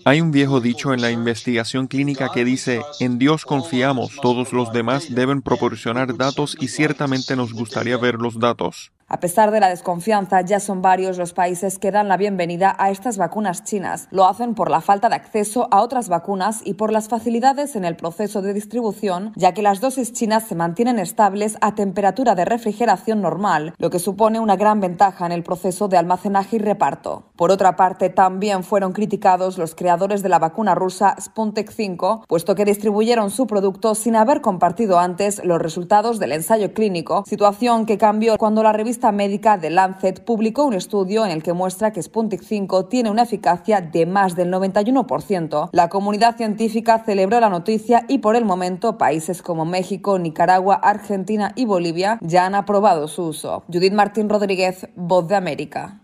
Hay 0.05 0.21
un 0.21 0.31
viejo 0.31 0.61
dicho 0.61 0.93
en 0.93 1.01
la 1.01 1.11
investigación 1.11 1.87
clínica 1.87 2.29
que 2.33 2.43
dice, 2.43 2.81
en 2.99 3.19
Dios 3.19 3.45
confiamos, 3.45 4.15
todos 4.21 4.51
los 4.51 4.73
demás 4.73 5.13
deben 5.13 5.41
proporcionar 5.41 6.17
datos 6.17 6.57
y 6.59 6.69
ciertamente 6.69 7.35
nos 7.35 7.53
gustaría 7.53 7.97
ver 7.97 8.15
los 8.15 8.39
datos. 8.39 8.91
A 9.07 9.19
pesar 9.19 9.51
de 9.51 9.59
la 9.59 9.69
desconfianza, 9.69 10.41
ya 10.41 10.59
son 10.59 10.81
varios 10.81 11.19
los 11.19 11.33
países 11.33 11.77
que 11.77 11.91
dan 11.91 12.07
la 12.07 12.17
bienvenida 12.17 12.75
a 12.79 12.89
estas 12.89 13.19
vacunas 13.19 13.63
chinas. 13.63 14.07
Lo 14.09 14.25
hacen 14.25 14.55
por 14.55 14.71
la 14.71 14.81
falta 14.81 15.09
de 15.09 15.15
acceso 15.15 15.67
a 15.69 15.81
otras 15.81 16.09
vacunas 16.09 16.61
y 16.65 16.73
por 16.73 16.91
las 16.91 17.07
facilidades 17.07 17.75
en 17.75 17.85
el 17.85 17.97
proceso 17.97 18.41
de 18.41 18.55
distribución, 18.55 19.31
ya 19.35 19.53
que 19.53 19.61
las 19.61 19.79
dosis 19.79 20.11
chinas 20.11 20.47
se 20.47 20.55
mantienen 20.55 20.97
estables 20.97 21.55
a 21.61 21.75
temperatura 21.75 22.33
de 22.33 22.45
refrigeración 22.45 23.21
normal, 23.21 23.75
lo 23.77 23.91
que 23.91 23.99
supone 23.99 24.39
una 24.39 24.55
gran 24.55 24.79
ventaja 24.79 25.27
en 25.27 25.33
el 25.33 25.43
proceso 25.43 25.87
de 25.87 25.97
almacenaje 25.97 26.55
y 26.55 26.59
reparto. 26.59 27.25
Por 27.35 27.51
otra 27.51 27.75
parte, 27.75 28.09
también 28.09 28.63
fueron 28.63 28.91
criticados 28.91 29.59
los 29.59 29.75
creadores 29.75 30.23
de 30.23 30.29
la 30.29 30.39
vacuna 30.39 30.73
rusa 30.73 31.15
Sputnik 31.21 31.69
5, 31.69 32.25
puesto 32.27 32.55
que 32.55 32.65
distribuyeron 32.65 33.29
su 33.29 33.45
producto 33.45 33.93
sin 33.93 34.15
haber 34.15 34.41
compartido 34.41 34.97
antes 34.97 35.45
los 35.45 35.61
resultados 35.61 36.17
del 36.17 36.31
ensayo 36.31 36.73
clínico, 36.73 37.23
situación 37.27 37.85
que 37.85 37.99
cambió 37.99 38.35
cuando 38.39 38.63
la 38.63 38.73
revista 38.73 38.94
médica 39.11 39.57
de 39.57 39.69
Lancet 39.69 40.23
publicó 40.23 40.65
un 40.65 40.73
estudio 40.73 41.25
en 41.25 41.31
el 41.31 41.43
que 41.43 41.53
muestra 41.53 41.91
que 41.91 42.01
Sputnik 42.01 42.41
5 42.41 42.85
tiene 42.85 43.11
una 43.11 43.23
eficacia 43.23 43.81
de 43.81 44.05
más 44.05 44.35
del 44.35 44.51
91%. 44.51 45.69
La 45.71 45.89
comunidad 45.89 46.37
científica 46.37 47.03
celebró 47.05 47.39
la 47.39 47.49
noticia 47.49 48.05
y 48.07 48.19
por 48.19 48.35
el 48.35 48.45
momento 48.45 48.97
países 48.97 49.41
como 49.41 49.65
México, 49.65 50.17
Nicaragua, 50.17 50.75
Argentina 50.75 51.51
y 51.55 51.65
Bolivia 51.65 52.17
ya 52.21 52.45
han 52.45 52.55
aprobado 52.55 53.07
su 53.07 53.23
uso. 53.23 53.63
Judith 53.71 53.93
Martín 53.93 54.29
Rodríguez, 54.29 54.87
Voz 54.95 55.27
de 55.27 55.35
América. 55.35 55.99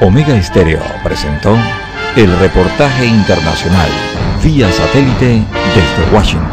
Omega 0.00 0.36
Estéreo 0.36 0.80
presentó 1.02 1.56
el 2.16 2.38
reportaje 2.38 3.06
internacional 3.06 3.88
vía 4.42 4.70
satélite 4.72 5.44
desde 5.74 6.14
Washington. 6.14 6.50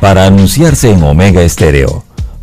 Para 0.00 0.26
anunciarse 0.26 0.90
en 0.90 1.02
Omega 1.02 1.40
Estéreo, 1.40 2.04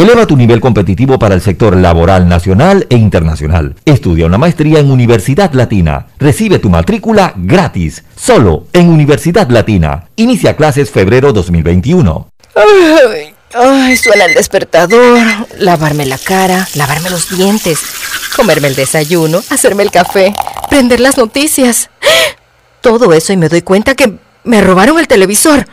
Eleva 0.00 0.26
tu 0.26 0.34
nivel 0.34 0.62
competitivo 0.62 1.18
para 1.18 1.34
el 1.34 1.42
sector 1.42 1.76
laboral 1.76 2.26
nacional 2.26 2.86
e 2.88 2.96
internacional. 2.96 3.76
Estudia 3.84 4.24
una 4.24 4.38
maestría 4.38 4.78
en 4.78 4.90
Universidad 4.90 5.52
Latina. 5.52 6.06
Recibe 6.18 6.58
tu 6.58 6.70
matrícula 6.70 7.34
gratis, 7.36 8.02
solo 8.16 8.64
en 8.72 8.88
Universidad 8.88 9.50
Latina. 9.50 10.06
Inicia 10.16 10.56
clases 10.56 10.90
febrero 10.90 11.34
2021. 11.34 12.30
Ay, 13.52 13.96
suena 13.98 14.24
el 14.24 14.32
despertador, 14.32 15.18
lavarme 15.58 16.06
la 16.06 16.16
cara, 16.16 16.66
lavarme 16.76 17.10
los 17.10 17.36
dientes, 17.36 17.82
comerme 18.34 18.68
el 18.68 18.76
desayuno, 18.76 19.42
hacerme 19.50 19.82
el 19.82 19.90
café, 19.90 20.32
prender 20.70 21.00
las 21.00 21.18
noticias. 21.18 21.90
Todo 22.80 23.12
eso 23.12 23.34
y 23.34 23.36
me 23.36 23.50
doy 23.50 23.60
cuenta 23.60 23.94
que 23.94 24.14
me 24.44 24.62
robaron 24.62 24.98
el 24.98 25.08
televisor. 25.08 25.66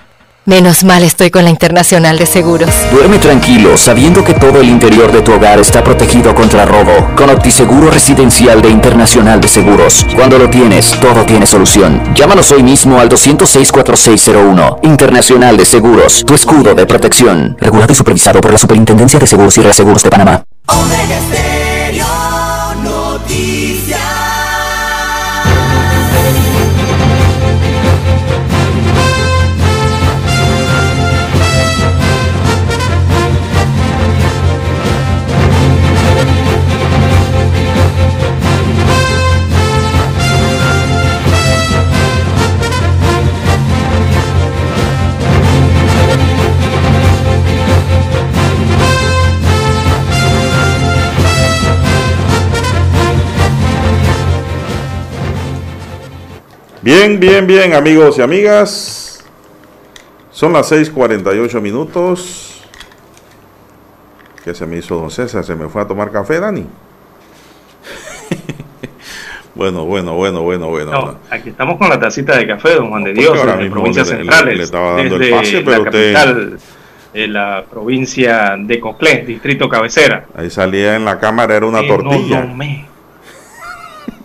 Menos 0.48 0.86
mal 0.86 1.03
estoy 1.03 1.30
con 1.30 1.44
la 1.44 1.49
Internacional 1.49 2.18
de 2.18 2.26
Seguros. 2.26 2.69
Duerme 2.90 3.18
tranquilo 3.18 3.76
sabiendo 3.76 4.24
que 4.24 4.34
todo 4.34 4.61
el 4.61 4.69
interior 4.69 5.11
de 5.11 5.22
tu 5.22 5.34
hogar 5.34 5.60
está 5.60 5.84
protegido 5.84 6.34
contra 6.34 6.64
robo. 6.64 7.14
Con 7.18 7.30
OptiSeguro 7.30 7.91
Residencial 7.91 8.61
de 8.61 8.69
Internacional 8.69 9.41
de 9.41 9.49
Seguros. 9.49 10.06
Cuando 10.15 10.40
lo 10.40 10.49
tienes, 10.49 10.98
todo 11.02 11.26
tiene 11.26 11.45
solución. 11.45 12.02
Llámanos 12.15 12.49
hoy 12.52 12.64
mismo 12.64 12.98
al 12.98 13.10
206-4601. 13.10 14.80
Internacional 14.84 15.57
de 15.57 15.65
Seguros, 15.65 16.24
tu 16.26 16.34
escudo 16.34 16.74
de 16.74 16.86
protección. 16.86 17.57
Regulado 17.60 17.91
y 17.91 17.95
supervisado 17.98 18.40
por 18.40 18.53
la 18.53 18.57
Superintendencia 18.57 19.19
de 19.19 19.28
Seguros 19.28 19.57
y 19.57 19.61
Reaseguros 19.64 20.02
de 20.02 20.10
Panamá. 20.10 20.44
Omega 20.68 21.19
Stereo 21.28 22.47
Bien, 56.88 57.19
bien, 57.19 57.45
bien, 57.45 57.73
amigos 57.73 58.18
y 58.18 58.22
amigas. 58.22 59.22
Son 60.31 60.53
las 60.53 60.72
6:48 60.72 61.59
minutos. 61.59 62.61
¿Qué 64.45 64.55
se 64.55 64.65
me 64.65 64.77
hizo, 64.77 64.95
don 64.95 65.11
César? 65.11 65.43
¿Se 65.43 65.53
me 65.53 65.68
fue 65.68 65.81
a 65.81 65.85
tomar 65.85 66.09
café, 66.14 66.39
Dani? 66.39 66.65
bueno, 69.55 69.84
bueno, 69.84 70.14
bueno, 70.14 70.43
bueno, 70.43 70.69
bueno. 70.69 70.91
No, 70.93 71.19
aquí 71.30 71.49
estamos 71.49 71.77
con 71.77 71.89
la 71.89 71.99
tacita 71.99 72.38
de 72.38 72.47
café, 72.47 72.76
don 72.76 72.88
Juan 72.89 73.03
de 73.03 73.11
Dios, 73.14 73.38
en 73.38 73.47
las 73.47 73.69
provincias 73.69 74.07
le- 74.07 74.14
le- 74.14 74.19
centrales. 74.22 74.57
le 74.57 74.64
estaba 74.64 74.93
dando 74.93 75.15
el 75.15 75.22
desde 75.23 75.35
pase, 75.35 75.61
pero 75.65 75.72
la 75.72 75.80
usted- 75.89 76.14
capital, 76.14 76.59
de 77.14 77.27
la 77.27 77.65
provincia 77.69 78.55
de 78.57 78.80
Coclé, 78.80 79.26
distrito 79.27 79.68
cabecera. 79.68 80.26
Ahí 80.34 80.49
salía 80.49 80.95
en 80.95 81.03
la 81.03 81.19
cámara, 81.19 81.53
era 81.57 81.65
una 81.65 81.81
Que 81.81 81.88
no 81.89 81.95
tortilla. 81.97 82.45
me- 82.45 82.85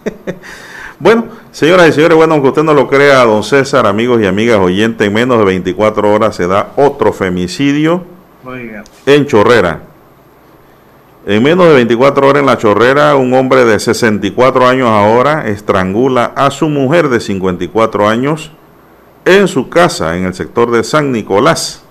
Bueno, 1.02 1.24
señoras 1.50 1.88
y 1.88 1.92
señores, 1.94 2.16
bueno, 2.16 2.34
aunque 2.34 2.50
usted 2.50 2.62
no 2.62 2.74
lo 2.74 2.86
crea, 2.86 3.24
don 3.24 3.42
César, 3.42 3.86
amigos 3.88 4.22
y 4.22 4.26
amigas 4.26 4.60
oyentes, 4.60 5.04
en 5.04 5.12
menos 5.12 5.36
de 5.40 5.44
24 5.44 6.08
horas 6.08 6.36
se 6.36 6.46
da 6.46 6.74
otro 6.76 7.12
femicidio 7.12 8.04
Oiga, 8.44 8.84
en 9.04 9.26
Chorrera. 9.26 9.80
En 11.26 11.42
menos 11.42 11.66
de 11.66 11.74
24 11.74 12.28
horas 12.28 12.38
en 12.38 12.46
la 12.46 12.56
Chorrera, 12.56 13.16
un 13.16 13.34
hombre 13.34 13.64
de 13.64 13.80
64 13.80 14.64
años 14.64 14.88
ahora 14.90 15.48
estrangula 15.48 16.26
a 16.36 16.52
su 16.52 16.68
mujer 16.68 17.08
de 17.08 17.18
54 17.18 18.08
años 18.08 18.52
en 19.24 19.48
su 19.48 19.68
casa 19.68 20.16
en 20.16 20.26
el 20.26 20.34
sector 20.34 20.70
de 20.70 20.84
San 20.84 21.10
Nicolás. 21.10 21.82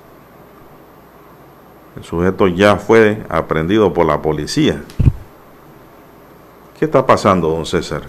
El 1.98 2.06
sujeto 2.06 2.48
ya 2.48 2.78
fue 2.78 3.24
aprendido 3.28 3.92
por 3.92 4.06
la 4.06 4.22
policía. 4.22 4.82
¿Qué 6.80 6.86
está 6.86 7.06
pasando, 7.06 7.50
don 7.50 7.66
César? 7.66 8.04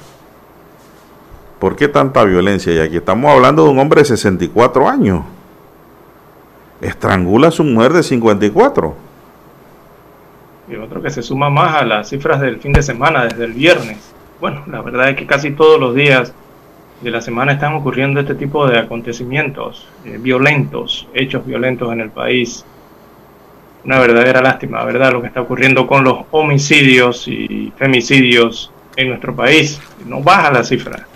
¿Por 1.63 1.77
qué 1.77 1.87
tanta 1.87 2.25
violencia? 2.25 2.73
Y 2.73 2.81
aquí 2.81 2.97
estamos 2.97 3.31
hablando 3.31 3.63
de 3.63 3.71
un 3.71 3.79
hombre 3.79 4.01
de 4.01 4.07
64 4.07 4.89
años. 4.89 5.23
Estrangula 6.81 7.47
a 7.47 7.51
su 7.53 7.63
mujer 7.63 7.93
de 7.93 8.03
54. 8.03 8.97
y 10.69 10.75
otro 10.75 11.01
que 11.01 11.11
se 11.11 11.23
suma 11.23 11.51
más 11.51 11.81
a 11.81 11.85
las 11.85 12.09
cifras 12.09 12.41
del 12.41 12.59
fin 12.59 12.73
de 12.73 12.83
semana, 12.83 13.27
desde 13.27 13.45
el 13.45 13.53
viernes. 13.53 14.13
Bueno, 14.41 14.65
la 14.67 14.83
verdad 14.83 15.11
es 15.11 15.17
que 15.17 15.25
casi 15.25 15.53
todos 15.53 15.79
los 15.79 15.95
días 15.95 16.35
de 17.01 17.11
la 17.13 17.21
semana 17.21 17.53
están 17.53 17.75
ocurriendo 17.75 18.19
este 18.19 18.35
tipo 18.35 18.67
de 18.67 18.81
acontecimientos 18.81 19.87
eh, 20.05 20.19
violentos, 20.21 21.07
hechos 21.15 21.47
violentos 21.47 21.93
en 21.93 22.01
el 22.01 22.11
país. 22.11 22.65
Una 23.85 24.01
verdadera 24.01 24.43
lástima, 24.43 24.83
¿verdad? 24.83 25.13
Lo 25.13 25.21
que 25.21 25.29
está 25.29 25.41
ocurriendo 25.43 25.87
con 25.87 26.03
los 26.03 26.25
homicidios 26.33 27.29
y 27.29 27.73
femicidios 27.77 28.73
en 28.97 29.11
nuestro 29.11 29.37
país. 29.37 29.81
No 30.05 30.23
baja 30.23 30.51
la 30.51 30.65
cifra, 30.65 31.07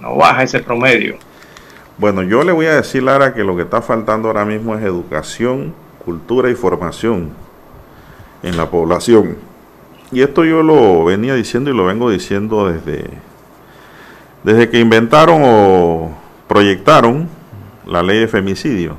no 0.00 0.16
baja 0.16 0.42
ese 0.42 0.60
promedio. 0.60 1.16
Bueno, 1.98 2.22
yo 2.22 2.42
le 2.44 2.52
voy 2.52 2.66
a 2.66 2.76
decir, 2.76 3.02
Lara, 3.02 3.34
que 3.34 3.44
lo 3.44 3.56
que 3.56 3.62
está 3.62 3.82
faltando 3.82 4.28
ahora 4.28 4.44
mismo 4.44 4.74
es 4.74 4.82
educación, 4.82 5.74
cultura 6.04 6.50
y 6.50 6.54
formación 6.54 7.30
en 8.42 8.56
la 8.56 8.70
población. 8.70 9.36
Y 10.10 10.22
esto 10.22 10.44
yo 10.44 10.62
lo 10.62 11.04
venía 11.04 11.34
diciendo 11.34 11.70
y 11.70 11.74
lo 11.74 11.84
vengo 11.84 12.10
diciendo 12.10 12.68
desde, 12.68 13.04
desde 14.42 14.70
que 14.70 14.80
inventaron 14.80 15.42
o 15.44 16.10
proyectaron 16.48 17.28
la 17.86 18.02
ley 18.02 18.18
de 18.18 18.28
femicidio. 18.28 18.96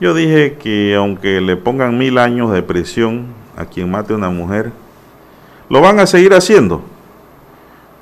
Yo 0.00 0.14
dije 0.14 0.58
que 0.60 0.94
aunque 0.94 1.40
le 1.40 1.56
pongan 1.56 1.96
mil 1.96 2.18
años 2.18 2.52
de 2.52 2.62
prisión 2.62 3.26
a 3.56 3.64
quien 3.64 3.90
mate 3.90 4.12
a 4.12 4.16
una 4.16 4.30
mujer, 4.30 4.72
lo 5.68 5.80
van 5.80 6.00
a 6.00 6.06
seguir 6.06 6.34
haciendo. 6.34 6.82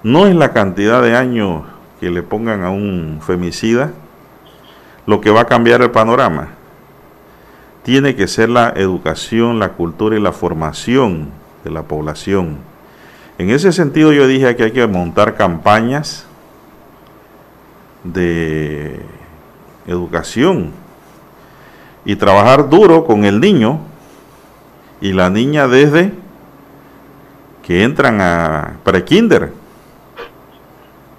No 0.03 0.27
es 0.27 0.35
la 0.35 0.53
cantidad 0.53 1.03
de 1.03 1.17
años 1.17 1.65
que 2.01 2.11
le 2.11 2.23
pongan 2.23 2.63
a 2.63 2.71
un 2.71 3.21
femicida 3.25 3.93
lo 5.07 5.21
que 5.21 5.31
va 5.31 5.43
a 5.43 5.47
cambiar 5.47 5.83
el 5.83 5.91
panorama. 5.91 6.49
Tiene 7.83 8.17
que 8.17 8.27
ser 8.27 8.49
la 8.49 8.71
educación, 8.77 9.59
la 9.59 9.73
cultura 9.73 10.17
y 10.17 10.21
la 10.21 10.33
formación 10.33 11.31
de 11.65 11.71
la 11.71 11.83
población. 11.83 12.59
En 13.39 13.51
ese 13.51 13.73
sentido 13.73 14.13
yo 14.13 14.27
dije 14.27 14.57
que 14.57 14.65
hay 14.65 14.73
que 14.73 14.87
montar 14.87 15.37
campañas 15.37 16.27
de 18.03 19.01
educación 19.87 20.73
y 22.05 22.17
trabajar 22.17 22.69
duro 22.69 23.05
con 23.05 23.25
el 23.25 23.41
niño 23.41 23.81
y 25.01 25.13
la 25.13 25.31
niña 25.31 25.69
desde 25.69 26.13
que 27.63 27.83
entran 27.83 28.21
a 28.21 28.77
prekinder 28.85 29.53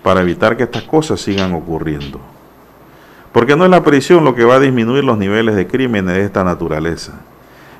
para 0.08 0.22
evitar 0.22 0.56
que 0.56 0.64
estas 0.64 0.84
cosas 0.84 1.20
sigan 1.20 1.54
ocurriendo. 1.54 2.22
Porque 3.34 3.58
no 3.58 3.66
es 3.66 3.70
la 3.70 3.84
prisión 3.84 4.24
lo 4.24 4.36
que 4.36 4.46
va 4.46 4.56
a 4.56 4.60
disminuir 4.62 5.04
los 5.04 5.18
niveles 5.18 5.54
de 5.54 5.68
crímenes 5.68 6.16
de 6.16 6.24
esta 6.24 6.46
naturaleza, 6.46 7.12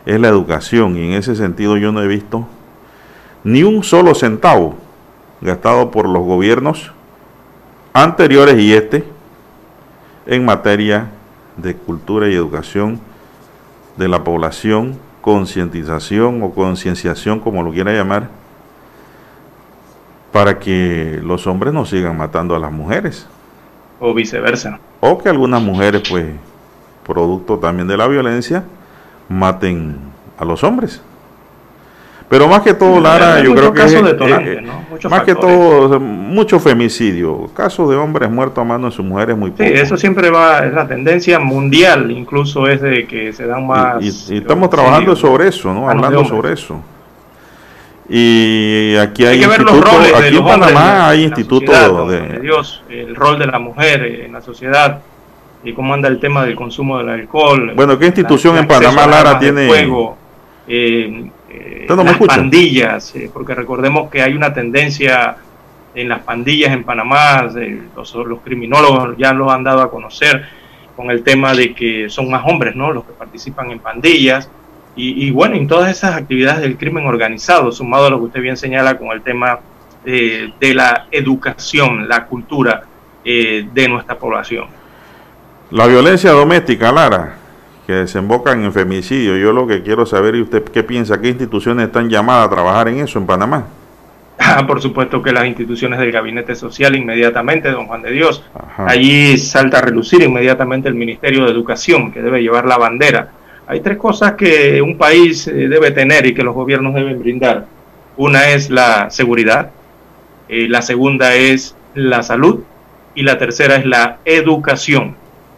es 0.06 0.20
la 0.20 0.28
educación 0.28 0.98
y 0.98 1.06
en 1.06 1.14
ese 1.14 1.38
sentido 1.38 1.78
yo 1.78 1.94
no 1.94 2.02
he 2.02 2.08
visto 2.08 2.46
ni 3.46 3.64
un 3.64 3.82
solo 3.82 4.14
centavo 4.14 4.76
gastado 5.40 5.90
por 5.90 6.10
los 6.10 6.22
gobiernos 6.22 6.92
anteriores 7.94 8.60
y 8.60 8.74
este 8.74 9.06
en 10.26 10.44
materia 10.44 11.08
de 11.56 11.78
cultura 11.78 12.28
y 12.28 12.34
educación 12.34 13.00
de 13.96 14.10
la 14.10 14.26
población, 14.26 14.98
concientización 15.22 16.44
o 16.44 16.52
concienciación, 16.52 17.40
como 17.40 17.64
lo 17.64 17.72
quiera 17.72 17.94
llamar, 17.94 18.28
para 20.32 20.60
que 20.60 21.20
los 21.24 21.48
hombres 21.48 21.74
no 21.74 21.86
sigan 21.86 22.18
matando 22.18 22.56
a 22.56 22.60
las 22.60 22.72
mujeres. 22.72 23.28
O 24.00 24.14
viceversa. 24.14 24.80
O 25.00 25.18
que 25.18 25.30
algunas 25.30 25.62
mujeres, 25.62 26.04
pues, 26.10 26.26
producto 27.06 27.58
también 27.58 27.88
de 27.88 27.98
la 27.98 28.08
violencia, 28.08 28.64
maten 29.30 29.98
a 30.38 30.46
los 30.46 30.64
hombres. 30.64 31.02
Pero 32.30 32.48
más 32.50 32.62
que 32.62 32.74
todo, 32.74 33.00
Lara, 33.00 33.42
yo 33.42 33.56
creo 33.56 33.74
que 33.74 33.84
es, 33.84 33.94
eh, 33.94 34.64
más 35.10 35.22
que 35.22 35.34
todo, 35.34 35.98
mucho 35.98 36.60
femicidio, 36.60 37.50
casos 37.56 37.90
de 37.90 37.96
hombres 37.96 38.30
muertos 38.30 38.62
a 38.62 38.66
mano 38.66 38.88
de 38.88 38.92
sus 38.92 39.06
mujeres 39.06 39.38
muy 39.38 39.52
poco. 39.52 39.64
Sí, 39.64 39.70
eso 39.74 39.96
siempre 39.96 40.30
va, 40.30 40.66
es 40.66 40.74
la 40.74 40.86
tendencia 40.86 41.40
mundial, 41.40 42.12
incluso 42.12 42.68
es 42.68 42.82
de 42.82 43.08
que 43.08 43.32
se 43.32 43.48
dan 43.48 43.66
más... 43.66 44.04
Y, 44.04 44.38
estamos 44.38 44.70
trabajando 44.70 45.16
sobre 45.16 45.48
eso, 45.48 45.74
¿no? 45.74 45.90
Hablando 45.90 46.26
sobre 46.26 46.52
eso. 46.52 46.82
Y 48.10 48.96
aquí 48.96 49.26
hay, 49.26 49.44
institutos, 49.44 50.14
aquí 50.16 50.38
en 50.38 50.44
Panamá 50.44 51.10
hay 51.10 51.24
institutos 51.24 52.10
de, 52.10 52.40
Dios, 52.40 52.82
el 52.90 53.14
rol 53.16 53.38
de 53.38 53.48
la 53.48 53.60
mujer 53.60 54.06
en 54.06 54.32
la 54.32 54.42
sociedad 54.42 55.02
y 55.64 55.74
cómo 55.74 55.94
anda 55.94 56.08
el 56.08 56.20
tema 56.20 56.46
del 56.46 56.56
consumo 56.56 56.98
del 57.00 57.10
alcohol. 57.10 57.74
Bueno, 57.76 58.00
¿qué 58.00 58.06
institución 58.06 58.58
en 58.58 58.68
Panamá, 58.68 59.08
Lara, 59.08 59.40
tiene... 59.40 59.68
Fuego, 59.68 60.18
eh, 60.68 61.30
eh, 61.50 61.86
las 61.90 62.18
pandillas, 62.20 63.14
eh, 63.16 63.30
porque 63.34 63.54
recordemos 63.54 64.10
que 64.10 64.22
hay 64.22 64.34
una 64.34 64.54
tendencia 64.54 65.36
en 65.94 66.08
las 66.08 66.20
pandillas 66.20 66.72
en 66.72 66.84
Panamá, 66.84 67.50
los, 67.96 68.16
los, 68.16 68.40
criminólogos 68.42 69.18
ya 69.18 69.34
lo 69.34 69.52
han 69.52 69.64
dado 69.64 69.82
a 69.82 69.90
conocer 69.90 70.46
con 70.96 71.10
el 71.10 71.24
tema 71.24 71.54
de 71.54 71.74
que 71.74 72.10
son 72.10 72.30
más 72.30 72.44
hombres, 72.46 72.76
¿no? 72.76 72.92
Los 72.92 73.04
que 73.04 73.14
participan 73.14 73.72
en 73.72 73.80
pandillas. 73.80 74.50
Y, 75.00 75.30
bueno, 75.30 75.56
en 75.56 75.68
todas 75.68 75.92
esas 75.92 76.16
actividades 76.16 76.62
del 76.62 76.76
crimen 76.76 77.06
organizado, 77.06 77.72
sumado 77.72 78.08
a 78.08 78.10
lo 78.10 78.18
que 78.18 78.26
usted 78.26 78.42
bien 78.42 78.58
señala 78.58 78.98
con 78.98 79.10
el 79.10 79.22
tema 79.22 79.60
de 80.04 80.74
la 80.74 81.06
educación, 81.12 82.10
la 82.10 82.26
cultura 82.26 82.84
eh, 83.30 83.68
de 83.74 83.90
nuestra 83.90 84.18
población. 84.18 84.68
La 85.72 85.86
violencia 85.86 86.32
doméstica, 86.32 86.94
Lara, 86.94 87.36
que 87.86 87.92
desembocan 87.92 88.64
en 88.64 88.72
femicidio. 88.72 89.36
Yo 89.36 89.52
lo 89.52 89.68
que 89.68 89.84
quiero 89.84 90.06
saber, 90.06 90.36
¿y 90.36 90.42
usted 90.42 90.64
qué 90.64 90.82
piensa? 90.82 91.20
¿Qué 91.20 91.28
instituciones 91.28 91.88
están 91.88 92.10
llamadas 92.10 92.48
a 92.48 92.50
trabajar 92.50 92.88
en 92.88 93.00
eso 93.00 93.20
en 93.20 93.26
Panamá? 93.26 93.66
Ah, 94.40 94.66
por 94.68 94.80
supuesto 94.80 95.22
que 95.22 95.32
las 95.32 95.46
instituciones 95.48 96.00
del 96.00 96.12
Gabinete 96.12 96.56
Social 96.56 96.96
inmediatamente, 96.96 97.72
don 97.72 97.88
Juan 97.88 98.04
de 98.04 98.12
Dios. 98.12 98.44
Allí 98.78 99.36
salta 99.38 99.80
a 99.80 99.82
relucir 99.82 100.22
inmediatamente 100.22 100.88
el 100.88 100.96
Ministerio 100.96 101.44
de 101.44 101.52
Educación, 101.52 102.12
que 102.12 102.22
debe 102.22 102.42
llevar 102.42 102.66
la 102.66 102.78
bandera. 102.78 103.32
Hay 103.70 103.82
tres 103.82 103.98
cosas 103.98 104.34
que 104.34 104.82
un 104.82 104.98
país 104.98 105.46
eh, 105.48 105.68
debe 105.68 105.92
tener 105.92 106.26
y 106.26 106.34
que 106.34 106.42
los 106.42 106.56
gobiernos 106.56 106.94
deben 106.94 107.20
brindar. 107.20 107.66
Una 108.16 108.50
es 108.50 108.70
la 108.70 109.10
seguridad, 109.10 109.72
eh, 110.48 110.68
la 110.70 110.82
segunda 110.82 111.36
es 111.36 111.76
la 111.94 112.24
salud 112.24 112.64
y 113.14 113.24
la 113.24 113.38
tercera 113.38 113.76
es 113.76 113.86
la 113.86 114.20
educación. 114.24 115.16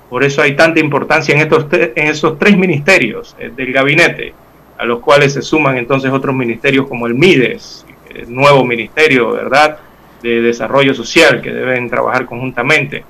Por 0.10 0.24
eso 0.24 0.42
hay 0.42 0.56
tanta 0.56 0.80
importancia 0.80 1.36
en, 1.36 1.42
estos 1.42 1.68
esos 1.96 2.40
tres 2.40 2.58
ministerios 2.58 3.36
eh, 3.38 3.52
del 3.56 3.72
gabinete, 3.72 4.34
a 4.80 4.86
los 4.86 5.02
cuales 5.02 5.34
se 5.34 5.44
suman 5.44 5.78
entonces 5.78 6.12
otros 6.12 6.36
ministerios 6.36 6.88
como 6.88 7.06
el 7.06 7.14
MIDES, 7.14 7.86
el 8.16 8.34
nuevo 8.34 8.66
ministerio, 8.66 9.34
¿verdad?, 9.34 9.78
de 10.24 10.42
desarrollo 10.42 10.96
social 10.96 11.42
que 11.42 11.54
deben 11.54 11.90
trabajar 11.90 12.26
conjuntamente, 12.26 13.04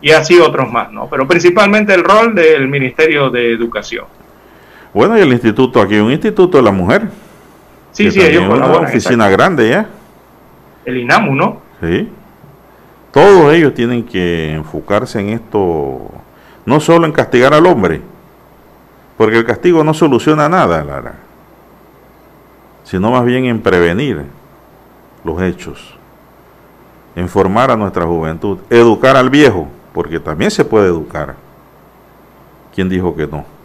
y 0.00 0.12
así 0.12 0.38
otros 0.38 0.72
más, 0.72 0.90
¿no? 0.90 1.08
Pero 1.10 1.28
principalmente 1.28 1.92
el 1.92 2.02
rol 2.02 2.34
del 2.34 2.66
Ministerio 2.68 3.30
de 3.30 3.52
Educación. 3.52 4.06
Bueno, 4.96 5.18
y 5.18 5.20
el 5.20 5.30
instituto, 5.30 5.82
aquí 5.82 5.98
un 5.98 6.10
instituto 6.10 6.56
de 6.56 6.64
la 6.64 6.70
mujer. 6.70 7.10
Sí, 7.92 8.10
sí, 8.10 8.18
ellos 8.18 8.48
una 8.48 8.64
oficina 8.78 9.28
grande 9.28 9.68
ya. 9.68 9.86
El 10.86 10.96
INAMU, 10.96 11.34
¿no? 11.34 11.60
Sí. 11.82 12.10
Todos 13.10 13.52
ellos 13.52 13.74
tienen 13.74 14.04
que 14.04 14.54
enfocarse 14.54 15.20
en 15.20 15.28
esto 15.28 16.00
no 16.64 16.80
solo 16.80 17.04
en 17.04 17.12
castigar 17.12 17.52
al 17.52 17.66
hombre, 17.66 18.00
porque 19.18 19.36
el 19.36 19.44
castigo 19.44 19.84
no 19.84 19.92
soluciona 19.92 20.48
nada, 20.48 20.82
Lara, 20.82 21.16
sino 22.82 23.10
más 23.10 23.26
bien 23.26 23.44
en 23.44 23.60
prevenir 23.60 24.22
los 25.24 25.42
hechos, 25.42 25.94
en 27.14 27.28
formar 27.28 27.70
a 27.70 27.76
nuestra 27.76 28.06
juventud, 28.06 28.60
educar 28.70 29.14
al 29.14 29.28
viejo, 29.28 29.68
porque 29.92 30.18
también 30.20 30.50
se 30.50 30.64
puede 30.64 30.86
educar. 30.86 31.34
¿Quién 32.74 32.88
dijo 32.88 33.14
que 33.14 33.26
no? 33.26 33.55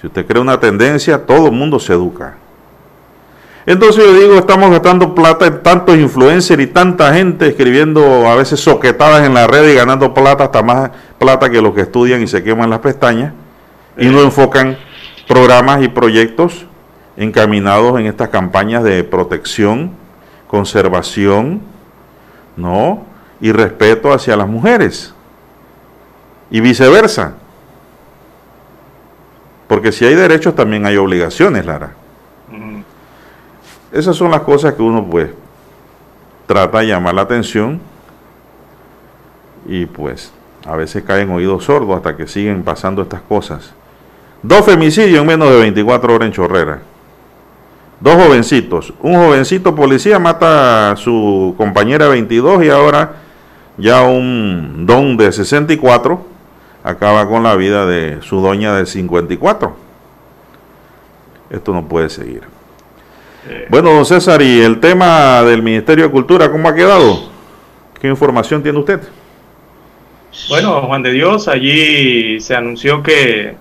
Si 0.00 0.06
usted 0.06 0.26
cree 0.26 0.40
una 0.40 0.58
tendencia, 0.58 1.26
todo 1.26 1.46
el 1.46 1.52
mundo 1.52 1.78
se 1.78 1.92
educa. 1.92 2.36
Entonces 3.66 4.02
yo 4.02 4.14
digo, 4.14 4.34
estamos 4.36 4.70
gastando 4.70 5.14
plata 5.14 5.46
en 5.46 5.62
tantos 5.62 5.96
influencers 5.98 6.62
y 6.62 6.66
tanta 6.66 7.12
gente 7.12 7.48
escribiendo 7.48 8.26
a 8.26 8.34
veces 8.34 8.60
soquetadas 8.60 9.26
en 9.26 9.34
la 9.34 9.46
red 9.46 9.68
y 9.68 9.74
ganando 9.74 10.14
plata, 10.14 10.44
hasta 10.44 10.62
más 10.62 10.90
plata 11.18 11.50
que 11.50 11.60
los 11.60 11.74
que 11.74 11.82
estudian 11.82 12.22
y 12.22 12.26
se 12.26 12.42
queman 12.42 12.70
las 12.70 12.78
pestañas, 12.78 13.34
y 13.98 14.06
no 14.06 14.22
enfocan 14.22 14.78
programas 15.28 15.82
y 15.82 15.88
proyectos 15.88 16.64
encaminados 17.18 18.00
en 18.00 18.06
estas 18.06 18.30
campañas 18.30 18.82
de 18.82 19.04
protección, 19.04 19.92
conservación, 20.48 21.60
¿no? 22.56 23.04
Y 23.42 23.52
respeto 23.52 24.12
hacia 24.12 24.34
las 24.36 24.48
mujeres. 24.48 25.14
Y 26.50 26.60
viceversa. 26.60 27.34
Porque 29.70 29.92
si 29.92 30.04
hay 30.04 30.16
derechos 30.16 30.56
también 30.56 30.84
hay 30.84 30.96
obligaciones, 30.96 31.64
Lara. 31.64 31.92
Esas 33.92 34.16
son 34.16 34.32
las 34.32 34.40
cosas 34.40 34.74
que 34.74 34.82
uno 34.82 35.06
pues 35.08 35.30
trata 36.48 36.80
de 36.80 36.88
llamar 36.88 37.14
la 37.14 37.22
atención 37.22 37.80
y 39.68 39.86
pues 39.86 40.32
a 40.66 40.74
veces 40.74 41.04
caen 41.04 41.30
oídos 41.30 41.66
sordos 41.66 41.96
hasta 41.96 42.16
que 42.16 42.26
siguen 42.26 42.64
pasando 42.64 43.00
estas 43.02 43.20
cosas. 43.20 43.72
Dos 44.42 44.64
femicidios 44.64 45.20
en 45.20 45.26
menos 45.28 45.48
de 45.48 45.60
24 45.60 46.14
horas 46.16 46.26
en 46.26 46.32
Chorrera. 46.32 46.82
Dos 48.00 48.14
jovencitos. 48.16 48.92
Un 49.00 49.14
jovencito 49.14 49.76
policía 49.76 50.18
mata 50.18 50.90
a 50.90 50.96
su 50.96 51.54
compañera 51.56 52.08
22 52.08 52.64
y 52.64 52.70
ahora 52.70 53.12
ya 53.78 54.02
un 54.02 54.84
don 54.84 55.16
de 55.16 55.30
64 55.30 56.29
acaba 56.82 57.28
con 57.28 57.42
la 57.42 57.56
vida 57.56 57.86
de 57.86 58.22
su 58.22 58.40
doña 58.40 58.74
de 58.74 58.86
54. 58.86 59.76
Esto 61.50 61.72
no 61.72 61.86
puede 61.86 62.08
seguir. 62.08 62.42
Bueno, 63.68 63.90
don 63.92 64.04
César, 64.04 64.42
y 64.42 64.60
el 64.60 64.80
tema 64.80 65.42
del 65.42 65.62
Ministerio 65.62 66.04
de 66.04 66.10
Cultura, 66.10 66.50
¿cómo 66.50 66.68
ha 66.68 66.74
quedado? 66.74 67.30
¿Qué 68.00 68.08
información 68.08 68.62
tiene 68.62 68.78
usted? 68.78 69.00
Bueno, 70.48 70.82
Juan 70.82 71.02
de 71.02 71.12
Dios, 71.12 71.48
allí 71.48 72.38
se 72.40 72.54
anunció 72.54 73.02
que 73.02 73.56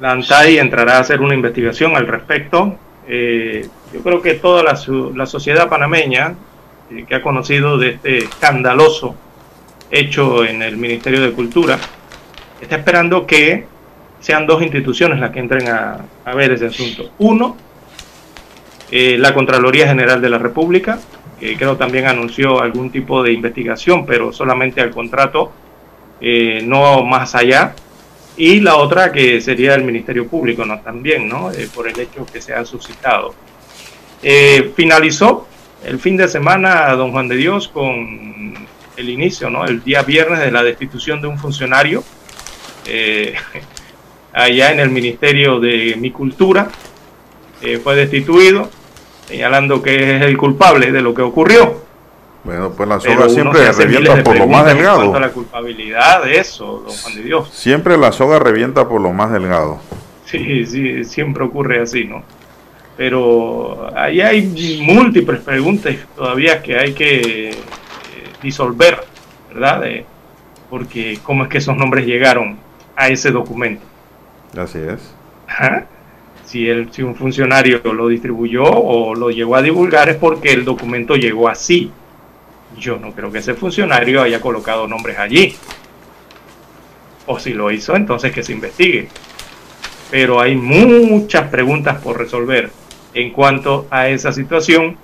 la 0.00 0.12
ANTAI 0.12 0.58
entrará 0.58 0.96
a 0.96 1.00
hacer 1.00 1.20
una 1.20 1.34
investigación 1.34 1.96
al 1.96 2.06
respecto. 2.06 2.76
Eh, 3.06 3.68
yo 3.92 4.00
creo 4.00 4.22
que 4.22 4.34
toda 4.34 4.62
la, 4.62 5.26
sociedad 5.26 5.68
panameña 5.68 6.34
eh, 6.90 7.04
que 7.06 7.14
ha 7.14 7.22
conocido 7.22 7.76
de 7.76 7.90
este 7.90 8.18
escandaloso 8.18 9.14
hecho 9.90 10.44
en 10.44 10.62
el 10.62 10.76
Ministerio 10.76 11.20
de 11.20 11.32
Cultura 11.32 11.78
está 12.64 12.76
esperando 12.76 13.26
que 13.26 13.66
sean 14.20 14.46
dos 14.46 14.62
instituciones 14.62 15.20
las 15.20 15.30
que 15.30 15.38
entren 15.38 15.68
a, 15.68 16.34
ver 16.34 16.52
ese 16.52 16.66
asunto. 16.66 17.10
Uno, 17.18 17.56
eh, 18.90 19.16
la 19.18 19.34
Contraloría 19.34 19.86
General 19.86 20.20
de 20.20 20.30
la 20.30 20.38
República, 20.38 20.98
que 21.38 21.56
creo 21.56 21.76
también 21.76 22.06
anunció 22.06 22.60
algún 22.60 22.90
tipo 22.90 23.22
de 23.22 23.32
investigación, 23.32 24.06
pero 24.06 24.32
solamente 24.32 24.80
al 24.80 24.90
contrato, 24.90 25.52
eh, 26.20 26.62
no 26.64 27.04
más 27.04 27.34
allá. 27.34 27.74
Y 28.36 28.60
la 28.60 28.76
otra 28.76 29.12
que 29.12 29.40
sería 29.40 29.74
el 29.74 29.84
Ministerio 29.84 30.26
Público, 30.26 30.64
¿no? 30.64 30.80
También, 30.80 31.28
¿no? 31.28 31.52
Eh, 31.52 31.68
por 31.72 31.86
el 31.86 31.98
hecho 32.00 32.26
que 32.26 32.40
se 32.40 32.54
ha 32.54 32.64
suscitado. 32.64 33.34
finalizó 34.74 35.46
el 35.84 35.98
fin 35.98 36.16
de 36.16 36.28
semana, 36.28 36.94
don 36.94 37.12
Juan 37.12 37.28
de 37.28 37.36
Dios, 37.36 37.68
con 37.68 38.54
el 38.96 39.08
inicio, 39.10 39.50
¿no? 39.50 39.66
El 39.66 39.84
día 39.84 40.02
viernes 40.02 40.40
de 40.40 40.50
la 40.50 40.62
destitución 40.62 41.20
de 41.20 41.28
un 41.28 41.38
funcionario 41.38 42.02
eh, 42.86 43.34
allá 44.32 44.72
en 44.72 44.80
el 44.80 44.90
Ministerio 44.90 45.60
de 45.60 45.96
Mi 45.98 46.10
Cultura. 46.10 46.68
eh, 47.62 47.78
fue 47.82 47.94
destituido, 47.96 48.68
señalando 49.26 49.82
que 49.82 50.16
es 50.16 50.22
el 50.22 50.36
culpable 50.36 50.92
de 50.92 51.00
lo 51.02 51.14
que 51.14 51.22
ocurrió. 51.22 51.82
Bueno, 52.44 52.72
pues 52.76 52.86
la 52.86 52.98
Pero 52.98 53.14
soga 53.14 53.24
uno 53.24 53.34
siempre 53.34 53.60
se 53.62 53.68
hace 53.68 53.82
revienta 53.84 54.10
miles 54.10 54.16
de 54.18 54.22
por 54.30 54.38
lo 54.38 54.46
más 54.46 54.66
delgado. 54.66 55.18
la 55.18 55.30
culpabilidad 55.30 56.22
de 56.24 56.36
eso, 56.38 56.82
don 56.86 56.94
Juan 56.94 57.14
de 57.16 57.22
Dios. 57.22 57.48
Siempre 57.54 57.96
la 57.96 58.12
soga 58.12 58.38
revienta 58.38 58.86
por 58.86 59.00
lo 59.00 59.12
más 59.14 59.32
delgado. 59.32 59.80
Sí, 60.26 60.66
sí, 60.66 61.04
siempre 61.04 61.42
ocurre 61.44 61.80
así, 61.80 62.04
¿no? 62.04 62.22
Pero 62.98 63.90
ahí 63.96 64.20
hay 64.20 64.78
múltiples 64.82 65.40
preguntas 65.40 65.96
todavía 66.14 66.62
que 66.62 66.78
hay 66.78 66.92
que 66.92 67.48
eh, 67.50 67.54
disolver, 68.42 69.04
¿verdad? 69.52 69.80
De- 69.80 70.04
porque 70.70 71.18
cómo 71.22 71.44
es 71.44 71.48
que 71.50 71.58
esos 71.58 71.76
nombres 71.76 72.06
llegaron 72.06 72.56
a 72.96 73.08
ese 73.08 73.30
documento. 73.30 73.82
Así 74.56 74.78
es. 74.78 75.14
Ajá. 75.48 75.86
Si, 76.44 76.68
el, 76.68 76.92
si 76.92 77.02
un 77.02 77.14
funcionario 77.14 77.80
lo 77.92 78.08
distribuyó 78.08 78.64
o 78.64 79.14
lo 79.14 79.30
llegó 79.30 79.56
a 79.56 79.62
divulgar 79.62 80.08
es 80.08 80.16
porque 80.16 80.52
el 80.52 80.64
documento 80.64 81.16
llegó 81.16 81.48
así. 81.48 81.90
Yo 82.78 82.98
no 82.98 83.12
creo 83.12 83.30
que 83.30 83.38
ese 83.38 83.54
funcionario 83.54 84.22
haya 84.22 84.40
colocado 84.40 84.86
nombres 84.86 85.18
allí. 85.18 85.56
O 87.26 87.38
si 87.38 87.54
lo 87.54 87.70
hizo, 87.70 87.96
entonces 87.96 88.32
que 88.32 88.42
se 88.42 88.52
investigue. 88.52 89.08
Pero 90.10 90.40
hay 90.40 90.54
muchas 90.54 91.48
preguntas 91.48 92.00
por 92.02 92.18
resolver 92.18 92.70
en 93.14 93.30
cuanto 93.30 93.86
a 93.90 94.08
esa 94.08 94.32
situación 94.32 94.96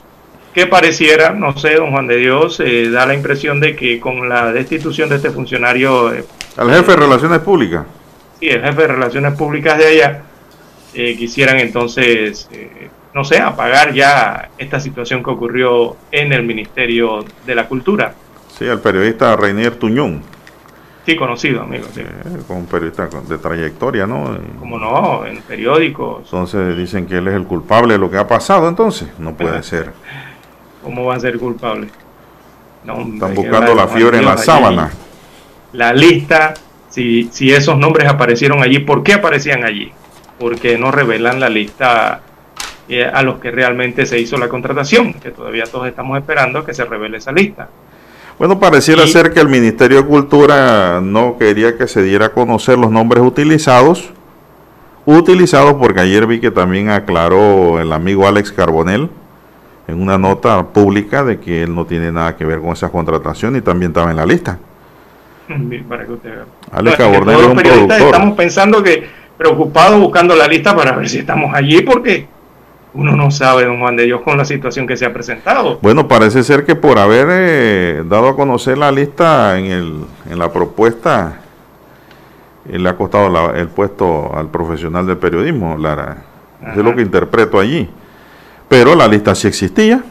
que 0.53 0.67
pareciera, 0.67 1.31
no 1.31 1.57
sé, 1.57 1.77
don 1.77 1.93
Juan 1.93 2.09
de 2.09 2.17
Dios, 2.17 2.61
eh, 2.61 2.91
da 2.91 3.07
la 3.07 3.15
impresión 3.15 3.61
de 3.61 3.77
que 3.77 4.01
con 4.01 4.29
la 4.29 4.53
destitución 4.53 5.09
de 5.09 5.17
este 5.17 5.31
funcionario 5.31 6.13
eh, 6.13 6.25
Al 6.57 6.71
jefe 6.71 6.91
de 6.93 6.97
Relaciones 6.97 7.39
Públicas. 7.41 7.85
y 8.41 8.49
el 8.49 8.63
jefe 8.63 8.83
de 8.83 8.89
Relaciones 8.89 9.35
Públicas 9.35 9.79
de 9.79 9.87
allá 9.87 10.23
eh, 10.95 11.17
quisieran 11.17 11.59
entonces, 11.59 12.49
eh, 12.53 12.89
no 13.15 13.23
sé, 13.25 13.39
apagar 13.39 13.93
ya 13.93 14.51
esta 14.59 14.81
situación 14.81 15.23
que 15.23 15.31
ocurrió 15.31 15.97
en 16.11 16.33
el 16.33 16.43
Ministerio 16.45 17.25
de 17.47 17.55
la 17.55 17.67
Cultura. 17.69 18.15
Sí, 18.59 18.69
al 18.69 18.81
periodista 18.81 19.37
Reinier 19.37 19.77
Tuñón. 19.77 20.23
Sí, 21.07 21.17
conocido, 21.17 21.63
amigo. 21.63 21.87
sí. 21.95 22.01
Eh, 22.03 22.43
con 22.47 22.59
un 22.59 22.67
periodista 22.67 23.09
de 23.29 23.39
trayectoria, 23.39 24.07
¿no? 24.07 24.37
Como 24.59 24.79
no, 24.79 25.25
en 25.27 25.41
periódicos, 25.43 26.25
Entonces 26.25 26.77
dicen 26.77 27.07
que 27.07 27.19
él 27.19 27.29
es 27.29 27.35
el 27.35 27.45
culpable 27.45 27.95
de 27.95 27.99
lo 27.99 28.11
que 28.11 28.19
ha 28.19 28.27
pasado, 28.27 28.69
entonces 28.69 29.09
no 29.19 29.35
puede 29.35 29.63
ser. 29.63 29.93
¿cómo 30.83 31.05
va 31.07 31.15
a 31.17 31.21
ser 31.21 31.39
culpable? 31.39 31.89
No, 32.85 33.01
Están 33.01 33.35
buscando 33.35 33.75
la 33.75 33.87
fiebre 33.87 34.19
en 34.19 34.25
la 34.25 34.33
allí. 34.33 34.91
La 35.73 35.93
lista, 35.93 36.55
si, 36.89 37.29
si 37.33 37.53
esos 37.53 37.79
nombres 37.79 38.09
aparecieron 38.09 38.63
allí, 38.63 38.81
¿por 38.81 39.03
qué 39.03 39.15
aparecían 39.15 39.65
allí? 39.65 39.93
Porque 40.39 40.79
no 40.79 40.91
revelan 40.91 41.39
la 41.39 41.49
lista 41.49 42.23
eh, 42.89 43.05
a 43.05 43.23
los 43.23 43.39
que 43.39 43.53
realmente 43.53 44.05
se 44.05 44.19
hizo 44.19 44.37
la 44.37 44.49
contratación, 44.49 45.13
que 45.15 45.31
todavía 45.31 45.63
todos 45.65 45.87
estamos 45.87 46.19
esperando 46.19 46.65
que 46.65 46.75
se 46.75 46.85
revele 46.85 47.19
esa 47.19 47.31
lista. 47.31 47.69
Bueno, 48.37 48.59
pareciera 48.59 49.07
ser 49.07 49.33
que 49.33 49.39
el 49.39 49.49
Ministerio 49.49 49.99
de 49.99 50.09
Cultura 50.09 51.01
no 51.01 51.37
quería 51.39 51.77
que 51.77 51.87
se 51.87 52.03
diera 52.03 52.27
a 52.27 52.33
conocer 52.33 52.79
los 52.79 52.91
nombres 52.91 53.23
utilizados. 53.23 54.11
Utilizados 55.07 55.75
porque 55.75 56.01
ayer 56.01 56.27
vi 56.27 56.41
que 56.41 56.51
también 56.51 56.89
aclaró 56.89 57.81
el 57.81 57.93
amigo 57.93 58.27
Alex 58.27 58.51
Carbonell 58.51 59.09
en 59.87 60.03
una 60.03 60.19
nota 60.19 60.67
pública 60.69 61.23
de 61.23 61.39
que 61.39 61.63
él 61.63 61.75
no 61.75 61.85
tiene 61.85 62.11
nada 62.11 62.35
que 62.37 62.45
ver 62.45 62.61
con 62.61 62.71
esas 62.71 62.91
contrataciones 62.91 63.61
y 63.61 63.65
también 63.65 63.91
estaba 63.93 64.11
en 64.11 64.17
la 64.17 64.27
lista. 64.27 64.59
Para 65.89 66.07
que 66.07 66.13
usted 66.13 66.31
vea. 66.31 66.45
Alex 66.73 66.99
No, 66.99 67.05
todos 67.25 67.43
los 67.43 67.55
periodistas 67.55 68.01
estamos 68.01 68.37
pensando 68.37 68.83
que 68.83 69.09
preocupados 69.37 69.99
buscando 70.01 70.37
la 70.37 70.47
lista 70.47 70.77
para 70.77 70.93
ver 70.93 71.09
si 71.09 71.19
estamos 71.19 71.55
allí, 71.55 71.81
porque 71.83 72.27
uno 72.93 73.17
no 73.17 73.31
sabe, 73.31 73.65
don 73.65 73.79
Juan 73.81 73.97
de 73.97 74.05
Dios, 74.05 74.21
con 74.21 74.37
la 74.37 74.45
situación 74.45 74.87
que 74.87 74.97
se 74.97 75.07
ha 75.07 75.13
presentado. 75.13 75.79
Bueno, 75.81 76.07
parece 76.09 76.43
ser 76.43 76.65
que 76.67 76.75
por 76.75 76.99
haber 76.99 77.27
eh, 77.31 78.03
dado 78.07 78.29
a 78.29 78.37
conocer 78.37 78.77
la 78.77 78.91
lista 78.93 79.59
en, 79.59 79.65
el, 79.67 80.01
en 80.29 80.39
la 80.39 80.53
propuesta, 80.53 81.39
eh, 82.69 82.79
le 82.79 82.89
ha 82.89 82.97
costado 82.97 83.29
la- 83.31 83.59
el 83.59 83.69
puesto 83.69 84.31
al 84.37 84.49
profesional 84.51 85.07
del 85.07 85.17
periodismo, 85.17 85.77
Lara. 85.79 86.19
Eso 86.61 86.81
es 86.81 86.85
lo 86.85 86.95
que 86.95 87.01
interpreto 87.03 87.59
allí. 87.59 87.89
Pero 88.69 88.95
la 88.95 89.09
lista 89.09 89.35
sí 89.35 89.49
existía. 89.49 90.03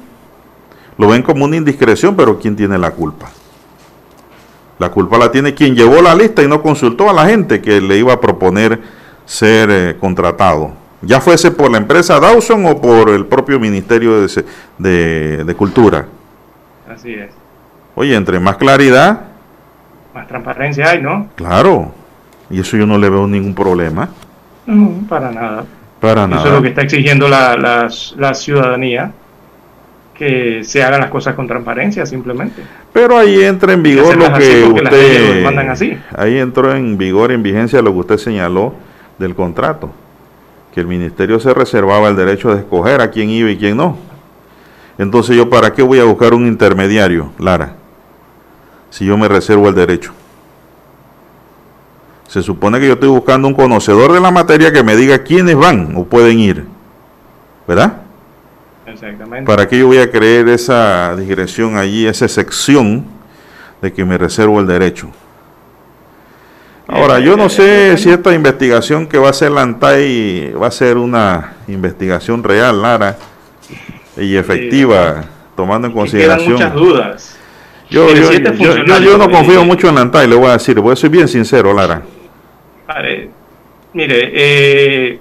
Lo 0.98 1.08
ven 1.08 1.22
como 1.22 1.46
una 1.46 1.56
indiscreción, 1.56 2.16
pero 2.16 2.40
¿quién 2.40 2.56
tiene 2.56 2.78
la 2.80 2.92
culpa? 2.92 3.30
La 4.80 4.90
culpa 4.90 5.18
la 5.18 5.30
tiene 5.32 5.54
quien 5.54 5.76
llevó 5.76 6.02
la 6.02 6.16
lista 6.16 6.42
y 6.42 6.48
no 6.48 6.62
consultó 6.62 7.10
a 7.10 7.14
la 7.14 7.26
gente 7.28 7.62
que 7.62 7.82
le 7.82 7.98
iba 7.98 8.14
a 8.14 8.22
proponer 8.22 8.80
ser 9.26 9.70
eh, 9.72 9.98
contratado. 10.00 10.72
Ya 11.02 11.22
fuese 11.22 11.52
por 11.52 11.70
la 11.72 11.78
empresa 11.78 12.20
Dawson 12.20 12.66
o 12.66 12.82
por 12.82 13.10
el 13.10 13.26
propio 13.26 13.60
Ministerio 13.60 14.22
de, 14.22 14.46
de- 14.78 15.44
de 15.44 15.56
Cultura. 15.56 16.06
Así 16.94 17.14
es. 17.14 17.30
Oye, 17.96 18.16
entre 18.16 18.40
más 18.40 18.56
claridad, 18.58 19.22
Más 20.14 20.28
transparencia 20.28 20.90
hay, 20.90 21.02
¿no? 21.02 21.28
claro. 21.36 21.92
Y 22.50 22.60
eso 22.62 22.76
yo 22.78 22.86
no 22.88 22.98
le 22.98 23.10
veo 23.10 23.28
ningún 23.28 23.54
problema. 23.54 24.10
No, 24.66 25.08
para 25.08 25.30
nada. 25.32 25.66
Para 26.00 26.24
Eso 26.24 26.36
es 26.36 26.44
nada. 26.44 26.56
lo 26.56 26.62
que 26.62 26.70
está 26.70 26.82
exigiendo 26.82 27.28
la, 27.28 27.56
la- 27.58 27.90
la 28.18 28.34
ciudadanía, 28.34 29.12
que 30.20 30.66
se 30.66 30.84
hagan 30.84 31.00
las 31.00 31.10
cosas 31.10 31.34
con 31.34 31.48
transparencia, 31.48 32.06
simplemente. 32.06 32.62
Pero 32.92 33.18
ahí 33.18 33.42
entra 33.42 33.72
en 33.72 33.82
vigor 33.82 34.18
lo 34.18 34.34
que 34.34 34.66
usted... 34.66 35.36
demandan 35.36 35.70
así. 35.70 35.98
Ahí 36.14 36.38
entró 36.38 36.76
en 36.76 36.98
vigor, 36.98 37.32
en 37.32 37.42
vigencia, 37.42 37.82
lo 37.82 37.94
que 37.94 38.00
usted 38.00 38.18
señaló 38.18 38.74
del 39.18 39.34
contrato. 39.34 39.92
Que 40.74 40.82
el 40.82 40.88
ministerio 40.88 41.40
se 41.40 41.54
reservaba 41.54 42.10
el 42.10 42.18
derecho 42.18 42.54
de 42.54 42.60
escoger 42.60 43.00
a 43.00 43.10
quién 43.10 43.30
iba 43.30 43.50
y 43.50 43.58
quién 43.58 43.78
no. 43.78 43.98
Entonces 44.98 45.38
yo, 45.38 45.50
¿para 45.50 45.72
qué 45.74 45.84
voy 45.84 46.00
a 46.00 46.04
buscar 46.04 46.34
un 46.34 46.48
intermediario, 46.48 47.32
Lara? 47.40 47.76
Si 48.90 49.06
yo 49.06 49.18
me 49.18 49.30
reservo 49.30 49.70
el 49.70 49.76
derecho. 49.76 50.12
Se 52.28 52.44
supone 52.44 52.82
que 52.82 52.88
yo 52.88 52.94
estoy 52.96 53.10
buscando 53.10 53.48
un 53.48 53.54
conocedor 53.54 54.12
de 54.12 54.20
la 54.20 54.32
materia 54.32 54.74
que 54.74 54.84
me 54.84 54.98
diga 54.98 55.20
quiénes 55.20 55.56
van 55.56 55.94
o 55.96 56.04
pueden 56.04 56.40
ir. 56.40 56.66
¿Verdad? 57.66 58.09
Exactamente. 58.94 59.46
¿Para 59.46 59.68
qué 59.68 59.78
yo 59.80 59.88
voy 59.88 59.98
a 59.98 60.10
creer 60.10 60.48
esa 60.50 61.16
digresión 61.16 61.78
allí, 61.78 62.06
esa 62.08 62.28
sección 62.28 63.06
de 63.82 63.94
que 63.94 64.04
me 64.06 64.18
reservo 64.18 64.60
el 64.60 64.68
derecho? 64.68 65.10
Ahora, 66.88 67.20
yo 67.20 67.38
no 67.38 67.50
sé 67.50 67.98
si 67.98 68.10
esta 68.10 68.34
investigación 68.34 69.06
que 69.06 69.20
va 69.20 69.28
a 69.28 69.30
hacer 69.30 69.52
la 69.52 69.62
ANTAI 69.62 70.54
va 70.60 70.68
a 70.68 70.72
ser 70.72 70.98
una 70.98 71.54
investigación 71.68 72.44
real, 72.44 72.82
Lara, 72.82 73.16
y 74.18 74.36
efectiva, 74.36 75.24
tomando 75.56 75.88
en 75.88 75.94
Quedan 75.94 76.02
consideración. 76.06 76.54
muchas 76.54 76.74
dudas. 76.74 77.36
Yo, 77.92 78.08
yo, 78.14 78.32
yo- 78.32 79.00
yo- 79.00 79.18
no 79.18 79.30
confío 79.30 79.62
eh, 79.62 79.66
mucho 79.66 79.88
en 79.90 79.96
la 79.96 80.02
ANTAI, 80.02 80.28
le 80.28 80.36
voy 80.36 80.48
a 80.48 80.54
decir, 80.54 80.80
voy 80.80 80.94
a 80.94 80.96
ser 80.96 81.10
bien 81.12 81.28
sincero, 81.28 81.74
Lara. 81.74 82.02
Vale. 82.88 83.30
Mire, 83.94 84.32
eh, 84.34 85.20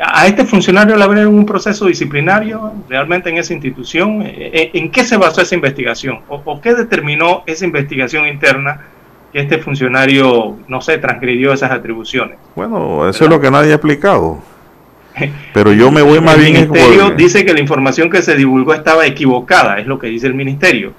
a 0.00 0.26
este 0.26 0.44
funcionario 0.44 0.96
le 0.96 1.04
abrieron 1.04 1.34
un 1.34 1.46
proceso 1.46 1.86
disciplinario 1.86 2.72
realmente 2.88 3.30
en 3.30 3.38
esa 3.38 3.52
institución. 3.52 4.22
Eh, 4.22 4.70
¿En 4.74 4.90
qué 4.90 5.04
se 5.04 5.16
basó 5.16 5.42
esa 5.42 5.54
investigación? 5.54 6.20
¿O, 6.28 6.40
o 6.44 6.60
qué 6.60 6.74
determinó 6.74 7.42
esa 7.46 7.64
investigación 7.64 8.26
interna 8.26 8.80
que 9.32 9.40
este 9.40 9.58
funcionario, 9.58 10.56
no 10.68 10.80
sé, 10.80 10.98
transgredió 10.98 11.52
esas 11.52 11.70
atribuciones? 11.70 12.38
Bueno, 12.54 13.08
eso 13.08 13.24
es 13.24 13.30
lo 13.30 13.40
que 13.40 13.50
nadie 13.50 13.72
ha 13.72 13.76
explicado. 13.76 14.42
Pero 15.54 15.72
yo 15.72 15.90
me 15.90 16.02
voy 16.02 16.20
más 16.20 16.36
el 16.36 16.40
bien... 16.40 16.56
es 16.56 16.68
ministerio 16.68 17.10
dice 17.10 17.44
que 17.44 17.52
la 17.52 17.60
información 17.60 18.10
que 18.10 18.22
se 18.22 18.34
divulgó 18.34 18.74
estaba 18.74 19.06
equivocada, 19.06 19.78
es 19.78 19.86
lo 19.86 19.98
que 19.98 20.08
dice 20.08 20.26
el 20.26 20.34
ministerio. 20.34 20.92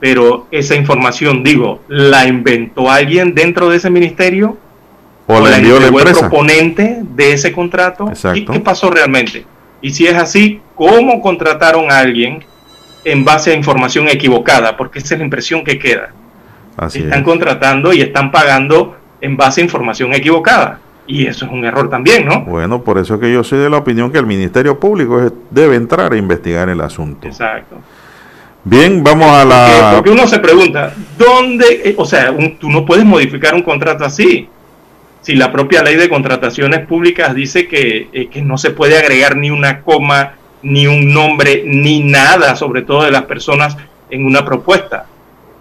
Pero 0.00 0.48
esa 0.50 0.74
información, 0.74 1.44
digo, 1.44 1.80
¿la 1.86 2.26
inventó 2.26 2.90
alguien 2.90 3.34
dentro 3.34 3.68
de 3.68 3.76
ese 3.76 3.88
ministerio? 3.88 4.58
O 5.38 5.40
la 5.48 5.56
envió 5.56 5.72
la 5.80 5.86
entregó 5.86 5.98
el 6.00 6.06
empresa. 6.08 6.20
proponente 6.28 7.00
de 7.02 7.32
ese 7.32 7.52
contrato? 7.52 8.06
¿Y 8.06 8.10
Exacto. 8.10 8.52
qué 8.52 8.60
pasó 8.60 8.90
realmente? 8.90 9.44
Y 9.80 9.90
si 9.90 10.06
es 10.06 10.14
así, 10.14 10.60
¿cómo 10.74 11.20
contrataron 11.20 11.90
a 11.90 11.98
alguien 11.98 12.44
en 13.04 13.24
base 13.24 13.50
a 13.52 13.54
información 13.54 14.08
equivocada? 14.08 14.76
Porque 14.76 14.98
esa 15.00 15.14
es 15.14 15.18
la 15.18 15.24
impresión 15.24 15.64
que 15.64 15.78
queda. 15.78 16.10
Así 16.76 17.00
Están 17.00 17.20
es. 17.20 17.24
contratando 17.24 17.92
y 17.92 18.00
están 18.00 18.30
pagando 18.30 18.96
en 19.20 19.36
base 19.36 19.60
a 19.60 19.64
información 19.64 20.12
equivocada. 20.14 20.78
Y 21.06 21.26
eso 21.26 21.46
es 21.46 21.50
un 21.52 21.64
error 21.64 21.90
también, 21.90 22.24
¿no? 22.26 22.42
Bueno, 22.44 22.82
por 22.82 22.96
eso 22.96 23.14
es 23.14 23.20
que 23.20 23.32
yo 23.32 23.42
soy 23.42 23.58
de 23.58 23.68
la 23.68 23.78
opinión 23.78 24.12
que 24.12 24.18
el 24.18 24.26
Ministerio 24.26 24.78
Público 24.78 25.32
debe 25.50 25.74
entrar 25.76 26.12
a 26.12 26.16
investigar 26.16 26.68
el 26.68 26.80
asunto. 26.80 27.26
Exacto. 27.26 27.76
Bien, 28.64 29.02
vamos 29.02 29.26
a 29.28 29.44
la... 29.44 29.90
porque 29.96 30.10
uno 30.10 30.26
se 30.28 30.38
pregunta, 30.38 30.94
¿dónde? 31.18 31.82
eh, 31.84 31.94
O 31.98 32.04
sea, 32.06 32.30
un- 32.30 32.56
tú 32.56 32.70
no 32.70 32.86
puedes 32.86 33.04
modificar 33.04 33.52
un 33.54 33.62
contrato 33.62 34.04
así. 34.04 34.48
Si 35.22 35.34
la 35.36 35.50
propia 35.50 35.82
ley 35.82 35.96
de 35.96 36.08
contrataciones 36.08 36.86
públicas 36.86 37.34
dice 37.34 37.66
que, 37.68 38.08
eh, 38.12 38.28
que 38.28 38.42
no 38.42 38.58
se 38.58 38.70
puede 38.72 38.98
agregar 38.98 39.36
ni 39.36 39.50
una 39.50 39.80
coma 39.82 40.34
ni 40.62 40.86
un 40.86 41.12
nombre, 41.12 41.62
ni 41.64 42.00
nada, 42.00 42.54
sobre 42.56 42.82
todo 42.82 43.02
de 43.04 43.10
las 43.10 43.22
personas 43.22 43.76
en 44.10 44.24
una 44.26 44.44
propuesta, 44.44 45.06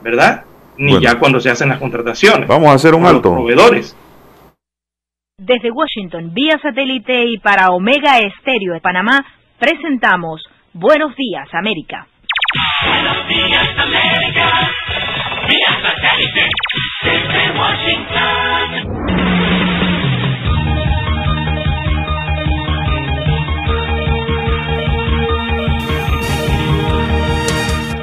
¿verdad? 0.03 0.43
Ni 0.77 0.93
Bueno. 0.93 1.01
ya 1.07 1.19
cuando 1.19 1.39
se 1.39 1.49
hacen 1.49 1.69
las 1.69 1.79
contrataciones. 1.79 2.47
Vamos 2.47 2.69
a 2.69 2.73
hacer 2.73 2.93
un 2.93 3.01
Por 3.01 3.09
los 3.09 3.15
alto. 3.17 3.33
proveedores. 3.33 3.95
Desde 5.37 5.71
Washington, 5.71 6.33
vía 6.33 6.59
satélite 6.61 7.25
y 7.25 7.37
para 7.39 7.69
Omega 7.69 8.19
Estéreo 8.19 8.73
de 8.73 8.81
Panamá, 8.81 9.25
presentamos 9.59 10.43
Buenos 10.73 11.15
Días, 11.15 11.47
América. 11.53 12.05
Buenos 12.85 13.27
días, 13.27 13.67
América. 13.77 14.69
Vía 15.47 15.81
satélite. 15.81 16.49
Desde 17.03 17.59
Washington. 17.59 19.50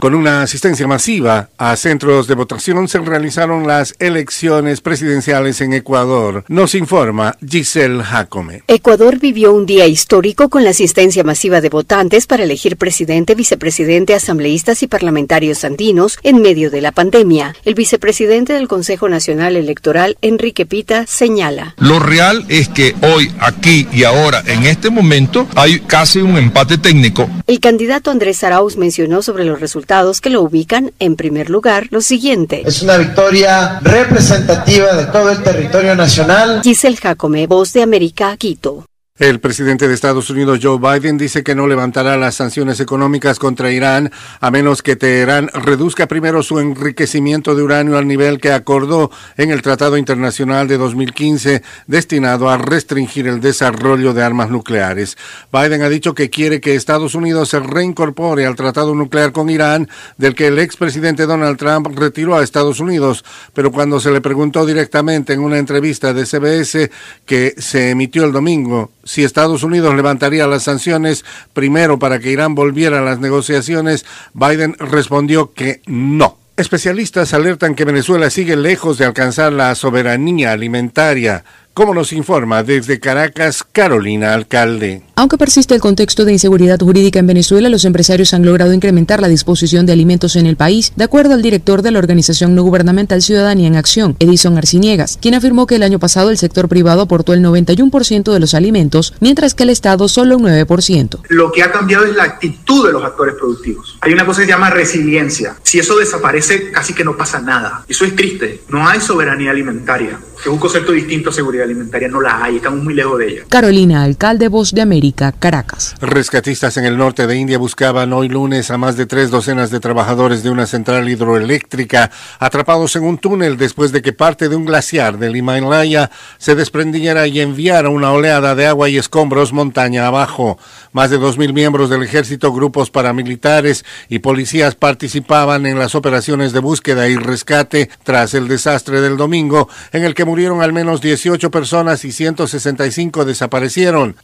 Con 0.00 0.14
una 0.14 0.42
asistencia 0.42 0.86
masiva 0.86 1.50
a 1.58 1.74
centros 1.74 2.28
de 2.28 2.36
votación 2.36 2.86
se 2.86 3.00
realizaron 3.00 3.66
las 3.66 3.96
elecciones 3.98 4.80
presidenciales 4.80 5.60
en 5.60 5.72
Ecuador. 5.72 6.44
Nos 6.46 6.76
informa 6.76 7.36
Giselle 7.44 8.04
Jacome. 8.04 8.62
Ecuador 8.68 9.18
vivió 9.18 9.52
un 9.52 9.66
día 9.66 9.88
histórico 9.88 10.50
con 10.50 10.62
la 10.62 10.70
asistencia 10.70 11.24
masiva 11.24 11.60
de 11.60 11.68
votantes 11.68 12.28
para 12.28 12.44
elegir 12.44 12.76
presidente, 12.76 13.34
vicepresidente, 13.34 14.14
asambleístas 14.14 14.84
y 14.84 14.86
parlamentarios 14.86 15.64
andinos 15.64 16.16
en 16.22 16.42
medio 16.42 16.70
de 16.70 16.80
la 16.80 16.92
pandemia. 16.92 17.56
El 17.64 17.74
vicepresidente 17.74 18.52
del 18.52 18.68
Consejo 18.68 19.08
Nacional 19.08 19.56
Electoral, 19.56 20.16
Enrique 20.22 20.64
Pita, 20.64 21.08
señala. 21.08 21.74
Lo 21.76 21.98
real 21.98 22.44
es 22.48 22.68
que 22.68 22.94
hoy, 23.02 23.32
aquí 23.40 23.88
y 23.92 24.04
ahora, 24.04 24.44
en 24.46 24.62
este 24.62 24.90
momento, 24.90 25.48
hay 25.56 25.80
casi 25.80 26.20
un 26.20 26.38
empate 26.38 26.78
técnico. 26.78 27.28
El 27.48 27.58
candidato 27.58 28.12
Andrés 28.12 28.44
Arauz 28.44 28.76
mencionó 28.76 29.22
sobre 29.22 29.44
los 29.44 29.58
resultados 29.58 29.87
que 30.20 30.28
lo 30.28 30.42
ubican, 30.42 30.92
en 30.98 31.16
primer 31.16 31.48
lugar, 31.48 31.86
lo 31.90 32.02
siguiente. 32.02 32.62
Es 32.66 32.82
una 32.82 32.98
victoria 32.98 33.80
representativa 33.80 34.94
de 34.94 35.06
todo 35.06 35.30
el 35.30 35.42
territorio 35.42 35.96
nacional. 35.96 36.60
Giselle 36.62 36.96
Jacome, 36.96 37.46
Voz 37.46 37.72
de 37.72 37.82
América, 37.82 38.36
Quito. 38.36 38.84
El 39.18 39.40
presidente 39.40 39.88
de 39.88 39.94
Estados 39.94 40.30
Unidos, 40.30 40.60
Joe 40.62 40.78
Biden, 40.78 41.18
dice 41.18 41.42
que 41.42 41.56
no 41.56 41.66
levantará 41.66 42.16
las 42.16 42.36
sanciones 42.36 42.78
económicas 42.78 43.40
contra 43.40 43.72
Irán 43.72 44.12
a 44.38 44.52
menos 44.52 44.80
que 44.80 44.94
Teherán 44.94 45.50
reduzca 45.52 46.06
primero 46.06 46.44
su 46.44 46.60
enriquecimiento 46.60 47.56
de 47.56 47.64
uranio 47.64 47.98
al 47.98 48.06
nivel 48.06 48.38
que 48.38 48.52
acordó 48.52 49.10
en 49.36 49.50
el 49.50 49.60
Tratado 49.60 49.96
Internacional 49.96 50.68
de 50.68 50.78
2015 50.78 51.64
destinado 51.88 52.48
a 52.48 52.58
restringir 52.58 53.26
el 53.26 53.40
desarrollo 53.40 54.14
de 54.14 54.22
armas 54.22 54.50
nucleares. 54.50 55.18
Biden 55.52 55.82
ha 55.82 55.88
dicho 55.88 56.14
que 56.14 56.30
quiere 56.30 56.60
que 56.60 56.76
Estados 56.76 57.16
Unidos 57.16 57.48
se 57.48 57.58
reincorpore 57.58 58.46
al 58.46 58.54
Tratado 58.54 58.94
Nuclear 58.94 59.32
con 59.32 59.50
Irán, 59.50 59.88
del 60.16 60.36
que 60.36 60.46
el 60.46 60.60
expresidente 60.60 61.26
Donald 61.26 61.58
Trump 61.58 61.88
retiró 61.98 62.36
a 62.36 62.44
Estados 62.44 62.78
Unidos, 62.78 63.24
pero 63.52 63.72
cuando 63.72 63.98
se 63.98 64.12
le 64.12 64.20
preguntó 64.20 64.64
directamente 64.64 65.32
en 65.32 65.40
una 65.40 65.58
entrevista 65.58 66.14
de 66.14 66.24
CBS 66.24 66.88
que 67.26 67.54
se 67.58 67.90
emitió 67.90 68.24
el 68.24 68.30
domingo, 68.30 68.92
si 69.08 69.24
Estados 69.24 69.62
Unidos 69.62 69.94
levantaría 69.94 70.46
las 70.46 70.64
sanciones 70.64 71.24
primero 71.54 71.98
para 71.98 72.18
que 72.18 72.30
Irán 72.30 72.54
volviera 72.54 72.98
a 72.98 73.02
las 73.02 73.20
negociaciones, 73.20 74.04
Biden 74.34 74.76
respondió 74.78 75.54
que 75.54 75.80
no. 75.86 76.36
Especialistas 76.58 77.32
alertan 77.32 77.74
que 77.74 77.86
Venezuela 77.86 78.28
sigue 78.28 78.54
lejos 78.54 78.98
de 78.98 79.06
alcanzar 79.06 79.52
la 79.54 79.74
soberanía 79.74 80.52
alimentaria, 80.52 81.44
como 81.78 81.94
nos 81.94 82.12
informa 82.12 82.64
desde 82.64 82.98
Caracas 82.98 83.62
Carolina 83.62 84.34
Alcalde. 84.34 85.04
Aunque 85.14 85.38
persiste 85.38 85.76
el 85.76 85.80
contexto 85.80 86.24
de 86.24 86.32
inseguridad 86.32 86.80
jurídica 86.80 87.20
en 87.20 87.28
Venezuela, 87.28 87.68
los 87.68 87.84
empresarios 87.84 88.34
han 88.34 88.44
logrado 88.44 88.72
incrementar 88.72 89.20
la 89.20 89.28
disposición 89.28 89.86
de 89.86 89.92
alimentos 89.92 90.34
en 90.34 90.46
el 90.46 90.56
país, 90.56 90.92
de 90.96 91.04
acuerdo 91.04 91.34
al 91.34 91.42
director 91.42 91.82
de 91.82 91.92
la 91.92 92.00
organización 92.00 92.56
no 92.56 92.64
gubernamental 92.64 93.22
Ciudadanía 93.22 93.68
en 93.68 93.76
Acción, 93.76 94.16
Edison 94.18 94.58
Arciniegas, 94.58 95.20
quien 95.22 95.34
afirmó 95.34 95.68
que 95.68 95.76
el 95.76 95.84
año 95.84 96.00
pasado 96.00 96.30
el 96.30 96.38
sector 96.38 96.68
privado 96.68 97.02
aportó 97.02 97.32
el 97.32 97.44
91% 97.44 98.32
de 98.32 98.40
los 98.40 98.54
alimentos, 98.54 99.14
mientras 99.20 99.54
que 99.54 99.62
el 99.62 99.70
Estado 99.70 100.08
solo 100.08 100.36
un 100.36 100.46
9%. 100.46 101.20
Lo 101.28 101.52
que 101.52 101.62
ha 101.62 101.70
cambiado 101.70 102.06
es 102.06 102.16
la 102.16 102.24
actitud 102.24 102.88
de 102.88 102.92
los 102.92 103.04
actores 103.04 103.36
productivos. 103.36 103.98
Hay 104.00 104.12
una 104.12 104.26
cosa 104.26 104.40
que 104.40 104.46
se 104.46 104.52
llama 104.52 104.70
resiliencia. 104.70 105.54
Si 105.62 105.78
eso 105.78 105.96
desaparece, 105.96 106.72
casi 106.72 106.92
que 106.92 107.04
no 107.04 107.16
pasa 107.16 107.40
nada. 107.40 107.84
Eso 107.86 108.04
es 108.04 108.16
triste. 108.16 108.62
No 108.68 108.88
hay 108.88 109.00
soberanía 109.00 109.52
alimentaria, 109.52 110.18
que 110.34 110.42
es 110.42 110.52
un 110.52 110.58
concepto 110.58 110.90
distinto 110.90 111.30
a 111.30 111.32
seguridad 111.32 111.67
alimentaria. 111.68 112.08
No 112.08 112.20
la 112.20 112.44
hay. 112.44 112.56
Estamos 112.56 112.82
muy 112.82 112.94
lejos 112.94 113.18
de 113.18 113.28
ella. 113.28 113.42
Carolina, 113.48 114.02
alcalde 114.02 114.48
Voz 114.48 114.72
de 114.72 114.80
América, 114.80 115.32
Caracas. 115.32 115.94
Rescatistas 116.00 116.76
en 116.76 116.84
el 116.84 116.96
norte 116.96 117.26
de 117.26 117.36
India 117.36 117.58
buscaban 117.58 118.12
hoy 118.12 118.28
lunes 118.28 118.70
a 118.70 118.78
más 118.78 118.96
de 118.96 119.06
tres 119.06 119.30
docenas 119.30 119.70
de 119.70 119.80
trabajadores 119.80 120.42
de 120.42 120.50
una 120.50 120.66
central 120.66 121.08
hidroeléctrica 121.08 122.10
atrapados 122.38 122.96
en 122.96 123.04
un 123.04 123.18
túnel 123.18 123.56
después 123.56 123.92
de 123.92 124.02
que 124.02 124.12
parte 124.12 124.48
de 124.48 124.56
un 124.56 124.64
glaciar 124.64 125.18
del 125.18 125.36
Himalaya 125.36 126.10
se 126.38 126.54
desprendiera 126.54 127.26
y 127.26 127.40
enviara 127.40 127.90
una 127.90 128.12
oleada 128.12 128.54
de 128.54 128.66
agua 128.66 128.88
y 128.88 128.96
escombros 128.96 129.52
montaña 129.52 130.06
abajo. 130.06 130.58
Más 130.92 131.10
de 131.10 131.18
2.000 131.18 131.52
miembros 131.52 131.90
del 131.90 132.02
ejército, 132.02 132.52
grupos 132.52 132.90
paramilitares 132.90 133.84
y 134.08 134.20
policías 134.20 134.74
participaban 134.74 135.66
en 135.66 135.78
las 135.78 135.94
operaciones 135.94 136.52
de 136.52 136.60
búsqueda 136.60 137.08
y 137.08 137.16
rescate 137.16 137.90
tras 138.04 138.34
el 138.34 138.48
desastre 138.48 139.00
del 139.00 139.16
domingo, 139.16 139.68
en 139.92 140.04
el 140.04 140.14
que 140.14 140.24
murieron 140.24 140.62
al 140.62 140.72
menos 140.72 141.00
18 141.00 141.50
personas 141.50 141.57
y 142.04 142.12
165 142.12 143.24
desaparecieron. 143.24 144.16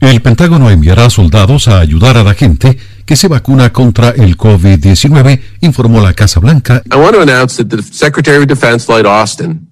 El 0.00 0.20
Pentágono 0.20 0.68
enviará 0.68 1.08
soldados 1.10 1.68
a 1.68 1.78
ayudar 1.78 2.16
a 2.16 2.24
la 2.24 2.34
gente 2.34 2.76
que 3.06 3.14
se 3.14 3.28
vacuna 3.28 3.72
contra 3.72 4.10
el 4.10 4.36
COVID-19, 4.36 5.40
informó 5.60 6.00
la 6.00 6.12
Casa 6.12 6.40
Blanca. 6.40 6.82
I 6.92 6.96
want 6.96 7.14
to 7.14 7.22
announce 7.22 7.62
that 7.62 7.68
the 7.68 7.82
Secretary 7.82 8.38
of 8.38 8.46
Defense, 8.46 8.90
Lloyd 8.90 9.06
Austin, 9.06 9.68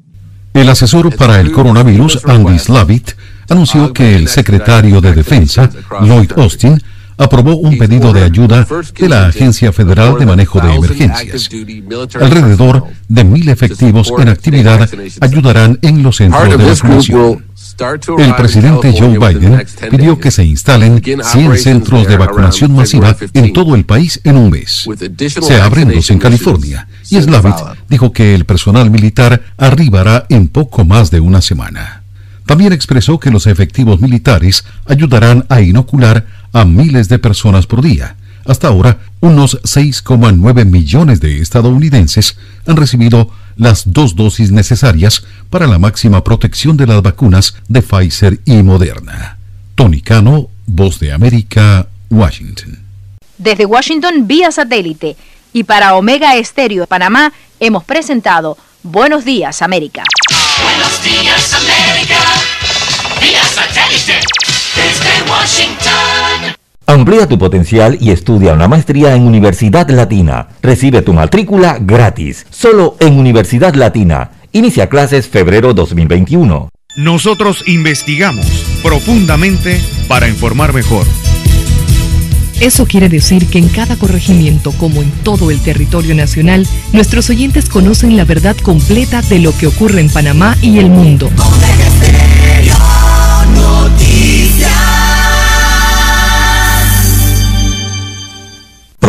El 0.52 0.68
asesor 0.68 1.14
para 1.16 1.40
el 1.40 1.52
coronavirus, 1.52 2.24
Andy 2.26 2.58
Slavitt, 2.58 3.12
anunció 3.48 3.92
que 3.92 4.16
el 4.16 4.28
secretario 4.28 5.00
de 5.00 5.14
Defensa, 5.14 5.70
Lloyd 6.00 6.32
Austin, 6.36 6.80
aprobó 7.20 7.56
un 7.56 7.76
pedido 7.76 8.12
de 8.12 8.24
ayuda 8.24 8.66
de 8.98 9.08
la 9.08 9.26
Agencia 9.26 9.72
Federal 9.72 10.18
de 10.18 10.26
Manejo 10.26 10.58
de 10.60 10.74
Emergencias. 10.74 11.50
Alrededor 12.18 12.84
de 13.08 13.24
mil 13.24 13.48
efectivos 13.48 14.12
en 14.18 14.28
actividad 14.28 14.88
ayudarán 15.20 15.78
en 15.82 16.02
los 16.02 16.16
centros 16.16 16.48
de 16.48 16.56
vacunación. 16.56 17.44
El 18.18 18.34
presidente 18.34 18.94
Joe 18.96 19.18
Biden 19.18 19.56
next 19.56 19.80
10 19.80 19.90
pidió 19.90 20.18
que 20.18 20.30
se 20.30 20.44
instalen 20.44 20.96
Begin 20.96 21.22
100 21.22 21.44
operations 21.44 21.62
centros 21.62 22.06
de 22.06 22.16
vacunación 22.16 22.74
masiva 22.74 23.16
en 23.20 23.44
15. 23.44 23.52
todo 23.52 23.74
el 23.74 23.84
país 23.84 24.20
en 24.24 24.36
un 24.36 24.50
mes. 24.50 24.86
Se 25.40 25.60
abren 25.60 25.90
dos 25.90 26.10
en 26.10 26.18
California 26.18 26.88
y 27.10 27.20
Slavitt 27.20 27.56
dijo 27.88 28.12
que 28.12 28.34
el 28.34 28.44
personal 28.44 28.90
militar 28.90 29.42
arribará 29.56 30.26
en 30.28 30.48
poco 30.48 30.84
más 30.84 31.10
de 31.10 31.20
una 31.20 31.40
semana. 31.40 32.02
También 32.50 32.72
expresó 32.72 33.20
que 33.20 33.30
los 33.30 33.46
efectivos 33.46 34.00
militares 34.00 34.64
ayudarán 34.84 35.46
a 35.48 35.60
inocular 35.60 36.26
a 36.52 36.64
miles 36.64 37.08
de 37.08 37.18
personas 37.18 37.66
por 37.66 37.82
día. 37.82 38.16
Hasta 38.46 38.68
ahora, 38.68 38.98
unos 39.20 39.60
6,9 39.62 40.64
millones 40.64 41.20
de 41.20 41.40
estadounidenses 41.40 42.36
han 42.66 42.76
recibido 42.76 43.30
las 43.56 43.92
dos 43.92 44.16
dosis 44.16 44.50
necesarias 44.50 45.24
para 45.50 45.66
la 45.66 45.78
máxima 45.78 46.24
protección 46.24 46.76
de 46.76 46.86
las 46.86 47.02
vacunas 47.02 47.54
de 47.68 47.82
Pfizer 47.82 48.40
y 48.44 48.62
Moderna. 48.62 49.38
Tony 49.74 50.00
Cano, 50.00 50.48
Voz 50.66 50.98
de 51.00 51.12
América, 51.12 51.86
Washington. 52.10 52.78
Desde 53.38 53.66
Washington, 53.66 54.26
vía 54.26 54.50
satélite 54.50 55.16
y 55.52 55.64
para 55.64 55.94
Omega 55.94 56.36
Estéreo 56.36 56.82
de 56.82 56.86
Panamá, 56.86 57.32
hemos 57.58 57.84
presentado 57.84 58.56
Buenos 58.82 59.24
Días, 59.24 59.62
América. 59.62 60.04
Buenos 60.62 61.02
días, 61.02 61.54
América. 61.54 62.18
Vía 63.20 63.42
satélite. 63.44 64.39
Desde 65.10 65.30
Washington. 65.30 66.54
Amplía 66.86 67.26
tu 67.26 67.38
potencial 67.38 67.96
y 68.00 68.10
estudia 68.10 68.52
una 68.52 68.68
maestría 68.68 69.14
en 69.14 69.22
Universidad 69.22 69.88
Latina. 69.90 70.48
Recibe 70.62 71.02
tu 71.02 71.12
matrícula 71.12 71.78
gratis, 71.80 72.46
solo 72.50 72.96
en 73.00 73.18
Universidad 73.18 73.74
Latina. 73.74 74.30
Inicia 74.52 74.88
clases 74.88 75.28
febrero 75.28 75.74
2021. 75.74 76.68
Nosotros 76.96 77.64
investigamos 77.66 78.46
profundamente 78.82 79.80
para 80.08 80.28
informar 80.28 80.72
mejor. 80.72 81.06
Eso 82.60 82.86
quiere 82.86 83.08
decir 83.08 83.46
que 83.46 83.58
en 83.58 83.68
cada 83.68 83.96
corregimiento, 83.96 84.72
como 84.72 85.02
en 85.02 85.10
todo 85.22 85.50
el 85.50 85.60
territorio 85.60 86.14
nacional, 86.14 86.66
nuestros 86.92 87.30
oyentes 87.30 87.68
conocen 87.68 88.16
la 88.16 88.24
verdad 88.24 88.56
completa 88.56 89.22
de 89.22 89.38
lo 89.38 89.56
que 89.56 89.66
ocurre 89.66 90.00
en 90.00 90.10
Panamá 90.10 90.56
y 90.60 90.78
el 90.78 90.90
mundo. 90.90 91.30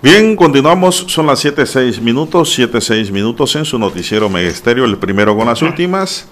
Bien, 0.00 0.36
continuamos, 0.36 1.06
son 1.08 1.26
las 1.26 1.44
7.6 1.44 2.00
minutos, 2.00 2.56
7.6 2.56 3.10
minutos 3.10 3.56
en 3.56 3.64
su 3.64 3.80
noticiero 3.80 4.28
Megesterio, 4.28 4.84
el 4.84 4.96
primero 4.96 5.36
con 5.36 5.48
las 5.48 5.60
últimas. 5.60 6.28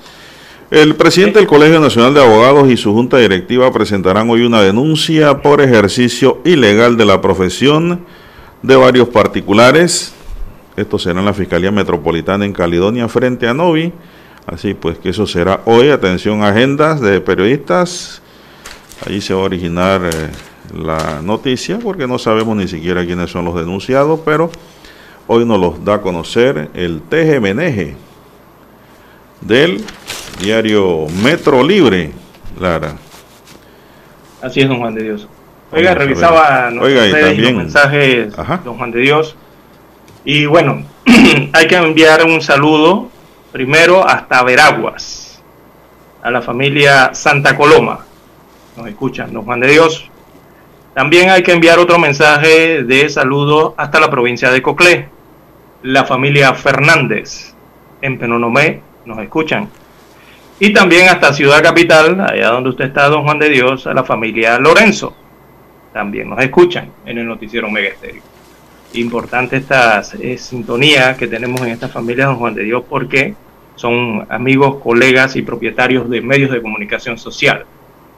El 0.70 0.94
presidente 0.94 1.40
del 1.40 1.48
Colegio 1.48 1.80
Nacional 1.80 2.14
de 2.14 2.22
Abogados 2.22 2.70
y 2.70 2.76
su 2.76 2.92
junta 2.92 3.18
directiva 3.18 3.72
presentarán 3.72 4.30
hoy 4.30 4.42
una 4.42 4.60
denuncia 4.60 5.42
por 5.42 5.60
ejercicio 5.60 6.40
ilegal 6.44 6.96
de 6.96 7.06
la 7.06 7.20
profesión 7.20 8.06
de 8.62 8.76
varios 8.76 9.08
particulares. 9.08 10.14
Esto 10.76 10.96
será 10.96 11.18
en 11.18 11.26
la 11.26 11.34
Fiscalía 11.34 11.72
Metropolitana 11.72 12.44
en 12.44 12.52
Caledonia 12.52 13.08
frente 13.08 13.48
a 13.48 13.54
Novi. 13.54 13.92
Así 14.46 14.74
pues 14.74 14.96
que 14.98 15.08
eso 15.08 15.26
será 15.26 15.62
hoy. 15.64 15.88
Atención, 15.88 16.44
agendas 16.44 17.00
de 17.00 17.20
periodistas. 17.20 18.22
Allí 19.04 19.20
se 19.20 19.34
va 19.34 19.40
a 19.40 19.44
originar 19.44 20.02
eh, 20.04 20.30
la 20.74 21.20
noticia 21.22 21.78
porque 21.78 22.06
no 22.06 22.18
sabemos 22.18 22.56
ni 22.56 22.68
siquiera 22.68 23.04
quiénes 23.04 23.30
son 23.30 23.44
los 23.44 23.54
denunciados, 23.54 24.20
pero 24.24 24.50
hoy 25.26 25.44
nos 25.44 25.60
los 25.60 25.84
da 25.84 25.94
a 25.94 26.00
conocer 26.00 26.70
el 26.74 27.02
TGMNG 27.02 27.94
del 29.40 29.84
diario 30.40 31.06
Metro 31.22 31.62
Libre, 31.62 32.10
Lara. 32.60 32.96
Así 34.42 34.60
es, 34.60 34.68
don 34.68 34.78
Juan 34.78 34.94
de 34.94 35.02
Dios. 35.02 35.28
Oiga, 35.72 35.90
Vamos 35.90 36.04
revisaba 36.04 36.70
Oiga, 36.80 37.06
y 37.08 37.12
también- 37.12 37.42
los 37.42 37.52
mensajes, 37.64 38.34
don 38.64 38.76
Juan 38.76 38.90
de 38.90 39.00
Dios. 39.00 39.36
Y 40.24 40.46
bueno, 40.46 40.84
hay 41.52 41.66
que 41.66 41.76
enviar 41.76 42.24
un 42.24 42.40
saludo 42.40 43.08
primero 43.52 44.06
hasta 44.06 44.42
Veraguas, 44.42 45.42
a 46.22 46.30
la 46.30 46.42
familia 46.42 47.14
Santa 47.14 47.56
Coloma. 47.56 48.00
Nos 48.76 48.88
escuchan, 48.88 49.32
don 49.32 49.44
Juan 49.44 49.60
de 49.60 49.68
Dios. 49.68 50.10
También 50.96 51.28
hay 51.28 51.42
que 51.42 51.52
enviar 51.52 51.78
otro 51.78 51.98
mensaje 51.98 52.82
de 52.82 53.10
saludo 53.10 53.74
hasta 53.76 54.00
la 54.00 54.08
provincia 54.08 54.50
de 54.50 54.62
Coclé, 54.62 55.10
la 55.82 56.06
familia 56.06 56.54
Fernández, 56.54 57.54
en 58.00 58.18
Penonomé, 58.18 58.80
nos 59.04 59.18
escuchan. 59.18 59.68
Y 60.58 60.72
también 60.72 61.10
hasta 61.10 61.34
Ciudad 61.34 61.62
Capital, 61.62 62.18
allá 62.18 62.48
donde 62.48 62.70
usted 62.70 62.86
está, 62.86 63.10
don 63.10 63.24
Juan 63.24 63.38
de 63.38 63.50
Dios, 63.50 63.86
a 63.86 63.92
la 63.92 64.04
familia 64.04 64.58
Lorenzo. 64.58 65.14
También 65.92 66.30
nos 66.30 66.40
escuchan 66.40 66.90
en 67.04 67.18
el 67.18 67.26
noticiero 67.26 67.70
Mega 67.70 67.90
Estéreo. 67.90 68.22
Importante 68.94 69.58
esta 69.58 70.02
eh, 70.18 70.38
sintonía 70.38 71.14
que 71.14 71.26
tenemos 71.26 71.60
en 71.60 71.72
esta 71.72 71.88
familia, 71.88 72.24
don 72.24 72.36
Juan 72.36 72.54
de 72.54 72.62
Dios, 72.62 72.84
porque 72.88 73.34
son 73.74 74.26
amigos, 74.30 74.76
colegas 74.82 75.36
y 75.36 75.42
propietarios 75.42 76.08
de 76.08 76.22
medios 76.22 76.50
de 76.52 76.62
comunicación 76.62 77.18
social. 77.18 77.66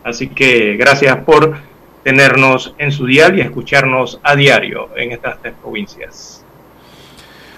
Así 0.04 0.28
que 0.28 0.76
gracias 0.76 1.16
por 1.24 1.56
tenernos 2.04 2.74
en 2.78 2.92
su 2.92 3.06
dial 3.06 3.38
y 3.38 3.40
escucharnos 3.40 4.20
a 4.22 4.34
diario 4.36 4.88
en 4.96 5.12
estas 5.12 5.40
tres 5.40 5.54
provincias. 5.60 6.44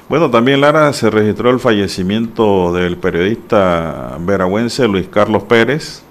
Bueno, 0.08 0.28
también 0.28 0.60
Lara 0.60 0.92
se 0.92 1.08
registró 1.08 1.50
el 1.50 1.60
fallecimiento 1.60 2.72
del 2.72 2.96
periodista 2.96 4.16
veragüense 4.18 4.88
Luis 4.88 5.06
Carlos 5.06 5.44
Pérez. 5.44 6.02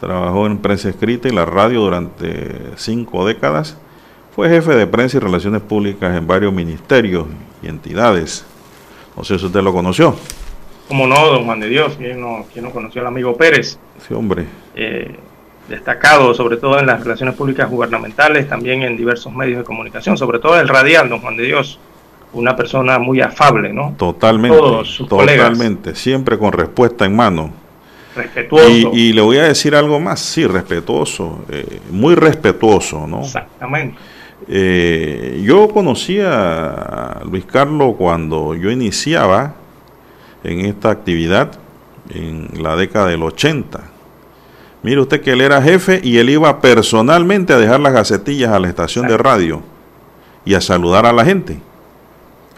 Trabajó 0.00 0.46
en 0.46 0.58
prensa 0.58 0.88
escrita 0.88 1.28
y 1.28 1.32
la 1.32 1.44
radio 1.44 1.80
durante 1.80 2.54
cinco 2.76 3.26
décadas. 3.26 3.76
Fue 4.34 4.48
jefe 4.48 4.74
de 4.74 4.86
prensa 4.86 5.16
y 5.16 5.20
relaciones 5.20 5.62
públicas 5.62 6.16
en 6.16 6.26
varios 6.26 6.52
ministerios 6.52 7.26
y 7.62 7.68
entidades. 7.68 8.46
No 9.16 9.24
sé 9.24 9.38
si 9.38 9.46
usted 9.46 9.62
lo 9.62 9.72
conoció. 9.72 10.14
Como 10.88 11.06
no, 11.06 11.26
don 11.26 11.44
Juan 11.46 11.60
de 11.60 11.68
Dios, 11.68 11.94
¿quién 11.98 12.20
no, 12.20 12.46
quién 12.52 12.64
no 12.64 12.70
conoció 12.70 13.00
al 13.00 13.08
amigo 13.08 13.36
Pérez? 13.36 13.78
Sí, 14.06 14.14
hombre. 14.14 14.44
eh, 14.74 15.16
destacado, 15.68 16.32
sobre 16.34 16.56
todo 16.56 16.78
en 16.78 16.86
las 16.86 17.02
relaciones 17.02 17.34
públicas 17.34 17.68
gubernamentales, 17.68 18.48
también 18.48 18.82
en 18.82 18.96
diversos 18.96 19.32
medios 19.34 19.58
de 19.58 19.64
comunicación, 19.64 20.16
sobre 20.16 20.38
todo 20.38 20.58
el 20.60 20.68
radial, 20.68 21.08
don 21.08 21.20
Juan 21.20 21.36
de 21.36 21.44
Dios, 21.44 21.78
una 22.32 22.54
persona 22.56 22.98
muy 22.98 23.20
afable, 23.20 23.72
¿no? 23.72 23.94
Totalmente. 23.96 24.56
Todos 24.56 24.88
sus 24.94 25.08
colegas. 25.08 25.50
totalmente. 25.50 25.94
Siempre 25.94 26.38
con 26.38 26.52
respuesta 26.52 27.04
en 27.04 27.16
mano. 27.16 27.50
Respetuoso. 28.14 28.68
Y, 28.68 28.88
y 28.92 29.12
le 29.12 29.20
voy 29.20 29.38
a 29.38 29.44
decir 29.44 29.74
algo 29.74 29.98
más. 30.00 30.20
Sí, 30.20 30.46
respetuoso. 30.46 31.44
eh, 31.48 31.80
muy 31.90 32.14
respetuoso, 32.14 33.06
¿no? 33.06 33.20
Exactamente. 33.20 33.98
Eh, 34.48 35.42
yo 35.44 35.68
conocí 35.68 36.18
a 36.20 37.20
Luis 37.30 37.44
Carlos 37.46 37.94
cuando 37.98 38.54
yo 38.54 38.70
iniciaba 38.70 39.54
en 40.44 40.60
esta 40.66 40.90
actividad 40.90 41.52
en 42.10 42.48
la 42.62 42.76
década 42.76 43.08
del 43.08 43.22
80. 43.22 43.80
Mire 44.82 45.00
usted 45.00 45.20
que 45.20 45.32
él 45.32 45.40
era 45.40 45.60
jefe 45.62 46.00
y 46.02 46.18
él 46.18 46.30
iba 46.30 46.60
personalmente 46.60 47.52
a 47.52 47.58
dejar 47.58 47.80
las 47.80 47.92
gacetillas 47.92 48.52
a 48.52 48.60
la 48.60 48.68
estación 48.68 49.08
de 49.08 49.16
radio 49.16 49.62
y 50.44 50.54
a 50.54 50.60
saludar 50.60 51.06
a 51.06 51.12
la 51.12 51.24
gente, 51.24 51.58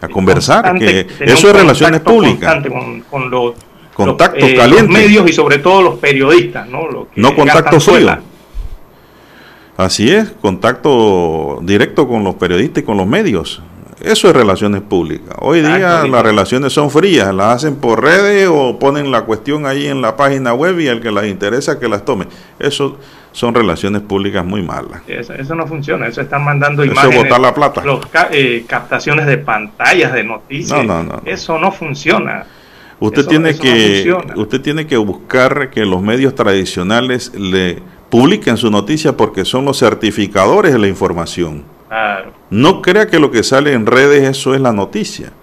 a 0.01 0.07
conversar, 0.07 0.63
Constante, 0.63 1.07
que 1.07 1.25
eso 1.25 1.49
es 1.49 1.55
relaciones 1.55 2.01
públicas. 2.01 2.61
Con, 2.67 3.01
con 3.01 3.31
los, 3.31 3.53
Contacto 3.93 4.39
los, 4.39 4.49
eh, 4.49 4.67
los 4.67 4.87
medios 4.87 5.29
y 5.29 5.33
sobre 5.33 5.57
todo 5.57 5.81
los 5.81 5.99
periodistas, 5.99 6.69
¿no? 6.69 6.87
Los 6.87 7.07
que 7.07 7.19
No 7.19 7.35
contacto 7.35 7.81
frío. 7.81 8.17
Así 9.75 10.09
es, 10.09 10.31
contacto 10.41 11.59
directo 11.63 12.07
con 12.07 12.23
los 12.23 12.35
periodistas 12.35 12.83
y 12.83 12.85
con 12.85 12.95
los 12.95 13.07
medios. 13.07 13.61
Eso 14.01 14.29
es 14.29 14.33
relaciones 14.35 14.81
públicas. 14.81 15.35
Hoy 15.39 15.59
día 15.59 15.75
Exacto, 15.75 16.07
las 16.07 16.23
relaciones 16.23 16.71
son 16.73 16.89
frías, 16.89 17.33
las 17.33 17.55
hacen 17.57 17.75
por 17.75 18.01
redes 18.01 18.47
o 18.49 18.79
ponen 18.79 19.11
la 19.11 19.21
cuestión 19.25 19.65
ahí 19.65 19.87
en 19.87 20.01
la 20.01 20.15
página 20.15 20.53
web 20.53 20.79
y 20.79 20.87
al 20.87 21.01
que 21.01 21.11
las 21.11 21.25
interesa 21.27 21.79
que 21.79 21.89
las 21.89 22.05
tome. 22.05 22.27
Eso 22.59 22.97
son 23.33 23.53
relaciones 23.53 24.01
públicas 24.01 24.45
muy 24.45 24.61
malas. 24.63 25.01
Eso, 25.05 25.33
eso 25.33 25.53
no 25.53 25.67
funciona, 25.67 26.07
eso 26.07 26.21
están 26.21 26.45
mandando 26.45 26.81
Eso 26.83 26.91
es 26.93 26.97
imágenes. 26.97 27.23
botar 27.25 27.39
la 27.41 27.53
plata. 27.53 27.83
Los 27.83 28.05
ca- 28.07 28.29
eh, 28.31 28.63
captaciones 28.67 29.25
de 29.25 29.37
pantallas 29.37 30.13
de 30.13 30.23
noticias. 30.23 30.83
No, 30.85 31.03
no, 31.03 31.03
no. 31.03 31.21
Eso 31.25 31.59
no 31.59 31.71
funciona. 31.71 32.45
Usted 33.01 33.21
Eso- 33.21 33.29
tiene 33.29 33.55
que 33.57 34.03
funciona. 34.09 34.33
usted 34.41 34.61
tiene 34.61 34.87
que 34.87 34.97
buscar 34.97 35.69
que 35.71 35.85
los 35.85 36.01
medios 36.01 36.35
tradicionales 36.35 37.33
le 37.35 37.81
publiquen 38.09 38.55
su 38.57 38.71
noticia 38.71 39.15
porque 39.17 39.43
son 39.45 39.65
los 39.65 39.77
certificadores 39.77 40.71
de 40.73 40.79
la 40.79 40.87
información. 40.87 41.63
Claro. 41.89 42.33
No 42.51 42.81
crea 42.81 43.07
que 43.07 43.19
lo 43.19 43.31
que 43.31 43.43
sale 43.43 43.73
en 43.73 43.85
redes 43.85 44.23
eso 44.23 44.53
es 44.53 44.61
la 44.61 44.71
noticia. 44.71 45.33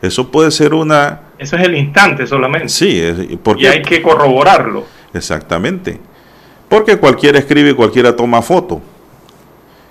Eso 0.00 0.30
puede 0.30 0.50
ser 0.50 0.72
una 0.72 1.22
Eso 1.36 1.56
es 1.56 1.64
el 1.64 1.74
instante 1.74 2.26
solamente. 2.26 2.68
Sí, 2.68 3.38
porque 3.42 3.64
Y 3.64 3.66
hay 3.66 3.82
que 3.82 4.00
corroborarlo. 4.00 4.84
Exactamente. 5.12 5.98
Porque 6.68 6.96
cualquiera 6.98 7.38
escribe 7.38 7.70
y 7.70 7.74
cualquiera 7.74 8.14
toma 8.14 8.40
foto. 8.40 8.80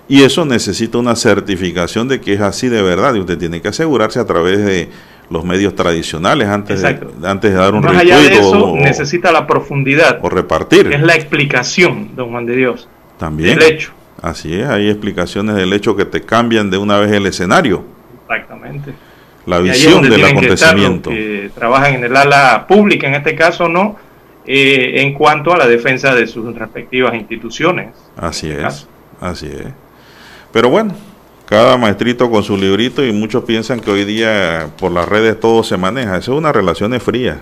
Y 0.08 0.22
eso 0.22 0.44
necesita 0.44 0.98
una 0.98 1.16
certificación 1.16 2.08
de 2.08 2.20
que 2.20 2.34
es 2.34 2.40
así 2.40 2.68
de 2.68 2.80
verdad. 2.80 3.14
Y 3.14 3.20
usted 3.20 3.36
tiene 3.36 3.60
que 3.60 3.68
asegurarse 3.68 4.18
a 4.18 4.24
través 4.24 4.64
de 4.64 4.88
los 5.28 5.44
medios 5.44 5.74
tradicionales 5.74 6.48
antes, 6.48 6.80
de, 6.82 7.00
antes 7.24 7.50
de 7.50 7.56
dar 7.56 7.74
un 7.74 7.80
Más 7.80 7.96
allá 7.96 8.18
de 8.18 8.34
eso, 8.34 8.64
o, 8.64 8.76
necesita 8.76 9.32
la 9.32 9.46
profundidad. 9.46 10.20
o 10.22 10.28
repartir. 10.28 10.92
Es 10.92 11.02
la 11.02 11.14
explicación, 11.14 12.14
don 12.14 12.30
Juan 12.30 12.46
de 12.46 12.56
Dios. 12.56 12.88
También. 13.18 13.58
del 13.58 13.72
hecho. 13.72 13.92
Así 14.22 14.54
es, 14.54 14.66
hay 14.68 14.88
explicaciones 14.88 15.56
del 15.56 15.72
hecho 15.72 15.94
que 15.96 16.04
te 16.04 16.22
cambian 16.22 16.70
de 16.70 16.78
una 16.78 16.98
vez 16.98 17.12
el 17.12 17.26
escenario, 17.26 17.84
Exactamente. 18.22 18.94
la 19.44 19.58
visión 19.58 20.02
del 20.02 20.16
que 20.16 20.26
acontecimiento. 20.26 21.10
que 21.10 21.50
trabajan 21.54 21.94
en 21.94 22.04
el 22.04 22.16
ala 22.16 22.66
pública, 22.66 23.06
en 23.06 23.14
este 23.14 23.34
caso, 23.34 23.68
¿no? 23.68 23.96
eh, 24.46 25.02
en 25.02 25.12
cuanto 25.14 25.52
a 25.52 25.56
la 25.56 25.66
defensa 25.66 26.14
de 26.14 26.26
sus 26.26 26.54
respectivas 26.56 27.14
instituciones. 27.14 27.88
Así 28.16 28.50
es, 28.50 28.86
así 29.20 29.46
es. 29.46 29.66
Pero 30.52 30.70
bueno, 30.70 30.94
cada 31.46 31.76
maestrito 31.76 32.30
con 32.30 32.42
su 32.42 32.56
librito 32.56 33.04
y 33.04 33.12
muchos 33.12 33.44
piensan 33.44 33.80
que 33.80 33.90
hoy 33.90 34.04
día 34.04 34.68
por 34.78 34.92
las 34.92 35.08
redes 35.08 35.38
todo 35.40 35.64
se 35.64 35.76
maneja. 35.76 36.16
Eso 36.16 36.32
es 36.32 36.38
una 36.38 36.52
relación 36.52 36.98
fría. 37.00 37.40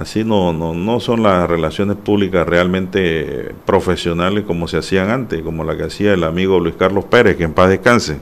Así 0.00 0.22
no, 0.22 0.52
no, 0.52 0.74
no 0.74 1.00
son 1.00 1.24
las 1.24 1.50
relaciones 1.50 1.96
públicas 1.96 2.46
realmente 2.46 3.52
profesionales 3.66 4.44
como 4.46 4.68
se 4.68 4.78
hacían 4.78 5.10
antes, 5.10 5.42
como 5.42 5.64
la 5.64 5.76
que 5.76 5.84
hacía 5.84 6.14
el 6.14 6.22
amigo 6.22 6.60
Luis 6.60 6.76
Carlos 6.78 7.04
Pérez, 7.06 7.36
que 7.36 7.42
en 7.42 7.52
paz 7.52 7.68
descanse. 7.68 8.20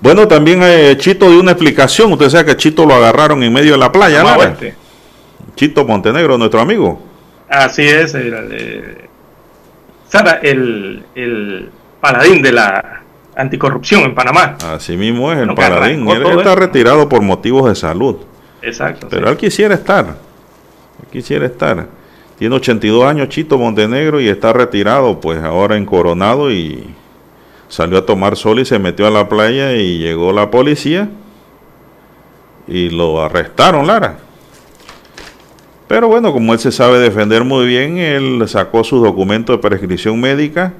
Bueno, 0.00 0.28
también 0.28 0.60
eh, 0.62 0.94
Chito 0.96 1.28
dio 1.28 1.40
una 1.40 1.52
explicación. 1.52 2.12
Usted 2.12 2.28
sabe 2.28 2.46
que 2.46 2.56
Chito 2.56 2.86
lo 2.86 2.94
agarraron 2.94 3.42
en 3.42 3.52
medio 3.52 3.72
de 3.72 3.78
la 3.78 3.90
playa, 3.90 4.22
¿no? 4.22 4.36
Chito 5.56 5.84
Montenegro, 5.84 6.38
nuestro 6.38 6.60
amigo. 6.60 7.02
Así 7.48 7.82
es, 7.82 8.14
el, 8.14 9.08
Sara, 10.08 10.38
el, 10.40 11.02
el 11.16 11.68
paladín 12.00 12.42
de 12.42 12.52
la 12.52 13.02
anticorrupción 13.34 14.02
en 14.02 14.14
Panamá. 14.14 14.56
Así 14.64 14.96
mismo 14.96 15.32
es, 15.32 15.38
el 15.38 15.52
paladín. 15.54 16.08
Él, 16.08 16.38
está 16.38 16.54
retirado 16.54 17.08
por 17.08 17.22
motivos 17.22 17.68
de 17.68 17.74
salud. 17.74 18.18
Exacto. 18.62 19.08
Pero 19.10 19.28
él 19.28 19.36
quisiera 19.36 19.74
estar. 19.74 20.06
Él 20.06 21.08
quisiera 21.10 21.46
estar. 21.46 21.86
Tiene 22.38 22.56
82 22.56 23.04
años 23.04 23.28
Chito 23.28 23.58
Montenegro 23.58 24.20
y 24.20 24.28
está 24.28 24.52
retirado, 24.52 25.20
pues 25.20 25.42
ahora 25.42 25.76
en 25.76 25.84
Coronado 25.84 26.50
y 26.50 26.94
salió 27.68 27.98
a 27.98 28.06
tomar 28.06 28.36
sol 28.36 28.58
y 28.58 28.64
se 28.64 28.78
metió 28.78 29.06
a 29.06 29.10
la 29.10 29.28
playa 29.28 29.74
y 29.74 29.98
llegó 29.98 30.32
la 30.32 30.50
policía 30.50 31.08
y 32.66 32.90
lo 32.90 33.22
arrestaron, 33.22 33.86
Lara. 33.86 34.18
Pero 35.88 36.08
bueno, 36.08 36.32
como 36.32 36.52
él 36.52 36.58
se 36.58 36.72
sabe 36.72 36.98
defender 36.98 37.44
muy 37.44 37.66
bien, 37.66 37.98
él 37.98 38.42
sacó 38.48 38.82
su 38.82 39.02
documento 39.02 39.52
de 39.52 39.58
prescripción 39.58 40.18
médica 40.20 40.72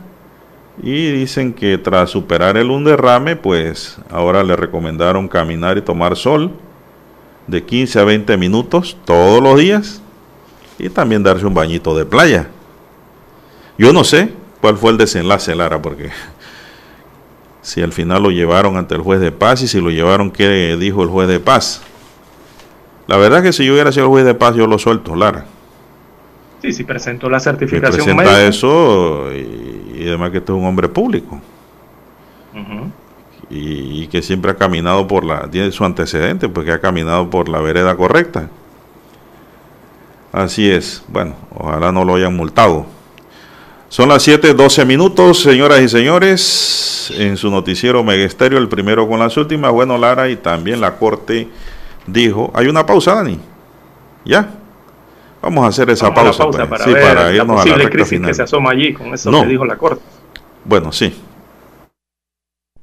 y 0.83 1.11
dicen 1.11 1.53
que 1.53 1.77
tras 1.77 2.11
superar 2.11 2.57
el 2.57 2.71
un 2.71 2.85
derrame, 2.85 3.37
pues 3.37 3.99
ahora 4.11 4.43
le 4.43 4.57
recomendaron 4.57 5.29
caminar 5.29 5.77
y 5.77 5.83
tomar 5.83 6.17
sol 6.17 6.51
de 7.47 7.65
15 7.65 8.01
a 8.01 8.05
20 8.05 8.37
minutos 8.37 8.97
todos 9.05 9.43
los 9.43 9.59
días 9.59 10.01
y 10.79 10.89
también 10.89 11.23
darse 11.23 11.47
un 11.47 11.55
bañito 11.55 11.97
de 11.97 12.05
playa. 12.05 12.49
Yo 13.79 13.93
no 13.93 14.05
sé 14.05 14.33
cuál 14.61 14.77
fue 14.77 14.91
el 14.93 14.99
desenlace, 14.99 15.55
Lara, 15.55 15.81
porque 15.81 16.11
si 17.63 17.83
al 17.83 17.93
final 17.93 18.23
lo 18.23 18.31
llevaron 18.31 18.77
ante 18.77 18.95
el 18.95 19.01
juez 19.01 19.21
de 19.21 19.33
paz 19.33 19.63
y 19.63 19.69
si 19.69 19.81
lo 19.81 19.91
llevaron, 19.91 20.31
¿qué 20.31 20.77
dijo 20.79 21.03
el 21.03 21.09
juez 21.09 21.29
de 21.29 21.41
paz? 21.41 21.83
La 23.07 23.17
verdad 23.17 23.41
es 23.41 23.45
que 23.45 23.53
si 23.53 23.67
yo 23.67 23.73
hubiera 23.73 23.93
sido 23.93 24.07
el 24.07 24.11
juez 24.11 24.25
de 24.25 24.35
paz, 24.35 24.55
yo 24.55 24.67
lo 24.67 24.79
suelto, 24.79 25.15
Lara. 25.15 25.45
Sí, 26.63 26.73
si 26.73 26.85
presentó 26.85 27.29
la 27.29 27.41
certificación 27.41 28.07
que 28.07 28.15
presenta 28.15 28.47
eso 28.47 29.33
y, 29.33 30.07
además 30.07 30.31
que 30.31 30.39
este 30.39 30.53
es 30.53 30.59
un 30.59 30.65
hombre 30.65 30.89
público. 30.89 31.41
Y, 33.53 34.07
que 34.07 34.23
siempre 34.23 34.51
ha 34.51 34.57
caminado 34.57 35.07
por 35.07 35.25
la... 35.25 35.51
Tiene 35.51 35.71
su 35.73 35.85
antecedente, 35.85 36.49
porque 36.49 36.73
ha 36.73 36.81
caminado 36.81 37.29
por 37.29 37.49
la 37.49 37.61
vereda 37.61 37.95
correcta. 37.97 38.49
Así 40.33 40.71
es. 40.71 41.05
Bueno, 41.09 41.37
ojalá 41.55 41.93
no 41.93 42.05
lo 42.05 42.15
hayan 42.15 42.35
multado. 42.35 42.87
Son 43.91 44.09
las 44.09 44.27
7:12 44.27 44.87
minutos, 44.87 45.43
señoras 45.43 45.81
y 45.83 45.89
señores. 45.89 47.13
En 47.19 47.37
su 47.37 47.51
noticiero 47.51 48.03
Megesterio, 48.03 48.59
el 48.59 48.69
primero 48.69 49.07
con 49.07 49.19
las 49.19 49.37
últimas. 49.37 49.71
Bueno, 49.71 49.99
Lara, 49.99 50.31
y 50.31 50.37
también 50.37 50.81
la 50.81 50.97
Corte 50.97 51.49
dijo, 52.07 52.51
hay 52.55 52.69
una 52.69 52.87
pausa, 52.87 53.17
Dani. 53.17 53.39
¿Ya? 54.25 54.49
Vamos 55.43 55.65
a 55.65 55.69
hacer 55.69 55.91
esa 55.91 56.15
pausa, 56.15 56.47
pues. 56.47 56.67
para, 56.67 56.85
sí, 56.85 56.93
para 56.93 57.35
irnos 57.35 57.61
a 57.61 57.67
la 57.67 57.75
recta 57.75 58.05
final. 58.07 58.31
que 58.31 58.35
se 58.35 58.43
asoma 58.43 58.71
allí 58.71 58.95
con 58.95 59.13
eso 59.13 59.31
que 59.31 59.47
dijo 59.47 59.67
la 59.67 59.77
Corte. 59.77 60.03
Bueno, 60.65 60.91
sí. 60.91 61.13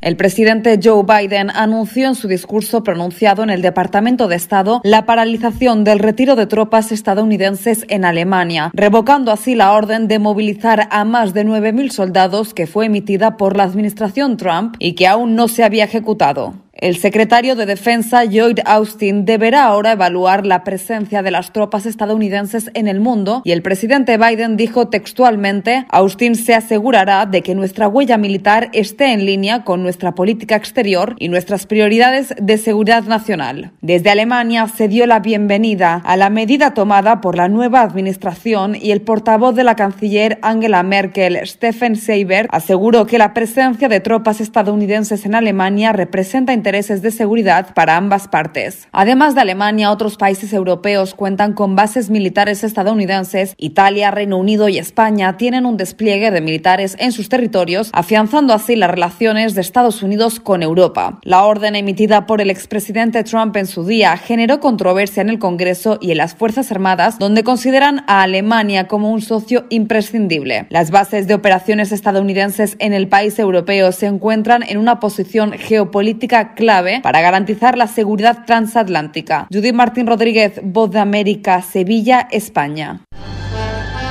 El 0.00 0.16
presidente 0.16 0.80
Joe 0.82 1.04
Biden 1.04 1.50
anunció 1.50 2.08
en 2.08 2.14
su 2.14 2.26
discurso 2.26 2.82
pronunciado 2.82 3.42
en 3.42 3.50
el 3.50 3.60
Departamento 3.60 4.28
de 4.28 4.36
Estado 4.36 4.80
la 4.82 5.04
paralización 5.04 5.84
del 5.84 5.98
retiro 5.98 6.36
de 6.36 6.46
tropas 6.46 6.90
estadounidenses 6.90 7.84
en 7.88 8.06
Alemania, 8.06 8.70
revocando 8.72 9.30
así 9.30 9.54
la 9.54 9.72
orden 9.72 10.08
de 10.08 10.18
movilizar 10.18 10.88
a 10.90 11.04
más 11.04 11.34
de 11.34 11.44
9.000 11.44 11.90
soldados 11.90 12.54
que 12.54 12.66
fue 12.66 12.86
emitida 12.86 13.36
por 13.36 13.58
la 13.58 13.64
administración 13.64 14.38
Trump 14.38 14.74
y 14.78 14.94
que 14.94 15.06
aún 15.06 15.34
no 15.34 15.48
se 15.48 15.64
había 15.64 15.84
ejecutado. 15.84 16.54
El 16.80 16.96
secretario 16.96 17.56
de 17.56 17.66
Defensa 17.66 18.24
Lloyd 18.24 18.60
Austin 18.64 19.26
deberá 19.26 19.64
ahora 19.64 19.92
evaluar 19.92 20.46
la 20.46 20.64
presencia 20.64 21.22
de 21.22 21.30
las 21.30 21.52
tropas 21.52 21.84
estadounidenses 21.84 22.70
en 22.72 22.88
el 22.88 23.00
mundo 23.00 23.42
y 23.44 23.52
el 23.52 23.60
presidente 23.60 24.16
Biden 24.16 24.56
dijo 24.56 24.88
textualmente, 24.88 25.84
Austin 25.90 26.34
se 26.36 26.54
asegurará 26.54 27.26
de 27.26 27.42
que 27.42 27.54
nuestra 27.54 27.86
huella 27.86 28.16
militar 28.16 28.70
esté 28.72 29.12
en 29.12 29.26
línea 29.26 29.62
con 29.62 29.82
nuestra 29.82 30.14
política 30.14 30.56
exterior 30.56 31.16
y 31.18 31.28
nuestras 31.28 31.66
prioridades 31.66 32.34
de 32.40 32.56
seguridad 32.56 33.02
nacional. 33.02 33.72
Desde 33.82 34.08
Alemania 34.08 34.66
se 34.66 34.88
dio 34.88 35.04
la 35.04 35.20
bienvenida 35.20 36.00
a 36.02 36.16
la 36.16 36.30
medida 36.30 36.72
tomada 36.72 37.20
por 37.20 37.36
la 37.36 37.50
nueva 37.50 37.82
administración 37.82 38.74
y 38.74 38.92
el 38.92 39.02
portavoz 39.02 39.54
de 39.54 39.64
la 39.64 39.76
canciller 39.76 40.38
Angela 40.40 40.82
Merkel, 40.82 41.40
Stephen 41.44 41.96
Seibert, 41.96 42.48
aseguró 42.50 43.04
que 43.04 43.18
la 43.18 43.34
presencia 43.34 43.90
de 43.90 44.00
tropas 44.00 44.40
estadounidenses 44.40 45.26
en 45.26 45.34
Alemania 45.34 45.92
representa 45.92 46.54
intereses 46.70 47.02
de 47.02 47.10
seguridad 47.10 47.74
para 47.74 47.96
ambas 47.96 48.28
partes. 48.28 48.86
Además 48.92 49.34
de 49.34 49.40
Alemania, 49.40 49.90
otros 49.90 50.16
países 50.16 50.52
europeos 50.52 51.14
cuentan 51.14 51.52
con 51.52 51.74
bases 51.74 52.10
militares 52.10 52.62
estadounidenses. 52.62 53.54
Italia, 53.58 54.12
Reino 54.12 54.36
Unido 54.36 54.68
y 54.68 54.78
España 54.78 55.36
tienen 55.36 55.66
un 55.66 55.76
despliegue 55.76 56.30
de 56.30 56.40
militares 56.40 56.94
en 57.00 57.10
sus 57.10 57.28
territorios, 57.28 57.90
afianzando 57.92 58.54
así 58.54 58.76
las 58.76 58.88
relaciones 58.88 59.56
de 59.56 59.62
Estados 59.62 60.04
Unidos 60.04 60.38
con 60.38 60.62
Europa. 60.62 61.18
La 61.24 61.44
orden 61.44 61.74
emitida 61.74 62.26
por 62.26 62.40
el 62.40 62.50
expresidente 62.50 63.24
Trump 63.24 63.56
en 63.56 63.66
su 63.66 63.84
día 63.84 64.16
generó 64.16 64.60
controversia 64.60 65.22
en 65.22 65.28
el 65.28 65.40
Congreso 65.40 65.98
y 66.00 66.12
en 66.12 66.18
las 66.18 66.36
Fuerzas 66.36 66.70
Armadas, 66.70 67.18
donde 67.18 67.42
consideran 67.42 68.04
a 68.06 68.22
Alemania 68.22 68.86
como 68.86 69.10
un 69.10 69.22
socio 69.22 69.64
imprescindible. 69.70 70.66
Las 70.70 70.92
bases 70.92 71.26
de 71.26 71.34
operaciones 71.34 71.90
estadounidenses 71.90 72.76
en 72.78 72.92
el 72.92 73.08
país 73.08 73.40
europeo 73.40 73.90
se 73.90 74.06
encuentran 74.06 74.62
en 74.62 74.78
una 74.78 75.00
posición 75.00 75.50
geopolítica 75.50 76.54
clave 76.60 77.00
para 77.02 77.20
garantizar 77.20 77.76
la 77.76 77.88
seguridad 77.88 78.44
transatlántica. 78.46 79.48
Judith 79.52 79.74
Martín 79.74 80.06
Rodríguez, 80.06 80.60
Voz 80.62 80.92
de 80.92 81.00
América, 81.00 81.60
Sevilla, 81.62 82.28
España. 82.30 83.00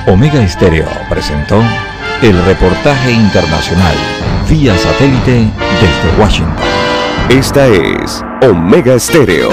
Omega 0.06 0.42
Estéreo 0.42 0.86
presentó 1.08 1.62
el 2.20 2.44
reportaje 2.44 3.12
internacional 3.12 3.94
vía 4.48 4.76
satélite 4.76 5.46
desde 5.80 6.20
Washington. 6.20 6.56
Esta 7.30 7.66
es 7.68 8.22
Omega 8.42 8.94
Estéreo. 8.94 9.50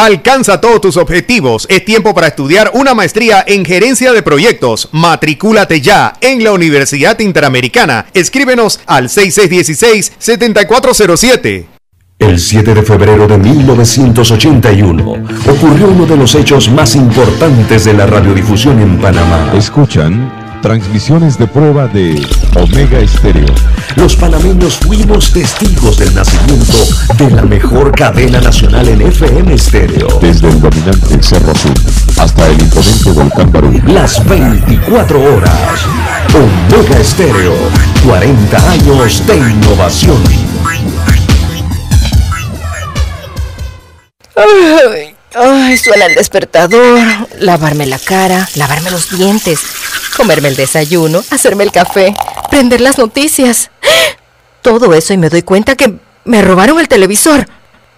Alcanza 0.00 0.60
todos 0.62 0.80
tus 0.80 0.96
objetivos. 0.96 1.66
Es 1.68 1.84
tiempo 1.84 2.14
para 2.14 2.28
estudiar 2.28 2.70
una 2.72 2.94
maestría 2.94 3.44
en 3.46 3.66
gerencia 3.66 4.14
de 4.14 4.22
proyectos. 4.22 4.88
Matricúlate 4.92 5.82
ya 5.82 6.14
en 6.22 6.42
la 6.42 6.52
Universidad 6.52 7.20
Interamericana. 7.20 8.06
Escríbenos 8.14 8.80
al 8.86 9.10
6616-7407. 9.10 11.66
El 12.18 12.38
7 12.38 12.72
de 12.72 12.82
febrero 12.82 13.28
de 13.28 13.36
1981 13.36 15.26
ocurrió 15.46 15.88
uno 15.88 16.06
de 16.06 16.16
los 16.16 16.34
hechos 16.34 16.70
más 16.70 16.96
importantes 16.96 17.84
de 17.84 17.92
la 17.92 18.06
radiodifusión 18.06 18.80
en 18.80 18.98
Panamá. 18.98 19.52
Escuchan 19.54 20.39
Transmisiones 20.62 21.38
de 21.38 21.46
prueba 21.46 21.88
de 21.88 22.22
Omega 22.54 22.98
Estéreo. 22.98 23.46
Los 23.96 24.14
panameños 24.14 24.76
fuimos 24.76 25.32
testigos 25.32 25.96
del 25.98 26.14
nacimiento 26.14 26.74
de 27.16 27.30
la 27.30 27.42
mejor 27.42 27.92
cadena 27.92 28.42
nacional 28.42 28.86
en 28.88 29.00
FM 29.00 29.54
Estéreo. 29.54 30.06
Desde 30.20 30.48
el 30.48 30.60
dominante 30.60 31.22
Cerro 31.22 31.52
Azul 31.52 31.72
hasta 32.18 32.46
el 32.46 32.60
imponente 32.60 33.10
Volcán 33.10 33.50
Barú. 33.50 33.72
Las 33.86 34.22
24 34.26 35.34
horas. 35.34 35.80
Omega 36.34 37.00
Estéreo. 37.00 37.54
40 38.04 38.70
años 38.70 39.26
de 39.26 39.36
innovación. 39.36 40.22
Ay, 44.36 45.14
ay, 45.34 45.76
suena 45.78 46.04
el 46.04 46.14
despertador. 46.16 47.00
Lavarme 47.38 47.86
la 47.86 47.98
cara, 47.98 48.46
lavarme 48.56 48.90
los 48.90 49.10
dientes 49.16 49.60
comerme 50.20 50.48
el 50.48 50.56
desayuno, 50.56 51.22
hacerme 51.30 51.64
el 51.64 51.72
café, 51.72 52.14
prender 52.50 52.82
las 52.82 52.98
noticias. 52.98 53.70
Todo 54.60 54.92
eso 54.92 55.14
y 55.14 55.16
me 55.16 55.30
doy 55.30 55.40
cuenta 55.40 55.76
que 55.76 55.94
me 56.26 56.42
robaron 56.42 56.78
el 56.78 56.88
televisor. 56.88 57.46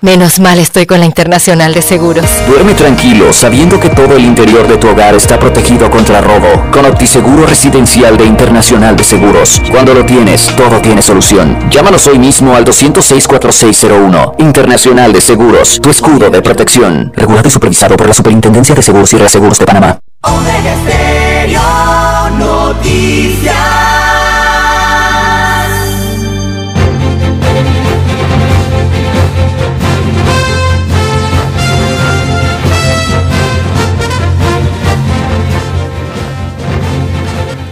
Menos 0.02 0.38
mal 0.38 0.60
estoy 0.60 0.86
con 0.86 1.00
la 1.00 1.06
Internacional 1.06 1.74
de 1.74 1.82
Seguros. 1.82 2.26
Duerme 2.46 2.74
tranquilo 2.74 3.32
sabiendo 3.32 3.80
que 3.80 3.88
todo 3.88 4.16
el 4.16 4.24
interior 4.24 4.68
de 4.68 4.76
tu 4.76 4.88
hogar 4.88 5.16
está 5.16 5.36
protegido 5.36 5.90
contra 5.90 6.20
robo. 6.20 6.70
Con 6.70 6.84
OptiSeguro 6.84 7.44
Residencial 7.44 8.16
de 8.16 8.24
Internacional 8.24 8.96
de 8.96 9.02
Seguros. 9.02 9.60
Cuando 9.72 9.92
lo 9.92 10.06
tienes, 10.06 10.46
todo 10.56 10.80
tiene 10.80 11.02
solución. 11.02 11.70
Llámanos 11.70 12.06
hoy 12.06 12.20
mismo 12.20 12.54
al 12.54 12.64
206-4601. 12.64 14.34
Internacional 14.38 15.12
de 15.12 15.20
Seguros, 15.20 15.80
tu 15.82 15.90
escudo 15.90 16.30
de 16.30 16.40
protección. 16.40 17.12
Regulado 17.16 17.48
y 17.48 17.50
supervisado 17.50 17.96
por 17.96 18.06
la 18.06 18.14
Superintendencia 18.14 18.76
de 18.76 18.82
Seguros 18.82 19.12
y 19.12 19.16
Reaseguros 19.16 19.58
de 19.58 19.66
Panamá. 19.66 19.98
Omega 20.22 20.76
Stereo 20.84 22.30
Noticias. 22.38 23.56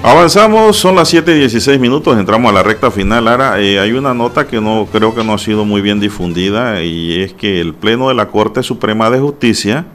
Avanzamos, 0.02 0.76
son 0.76 0.96
las 0.96 1.08
7 1.08 1.36
y 1.36 1.38
16 1.40 1.78
minutos, 1.78 2.18
entramos 2.18 2.50
a 2.50 2.54
la 2.54 2.62
recta 2.64 2.90
final. 2.90 3.28
Ahora, 3.28 3.60
eh, 3.60 3.78
hay 3.78 3.92
una 3.92 4.12
nota 4.12 4.48
que 4.48 4.60
no 4.60 4.88
creo 4.90 5.14
que 5.14 5.22
no 5.22 5.34
ha 5.34 5.38
sido 5.38 5.64
muy 5.64 5.82
bien 5.82 6.00
difundida 6.00 6.82
y 6.82 7.22
es 7.22 7.32
que 7.32 7.60
el 7.60 7.74
Pleno 7.74 8.08
de 8.08 8.14
la 8.14 8.26
Corte 8.26 8.64
Suprema 8.64 9.08
de 9.08 9.20
Justicia 9.20 9.86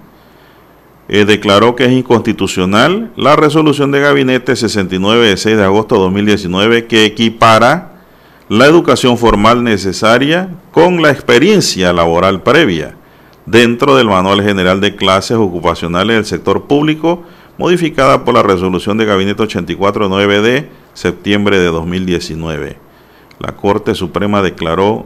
eh, 1.08 1.26
declaró 1.26 1.76
que 1.76 1.86
es 1.86 1.92
inconstitucional 1.92 3.12
la 3.16 3.36
resolución 3.36 3.92
de 3.92 4.00
gabinete 4.00 4.56
69 4.56 5.28
de 5.28 5.38
6 5.38 5.58
de 5.58 5.64
agosto 5.64 5.96
de 5.96 6.02
2019 6.02 6.86
que 6.88 7.06
equipara 7.06 8.04
la 8.50 8.66
educación 8.66 9.18
formal 9.18 9.64
necesaria 9.64 10.50
con 10.72 11.02
la 11.02 11.12
experiencia 11.12 11.94
laboral 11.94 12.42
previa 12.44 12.96
dentro 13.46 13.96
del 13.96 14.08
Manual 14.08 14.42
General 14.42 14.82
de 14.82 14.96
Clases 14.96 15.38
Ocupacionales 15.38 16.16
del 16.16 16.26
Sector 16.26 16.64
Público 16.64 17.24
modificada 17.58 18.26
por 18.26 18.34
la 18.34 18.44
resolución 18.44 18.98
de 18.98 19.06
Gabinete 19.06 19.44
849 19.44 20.42
de 20.42 20.70
septiembre 20.94 21.60
de 21.60 21.68
2019. 21.68 22.78
La 23.40 23.56
Corte 23.56 23.96
Suprema 23.96 24.42
declaró 24.42 25.06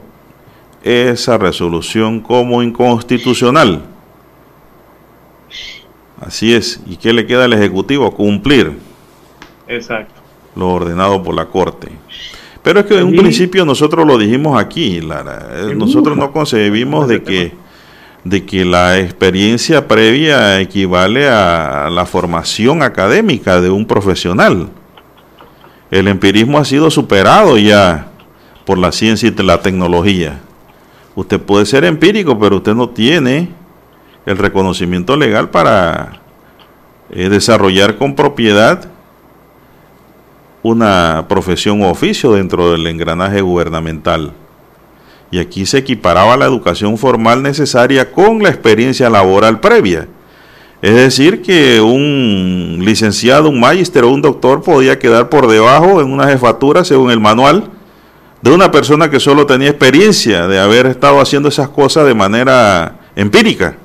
esa 0.83 1.37
resolución 1.37 2.21
como 2.21 2.63
inconstitucional. 2.63 3.83
Así 6.19 6.53
es. 6.53 6.81
¿Y 6.87 6.97
qué 6.97 7.13
le 7.13 7.25
queda 7.25 7.45
al 7.45 7.53
Ejecutivo? 7.53 8.11
Cumplir. 8.11 8.77
Exacto. 9.67 10.21
Lo 10.55 10.69
ordenado 10.69 11.23
por 11.23 11.35
la 11.35 11.45
Corte. 11.45 11.89
Pero 12.61 12.81
es 12.81 12.85
que 12.85 12.99
en 12.99 13.05
un 13.05 13.15
principio 13.15 13.65
nosotros 13.65 14.05
lo 14.05 14.17
dijimos 14.17 14.59
aquí, 14.59 14.99
Lara. 14.99 15.49
Eh, 15.53 15.75
nosotros 15.75 16.17
no 16.17 16.31
concebimos 16.31 17.07
de 17.07 17.23
que 17.23 17.53
de 18.23 18.45
que 18.45 18.65
la 18.65 18.99
experiencia 18.99 19.87
previa 19.87 20.59
equivale 20.59 21.29
a 21.29 21.89
la 21.89 22.05
formación 22.05 22.83
académica 22.83 23.61
de 23.61 23.69
un 23.69 23.85
profesional. 23.85 24.69
El 25.89 26.07
empirismo 26.07 26.59
ha 26.59 26.65
sido 26.65 26.91
superado 26.91 27.57
ya 27.57 28.07
por 28.65 28.77
la 28.77 28.91
ciencia 28.91 29.33
y 29.35 29.43
la 29.43 29.61
tecnología. 29.61 30.39
Usted 31.15 31.39
puede 31.39 31.65
ser 31.65 31.85
empírico, 31.85 32.37
pero 32.37 32.57
usted 32.57 32.75
no 32.75 32.89
tiene 32.89 33.49
el 34.25 34.37
reconocimiento 34.37 35.15
legal 35.15 35.49
para 35.49 36.21
eh, 37.11 37.29
desarrollar 37.29 37.97
con 37.97 38.15
propiedad 38.15 38.89
una 40.61 41.25
profesión 41.27 41.81
o 41.81 41.89
oficio 41.89 42.33
dentro 42.33 42.71
del 42.71 42.85
engranaje 42.87 43.41
gubernamental. 43.41 44.33
Y 45.31 45.39
aquí 45.39 45.65
se 45.65 45.79
equiparaba 45.79 46.37
la 46.37 46.45
educación 46.45 46.97
formal 46.97 47.43
necesaria 47.43 48.11
con 48.11 48.41
la 48.41 48.49
experiencia 48.49 49.09
laboral 49.09 49.59
previa. 49.59 50.07
Es 50.81 50.95
decir, 50.95 51.41
que 51.41 51.81
un 51.81 52.79
licenciado, 52.83 53.49
un 53.49 53.59
magíster 53.59 54.03
o 54.05 54.09
un 54.09 54.21
doctor 54.21 54.63
podía 54.63 54.97
quedar 54.97 55.29
por 55.29 55.47
debajo 55.47 56.01
en 56.01 56.11
una 56.11 56.27
jefatura, 56.27 56.85
según 56.85 57.11
el 57.11 57.19
manual, 57.19 57.69
de 58.41 58.51
una 58.51 58.71
persona 58.71 59.09
que 59.09 59.19
solo 59.19 59.45
tenía 59.45 59.69
experiencia 59.69 60.47
de 60.47 60.59
haber 60.59 60.85
estado 60.85 61.19
haciendo 61.19 61.49
esas 61.49 61.67
cosas 61.69 62.05
de 62.05 62.13
manera 62.13 62.99
empírica. 63.15 63.75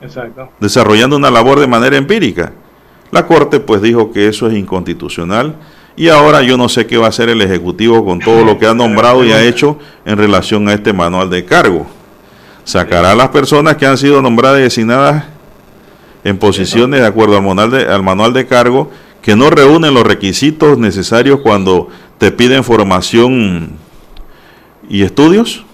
Exacto. 0.00 0.50
Desarrollando 0.60 1.16
una 1.16 1.30
labor 1.30 1.60
de 1.60 1.66
manera 1.66 1.96
empírica. 1.96 2.52
La 3.10 3.26
Corte 3.26 3.60
pues 3.60 3.82
dijo 3.82 4.12
que 4.12 4.28
eso 4.28 4.46
es 4.46 4.54
inconstitucional 4.54 5.56
y 5.96 6.08
ahora 6.08 6.42
yo 6.42 6.56
no 6.56 6.68
sé 6.68 6.86
qué 6.86 6.96
va 6.96 7.06
a 7.06 7.08
hacer 7.08 7.28
el 7.28 7.42
Ejecutivo 7.42 8.04
con 8.04 8.20
todo 8.20 8.44
lo 8.44 8.58
que 8.58 8.66
ha 8.66 8.74
nombrado 8.74 9.24
y 9.24 9.32
ha 9.32 9.42
hecho 9.42 9.78
en 10.04 10.16
relación 10.16 10.68
a 10.68 10.74
este 10.74 10.92
manual 10.92 11.28
de 11.28 11.44
cargo. 11.44 11.86
Sacará 12.64 13.12
a 13.12 13.14
las 13.14 13.28
personas 13.30 13.76
que 13.76 13.86
han 13.86 13.98
sido 13.98 14.22
nombradas 14.22 14.60
y 14.60 14.62
designadas 14.62 15.24
en 16.22 16.38
posiciones 16.38 17.00
de 17.00 17.06
acuerdo 17.06 17.36
al 17.36 17.42
manual 17.42 17.70
de, 17.70 17.86
al 17.86 18.02
manual 18.02 18.32
de 18.32 18.46
cargo 18.46 18.90
que 19.22 19.36
no 19.36 19.50
reúnen 19.50 19.92
los 19.92 20.04
requisitos 20.04 20.78
necesarios 20.78 21.40
cuando 21.40 21.88
te 22.18 22.30
piden 22.30 22.64
formación 22.64 23.72
y 24.88 25.02
estudios? 25.02 25.64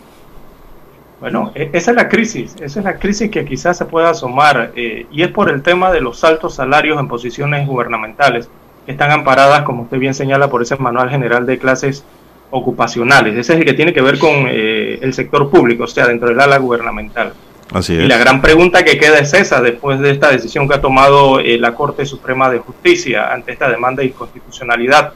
Bueno, 1.21 1.53
e, 1.55 1.71
esa 1.73 1.93
es 1.93 1.97
la 1.97 2.09
crisis, 2.09 2.55
esa 2.61 2.79
es 2.81 2.85
la 2.85 2.99
crisis 2.99 3.31
que 3.31 3.45
quizás 3.45 3.79
se 3.79 3.85
pueda 3.87 4.11
asomar 4.11 4.73
eh, 4.77 5.07
y 5.11 5.23
es 5.23 5.29
por 5.29 5.51
el 5.51 5.63
tema 5.63 5.91
de 5.91 6.01
los 6.01 6.23
altos 6.25 6.55
salarios 6.55 7.01
en 7.01 7.09
posiciones 7.09 7.67
gubernamentales 7.67 8.51
están 8.87 9.11
amparadas, 9.11 9.63
como 9.63 9.83
usted 9.83 9.99
bien 9.99 10.15
señala, 10.15 10.49
por 10.49 10.63
ese 10.63 10.77
Manual 10.77 11.11
General 11.11 11.45
de 11.45 11.59
Clases 11.59 12.05
Ocupacionales. 12.51 13.37
Ese 13.37 13.55
es 13.55 13.59
el 13.59 13.65
que 13.65 13.75
tiene 13.75 13.93
que 13.93 14.01
ver 14.01 14.19
con 14.19 14.47
eh, 14.49 14.99
el 15.03 15.13
sector 15.13 15.51
público, 15.51 15.85
o 15.85 15.89
sea, 15.89 16.07
dentro 16.07 16.29
del 16.29 16.41
ala 16.41 16.59
gubernamental. 16.59 17.33
Así 17.73 17.95
Y 17.95 18.07
la 18.07 18.17
gran 18.17 18.41
pregunta 18.41 18.85
que 18.85 18.97
queda 18.97 19.19
es 19.19 19.35
esa, 19.35 19.61
después 19.61 19.99
de 19.99 20.13
esta 20.13 20.31
decisión 20.31 20.69
que 20.69 20.75
ha 20.75 20.81
tomado 20.81 21.41
eh, 21.41 21.59
la 21.59 21.75
Corte 21.75 22.07
Suprema 22.07 22.49
de 22.49 22.59
Justicia 22.59 23.33
ante 23.33 23.53
esta 23.53 23.69
demanda 23.69 24.03
de 24.03 24.09
inconstitucionalidad, 24.09 25.15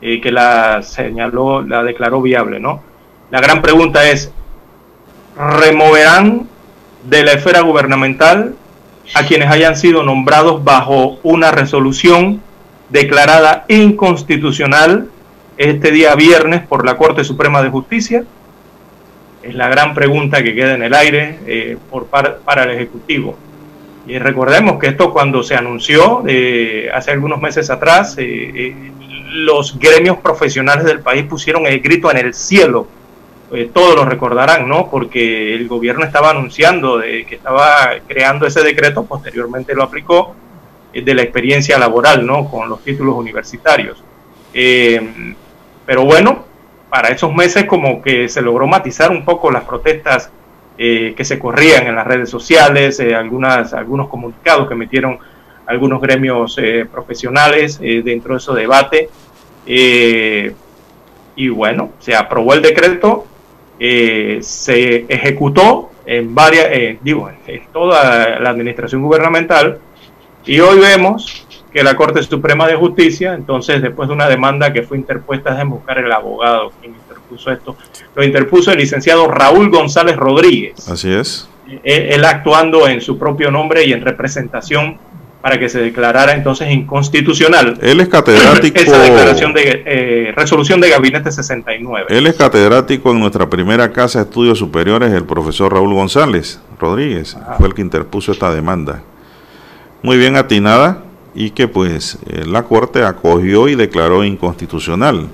eh, 0.00 0.20
que 0.20 0.32
la 0.32 0.82
señaló, 0.82 1.60
la 1.60 1.82
declaró 1.82 2.22
viable, 2.22 2.58
¿no? 2.58 2.82
La 3.30 3.40
gran 3.40 3.60
pregunta 3.60 4.08
es, 4.08 4.32
¿removerán 5.36 6.48
de 7.04 7.22
la 7.24 7.32
esfera 7.32 7.60
gubernamental 7.60 8.54
a 9.14 9.26
quienes 9.26 9.50
hayan 9.50 9.76
sido 9.76 10.02
nombrados 10.02 10.64
bajo 10.64 11.18
una 11.22 11.50
resolución 11.50 12.40
declarada 12.88 13.64
inconstitucional 13.68 15.08
este 15.56 15.90
día 15.90 16.14
viernes 16.14 16.62
por 16.66 16.84
la 16.84 16.96
Corte 16.96 17.24
Suprema 17.24 17.62
de 17.62 17.70
Justicia? 17.70 18.24
Es 19.42 19.54
la 19.54 19.68
gran 19.68 19.94
pregunta 19.94 20.42
que 20.42 20.54
queda 20.54 20.74
en 20.74 20.82
el 20.82 20.94
aire 20.94 21.38
eh, 21.46 21.76
por 21.90 22.06
para 22.06 22.62
el 22.64 22.70
Ejecutivo. 22.70 23.36
Y 24.06 24.18
recordemos 24.18 24.78
que 24.78 24.88
esto 24.88 25.12
cuando 25.12 25.42
se 25.42 25.54
anunció 25.54 26.24
eh, 26.26 26.90
hace 26.92 27.10
algunos 27.10 27.40
meses 27.40 27.70
atrás, 27.70 28.16
eh, 28.18 28.74
los 29.32 29.78
gremios 29.78 30.18
profesionales 30.18 30.84
del 30.84 31.00
país 31.00 31.24
pusieron 31.24 31.66
el 31.66 31.80
grito 31.80 32.10
en 32.10 32.18
el 32.18 32.34
cielo. 32.34 32.86
Todos 33.72 33.94
lo 33.94 34.04
recordarán, 34.04 34.68
¿no? 34.68 34.90
Porque 34.90 35.54
el 35.54 35.68
gobierno 35.68 36.04
estaba 36.04 36.30
anunciando 36.30 36.98
de 36.98 37.24
que 37.24 37.36
estaba 37.36 37.90
creando 38.06 38.46
ese 38.46 38.62
decreto, 38.62 39.04
posteriormente 39.04 39.74
lo 39.74 39.84
aplicó, 39.84 40.34
de 41.02 41.14
la 41.14 41.22
experiencia 41.22 41.78
laboral, 41.78 42.24
¿no? 42.24 42.48
Con 42.48 42.68
los 42.68 42.82
títulos 42.82 43.16
universitarios. 43.16 44.02
Eh, 44.52 45.34
pero 45.84 46.04
bueno, 46.04 46.44
para 46.88 47.08
esos 47.08 47.34
meses 47.34 47.64
como 47.64 48.00
que 48.00 48.28
se 48.28 48.40
logró 48.40 48.66
matizar 48.66 49.10
un 49.10 49.24
poco 49.24 49.50
las 49.50 49.64
protestas 49.64 50.30
eh, 50.78 51.14
que 51.16 51.24
se 51.24 51.38
corrían 51.38 51.86
en 51.86 51.96
las 51.96 52.06
redes 52.06 52.30
sociales, 52.30 53.00
eh, 53.00 53.14
algunas, 53.14 53.74
algunos 53.74 54.08
comunicados 54.08 54.68
que 54.68 54.74
metieron 54.74 55.18
algunos 55.66 56.00
gremios 56.00 56.60
profesionales 56.92 57.80
dentro 57.80 58.34
de 58.34 58.38
ese 58.38 58.52
debate. 58.52 59.08
y 61.36 61.48
bueno, 61.48 61.92
se 62.00 62.14
aprobó 62.14 62.52
el 62.52 62.60
decreto, 62.60 63.24
se 63.78 65.06
ejecutó 65.08 65.90
en 66.06 66.34
varias, 66.34 66.68
digo, 67.02 67.30
en 67.46 67.62
toda 67.72 68.38
la 68.38 68.50
administración 68.50 69.02
gubernamental, 69.02 69.78
y 70.46 70.60
hoy 70.60 70.78
vemos 70.78 71.46
que 71.72 71.82
la 71.82 71.96
Corte 71.96 72.22
Suprema 72.22 72.68
de 72.68 72.76
Justicia, 72.76 73.34
entonces 73.34 73.82
después 73.82 74.08
de 74.08 74.14
una 74.14 74.28
demanda 74.28 74.72
que 74.72 74.82
fue 74.82 74.96
interpuesta, 74.96 75.54
de 75.54 75.64
buscar 75.64 75.98
el 75.98 76.12
abogado 76.12 76.70
quien 76.80 76.94
interpuso 76.94 77.50
esto, 77.50 77.76
lo 78.14 78.22
interpuso 78.22 78.70
el 78.70 78.78
licenciado 78.78 79.26
Raúl 79.26 79.70
González 79.70 80.16
Rodríguez. 80.16 80.88
Así 80.88 81.12
es. 81.12 81.48
Él, 81.82 82.24
actuando 82.24 82.86
en 82.86 83.00
su 83.00 83.18
propio 83.18 83.50
nombre 83.50 83.84
y 83.84 83.92
en 83.92 84.02
representación 84.02 84.98
para 85.44 85.58
que 85.58 85.68
se 85.68 85.78
declarara 85.78 86.32
entonces 86.32 86.70
inconstitucional. 86.70 87.76
Él 87.82 88.00
es 88.00 88.08
catedrático. 88.08 88.80
Esa 88.80 88.98
declaración 88.98 89.52
de 89.52 89.82
eh, 89.84 90.32
resolución 90.34 90.80
de 90.80 90.88
gabinete 90.88 91.30
69. 91.30 92.06
Él 92.08 92.26
es 92.26 92.34
catedrático 92.36 93.10
en 93.10 93.20
nuestra 93.20 93.50
primera 93.50 93.92
casa 93.92 94.20
de 94.20 94.24
estudios 94.24 94.58
superiores, 94.58 95.12
el 95.12 95.24
profesor 95.24 95.74
Raúl 95.74 95.92
González 95.92 96.62
Rodríguez. 96.80 97.36
Fue 97.58 97.66
el 97.66 97.74
que 97.74 97.82
interpuso 97.82 98.32
esta 98.32 98.54
demanda 98.54 99.02
muy 100.00 100.16
bien 100.16 100.36
atinada 100.36 101.02
y 101.34 101.50
que 101.50 101.68
pues 101.68 102.16
eh, 102.26 102.46
la 102.46 102.62
Corte 102.62 103.04
acogió 103.04 103.68
y 103.68 103.74
declaró 103.74 104.24
inconstitucional. 104.24 105.28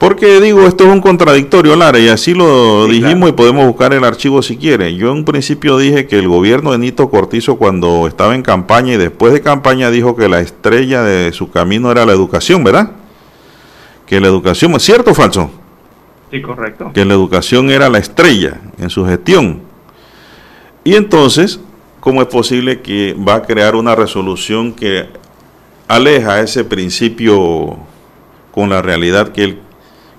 Porque 0.00 0.40
digo, 0.40 0.66
esto 0.66 0.84
es 0.84 0.90
un 0.90 1.02
contradictorio, 1.02 1.76
Lara, 1.76 1.98
y 1.98 2.08
así 2.08 2.32
lo 2.32 2.86
dijimos 2.86 3.28
y 3.28 3.32
podemos 3.32 3.66
buscar 3.66 3.92
el 3.92 4.02
archivo 4.02 4.40
si 4.40 4.56
quiere. 4.56 4.96
Yo 4.96 5.10
en 5.10 5.18
un 5.18 5.24
principio 5.26 5.76
dije 5.76 6.06
que 6.06 6.18
el 6.18 6.26
gobierno 6.26 6.72
de 6.72 6.78
Nito 6.78 7.10
Cortizo 7.10 7.58
cuando 7.58 8.06
estaba 8.06 8.34
en 8.34 8.40
campaña 8.40 8.94
y 8.94 8.96
después 8.96 9.34
de 9.34 9.42
campaña 9.42 9.90
dijo 9.90 10.16
que 10.16 10.26
la 10.26 10.40
estrella 10.40 11.02
de 11.02 11.32
su 11.32 11.50
camino 11.50 11.92
era 11.92 12.06
la 12.06 12.12
educación, 12.12 12.64
¿verdad? 12.64 12.92
Que 14.06 14.22
la 14.22 14.28
educación, 14.28 14.72
¿es 14.72 14.82
cierto 14.82 15.10
o 15.10 15.14
falso? 15.14 15.50
Sí, 16.30 16.40
correcto. 16.40 16.92
Que 16.94 17.04
la 17.04 17.12
educación 17.12 17.70
era 17.70 17.90
la 17.90 17.98
estrella 17.98 18.58
en 18.78 18.88
su 18.88 19.04
gestión. 19.04 19.60
Y 20.82 20.94
entonces, 20.94 21.60
¿cómo 22.00 22.22
es 22.22 22.28
posible 22.28 22.80
que 22.80 23.14
va 23.14 23.34
a 23.34 23.42
crear 23.42 23.74
una 23.74 23.94
resolución 23.94 24.72
que 24.72 25.10
aleja 25.88 26.40
ese 26.40 26.64
principio 26.64 27.76
con 28.50 28.70
la 28.70 28.80
realidad 28.80 29.28
que 29.32 29.44
él 29.44 29.60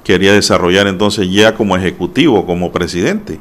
quería 0.03 0.33
desarrollar 0.33 0.87
entonces 0.87 1.29
ya 1.31 1.53
como 1.53 1.77
ejecutivo, 1.77 2.45
como 2.45 2.71
presidente. 2.71 3.39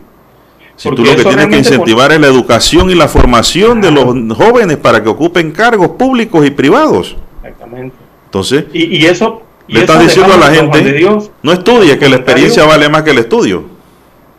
Si 0.77 0.89
tú 0.89 1.05
lo 1.05 1.15
que 1.15 1.25
tienes 1.25 1.47
que 1.49 1.59
incentivar 1.59 2.11
es 2.13 2.21
la 2.21 2.27
educación 2.27 2.91
y 2.91 2.95
la 2.95 3.07
formación 3.07 3.83
de 3.83 3.91
los 3.91 4.07
jóvenes 4.37 4.79
para 4.79 5.03
que 5.03 5.11
ocupen 5.11 5.53
cargos 5.53 5.91
públicos 5.91 6.47
y 6.47 6.51
privados. 6.51 7.17
Exactamente. 7.43 7.97
Entonces, 8.25 8.65
y, 8.73 9.05
eso 9.05 9.43
le 9.69 9.81
estás 9.81 10.03
diciendo 10.03 10.33
a 10.33 10.37
la 10.39 10.47
gente, 10.47 11.07
no 11.43 11.53
estudie, 11.53 11.99
que 11.99 12.09
la 12.09 12.17
experiencia 12.17 12.65
vale 12.65 12.89
más 12.89 13.03
que 13.03 13.11
el 13.11 13.19
estudio. 13.19 13.65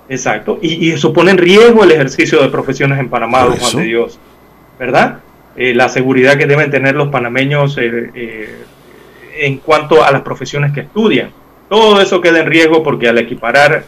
Exacto. 0.10 0.58
Y, 0.62 0.92
eso 0.92 1.14
pone 1.14 1.32
en 1.32 1.38
riesgo 1.38 1.84
el 1.84 1.92
ejercicio 1.92 2.42
de 2.42 2.50
profesiones 2.50 3.00
en 3.00 3.10
Panamá, 3.10 3.44
don 3.44 3.58
Juan 3.58 3.76
de 3.78 3.84
Dios. 3.84 4.20
¿Verdad? 4.80 5.20
Eh, 5.56 5.76
la 5.76 5.90
seguridad 5.90 6.38
que 6.38 6.48
deben 6.48 6.72
tener 6.72 6.96
los 6.96 7.10
panameños 7.10 7.78
eh, 7.78 8.10
eh, 8.16 8.64
en 9.42 9.58
cuanto 9.58 10.04
a 10.04 10.12
las 10.12 10.22
profesiones 10.22 10.72
que 10.72 10.80
estudian 10.80 11.32
todo 11.72 12.02
eso 12.02 12.20
queda 12.20 12.42
en 12.42 12.48
riesgo 12.48 12.84
porque 12.84 13.08
al 13.08 13.18
equiparar 13.18 13.86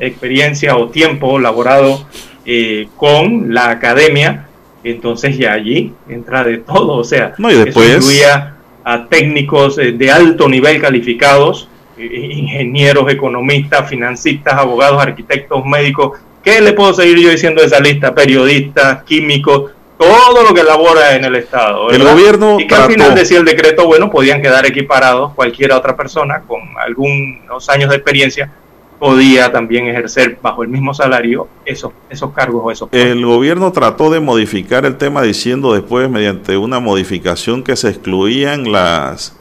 experiencia 0.00 0.76
o 0.76 0.90
tiempo 0.90 1.38
laborado 1.38 2.06
eh, 2.44 2.88
con 2.94 3.54
la 3.54 3.70
academia, 3.70 4.48
entonces 4.84 5.38
ya 5.38 5.54
allí 5.54 5.94
entra 6.10 6.44
de 6.44 6.58
todo. 6.58 6.92
O 6.92 7.04
sea, 7.04 7.32
no, 7.38 7.50
y 7.50 7.54
después... 7.54 7.88
eso 7.88 7.96
incluía 7.96 8.56
a 8.84 9.06
técnicos 9.06 9.78
eh, 9.78 9.92
de 9.92 10.10
alto 10.10 10.46
nivel 10.46 10.78
calificados, 10.78 11.70
eh, 11.96 12.04
ingenieros, 12.32 13.10
economistas, 13.10 13.88
financistas, 13.88 14.52
abogados, 14.52 15.00
arquitectos, 15.00 15.64
médicos. 15.64 16.18
¿Qué 16.44 16.60
le 16.60 16.74
puedo 16.74 16.92
seguir 16.92 17.18
yo 17.18 17.30
diciendo 17.30 17.62
de 17.62 17.68
esa 17.68 17.80
lista? 17.80 18.14
Periodistas, 18.14 19.04
químicos, 19.04 19.72
todo 19.98 20.42
lo 20.42 20.54
que 20.54 20.60
elabora 20.60 21.14
en 21.14 21.24
el 21.24 21.36
Estado. 21.36 21.90
El 21.90 22.04
gobierno 22.04 22.58
y 22.60 22.66
que 22.66 22.74
al 22.74 22.90
final 22.90 23.14
decía 23.14 23.38
el 23.38 23.44
decreto, 23.44 23.86
bueno, 23.86 24.10
podían 24.10 24.42
quedar 24.42 24.66
equiparados 24.66 25.32
cualquier 25.34 25.72
otra 25.72 25.96
persona 25.96 26.42
con 26.46 26.60
algunos 26.78 27.68
años 27.68 27.90
de 27.90 27.96
experiencia 27.96 28.52
podía 28.98 29.52
también 29.52 29.86
ejercer 29.88 30.38
bajo 30.40 30.62
el 30.62 30.68
mismo 30.68 30.94
salario 30.94 31.48
esos, 31.64 31.92
esos 32.08 32.32
cargos 32.32 32.62
o 32.64 32.70
esos 32.70 32.88
El 32.92 33.24
gobierno 33.24 33.72
trató 33.72 34.10
de 34.10 34.20
modificar 34.20 34.86
el 34.86 34.96
tema 34.96 35.22
diciendo 35.22 35.74
después 35.74 36.08
mediante 36.08 36.56
una 36.56 36.80
modificación 36.80 37.62
que 37.62 37.76
se 37.76 37.90
excluían 37.90 38.72
las 38.72 39.36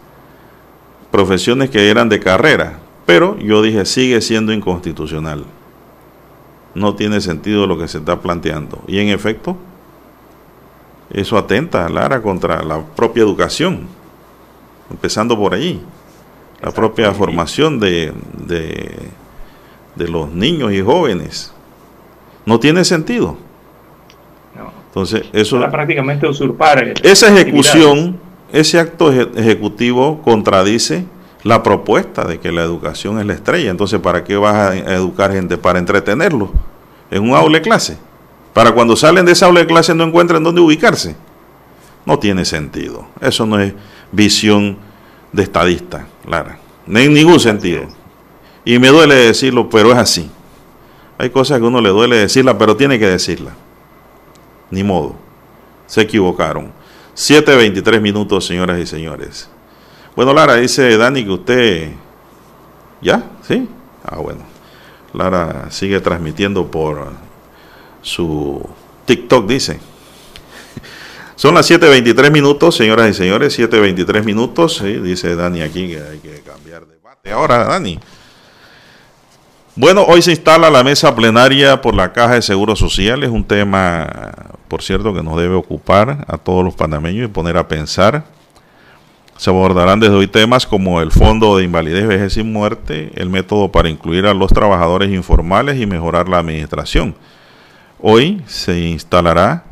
profesiones 1.11 1.69
que 1.69 1.89
eran 1.89 2.09
de 2.09 2.19
carrera, 2.19 2.79
pero 3.05 3.37
yo 3.39 3.61
dije 3.61 3.85
sigue 3.85 4.21
siendo 4.21 4.51
inconstitucional. 4.51 5.45
No 6.73 6.95
tiene 6.95 7.21
sentido 7.21 7.67
lo 7.67 7.77
que 7.77 7.87
se 7.87 7.99
está 7.99 8.19
planteando. 8.19 8.81
Y 8.85 8.99
en 8.99 9.07
efecto, 9.07 9.55
eso 11.09 11.37
atenta, 11.37 11.87
Lara, 11.89 12.21
contra 12.21 12.63
la 12.63 12.81
propia 12.81 13.23
educación, 13.23 13.87
empezando 14.89 15.37
por 15.37 15.53
allí, 15.53 15.81
la 16.61 16.71
propia 16.71 17.13
formación 17.13 17.79
de, 17.79 18.11
de, 18.45 20.07
los 20.07 20.31
niños 20.31 20.73
y 20.73 20.81
jóvenes. 20.81 21.53
No 22.45 22.59
tiene 22.59 22.83
sentido. 22.85 23.37
Entonces, 24.87 25.23
eso... 25.33 25.59
prácticamente 25.69 26.27
usurpar. 26.27 26.93
Esa 27.03 27.27
ejecución, 27.27 28.17
ese 28.51 28.79
acto 28.79 29.11
ejecutivo 29.11 30.21
contradice 30.21 31.05
la 31.43 31.61
propuesta 31.61 32.23
de 32.23 32.39
que 32.39 32.51
la 32.51 32.63
educación 32.63 33.19
es 33.19 33.25
la 33.25 33.33
estrella. 33.33 33.69
Entonces, 33.69 33.99
¿para 33.99 34.23
qué 34.23 34.37
vas 34.37 34.55
a 34.55 34.93
educar 34.93 35.33
gente? 35.33 35.57
Para 35.57 35.79
entretenerlo 35.79 36.51
en 37.11 37.23
un 37.23 37.35
aula 37.35 37.57
de 37.57 37.61
clase 37.61 37.97
para 38.55 38.71
cuando 38.71 38.95
salen 38.95 39.25
de 39.25 39.33
esa 39.33 39.47
aula 39.47 39.59
de 39.59 39.67
clase 39.67 39.93
no 39.93 40.05
encuentren 40.05 40.41
dónde 40.41 40.61
ubicarse. 40.61 41.17
No 42.05 42.19
tiene 42.19 42.45
sentido. 42.45 43.05
Eso 43.19 43.45
no 43.45 43.59
es 43.59 43.73
visión 44.13 44.77
de 45.33 45.43
estadista, 45.43 46.07
Lara. 46.25 46.57
No 46.87 46.99
en 46.99 47.13
ningún 47.13 47.41
sentido. 47.41 47.83
Y 48.63 48.79
me 48.79 48.87
duele 48.87 49.13
decirlo, 49.15 49.69
pero 49.69 49.91
es 49.91 49.97
así. 49.97 50.31
Hay 51.17 51.31
cosas 51.31 51.59
que 51.59 51.65
a 51.65 51.67
uno 51.67 51.81
le 51.81 51.89
duele 51.89 52.15
decirla, 52.15 52.57
pero 52.57 52.77
tiene 52.77 52.97
que 52.97 53.07
decirla. 53.07 53.51
Ni 54.71 54.85
modo. 54.85 55.17
Se 55.85 55.99
equivocaron. 55.99 56.71
7.23 57.13 57.99
minutos, 57.99 58.45
señoras 58.45 58.79
y 58.79 58.85
señores. 58.85 59.49
Bueno, 60.15 60.31
Lara, 60.31 60.55
dice 60.55 60.95
Dani 60.95 61.25
que 61.25 61.31
usted... 61.31 61.91
¿Ya? 63.01 63.21
¿Sí? 63.45 63.67
Ah, 64.05 64.15
bueno. 64.15 64.43
Lara 65.11 65.69
sigue 65.71 65.99
transmitiendo 65.99 66.71
por 66.71 67.24
su 68.05 68.61
TikTok, 69.05 69.47
dice. 69.47 69.79
Son 71.35 71.53
las 71.53 71.69
7.23 71.69 72.31
minutos, 72.31 72.75
señoras 72.75 73.09
y 73.09 73.13
señores, 73.13 73.59
7.23 73.59 74.23
minutos. 74.23 74.81
dice 74.81 75.35
Dani 75.35 75.61
aquí 75.61 75.89
que 75.89 75.99
hay 75.99 76.19
que 76.19 76.41
cambiar 76.41 76.85
de 76.85 76.93
debate. 76.93 77.31
Ahora, 77.31 77.65
Dani. 77.65 77.99
Bueno, 79.75 80.03
hoy 80.03 80.21
se 80.21 80.31
instala 80.31 80.69
la 80.69 80.83
mesa 80.83 81.13
plenaria 81.13 81.81
por 81.81 81.95
la 81.95 82.13
Caja 82.13 82.35
de 82.35 82.41
Seguro 82.41 82.77
Social. 82.77 83.23
Es 83.23 83.29
un 83.29 83.43
tema, 83.43 84.07
por 84.69 84.81
cierto, 84.81 85.13
que 85.13 85.21
nos 85.21 85.35
debe 85.35 85.55
ocupar 85.55 86.25
a 86.27 86.37
todos 86.37 86.63
los 86.63 86.75
panameños 86.75 87.25
y 87.25 87.31
poner 87.31 87.57
a 87.57 87.67
pensar. 87.67 88.23
Se 89.35 89.49
abordarán 89.49 89.99
desde 89.99 90.15
hoy 90.15 90.27
temas 90.27 90.65
como 90.65 91.01
el 91.01 91.11
Fondo 91.11 91.57
de 91.57 91.65
Invalidez, 91.65 92.07
Vejez 92.07 92.37
y 92.37 92.43
Muerte, 92.43 93.11
el 93.15 93.29
método 93.29 93.69
para 93.69 93.89
incluir 93.89 94.27
a 94.27 94.33
los 94.33 94.53
trabajadores 94.53 95.11
informales 95.11 95.81
y 95.81 95.85
mejorar 95.85 96.29
la 96.29 96.37
administración. 96.37 97.15
Hoy 98.07 98.43
se 98.45 98.81
instalará 98.81 99.63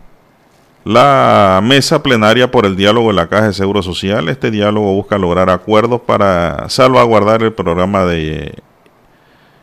la 0.84 1.62
mesa 1.64 2.02
plenaria 2.02 2.50
por 2.50 2.66
el 2.66 2.76
diálogo 2.76 3.12
en 3.12 3.18
la 3.18 3.28
Caja 3.28 3.50
de 3.50 3.54
Seguro 3.54 3.84
Social. 3.84 4.28
Este 4.28 4.50
diálogo 4.50 4.92
busca 4.96 5.20
lograr 5.20 5.52
acuerdos 5.52 6.02
para 6.02 6.68
salvaguardar 6.68 7.44
el 7.44 7.54
programa 7.54 8.06
de 8.06 8.56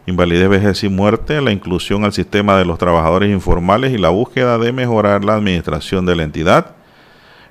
invalidez, 0.06 0.48
vejez 0.48 0.84
y 0.84 0.88
muerte, 0.88 1.40
la 1.40 1.50
inclusión 1.50 2.04
al 2.04 2.12
sistema 2.12 2.58
de 2.58 2.64
los 2.64 2.78
trabajadores 2.78 3.32
informales 3.32 3.92
y 3.92 3.98
la 3.98 4.10
búsqueda 4.10 4.56
de 4.56 4.70
mejorar 4.70 5.24
la 5.24 5.34
administración 5.34 6.06
de 6.06 6.14
la 6.14 6.22
entidad. 6.22 6.76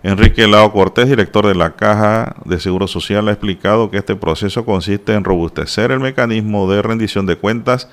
Enrique 0.03 0.47
Lao 0.47 0.71
Cortés, 0.71 1.09
director 1.09 1.45
de 1.45 1.55
la 1.55 1.71
Caja 1.71 2.37
de 2.45 2.61
Seguro 2.61 2.87
Social, 2.87 3.27
ha 3.27 3.33
explicado 3.33 3.91
que 3.91 3.97
este 3.97 4.15
proceso 4.15 4.63
consiste 4.63 5.15
en 5.15 5.25
robustecer 5.25 5.91
el 5.91 5.99
mecanismo 5.99 6.71
de 6.71 6.81
rendición 6.81 7.25
de 7.25 7.35
cuentas 7.35 7.89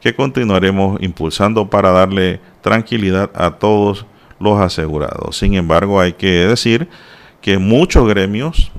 que 0.00 0.14
continuaremos 0.14 1.00
impulsando 1.02 1.68
para 1.68 1.90
darle 1.90 2.40
tranquilidad 2.60 3.30
a 3.34 3.52
todos 3.52 4.06
los 4.38 4.60
asegurados. 4.60 5.36
Sin 5.36 5.54
embargo, 5.54 6.00
hay 6.00 6.12
que 6.12 6.46
decir 6.46 6.88
que 7.40 7.58
muchos 7.58 8.06
gremios 8.08 8.70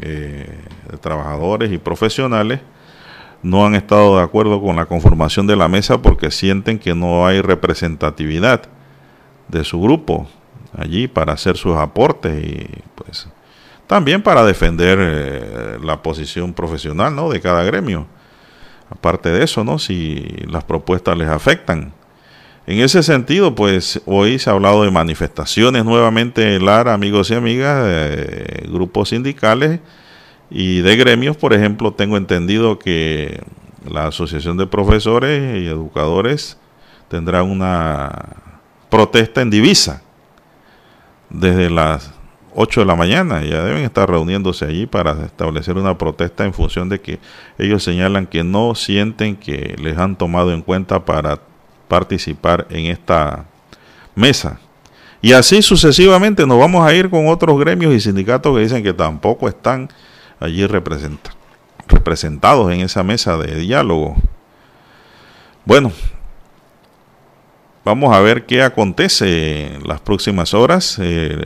eh, 0.00 0.48
de 0.90 0.98
trabajadores 0.98 1.72
y 1.72 1.78
profesionales 1.78 2.60
no 3.42 3.64
han 3.64 3.74
estado 3.74 4.18
de 4.18 4.22
acuerdo 4.22 4.60
con 4.60 4.76
la 4.76 4.86
conformación 4.86 5.46
de 5.46 5.56
la 5.56 5.68
mesa 5.68 6.02
porque 6.02 6.30
sienten 6.30 6.78
que 6.78 6.94
no 6.94 7.26
hay 7.26 7.40
representatividad 7.40 8.62
de 9.48 9.64
su 9.64 9.80
grupo 9.80 10.28
allí 10.76 11.08
para 11.08 11.32
hacer 11.32 11.56
sus 11.56 11.76
aportes 11.76 12.44
y 12.44 12.66
pues 12.94 13.28
también 13.86 14.22
para 14.22 14.44
defender 14.44 14.98
eh, 15.00 15.78
la 15.82 16.02
posición 16.02 16.52
profesional 16.52 17.14
¿no? 17.14 17.28
de 17.28 17.40
cada 17.40 17.64
gremio. 17.64 18.06
Aparte 18.90 19.30
de 19.30 19.44
eso, 19.44 19.64
¿no? 19.64 19.78
Si 19.78 20.20
las 20.50 20.64
propuestas 20.64 21.16
les 21.16 21.28
afectan. 21.28 21.92
En 22.66 22.80
ese 22.80 23.02
sentido, 23.02 23.54
pues 23.54 24.02
hoy 24.04 24.38
se 24.38 24.50
ha 24.50 24.52
hablado 24.52 24.84
de 24.84 24.90
manifestaciones 24.90 25.84
nuevamente, 25.84 26.60
Lara, 26.60 26.92
amigos 26.92 27.30
y 27.30 27.34
amigas, 27.34 27.84
de 27.84 28.66
grupos 28.68 29.08
sindicales 29.10 29.80
y 30.50 30.80
de 30.80 30.96
gremios. 30.96 31.36
Por 31.36 31.54
ejemplo, 31.54 31.92
tengo 31.92 32.16
entendido 32.16 32.78
que 32.78 33.40
la 33.88 34.08
Asociación 34.08 34.56
de 34.56 34.66
Profesores 34.66 35.62
y 35.62 35.66
Educadores 35.66 36.58
tendrá 37.08 37.42
una 37.42 38.36
protesta 38.88 39.40
en 39.40 39.50
divisa 39.50 40.02
desde 41.30 41.70
las 41.70 42.12
8 42.54 42.80
de 42.80 42.86
la 42.86 42.96
mañana. 42.96 43.42
Ya 43.42 43.62
deben 43.62 43.84
estar 43.84 44.08
reuniéndose 44.08 44.64
allí 44.64 44.86
para 44.86 45.12
establecer 45.24 45.76
una 45.76 45.96
protesta 45.96 46.44
en 46.44 46.54
función 46.54 46.88
de 46.88 47.00
que 47.00 47.18
ellos 47.58 47.82
señalan 47.82 48.26
que 48.26 48.44
no 48.44 48.74
sienten 48.74 49.36
que 49.36 49.76
les 49.80 49.98
han 49.98 50.16
tomado 50.16 50.52
en 50.52 50.62
cuenta 50.62 51.04
para 51.04 51.40
participar 51.88 52.66
en 52.70 52.86
esta 52.86 53.44
mesa. 54.14 54.60
Y 55.22 55.32
así 55.32 55.60
sucesivamente 55.60 56.46
nos 56.46 56.58
vamos 56.58 56.86
a 56.86 56.94
ir 56.94 57.10
con 57.10 57.28
otros 57.28 57.58
gremios 57.58 57.94
y 57.94 58.00
sindicatos 58.00 58.56
que 58.56 58.62
dicen 58.62 58.82
que 58.82 58.94
tampoco 58.94 59.48
están 59.48 59.90
allí 60.38 60.66
representados 60.66 62.72
en 62.72 62.80
esa 62.80 63.02
mesa 63.02 63.36
de 63.36 63.56
diálogo. 63.56 64.16
Bueno, 65.66 65.92
vamos 67.84 68.14
a 68.14 68.20
ver 68.20 68.46
qué 68.46 68.62
acontece 68.62 69.74
en 69.74 69.86
las 69.86 70.00
próximas 70.00 70.54
horas. 70.54 70.96
Eh, 71.00 71.36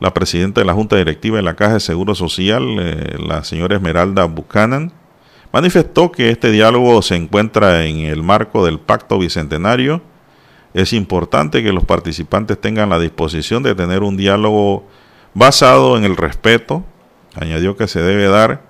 la 0.00 0.14
presidenta 0.14 0.60
de 0.60 0.66
la 0.66 0.72
Junta 0.72 0.96
Directiva 0.96 1.36
de 1.36 1.42
la 1.42 1.54
Caja 1.54 1.74
de 1.74 1.80
Seguro 1.80 2.14
Social, 2.14 2.64
eh, 2.80 3.16
la 3.18 3.44
señora 3.44 3.76
Esmeralda 3.76 4.24
Buchanan, 4.24 4.92
manifestó 5.52 6.10
que 6.10 6.30
este 6.30 6.50
diálogo 6.50 7.02
se 7.02 7.16
encuentra 7.16 7.84
en 7.84 7.98
el 7.98 8.22
marco 8.22 8.64
del 8.64 8.80
Pacto 8.80 9.18
Bicentenario. 9.18 10.00
Es 10.72 10.92
importante 10.92 11.62
que 11.62 11.72
los 11.72 11.84
participantes 11.84 12.58
tengan 12.60 12.88
la 12.88 12.98
disposición 12.98 13.62
de 13.62 13.74
tener 13.74 14.02
un 14.02 14.16
diálogo 14.16 14.86
basado 15.34 15.96
en 15.98 16.04
el 16.04 16.16
respeto, 16.16 16.84
añadió 17.34 17.76
que 17.76 17.86
se 17.86 18.00
debe 18.00 18.28
dar 18.28 18.62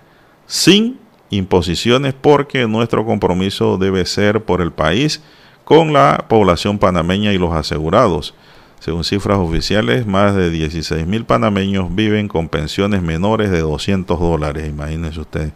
sin 0.46 0.98
imposiciones 1.30 2.12
porque 2.12 2.66
nuestro 2.66 3.06
compromiso 3.06 3.78
debe 3.78 4.04
ser 4.04 4.44
por 4.44 4.60
el 4.60 4.72
país 4.72 5.22
con 5.64 5.92
la 5.92 6.26
población 6.28 6.78
panameña 6.78 7.32
y 7.32 7.38
los 7.38 7.52
asegurados. 7.52 8.34
Según 8.80 9.04
cifras 9.04 9.38
oficiales, 9.38 10.06
más 10.06 10.34
de 10.34 10.50
16 10.50 11.06
mil 11.06 11.24
panameños 11.24 11.94
viven 11.94 12.28
con 12.28 12.48
pensiones 12.48 13.02
menores 13.02 13.50
de 13.50 13.60
200 13.60 14.18
dólares. 14.18 14.68
Imagínense 14.68 15.20
usted 15.20 15.52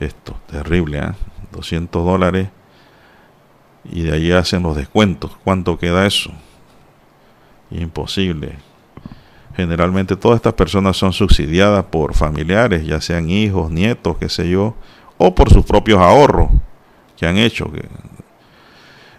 esto, 0.00 0.36
terrible, 0.46 0.98
¿eh? 0.98 1.12
200 1.52 2.04
dólares 2.04 2.48
y 3.84 4.02
de 4.02 4.12
ahí 4.12 4.32
hacen 4.32 4.62
los 4.62 4.76
descuentos. 4.76 5.32
¿Cuánto 5.42 5.78
queda 5.78 6.06
eso? 6.06 6.30
Imposible. 7.70 8.56
Generalmente 9.56 10.16
todas 10.16 10.36
estas 10.36 10.54
personas 10.54 10.96
son 10.96 11.12
subsidiadas 11.12 11.84
por 11.84 12.14
familiares, 12.14 12.86
ya 12.86 13.00
sean 13.00 13.30
hijos, 13.30 13.70
nietos, 13.70 14.16
qué 14.18 14.28
sé 14.28 14.48
yo, 14.48 14.74
o 15.16 15.34
por 15.34 15.52
sus 15.52 15.64
propios 15.64 16.00
ahorros 16.00 16.50
que 17.16 17.26
han 17.26 17.36
hecho. 17.36 17.70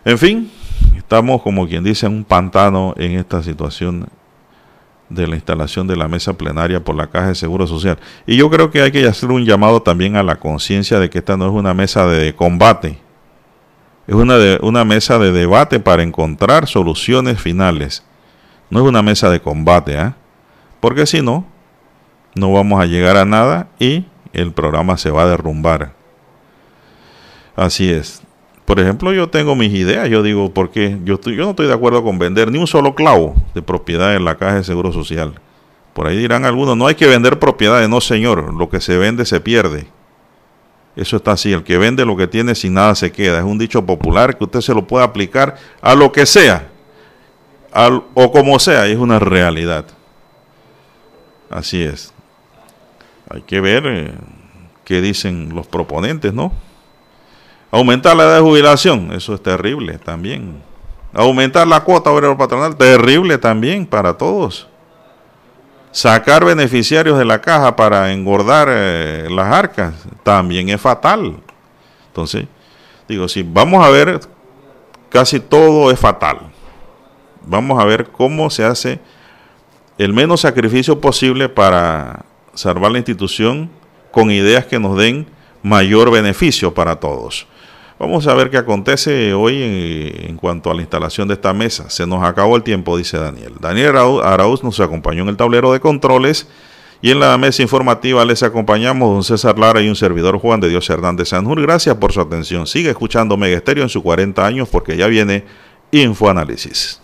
En 0.03 0.17
fin, 0.17 0.51
estamos 0.97 1.41
como 1.41 1.67
quien 1.67 1.83
dice 1.83 2.05
en 2.05 2.13
un 2.13 2.23
pantano 2.23 2.93
en 2.97 3.13
esta 3.13 3.43
situación 3.43 4.07
de 5.09 5.27
la 5.27 5.35
instalación 5.35 5.87
de 5.87 5.95
la 5.95 6.07
mesa 6.07 6.33
plenaria 6.33 6.83
por 6.83 6.95
la 6.95 7.07
Caja 7.07 7.27
de 7.27 7.35
Seguro 7.35 7.67
Social. 7.67 7.99
Y 8.25 8.37
yo 8.37 8.49
creo 8.49 8.71
que 8.71 8.81
hay 8.81 8.91
que 8.91 9.07
hacer 9.07 9.29
un 9.29 9.45
llamado 9.45 9.81
también 9.81 10.15
a 10.15 10.23
la 10.23 10.37
conciencia 10.37 10.99
de 10.99 11.09
que 11.09 11.19
esta 11.19 11.37
no 11.37 11.45
es 11.45 11.51
una 11.51 11.73
mesa 11.73 12.07
de 12.07 12.35
combate, 12.35 12.99
es 14.07 14.15
una, 14.15 14.37
de, 14.37 14.59
una 14.61 14.83
mesa 14.83 15.17
de 15.17 15.31
debate 15.31 15.79
para 15.79 16.03
encontrar 16.03 16.67
soluciones 16.67 17.41
finales. 17.41 18.03
No 18.69 18.79
es 18.79 18.85
una 18.85 19.01
mesa 19.01 19.29
de 19.29 19.41
combate, 19.41 19.99
¿eh? 19.99 20.13
porque 20.79 21.05
si 21.05 21.21
no, 21.21 21.45
no 22.35 22.51
vamos 22.51 22.81
a 22.81 22.85
llegar 22.85 23.17
a 23.17 23.25
nada 23.25 23.67
y 23.79 24.05
el 24.33 24.51
programa 24.51 24.97
se 24.97 25.09
va 25.09 25.23
a 25.23 25.27
derrumbar. 25.27 25.93
Así 27.55 27.89
es. 27.89 28.24
Por 28.65 28.79
ejemplo, 28.79 29.13
yo 29.13 29.29
tengo 29.29 29.55
mis 29.55 29.71
ideas. 29.73 30.09
Yo 30.09 30.23
digo, 30.23 30.51
porque 30.53 30.97
yo, 31.03 31.19
yo 31.21 31.43
no 31.43 31.51
estoy 31.51 31.67
de 31.67 31.73
acuerdo 31.73 32.03
con 32.03 32.17
vender 32.17 32.51
ni 32.51 32.57
un 32.57 32.67
solo 32.67 32.95
clavo 32.95 33.35
de 33.53 33.61
propiedad 33.61 34.15
en 34.15 34.25
la 34.25 34.37
caja 34.37 34.55
de 34.55 34.63
seguro 34.63 34.91
social. 34.91 35.35
Por 35.93 36.07
ahí 36.07 36.17
dirán 36.17 36.45
algunos, 36.45 36.75
no 36.75 36.87
hay 36.87 36.95
que 36.95 37.07
vender 37.07 37.39
propiedades. 37.39 37.87
No, 37.87 38.01
señor, 38.01 38.53
lo 38.53 38.69
que 38.69 38.81
se 38.81 38.97
vende 38.97 39.25
se 39.25 39.39
pierde. 39.39 39.87
Eso 40.95 41.17
está 41.17 41.33
así. 41.33 41.53
El 41.53 41.63
que 41.63 41.77
vende 41.77 42.05
lo 42.05 42.17
que 42.17 42.27
tiene 42.27 42.55
sin 42.55 42.73
nada 42.73 42.95
se 42.95 43.11
queda. 43.11 43.37
Es 43.37 43.45
un 43.45 43.57
dicho 43.57 43.85
popular 43.85 44.37
que 44.37 44.43
usted 44.45 44.61
se 44.61 44.73
lo 44.73 44.87
puede 44.87 45.05
aplicar 45.05 45.55
a 45.81 45.93
lo 45.93 46.11
que 46.11 46.25
sea. 46.25 46.69
o 48.13 48.31
como 48.31 48.59
sea. 48.59 48.87
Es 48.87 48.97
una 48.97 49.19
realidad. 49.19 49.85
Así 51.49 51.83
es. 51.83 52.13
Hay 53.29 53.41
que 53.41 53.61
ver 53.61 53.83
eh, 53.85 54.13
qué 54.83 55.01
dicen 55.01 55.53
los 55.53 55.67
proponentes, 55.67 56.33
¿no? 56.33 56.51
Aumentar 57.75 58.15
la 58.15 58.23
edad 58.23 58.35
de 58.35 58.41
jubilación, 58.41 59.11
eso 59.11 59.33
es 59.33 59.43
terrible 59.43 59.97
también. 59.97 60.63
Aumentar 61.13 61.67
la 61.67 61.81
cuota 61.81 62.09
obrero 62.09 62.37
patronal, 62.37 62.77
terrible 62.77 63.37
también 63.37 63.85
para 63.85 64.13
todos. 64.13 64.69
Sacar 65.91 66.45
beneficiarios 66.45 67.17
de 67.19 67.25
la 67.25 67.41
caja 67.41 67.75
para 67.75 68.13
engordar 68.13 68.69
eh, 68.71 69.27
las 69.29 69.51
arcas, 69.53 69.93
también 70.23 70.69
es 70.69 70.79
fatal. 70.79 71.35
Entonces, 72.07 72.47
digo, 73.09 73.27
si 73.27 73.43
vamos 73.43 73.85
a 73.85 73.89
ver, 73.89 74.21
casi 75.09 75.41
todo 75.41 75.91
es 75.91 75.99
fatal. 75.99 76.43
Vamos 77.45 77.77
a 77.77 77.83
ver 77.83 78.07
cómo 78.07 78.49
se 78.49 78.63
hace 78.63 79.01
el 79.97 80.13
menos 80.13 80.39
sacrificio 80.39 81.01
posible 81.01 81.49
para 81.49 82.23
salvar 82.53 82.93
la 82.93 82.99
institución 82.99 83.69
con 84.11 84.31
ideas 84.31 84.65
que 84.65 84.79
nos 84.79 84.95
den 84.95 85.27
mayor 85.61 86.09
beneficio 86.09 86.73
para 86.73 87.01
todos. 87.01 87.47
Vamos 87.97 88.27
a 88.27 88.33
ver 88.33 88.49
qué 88.49 88.57
acontece 88.57 89.33
hoy 89.33 89.61
en, 90.27 90.35
cuanto 90.35 90.69
a 90.69 90.73
la 90.73 90.81
instalación 90.81 91.29
de 91.29 91.35
esta 91.35 91.53
mesa. 91.53 91.89
Se 91.89 92.05
nos 92.05 92.23
acabó 92.23 92.57
el 92.57 92.63
tiempo, 92.63 92.97
dice 92.97 93.17
Daniel. 93.17 93.53
Daniel 93.61 93.95
Arauz 93.95 94.63
nos 94.63 94.81
acompañó 94.81 95.23
en 95.23 95.29
el 95.29 95.37
tablero 95.37 95.71
de 95.71 95.79
controles 95.79 96.47
y 97.01 97.11
en 97.11 97.21
la 97.21 97.37
mesa 97.37 97.61
informativa 97.61 98.25
les 98.25 98.43
acompañamos 98.43 99.13
don 99.13 99.23
César 99.23 99.57
Lara 99.57 99.81
y 99.81 99.87
un 99.87 99.95
servidor 99.95 100.37
Juan 100.39 100.59
de 100.59 100.67
Dios 100.67 100.89
Hernández 100.89 101.29
Sanjur. 101.29 101.61
Gracias 101.61 101.95
por 101.95 102.11
su 102.11 102.19
atención. 102.19 102.67
Sigue 102.67 102.89
escuchando 102.89 103.37
Megesterio 103.37 103.83
en 103.83 103.89
sus 103.89 104.03
40 104.03 104.45
años 104.45 104.67
porque 104.69 104.97
ya 104.97 105.07
viene 105.07 105.45
Infoanálisis. 105.91 107.01